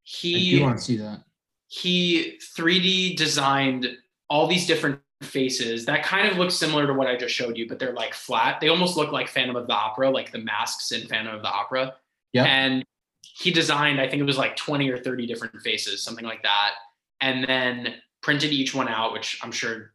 He 0.04 0.50
do 0.58 0.62
want 0.62 0.78
to 0.78 0.84
see 0.84 0.96
that. 0.96 1.22
he 1.68 2.38
3D 2.56 3.16
designed 3.16 3.86
all 4.30 4.46
these 4.46 4.66
different 4.66 5.00
faces 5.22 5.84
that 5.86 6.04
kind 6.04 6.28
of 6.28 6.38
look 6.38 6.50
similar 6.50 6.86
to 6.86 6.94
what 6.94 7.08
I 7.08 7.16
just 7.16 7.34
showed 7.34 7.56
you, 7.56 7.68
but 7.68 7.78
they're 7.78 7.92
like 7.92 8.14
flat. 8.14 8.60
They 8.60 8.68
almost 8.68 8.96
look 8.96 9.12
like 9.12 9.28
Phantom 9.28 9.56
of 9.56 9.66
the 9.66 9.72
Opera, 9.72 10.10
like 10.10 10.30
the 10.30 10.38
masks 10.38 10.92
in 10.92 11.06
Phantom 11.08 11.34
of 11.34 11.42
the 11.42 11.48
Opera. 11.48 11.94
Yeah. 12.32 12.44
And 12.44 12.84
he 13.22 13.50
designed, 13.50 14.00
I 14.00 14.08
think 14.08 14.20
it 14.20 14.26
was 14.26 14.38
like 14.38 14.56
20 14.56 14.88
or 14.90 14.98
30 14.98 15.26
different 15.26 15.60
faces, 15.60 16.02
something 16.02 16.24
like 16.24 16.42
that. 16.42 16.72
And 17.20 17.44
then 17.44 17.94
printed 18.22 18.52
each 18.52 18.74
one 18.74 18.88
out, 18.88 19.12
which 19.12 19.38
I'm 19.42 19.52
sure 19.52 19.92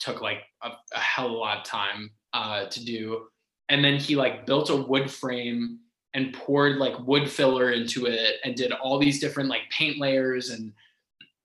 took 0.00 0.20
like 0.20 0.42
a, 0.62 0.70
a 0.92 0.98
hell 0.98 1.26
of 1.26 1.32
a 1.32 1.34
lot 1.34 1.58
of 1.58 1.64
time 1.64 2.10
uh, 2.32 2.66
to 2.66 2.84
do. 2.84 3.26
And 3.68 3.84
then 3.84 3.98
he 3.98 4.16
like 4.16 4.46
built 4.46 4.70
a 4.70 4.76
wood 4.76 5.10
frame 5.10 5.80
and 6.14 6.32
poured 6.32 6.78
like 6.78 6.98
wood 7.06 7.30
filler 7.30 7.70
into 7.70 8.06
it 8.06 8.36
and 8.44 8.54
did 8.54 8.72
all 8.72 8.98
these 8.98 9.20
different 9.20 9.48
like 9.48 9.62
paint 9.70 9.98
layers 9.98 10.50
and 10.50 10.72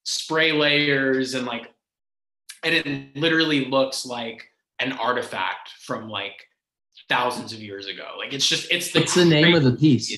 spray 0.03 0.51
layers 0.51 1.33
and 1.33 1.45
like 1.45 1.73
and 2.63 2.75
it 2.75 3.15
literally 3.15 3.65
looks 3.65 4.05
like 4.05 4.47
an 4.79 4.93
artifact 4.93 5.69
from 5.79 6.09
like 6.09 6.47
thousands 7.09 7.53
of 7.53 7.59
years 7.59 7.87
ago. 7.87 8.15
Like 8.17 8.33
it's 8.33 8.47
just 8.47 8.71
it's 8.71 8.91
the 8.91 9.01
the 9.15 9.25
name 9.25 9.53
of 9.53 9.63
the 9.63 9.73
piece? 9.73 10.17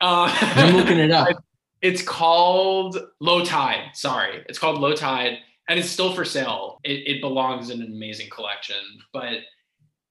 Uh, 0.00 0.32
I'm 0.40 0.76
looking 0.76 0.98
it 0.98 1.10
up. 1.10 1.28
it's 1.82 2.02
called 2.02 2.98
low 3.20 3.44
tide. 3.44 3.90
Sorry. 3.94 4.44
It's 4.48 4.58
called 4.58 4.80
low 4.80 4.94
tide 4.94 5.38
and 5.68 5.78
it's 5.78 5.88
still 5.88 6.12
for 6.14 6.24
sale. 6.24 6.80
It, 6.84 7.16
it 7.16 7.20
belongs 7.20 7.70
in 7.70 7.82
an 7.82 7.92
amazing 7.92 8.30
collection 8.30 8.76
but 9.12 9.38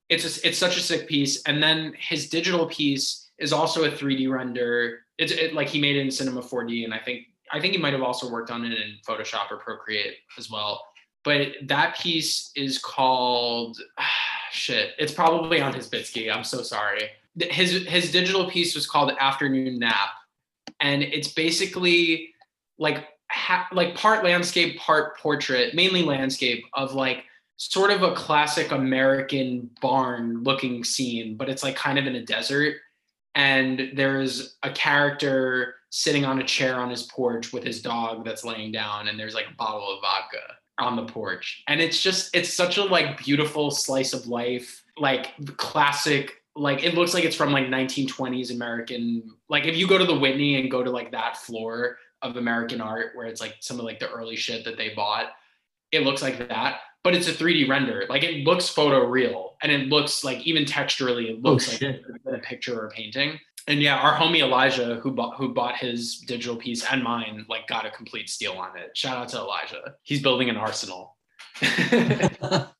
it's 0.10 0.24
a, 0.24 0.48
it's 0.48 0.58
such 0.58 0.78
a 0.78 0.80
sick 0.80 1.08
piece. 1.08 1.42
And 1.44 1.62
then 1.62 1.94
his 2.00 2.30
digital 2.30 2.66
piece 2.68 3.30
is 3.40 3.52
also 3.52 3.84
a 3.84 3.90
3d 3.90 4.30
render. 4.32 5.00
It's 5.18 5.32
it, 5.32 5.54
like 5.54 5.68
he 5.68 5.82
made 5.82 5.98
it 5.98 6.02
in 6.02 6.12
cinema 6.12 6.42
4d 6.42 6.86
and 6.86 6.94
i 6.94 7.00
think 7.00 7.24
i 7.52 7.60
think 7.60 7.74
he 7.74 7.80
might 7.80 7.94
have 7.94 8.04
also 8.04 8.30
worked 8.30 8.52
on 8.52 8.64
it 8.66 8.74
in 8.74 8.98
photoshop 9.08 9.50
or 9.52 9.58
procreate 9.58 10.16
as 10.38 10.52
well 10.52 10.84
but 11.28 11.50
that 11.64 12.00
piece 12.00 12.52
is 12.56 12.78
called 12.78 13.78
shit 14.52 14.92
it's 14.98 15.12
probably 15.12 15.60
on 15.60 15.74
his 15.74 15.90
Bitski 15.90 16.34
i'm 16.34 16.46
so 16.46 16.64
sorry. 16.64 17.10
His 17.38 17.86
his 17.86 18.12
digital 18.12 18.50
piece 18.50 18.74
was 18.74 18.88
called 18.88 19.12
afternoon 19.20 19.78
nap. 19.78 20.10
And 20.80 21.04
it's 21.04 21.28
basically 21.28 22.34
like 22.80 23.10
ha- 23.30 23.68
like 23.74 23.94
part 23.94 24.24
landscape 24.24 24.80
part 24.80 25.18
portrait 25.20 25.76
mainly 25.76 26.02
landscape 26.02 26.64
of 26.74 26.94
like 26.94 27.26
sort 27.58 27.92
of 27.92 28.04
a 28.04 28.14
classic 28.14 28.72
american 28.72 29.70
barn 29.82 30.44
looking 30.44 30.84
scene 30.84 31.36
but 31.36 31.50
it's 31.50 31.64
like 31.64 31.76
kind 31.76 32.00
of 32.00 32.08
in 32.08 32.16
a 32.16 32.26
desert. 32.26 32.76
And 33.36 33.92
there's 33.96 34.56
a 34.64 34.72
character 34.72 35.76
sitting 35.90 36.24
on 36.24 36.40
a 36.40 36.44
chair 36.46 36.76
on 36.76 36.90
his 36.90 37.04
porch 37.04 37.52
with 37.52 37.64
his 37.66 37.82
dog 37.82 38.24
that's 38.24 38.46
laying 38.46 38.72
down 38.72 39.10
and 39.10 39.20
there's 39.20 39.36
like 39.36 39.50
a 39.52 39.56
bottle 39.56 39.92
of 39.92 40.02
vodka 40.02 40.58
on 40.80 40.96
the 40.96 41.06
porch. 41.06 41.64
And 41.68 41.82
it's 41.82 42.02
just 42.02 42.36
it's 42.36 42.54
such 42.54 42.78
a 42.78 42.84
like 42.84 43.18
beautiful 43.18 43.72
slice 43.72 44.14
of 44.14 44.28
life 44.28 44.84
like 44.98 45.34
classic 45.58 46.42
like 46.56 46.84
it 46.84 46.96
looks 46.96 47.14
like 47.14 47.24
it's 47.24 47.36
from 47.36 47.52
like 47.52 47.68
1920s 47.68 48.52
american 48.52 49.32
like 49.48 49.66
if 49.68 49.78
you 49.78 49.88
go 49.88 49.96
to 49.96 50.06
the 50.06 50.18
whitney 50.18 50.60
and 50.60 50.72
go 50.72 50.84
to 50.84 50.90
like 50.90 51.12
that 51.12 51.38
floor 51.38 51.98
of 52.24 52.36
american 52.36 52.82
art 52.82 53.12
where 53.14 53.28
it's 53.28 53.40
like 53.40 53.54
some 53.60 53.78
of 53.78 53.86
like 53.86 54.00
the 54.00 54.10
early 54.10 54.36
shit 54.36 54.66
that 54.66 54.76
they 54.76 54.90
bought 54.96 55.28
it 55.92 56.04
looks 56.04 56.22
like 56.22 56.48
that. 56.48 56.80
But 57.04 57.16
it's 57.16 57.28
a 57.28 57.34
3d 57.34 57.70
render. 57.70 58.06
Like 58.10 58.24
it 58.24 58.44
looks 58.44 58.68
photo 58.68 59.06
real 59.06 59.56
and 59.62 59.72
it 59.72 59.88
looks 59.88 60.24
like 60.24 60.46
even 60.46 60.66
texturally 60.66 61.30
it 61.30 61.40
Oh, 61.44 61.52
looks 61.52 61.82
like 61.82 62.02
a 62.26 62.40
picture 62.40 62.80
or 62.80 62.88
a 62.88 62.90
painting 62.90 63.40
and 63.68 63.82
yeah 63.82 63.98
our 63.98 64.16
homie 64.16 64.40
elijah 64.40 64.96
who 64.96 65.12
bought 65.12 65.36
who 65.38 65.54
bought 65.54 65.76
his 65.76 66.18
digital 66.20 66.56
piece 66.56 66.86
and 66.86 67.04
mine 67.04 67.46
like 67.50 67.68
got 67.68 67.86
a 67.86 67.92
complete 67.92 68.30
steal 68.30 68.54
on 68.54 68.78
it. 68.78 68.96
Shout 68.96 69.18
out 69.18 69.30
to 69.30 69.38
elijah. 69.38 69.96
He's 70.04 70.22
building 70.22 70.50
an 70.50 70.58
arsenal. 70.58 71.18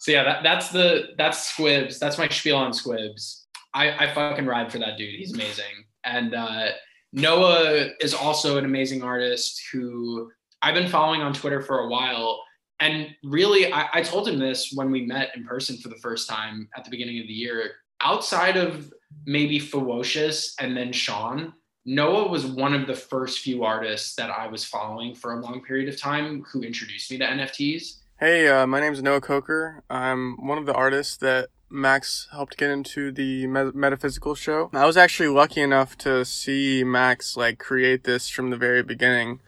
So 0.00 0.12
yeah 0.12 0.24
that, 0.24 0.42
that's 0.42 0.70
the 0.70 1.08
that's 1.18 1.48
squibs. 1.48 1.98
That's 1.98 2.18
my 2.18 2.28
spiel 2.28 2.56
on 2.56 2.72
squibs. 2.72 3.46
I, 3.74 4.06
I 4.06 4.14
fucking 4.14 4.46
ride 4.46 4.72
for 4.72 4.78
that 4.78 4.96
dude. 4.96 5.14
He's 5.14 5.34
amazing. 5.34 5.84
And 6.04 6.34
uh 6.34 6.68
noah 7.12 7.88
is 8.00 8.14
also 8.14 8.58
an 8.58 8.64
amazing 8.64 9.02
artist 9.02 9.62
who 9.72 10.30
i've 10.60 10.74
been 10.74 10.88
following 10.88 11.22
on 11.22 11.32
twitter 11.32 11.60
for 11.60 11.80
a 11.80 11.88
while. 11.88 12.42
And 12.80 13.08
really 13.24 13.72
I, 13.72 13.88
I 13.92 14.02
told 14.02 14.28
him 14.28 14.38
this 14.38 14.72
when 14.74 14.90
we 14.90 15.04
met 15.04 15.34
in 15.34 15.44
person 15.44 15.78
for 15.78 15.88
the 15.88 15.96
first 15.96 16.28
time 16.28 16.68
at 16.76 16.84
the 16.84 16.90
beginning 16.90 17.18
of 17.20 17.26
the 17.26 17.32
year 17.32 17.72
outside 18.00 18.56
of 18.56 18.92
maybe 19.26 19.58
Ferocious 19.58 20.54
and 20.60 20.76
then 20.76 20.92
Sean, 20.92 21.52
Noah 21.84 22.28
was 22.28 22.46
one 22.46 22.74
of 22.74 22.86
the 22.86 22.94
first 22.94 23.40
few 23.40 23.64
artists 23.64 24.14
that 24.16 24.30
I 24.30 24.46
was 24.48 24.64
following 24.64 25.14
for 25.14 25.32
a 25.32 25.40
long 25.40 25.62
period 25.62 25.88
of 25.88 26.00
time 26.00 26.44
who 26.52 26.62
introduced 26.62 27.10
me 27.10 27.18
to 27.18 27.24
NFTs. 27.24 28.00
Hey, 28.20 28.48
uh, 28.48 28.66
my 28.66 28.80
name 28.80 28.92
is 28.92 29.02
Noah 29.02 29.20
Coker. 29.20 29.82
I'm 29.88 30.36
one 30.44 30.58
of 30.58 30.66
the 30.66 30.74
artists 30.74 31.16
that 31.18 31.48
Max 31.70 32.28
helped 32.32 32.56
get 32.56 32.70
into 32.70 33.12
the 33.12 33.46
me- 33.46 33.70
metaphysical 33.74 34.34
show. 34.34 34.70
I 34.72 34.86
was 34.86 34.96
actually 34.96 35.28
lucky 35.28 35.60
enough 35.60 35.96
to 35.98 36.24
see 36.24 36.84
Max 36.84 37.36
like 37.36 37.58
create 37.58 38.04
this 38.04 38.28
from 38.28 38.50
the 38.50 38.56
very 38.56 38.82
beginning. 38.82 39.40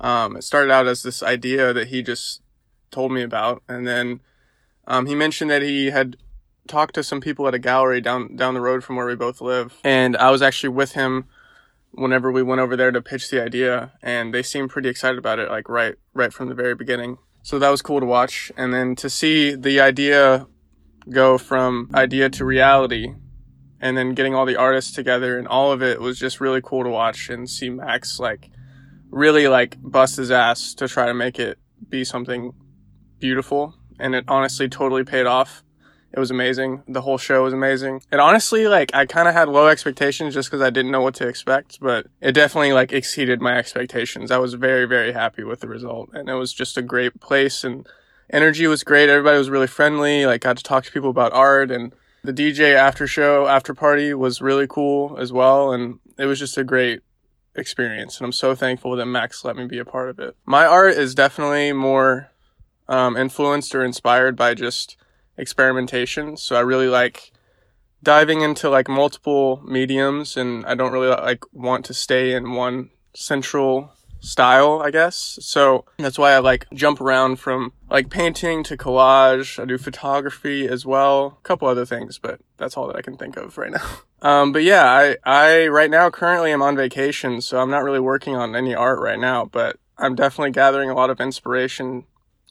Um, 0.00 0.36
it 0.36 0.44
started 0.44 0.70
out 0.70 0.86
as 0.86 1.02
this 1.02 1.22
idea 1.22 1.72
that 1.72 1.88
he 1.88 2.02
just 2.02 2.40
told 2.90 3.12
me 3.12 3.22
about, 3.22 3.62
and 3.68 3.86
then 3.86 4.20
um, 4.86 5.06
he 5.06 5.14
mentioned 5.14 5.50
that 5.50 5.62
he 5.62 5.86
had 5.86 6.16
talked 6.68 6.94
to 6.94 7.02
some 7.02 7.20
people 7.20 7.46
at 7.46 7.54
a 7.54 7.58
gallery 7.58 8.00
down 8.00 8.36
down 8.36 8.54
the 8.54 8.60
road 8.60 8.84
from 8.84 8.96
where 8.96 9.06
we 9.06 9.14
both 9.14 9.40
live, 9.40 9.78
and 9.84 10.16
I 10.16 10.30
was 10.30 10.42
actually 10.42 10.70
with 10.70 10.92
him 10.92 11.26
whenever 11.92 12.32
we 12.32 12.42
went 12.42 12.60
over 12.60 12.76
there 12.76 12.90
to 12.90 13.00
pitch 13.00 13.30
the 13.30 13.42
idea, 13.42 13.92
and 14.02 14.34
they 14.34 14.42
seemed 14.42 14.70
pretty 14.70 14.88
excited 14.88 15.18
about 15.18 15.38
it, 15.38 15.50
like 15.50 15.68
right 15.68 15.94
right 16.12 16.32
from 16.32 16.48
the 16.48 16.54
very 16.54 16.74
beginning. 16.74 17.18
So 17.42 17.58
that 17.58 17.68
was 17.68 17.82
cool 17.82 18.00
to 18.00 18.06
watch, 18.06 18.50
and 18.56 18.72
then 18.72 18.96
to 18.96 19.10
see 19.10 19.54
the 19.54 19.80
idea 19.80 20.46
go 21.10 21.36
from 21.36 21.90
idea 21.94 22.30
to 22.30 22.44
reality, 22.44 23.14
and 23.80 23.96
then 23.96 24.14
getting 24.14 24.34
all 24.34 24.46
the 24.46 24.56
artists 24.56 24.92
together, 24.92 25.38
and 25.38 25.46
all 25.46 25.72
of 25.72 25.82
it 25.82 26.00
was 26.00 26.18
just 26.18 26.40
really 26.40 26.62
cool 26.62 26.82
to 26.84 26.90
watch 26.90 27.28
and 27.28 27.48
see 27.48 27.68
Max 27.68 28.18
like 28.18 28.50
really 29.10 29.46
like 29.46 29.76
bust 29.80 30.16
his 30.16 30.30
ass 30.30 30.74
to 30.74 30.88
try 30.88 31.06
to 31.06 31.14
make 31.14 31.38
it 31.38 31.58
be 31.88 32.04
something 32.04 32.52
beautiful. 33.20 33.74
And 34.00 34.14
it 34.14 34.24
honestly 34.26 34.68
totally 34.68 35.04
paid 35.04 35.26
off. 35.26 35.62
It 36.14 36.20
was 36.20 36.30
amazing. 36.30 36.84
The 36.86 37.00
whole 37.00 37.18
show 37.18 37.42
was 37.42 37.52
amazing. 37.52 38.00
And 38.12 38.20
honestly, 38.20 38.68
like 38.68 38.94
I 38.94 39.04
kind 39.04 39.26
of 39.26 39.34
had 39.34 39.48
low 39.48 39.66
expectations 39.66 40.32
just 40.32 40.48
because 40.48 40.62
I 40.62 40.70
didn't 40.70 40.92
know 40.92 41.00
what 41.00 41.16
to 41.16 41.26
expect, 41.26 41.80
but 41.80 42.06
it 42.20 42.32
definitely 42.32 42.72
like 42.72 42.92
exceeded 42.92 43.40
my 43.40 43.58
expectations. 43.58 44.30
I 44.30 44.38
was 44.38 44.54
very, 44.54 44.84
very 44.84 45.12
happy 45.12 45.42
with 45.42 45.58
the 45.58 45.66
result, 45.66 46.10
and 46.12 46.28
it 46.28 46.34
was 46.34 46.52
just 46.52 46.78
a 46.78 46.82
great 46.82 47.18
place. 47.20 47.64
And 47.64 47.84
energy 48.30 48.68
was 48.68 48.84
great. 48.84 49.08
Everybody 49.08 49.38
was 49.38 49.50
really 49.50 49.66
friendly. 49.66 50.24
Like 50.24 50.42
got 50.42 50.56
to 50.56 50.62
talk 50.62 50.84
to 50.84 50.92
people 50.92 51.10
about 51.10 51.32
art, 51.32 51.72
and 51.72 51.92
the 52.22 52.32
DJ 52.32 52.74
after 52.74 53.08
show 53.08 53.48
after 53.48 53.74
party 53.74 54.14
was 54.14 54.40
really 54.40 54.68
cool 54.68 55.16
as 55.18 55.32
well. 55.32 55.72
And 55.72 55.98
it 56.16 56.26
was 56.26 56.38
just 56.38 56.56
a 56.56 56.62
great 56.62 57.00
experience. 57.56 58.18
And 58.18 58.24
I'm 58.24 58.32
so 58.32 58.54
thankful 58.54 58.94
that 58.94 59.06
Max 59.06 59.44
let 59.44 59.56
me 59.56 59.66
be 59.66 59.80
a 59.80 59.84
part 59.84 60.10
of 60.10 60.20
it. 60.20 60.36
My 60.46 60.64
art 60.64 60.94
is 60.94 61.12
definitely 61.12 61.72
more 61.72 62.30
um, 62.88 63.16
influenced 63.16 63.74
or 63.74 63.84
inspired 63.84 64.36
by 64.36 64.54
just 64.54 64.96
experimentation. 65.36 66.36
So 66.36 66.56
I 66.56 66.60
really 66.60 66.88
like 66.88 67.32
diving 68.02 68.42
into 68.42 68.68
like 68.68 68.88
multiple 68.88 69.62
mediums 69.64 70.36
and 70.36 70.64
I 70.66 70.74
don't 70.74 70.92
really 70.92 71.08
like 71.08 71.44
want 71.52 71.84
to 71.86 71.94
stay 71.94 72.34
in 72.34 72.52
one 72.52 72.90
central 73.14 73.92
style, 74.20 74.80
I 74.82 74.90
guess. 74.90 75.38
So 75.40 75.84
that's 75.98 76.18
why 76.18 76.32
I 76.32 76.38
like 76.38 76.66
jump 76.72 77.00
around 77.00 77.36
from 77.36 77.72
like 77.90 78.10
painting 78.10 78.64
to 78.64 78.76
collage. 78.76 79.60
I 79.60 79.66
do 79.66 79.78
photography 79.78 80.66
as 80.66 80.86
well, 80.86 81.38
a 81.38 81.42
couple 81.42 81.68
other 81.68 81.84
things, 81.86 82.18
but 82.18 82.40
that's 82.56 82.76
all 82.76 82.86
that 82.88 82.96
I 82.96 83.02
can 83.02 83.16
think 83.16 83.36
of 83.36 83.58
right 83.58 83.72
now. 83.72 83.86
Um, 84.22 84.52
but 84.52 84.62
yeah, 84.62 84.86
I, 84.86 85.16
I 85.26 85.66
right 85.66 85.90
now 85.90 86.08
currently 86.08 86.50
am 86.50 86.62
on 86.62 86.78
vacation, 86.78 87.42
so 87.42 87.60
I'm 87.60 87.68
not 87.68 87.84
really 87.84 88.00
working 88.00 88.34
on 88.34 88.56
any 88.56 88.74
art 88.74 88.98
right 88.98 89.18
now, 89.18 89.44
but 89.44 89.76
I'm 89.98 90.14
definitely 90.14 90.52
gathering 90.52 90.88
a 90.88 90.94
lot 90.94 91.10
of 91.10 91.20
inspiration 91.20 92.04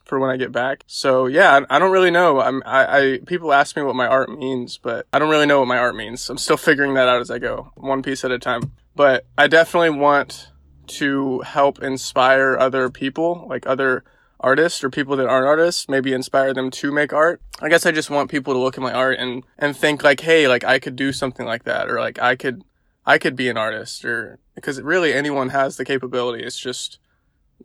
for 0.04 0.20
when 0.20 0.30
I 0.30 0.38
get 0.38 0.52
back. 0.52 0.84
So 0.88 1.28
yeah, 1.28 1.62
I, 1.70 1.80
don't 1.80 1.92
really 1.92 2.12
know. 2.12 2.42
I'm, 2.42 2.62
I, 2.66 2.98
I, 2.98 3.20
people 3.26 3.54
ask 3.54 3.76
me 3.76 3.84
what 3.84 3.96
my 3.96 4.08
art 4.08 4.30
means, 4.30 4.78
but 4.78 5.08
I 5.14 5.20
don't 5.20 5.30
really 5.30 5.46
know 5.46 5.60
what 5.60 5.68
my 5.68 5.78
art 5.78 5.96
means. 5.96 6.30
I'm 6.30 6.38
still 6.38 6.58
figuring 6.58 6.94
that 6.96 7.08
out 7.08 7.22
as 7.22 7.32
I 7.32 7.40
go, 7.40 7.72
one 7.76 8.04
piece 8.04 8.24
at 8.24 8.32
a 8.32 8.40
time. 8.40 8.74
But 8.96 9.26
I 9.38 9.48
definitely 9.48 9.92
want 9.92 10.50
to 10.88 11.40
help 11.42 11.82
inspire 11.82 12.58
other 12.58 12.90
people, 12.90 13.46
like 13.50 13.66
other 13.66 14.04
artists 14.40 14.84
or 14.84 14.90
people 14.90 15.16
that 15.16 15.28
aren't 15.28 15.48
artists, 15.48 15.88
maybe 15.88 16.12
inspire 16.12 16.54
them 16.54 16.70
to 16.70 16.92
make 16.92 17.14
art. 17.14 17.42
I 17.62 17.70
guess 17.70 17.86
I 17.86 17.92
just 17.92 18.10
want 18.10 18.30
people 18.30 18.54
to 18.54 18.60
look 18.60 18.78
at 18.78 18.84
my 18.84 18.92
art 18.92 19.18
and, 19.18 19.44
and 19.58 19.76
think 19.76 20.04
like, 20.04 20.20
hey, 20.20 20.48
like 20.50 20.66
I 20.66 20.80
could 20.80 20.98
do 20.98 21.14
something 21.14 21.46
like 21.46 21.64
that, 21.64 21.90
or 21.90 22.00
like 22.00 22.20
I 22.20 22.36
could, 22.36 22.64
I 23.06 23.18
could 23.18 23.38
be 23.38 23.50
an 23.50 23.58
artist, 23.58 24.04
or 24.04 24.40
because 24.54 24.82
really 24.82 25.14
anyone 25.14 25.50
has 25.50 25.78
the 25.78 25.86
capability. 25.86 26.44
It's 26.44 26.60
just 26.60 27.00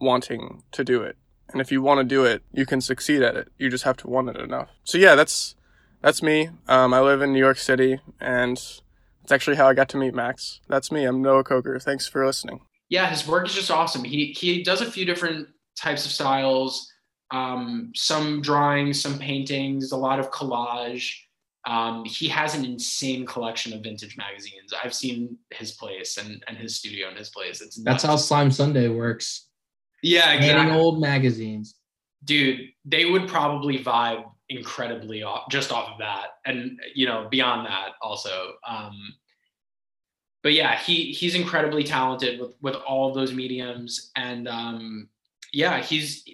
wanting 0.00 0.62
to 0.72 0.84
do 0.84 1.02
it. 1.02 1.16
And 1.50 1.60
if 1.60 1.72
you 1.72 1.80
want 1.80 1.98
to 1.98 2.04
do 2.04 2.24
it, 2.24 2.42
you 2.52 2.66
can 2.66 2.80
succeed 2.80 3.22
at 3.22 3.36
it. 3.36 3.48
You 3.58 3.70
just 3.70 3.84
have 3.84 3.96
to 3.98 4.08
want 4.08 4.28
it 4.28 4.36
enough. 4.36 4.68
So 4.84 4.98
yeah, 4.98 5.14
that's, 5.14 5.54
that's 6.02 6.22
me. 6.22 6.50
Um, 6.68 6.92
I 6.92 7.00
live 7.00 7.22
in 7.22 7.32
New 7.32 7.38
York 7.38 7.58
City 7.58 8.00
and 8.20 8.52
it's 9.28 9.32
actually 9.32 9.56
how 9.56 9.68
I 9.68 9.74
got 9.74 9.88
to 9.90 9.96
meet 9.96 10.14
Max. 10.14 10.60
That's 10.68 10.90
me. 10.90 11.04
I'm 11.04 11.20
Noah 11.20 11.44
Coker. 11.44 11.78
Thanks 11.78 12.06
for 12.06 12.24
listening. 12.24 12.60
Yeah, 12.88 13.10
his 13.10 13.26
work 13.26 13.46
is 13.46 13.54
just 13.54 13.70
awesome. 13.70 14.02
He 14.04 14.32
he 14.32 14.62
does 14.62 14.80
a 14.80 14.90
few 14.90 15.04
different 15.04 15.48
types 15.78 16.06
of 16.06 16.12
styles, 16.12 16.90
um, 17.30 17.92
some 17.94 18.40
drawings, 18.40 19.02
some 19.02 19.18
paintings, 19.18 19.92
a 19.92 19.96
lot 19.98 20.18
of 20.18 20.30
collage. 20.30 21.14
Um, 21.66 22.06
he 22.06 22.28
has 22.28 22.54
an 22.54 22.64
insane 22.64 23.26
collection 23.26 23.74
of 23.74 23.82
vintage 23.82 24.16
magazines. 24.16 24.72
I've 24.82 24.94
seen 24.94 25.36
his 25.50 25.72
place 25.72 26.16
and, 26.16 26.42
and 26.48 26.56
his 26.56 26.76
studio 26.76 27.08
and 27.08 27.18
his 27.18 27.28
place. 27.28 27.60
It's 27.60 27.76
That's 27.82 28.04
how 28.04 28.16
Slime 28.16 28.50
Sunday 28.50 28.88
works. 28.88 29.47
Yeah, 30.02 30.32
exactly. 30.32 30.76
old 30.76 31.00
magazines. 31.00 31.74
Dude, 32.24 32.60
they 32.84 33.04
would 33.04 33.28
probably 33.28 33.82
vibe 33.82 34.24
incredibly 34.48 35.22
off 35.22 35.50
just 35.50 35.72
off 35.72 35.90
of 35.90 35.98
that, 35.98 36.38
and 36.46 36.80
you 36.94 37.06
know 37.06 37.28
beyond 37.30 37.66
that 37.66 37.90
also. 38.02 38.54
Um, 38.66 39.14
but 40.42 40.52
yeah, 40.52 40.78
he 40.78 41.12
he's 41.12 41.34
incredibly 41.34 41.84
talented 41.84 42.40
with 42.40 42.54
with 42.60 42.74
all 42.76 43.08
of 43.08 43.14
those 43.14 43.32
mediums, 43.32 44.10
and 44.16 44.48
um, 44.48 45.08
yeah, 45.52 45.80
he's 45.82 46.24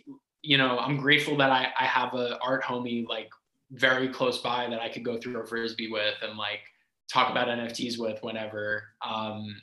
you 0.42 0.58
know 0.58 0.78
I'm 0.78 0.96
grateful 0.96 1.36
that 1.38 1.50
I 1.50 1.68
I 1.78 1.84
have 1.84 2.14
a 2.14 2.38
art 2.40 2.62
homie 2.62 3.06
like 3.06 3.30
very 3.70 4.08
close 4.08 4.38
by 4.38 4.68
that 4.68 4.80
I 4.80 4.88
could 4.88 5.04
go 5.04 5.18
through 5.18 5.40
a 5.40 5.46
frisbee 5.46 5.90
with 5.90 6.14
and 6.22 6.38
like 6.38 6.60
talk 7.08 7.30
about 7.30 7.48
NFTs 7.48 7.98
with 7.98 8.22
whenever. 8.22 8.84
Um, 9.02 9.60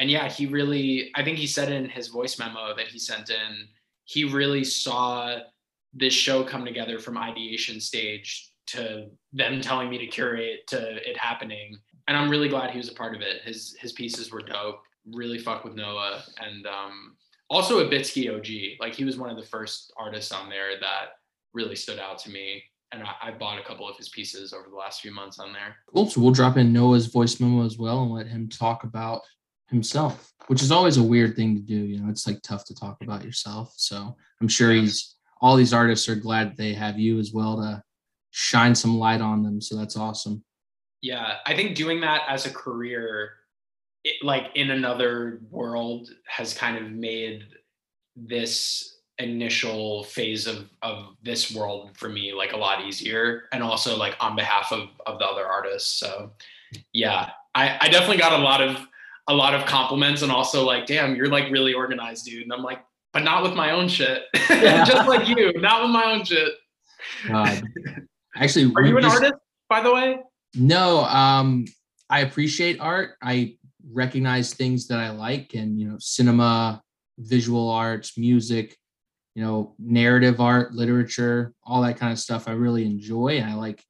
and 0.00 0.10
yeah, 0.10 0.28
he 0.28 0.46
really 0.46 1.10
I 1.14 1.24
think 1.24 1.38
he 1.38 1.46
said 1.46 1.70
in 1.70 1.88
his 1.88 2.08
voice 2.08 2.38
memo 2.38 2.74
that 2.76 2.88
he 2.88 2.98
sent 2.98 3.30
in, 3.30 3.68
he 4.04 4.24
really 4.24 4.64
saw 4.64 5.38
this 5.94 6.14
show 6.14 6.44
come 6.44 6.64
together 6.64 6.98
from 6.98 7.16
ideation 7.16 7.80
stage 7.80 8.52
to 8.66 9.08
them 9.32 9.60
telling 9.60 9.88
me 9.88 9.96
to 9.98 10.06
curate 10.06 10.66
to 10.66 10.96
it 11.08 11.16
happening 11.16 11.78
and 12.08 12.16
I'm 12.16 12.30
really 12.30 12.48
glad 12.48 12.70
he 12.70 12.78
was 12.78 12.88
a 12.88 12.94
part 12.94 13.14
of 13.14 13.20
it. 13.20 13.42
His 13.44 13.76
his 13.78 13.92
pieces 13.92 14.32
were 14.32 14.40
dope. 14.40 14.80
Really 15.12 15.38
fuck 15.38 15.64
with 15.64 15.74
Noah, 15.74 16.24
and 16.40 16.66
um, 16.66 17.16
also 17.48 17.86
a 17.86 17.88
Bitski 17.88 18.34
OG. 18.34 18.80
Like 18.80 18.94
he 18.94 19.04
was 19.04 19.18
one 19.18 19.30
of 19.30 19.36
the 19.36 19.46
first 19.46 19.92
artists 19.96 20.32
on 20.32 20.48
there 20.48 20.80
that 20.80 21.18
really 21.52 21.76
stood 21.76 21.98
out 21.98 22.18
to 22.20 22.30
me. 22.30 22.62
And 22.90 23.02
I, 23.02 23.28
I, 23.28 23.30
bought 23.32 23.58
a 23.58 23.62
couple 23.62 23.86
of 23.86 23.98
his 23.98 24.08
pieces 24.08 24.54
over 24.54 24.70
the 24.70 24.74
last 24.74 25.02
few 25.02 25.12
months 25.12 25.38
on 25.38 25.52
there. 25.52 25.76
Cool. 25.92 26.08
So 26.08 26.22
we'll 26.22 26.30
drop 26.30 26.56
in 26.56 26.72
Noah's 26.72 27.06
voice 27.06 27.38
memo 27.38 27.62
as 27.66 27.76
well 27.76 28.02
and 28.02 28.10
let 28.10 28.26
him 28.26 28.48
talk 28.48 28.82
about 28.82 29.20
himself, 29.68 30.32
which 30.46 30.62
is 30.62 30.72
always 30.72 30.96
a 30.96 31.02
weird 31.02 31.36
thing 31.36 31.54
to 31.54 31.60
do. 31.62 31.74
You 31.74 32.00
know, 32.00 32.10
it's 32.10 32.26
like 32.26 32.42
tough 32.42 32.64
to 32.66 32.74
talk 32.74 32.98
about 33.02 33.24
yourself. 33.24 33.74
So 33.76 34.16
I'm 34.40 34.48
sure 34.48 34.72
he's 34.72 35.16
all 35.40 35.56
these 35.56 35.72
artists 35.72 36.08
are 36.08 36.16
glad 36.16 36.56
they 36.56 36.74
have 36.74 36.98
you 36.98 37.18
as 37.18 37.32
well 37.32 37.56
to 37.58 37.82
shine 38.30 38.74
some 38.74 38.98
light 38.98 39.20
on 39.20 39.42
them. 39.42 39.60
So 39.60 39.76
that's 39.76 39.96
awesome. 39.96 40.44
Yeah, 41.00 41.36
I 41.46 41.54
think 41.54 41.76
doing 41.76 42.00
that 42.00 42.22
as 42.28 42.46
a 42.46 42.50
career, 42.50 43.30
it, 44.04 44.16
like 44.24 44.46
in 44.54 44.70
another 44.70 45.40
world, 45.50 46.10
has 46.26 46.54
kind 46.54 46.76
of 46.76 46.90
made 46.90 47.44
this 48.16 48.96
initial 49.18 50.04
phase 50.04 50.46
of 50.46 50.68
of 50.82 51.16
this 51.22 51.52
world 51.54 51.96
for 51.96 52.08
me 52.08 52.32
like 52.32 52.52
a 52.52 52.56
lot 52.56 52.84
easier, 52.84 53.44
and 53.52 53.62
also 53.62 53.96
like 53.96 54.16
on 54.20 54.34
behalf 54.34 54.72
of 54.72 54.88
of 55.06 55.18
the 55.20 55.24
other 55.24 55.46
artists. 55.46 56.00
So, 56.00 56.32
yeah, 56.92 57.30
I 57.54 57.78
I 57.80 57.88
definitely 57.88 58.18
got 58.18 58.32
a 58.32 58.42
lot 58.42 58.60
of 58.60 58.88
a 59.28 59.34
lot 59.34 59.54
of 59.54 59.66
compliments, 59.66 60.22
and 60.22 60.32
also 60.32 60.64
like, 60.64 60.86
damn, 60.86 61.14
you're 61.14 61.28
like 61.28 61.50
really 61.50 61.74
organized, 61.74 62.24
dude. 62.24 62.42
And 62.42 62.52
I'm 62.52 62.62
like, 62.62 62.80
but 63.12 63.22
not 63.22 63.42
with 63.42 63.54
my 63.54 63.72
own 63.72 63.88
shit, 63.88 64.22
just 64.34 65.08
like 65.08 65.28
you, 65.28 65.52
not 65.60 65.82
with 65.82 65.90
my 65.90 66.04
own 66.04 66.24
shit. 66.24 66.52
God. 67.26 67.62
Actually, 68.36 68.72
are 68.76 68.84
you 68.84 68.96
an 68.96 69.02
just, 69.02 69.16
artist, 69.16 69.34
by 69.68 69.80
the 69.80 69.92
way? 69.92 70.18
No, 70.54 71.04
um, 71.04 71.64
I 72.10 72.20
appreciate 72.20 72.80
art. 72.80 73.16
I 73.22 73.56
recognize 73.90 74.54
things 74.54 74.88
that 74.88 74.98
I 74.98 75.10
like, 75.10 75.54
and 75.54 75.78
you 75.78 75.88
know, 75.88 75.96
cinema, 75.98 76.82
visual 77.18 77.70
arts, 77.70 78.16
music, 78.16 78.76
you 79.34 79.42
know, 79.42 79.74
narrative 79.78 80.40
art, 80.40 80.72
literature, 80.72 81.54
all 81.64 81.82
that 81.82 81.96
kind 81.96 82.12
of 82.12 82.18
stuff. 82.18 82.48
I 82.48 82.52
really 82.52 82.84
enjoy, 82.84 83.38
and 83.38 83.50
I 83.50 83.54
like 83.54 83.82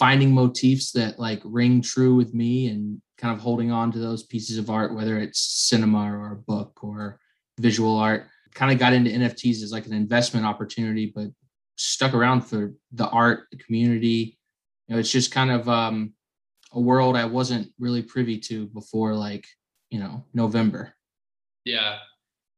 finding 0.00 0.34
motifs 0.34 0.90
that 0.92 1.20
like 1.20 1.40
ring 1.44 1.80
true 1.80 2.16
with 2.16 2.34
me, 2.34 2.66
and 2.66 3.00
kind 3.18 3.32
of 3.32 3.40
holding 3.40 3.70
on 3.70 3.92
to 3.92 4.00
those 4.00 4.24
pieces 4.24 4.58
of 4.58 4.68
art, 4.68 4.94
whether 4.94 5.18
it's 5.18 5.68
cinema 5.68 6.10
or 6.10 6.32
a 6.32 6.36
book 6.36 6.82
or 6.82 7.20
visual 7.60 7.96
art. 7.96 8.26
Kind 8.54 8.72
of 8.72 8.80
got 8.80 8.92
into 8.92 9.10
NFTs 9.10 9.62
as 9.62 9.70
like 9.70 9.86
an 9.86 9.92
investment 9.92 10.44
opportunity, 10.44 11.12
but 11.14 11.28
stuck 11.76 12.14
around 12.14 12.40
for 12.40 12.72
the 12.92 13.08
art, 13.08 13.44
the 13.52 13.58
community, 13.58 14.38
know, 14.90 14.98
it's 14.98 15.10
just 15.10 15.30
kind 15.30 15.50
of 15.50 15.68
um, 15.68 16.12
a 16.72 16.80
world 16.80 17.16
I 17.16 17.24
wasn't 17.24 17.68
really 17.78 18.02
privy 18.02 18.38
to 18.40 18.66
before, 18.66 19.14
like 19.14 19.46
you 19.90 19.98
know, 19.98 20.24
November. 20.34 20.94
Yeah, 21.64 21.98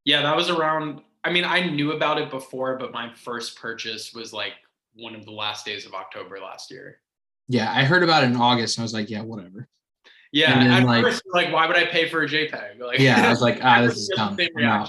yeah, 0.04 0.22
that 0.22 0.36
was 0.36 0.50
around. 0.50 1.02
I 1.24 1.30
mean, 1.30 1.44
I 1.44 1.60
knew 1.68 1.92
about 1.92 2.18
it 2.18 2.30
before, 2.30 2.76
but 2.78 2.92
my 2.92 3.12
first 3.14 3.56
purchase 3.56 4.12
was 4.12 4.32
like 4.32 4.54
one 4.94 5.14
of 5.14 5.24
the 5.24 5.30
last 5.30 5.64
days 5.64 5.86
of 5.86 5.94
October 5.94 6.38
last 6.40 6.70
year. 6.70 6.98
Yeah, 7.48 7.72
I 7.72 7.84
heard 7.84 8.02
about 8.02 8.24
it 8.24 8.26
in 8.26 8.36
August, 8.36 8.78
and 8.78 8.82
I 8.82 8.84
was 8.84 8.94
like, 8.94 9.10
yeah, 9.10 9.22
whatever. 9.22 9.68
Yeah, 10.32 10.58
and 10.58 10.70
then, 10.70 10.84
like, 10.84 11.04
first, 11.04 11.22
like, 11.32 11.52
why 11.52 11.66
would 11.66 11.76
I 11.76 11.84
pay 11.84 12.08
for 12.08 12.22
a 12.22 12.26
JPEG? 12.26 12.80
Like, 12.80 12.98
yeah, 12.98 13.26
I 13.26 13.28
was 13.28 13.42
like, 13.42 13.58
ah, 13.62 13.82
this 13.82 13.96
is 13.96 14.10
dumb. 14.14 14.38
Yeah. 14.56 14.86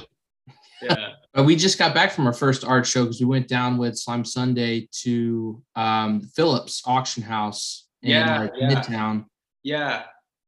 But 1.33 1.45
we 1.45 1.55
just 1.55 1.79
got 1.79 1.95
back 1.95 2.11
from 2.11 2.27
our 2.27 2.33
first 2.33 2.63
art 2.63 2.85
show 2.85 3.05
because 3.05 3.19
we 3.19 3.25
went 3.25 3.47
down 3.47 3.79
with 3.79 3.97
Slime 3.97 4.23
Sunday 4.23 4.87
to 5.01 5.63
um, 5.75 6.21
Phillips 6.35 6.83
Auction 6.85 7.23
House 7.23 7.87
in 8.03 8.11
yeah, 8.11 8.39
like, 8.41 8.51
yeah. 8.55 8.69
Midtown. 8.69 9.25
Yeah. 9.63 10.03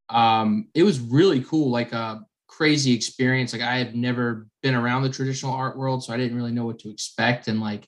Um, 0.09 0.67
it 0.75 0.83
was 0.83 0.99
really 0.99 1.41
cool, 1.41 1.71
like 1.71 1.91
a 1.91 2.23
crazy 2.47 2.93
experience. 2.93 3.51
Like 3.51 3.63
I 3.63 3.77
had 3.77 3.95
never 3.95 4.47
been 4.61 4.75
around 4.75 5.01
the 5.01 5.09
traditional 5.09 5.53
art 5.53 5.75
world, 5.75 6.03
so 6.03 6.13
I 6.13 6.17
didn't 6.17 6.37
really 6.37 6.51
know 6.51 6.65
what 6.65 6.77
to 6.79 6.91
expect. 6.91 7.47
And 7.47 7.59
like 7.59 7.87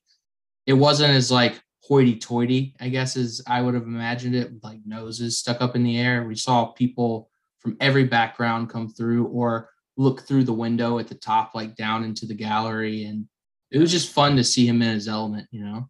it 0.65 0.73
wasn't 0.73 1.13
as 1.13 1.31
like 1.31 1.61
hoity-toity, 1.87 2.75
I 2.81 2.89
guess, 2.89 3.15
as 3.15 3.41
I 3.47 3.61
would 3.61 3.73
have 3.73 3.83
imagined 3.83 4.35
it, 4.35 4.51
with 4.51 4.63
like 4.63 4.79
noses 4.85 5.39
stuck 5.39 5.61
up 5.61 5.75
in 5.75 5.83
the 5.83 5.97
air. 5.97 6.25
We 6.25 6.35
saw 6.35 6.65
people 6.65 7.29
from 7.59 7.77
every 7.79 8.03
background 8.03 8.69
come 8.69 8.89
through, 8.89 9.27
or 9.27 9.69
look 9.95 10.21
through 10.21 10.43
the 10.43 10.53
window 10.53 10.99
at 10.99 11.07
the 11.07 11.15
top, 11.15 11.55
like 11.55 11.75
down 11.75 12.03
into 12.03 12.25
the 12.25 12.35
gallery, 12.35 13.05
and 13.05 13.27
it 13.71 13.79
was 13.79 13.91
just 13.91 14.13
fun 14.13 14.35
to 14.35 14.43
see 14.43 14.67
him 14.67 14.81
in 14.81 14.93
his 14.93 15.07
element. 15.07 15.47
You 15.51 15.63
know. 15.63 15.89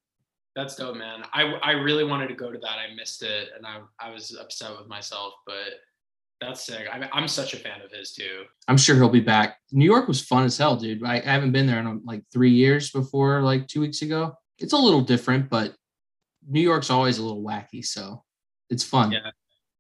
That's 0.56 0.76
dope, 0.76 0.98
man. 0.98 1.24
I 1.34 1.44
I 1.62 1.72
really 1.72 2.04
wanted 2.04 2.30
to 2.30 2.36
go 2.36 2.52
to 2.52 2.58
that. 2.60 2.78
I 2.80 2.96
missed 2.96 3.24
it, 3.24 3.50
and 3.56 3.66
I 3.66 3.82
I 4.00 4.12
was 4.12 4.36
upset 4.40 4.78
with 4.78 4.88
myself, 4.88 5.34
but 5.46 5.82
that's 6.40 6.66
sick. 6.66 6.88
I, 6.92 7.10
I'm 7.14 7.28
such 7.28 7.54
a 7.54 7.58
fan 7.58 7.82
of 7.82 7.92
his 7.92 8.14
too. 8.14 8.44
I'm 8.68 8.78
sure 8.78 8.96
he'll 8.96 9.10
be 9.10 9.20
back. 9.20 9.58
New 9.72 9.86
York 9.86 10.08
was 10.08 10.22
fun 10.22 10.46
as 10.46 10.58
hell, 10.58 10.76
dude. 10.76 11.04
I, 11.04 11.18
I 11.18 11.22
haven't 11.22 11.52
been 11.52 11.66
there 11.66 11.80
in 11.80 12.02
like 12.06 12.24
three 12.32 12.52
years 12.52 12.92
before, 12.92 13.42
like 13.42 13.68
two 13.68 13.82
weeks 13.82 14.04
ago. 14.04 14.38
It's 14.60 14.74
a 14.74 14.78
little 14.78 15.02
different, 15.02 15.50
but 15.50 15.76
New 16.48 16.62
York's 16.62 16.90
always 16.90 17.18
a 17.18 17.24
little 17.24 17.44
wacky, 17.44 17.86
so 17.86 18.24
it's 18.70 18.84
fun. 18.84 19.12
Yeah, 19.12 19.32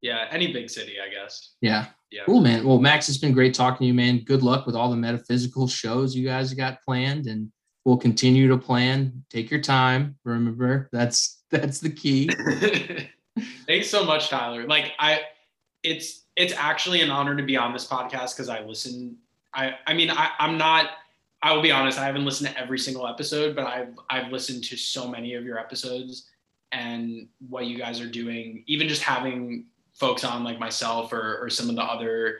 yeah. 0.01 0.27
Any 0.29 0.51
big 0.51 0.69
city, 0.69 0.95
I 1.03 1.09
guess. 1.13 1.53
Yeah. 1.61 1.87
Yeah. 2.11 2.23
Cool, 2.25 2.41
man. 2.41 2.65
Well, 2.65 2.79
Max, 2.79 3.09
it's 3.09 3.17
been 3.17 3.33
great 3.33 3.53
talking 3.53 3.79
to 3.79 3.85
you, 3.85 3.93
man. 3.93 4.19
Good 4.19 4.41
luck 4.41 4.65
with 4.65 4.75
all 4.75 4.89
the 4.89 4.95
metaphysical 4.95 5.67
shows 5.67 6.15
you 6.15 6.25
guys 6.25 6.53
got 6.53 6.81
planned, 6.83 7.27
and 7.27 7.51
we'll 7.83 7.97
continue 7.97 8.47
to 8.47 8.57
plan. 8.57 9.23
Take 9.29 9.51
your 9.51 9.61
time. 9.61 10.17
Remember, 10.23 10.89
that's 10.91 11.43
that's 11.51 11.79
the 11.79 11.89
key. 11.89 12.29
Thanks 13.67 13.89
so 13.89 14.05
much, 14.05 14.29
Tyler. 14.29 14.65
Like 14.65 14.93
I, 14.99 15.21
it's 15.83 16.23
it's 16.35 16.53
actually 16.53 17.01
an 17.01 17.09
honor 17.09 17.35
to 17.35 17.43
be 17.43 17.57
on 17.57 17.73
this 17.73 17.85
podcast 17.85 18.35
because 18.35 18.49
I 18.49 18.61
listen. 18.61 19.17
I 19.53 19.75
I 19.85 19.93
mean 19.93 20.09
I 20.09 20.31
I'm 20.39 20.57
not. 20.57 20.91
I 21.43 21.53
will 21.53 21.61
be 21.61 21.71
honest. 21.71 21.99
I 21.99 22.05
haven't 22.05 22.25
listened 22.25 22.49
to 22.49 22.59
every 22.59 22.79
single 22.79 23.07
episode, 23.07 23.55
but 23.55 23.67
I've 23.67 23.93
I've 24.09 24.31
listened 24.31 24.63
to 24.65 24.77
so 24.77 25.07
many 25.09 25.33
of 25.33 25.43
your 25.43 25.59
episodes 25.59 26.29
and 26.71 27.27
what 27.49 27.65
you 27.65 27.77
guys 27.77 28.01
are 28.01 28.09
doing. 28.09 28.63
Even 28.67 28.87
just 28.87 29.01
having 29.01 29.65
folks 29.93 30.23
on 30.23 30.43
like 30.43 30.59
myself 30.59 31.11
or 31.13 31.39
or 31.41 31.49
some 31.49 31.69
of 31.69 31.75
the 31.75 31.83
other 31.83 32.39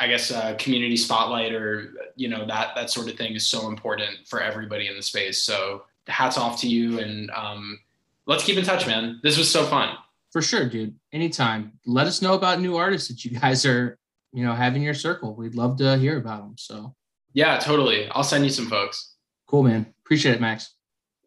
I 0.00 0.08
guess 0.08 0.30
uh, 0.30 0.54
community 0.58 0.96
spotlight 0.96 1.52
or 1.52 1.94
you 2.16 2.28
know 2.28 2.46
that 2.46 2.74
that 2.74 2.90
sort 2.90 3.08
of 3.08 3.16
thing 3.16 3.34
is 3.34 3.46
so 3.46 3.68
important 3.68 4.26
for 4.26 4.42
everybody 4.42 4.88
in 4.88 4.96
the 4.96 5.02
space. 5.02 5.42
So 5.42 5.84
hats 6.06 6.36
off 6.36 6.60
to 6.60 6.68
you, 6.68 6.98
and 6.98 7.30
um, 7.30 7.78
let's 8.26 8.44
keep 8.44 8.58
in 8.58 8.64
touch, 8.64 8.86
man. 8.86 9.20
This 9.22 9.38
was 9.38 9.50
so 9.50 9.64
fun. 9.64 9.96
For 10.32 10.42
sure, 10.42 10.68
dude. 10.68 10.94
Anytime. 11.12 11.72
Let 11.86 12.06
us 12.08 12.20
know 12.20 12.34
about 12.34 12.60
new 12.60 12.76
artists 12.76 13.08
that 13.08 13.24
you 13.24 13.38
guys 13.38 13.64
are, 13.64 13.96
you 14.32 14.44
know, 14.44 14.52
having 14.52 14.82
your 14.82 14.94
circle. 14.94 15.34
We'd 15.34 15.54
love 15.54 15.78
to 15.78 15.96
hear 15.96 16.18
about 16.18 16.40
them. 16.40 16.56
So 16.58 16.94
yeah, 17.32 17.58
totally. 17.58 18.08
I'll 18.10 18.24
send 18.24 18.44
you 18.44 18.50
some 18.50 18.66
folks. 18.66 19.14
Cool, 19.46 19.62
man. 19.62 19.86
Appreciate 20.04 20.34
it, 20.34 20.40
Max. 20.40 20.74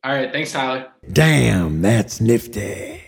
All 0.03 0.13
right. 0.13 0.31
Thanks, 0.31 0.51
Tyler. 0.51 0.87
Damn, 1.11 1.81
that's 1.81 2.21
nifty. 2.21 3.03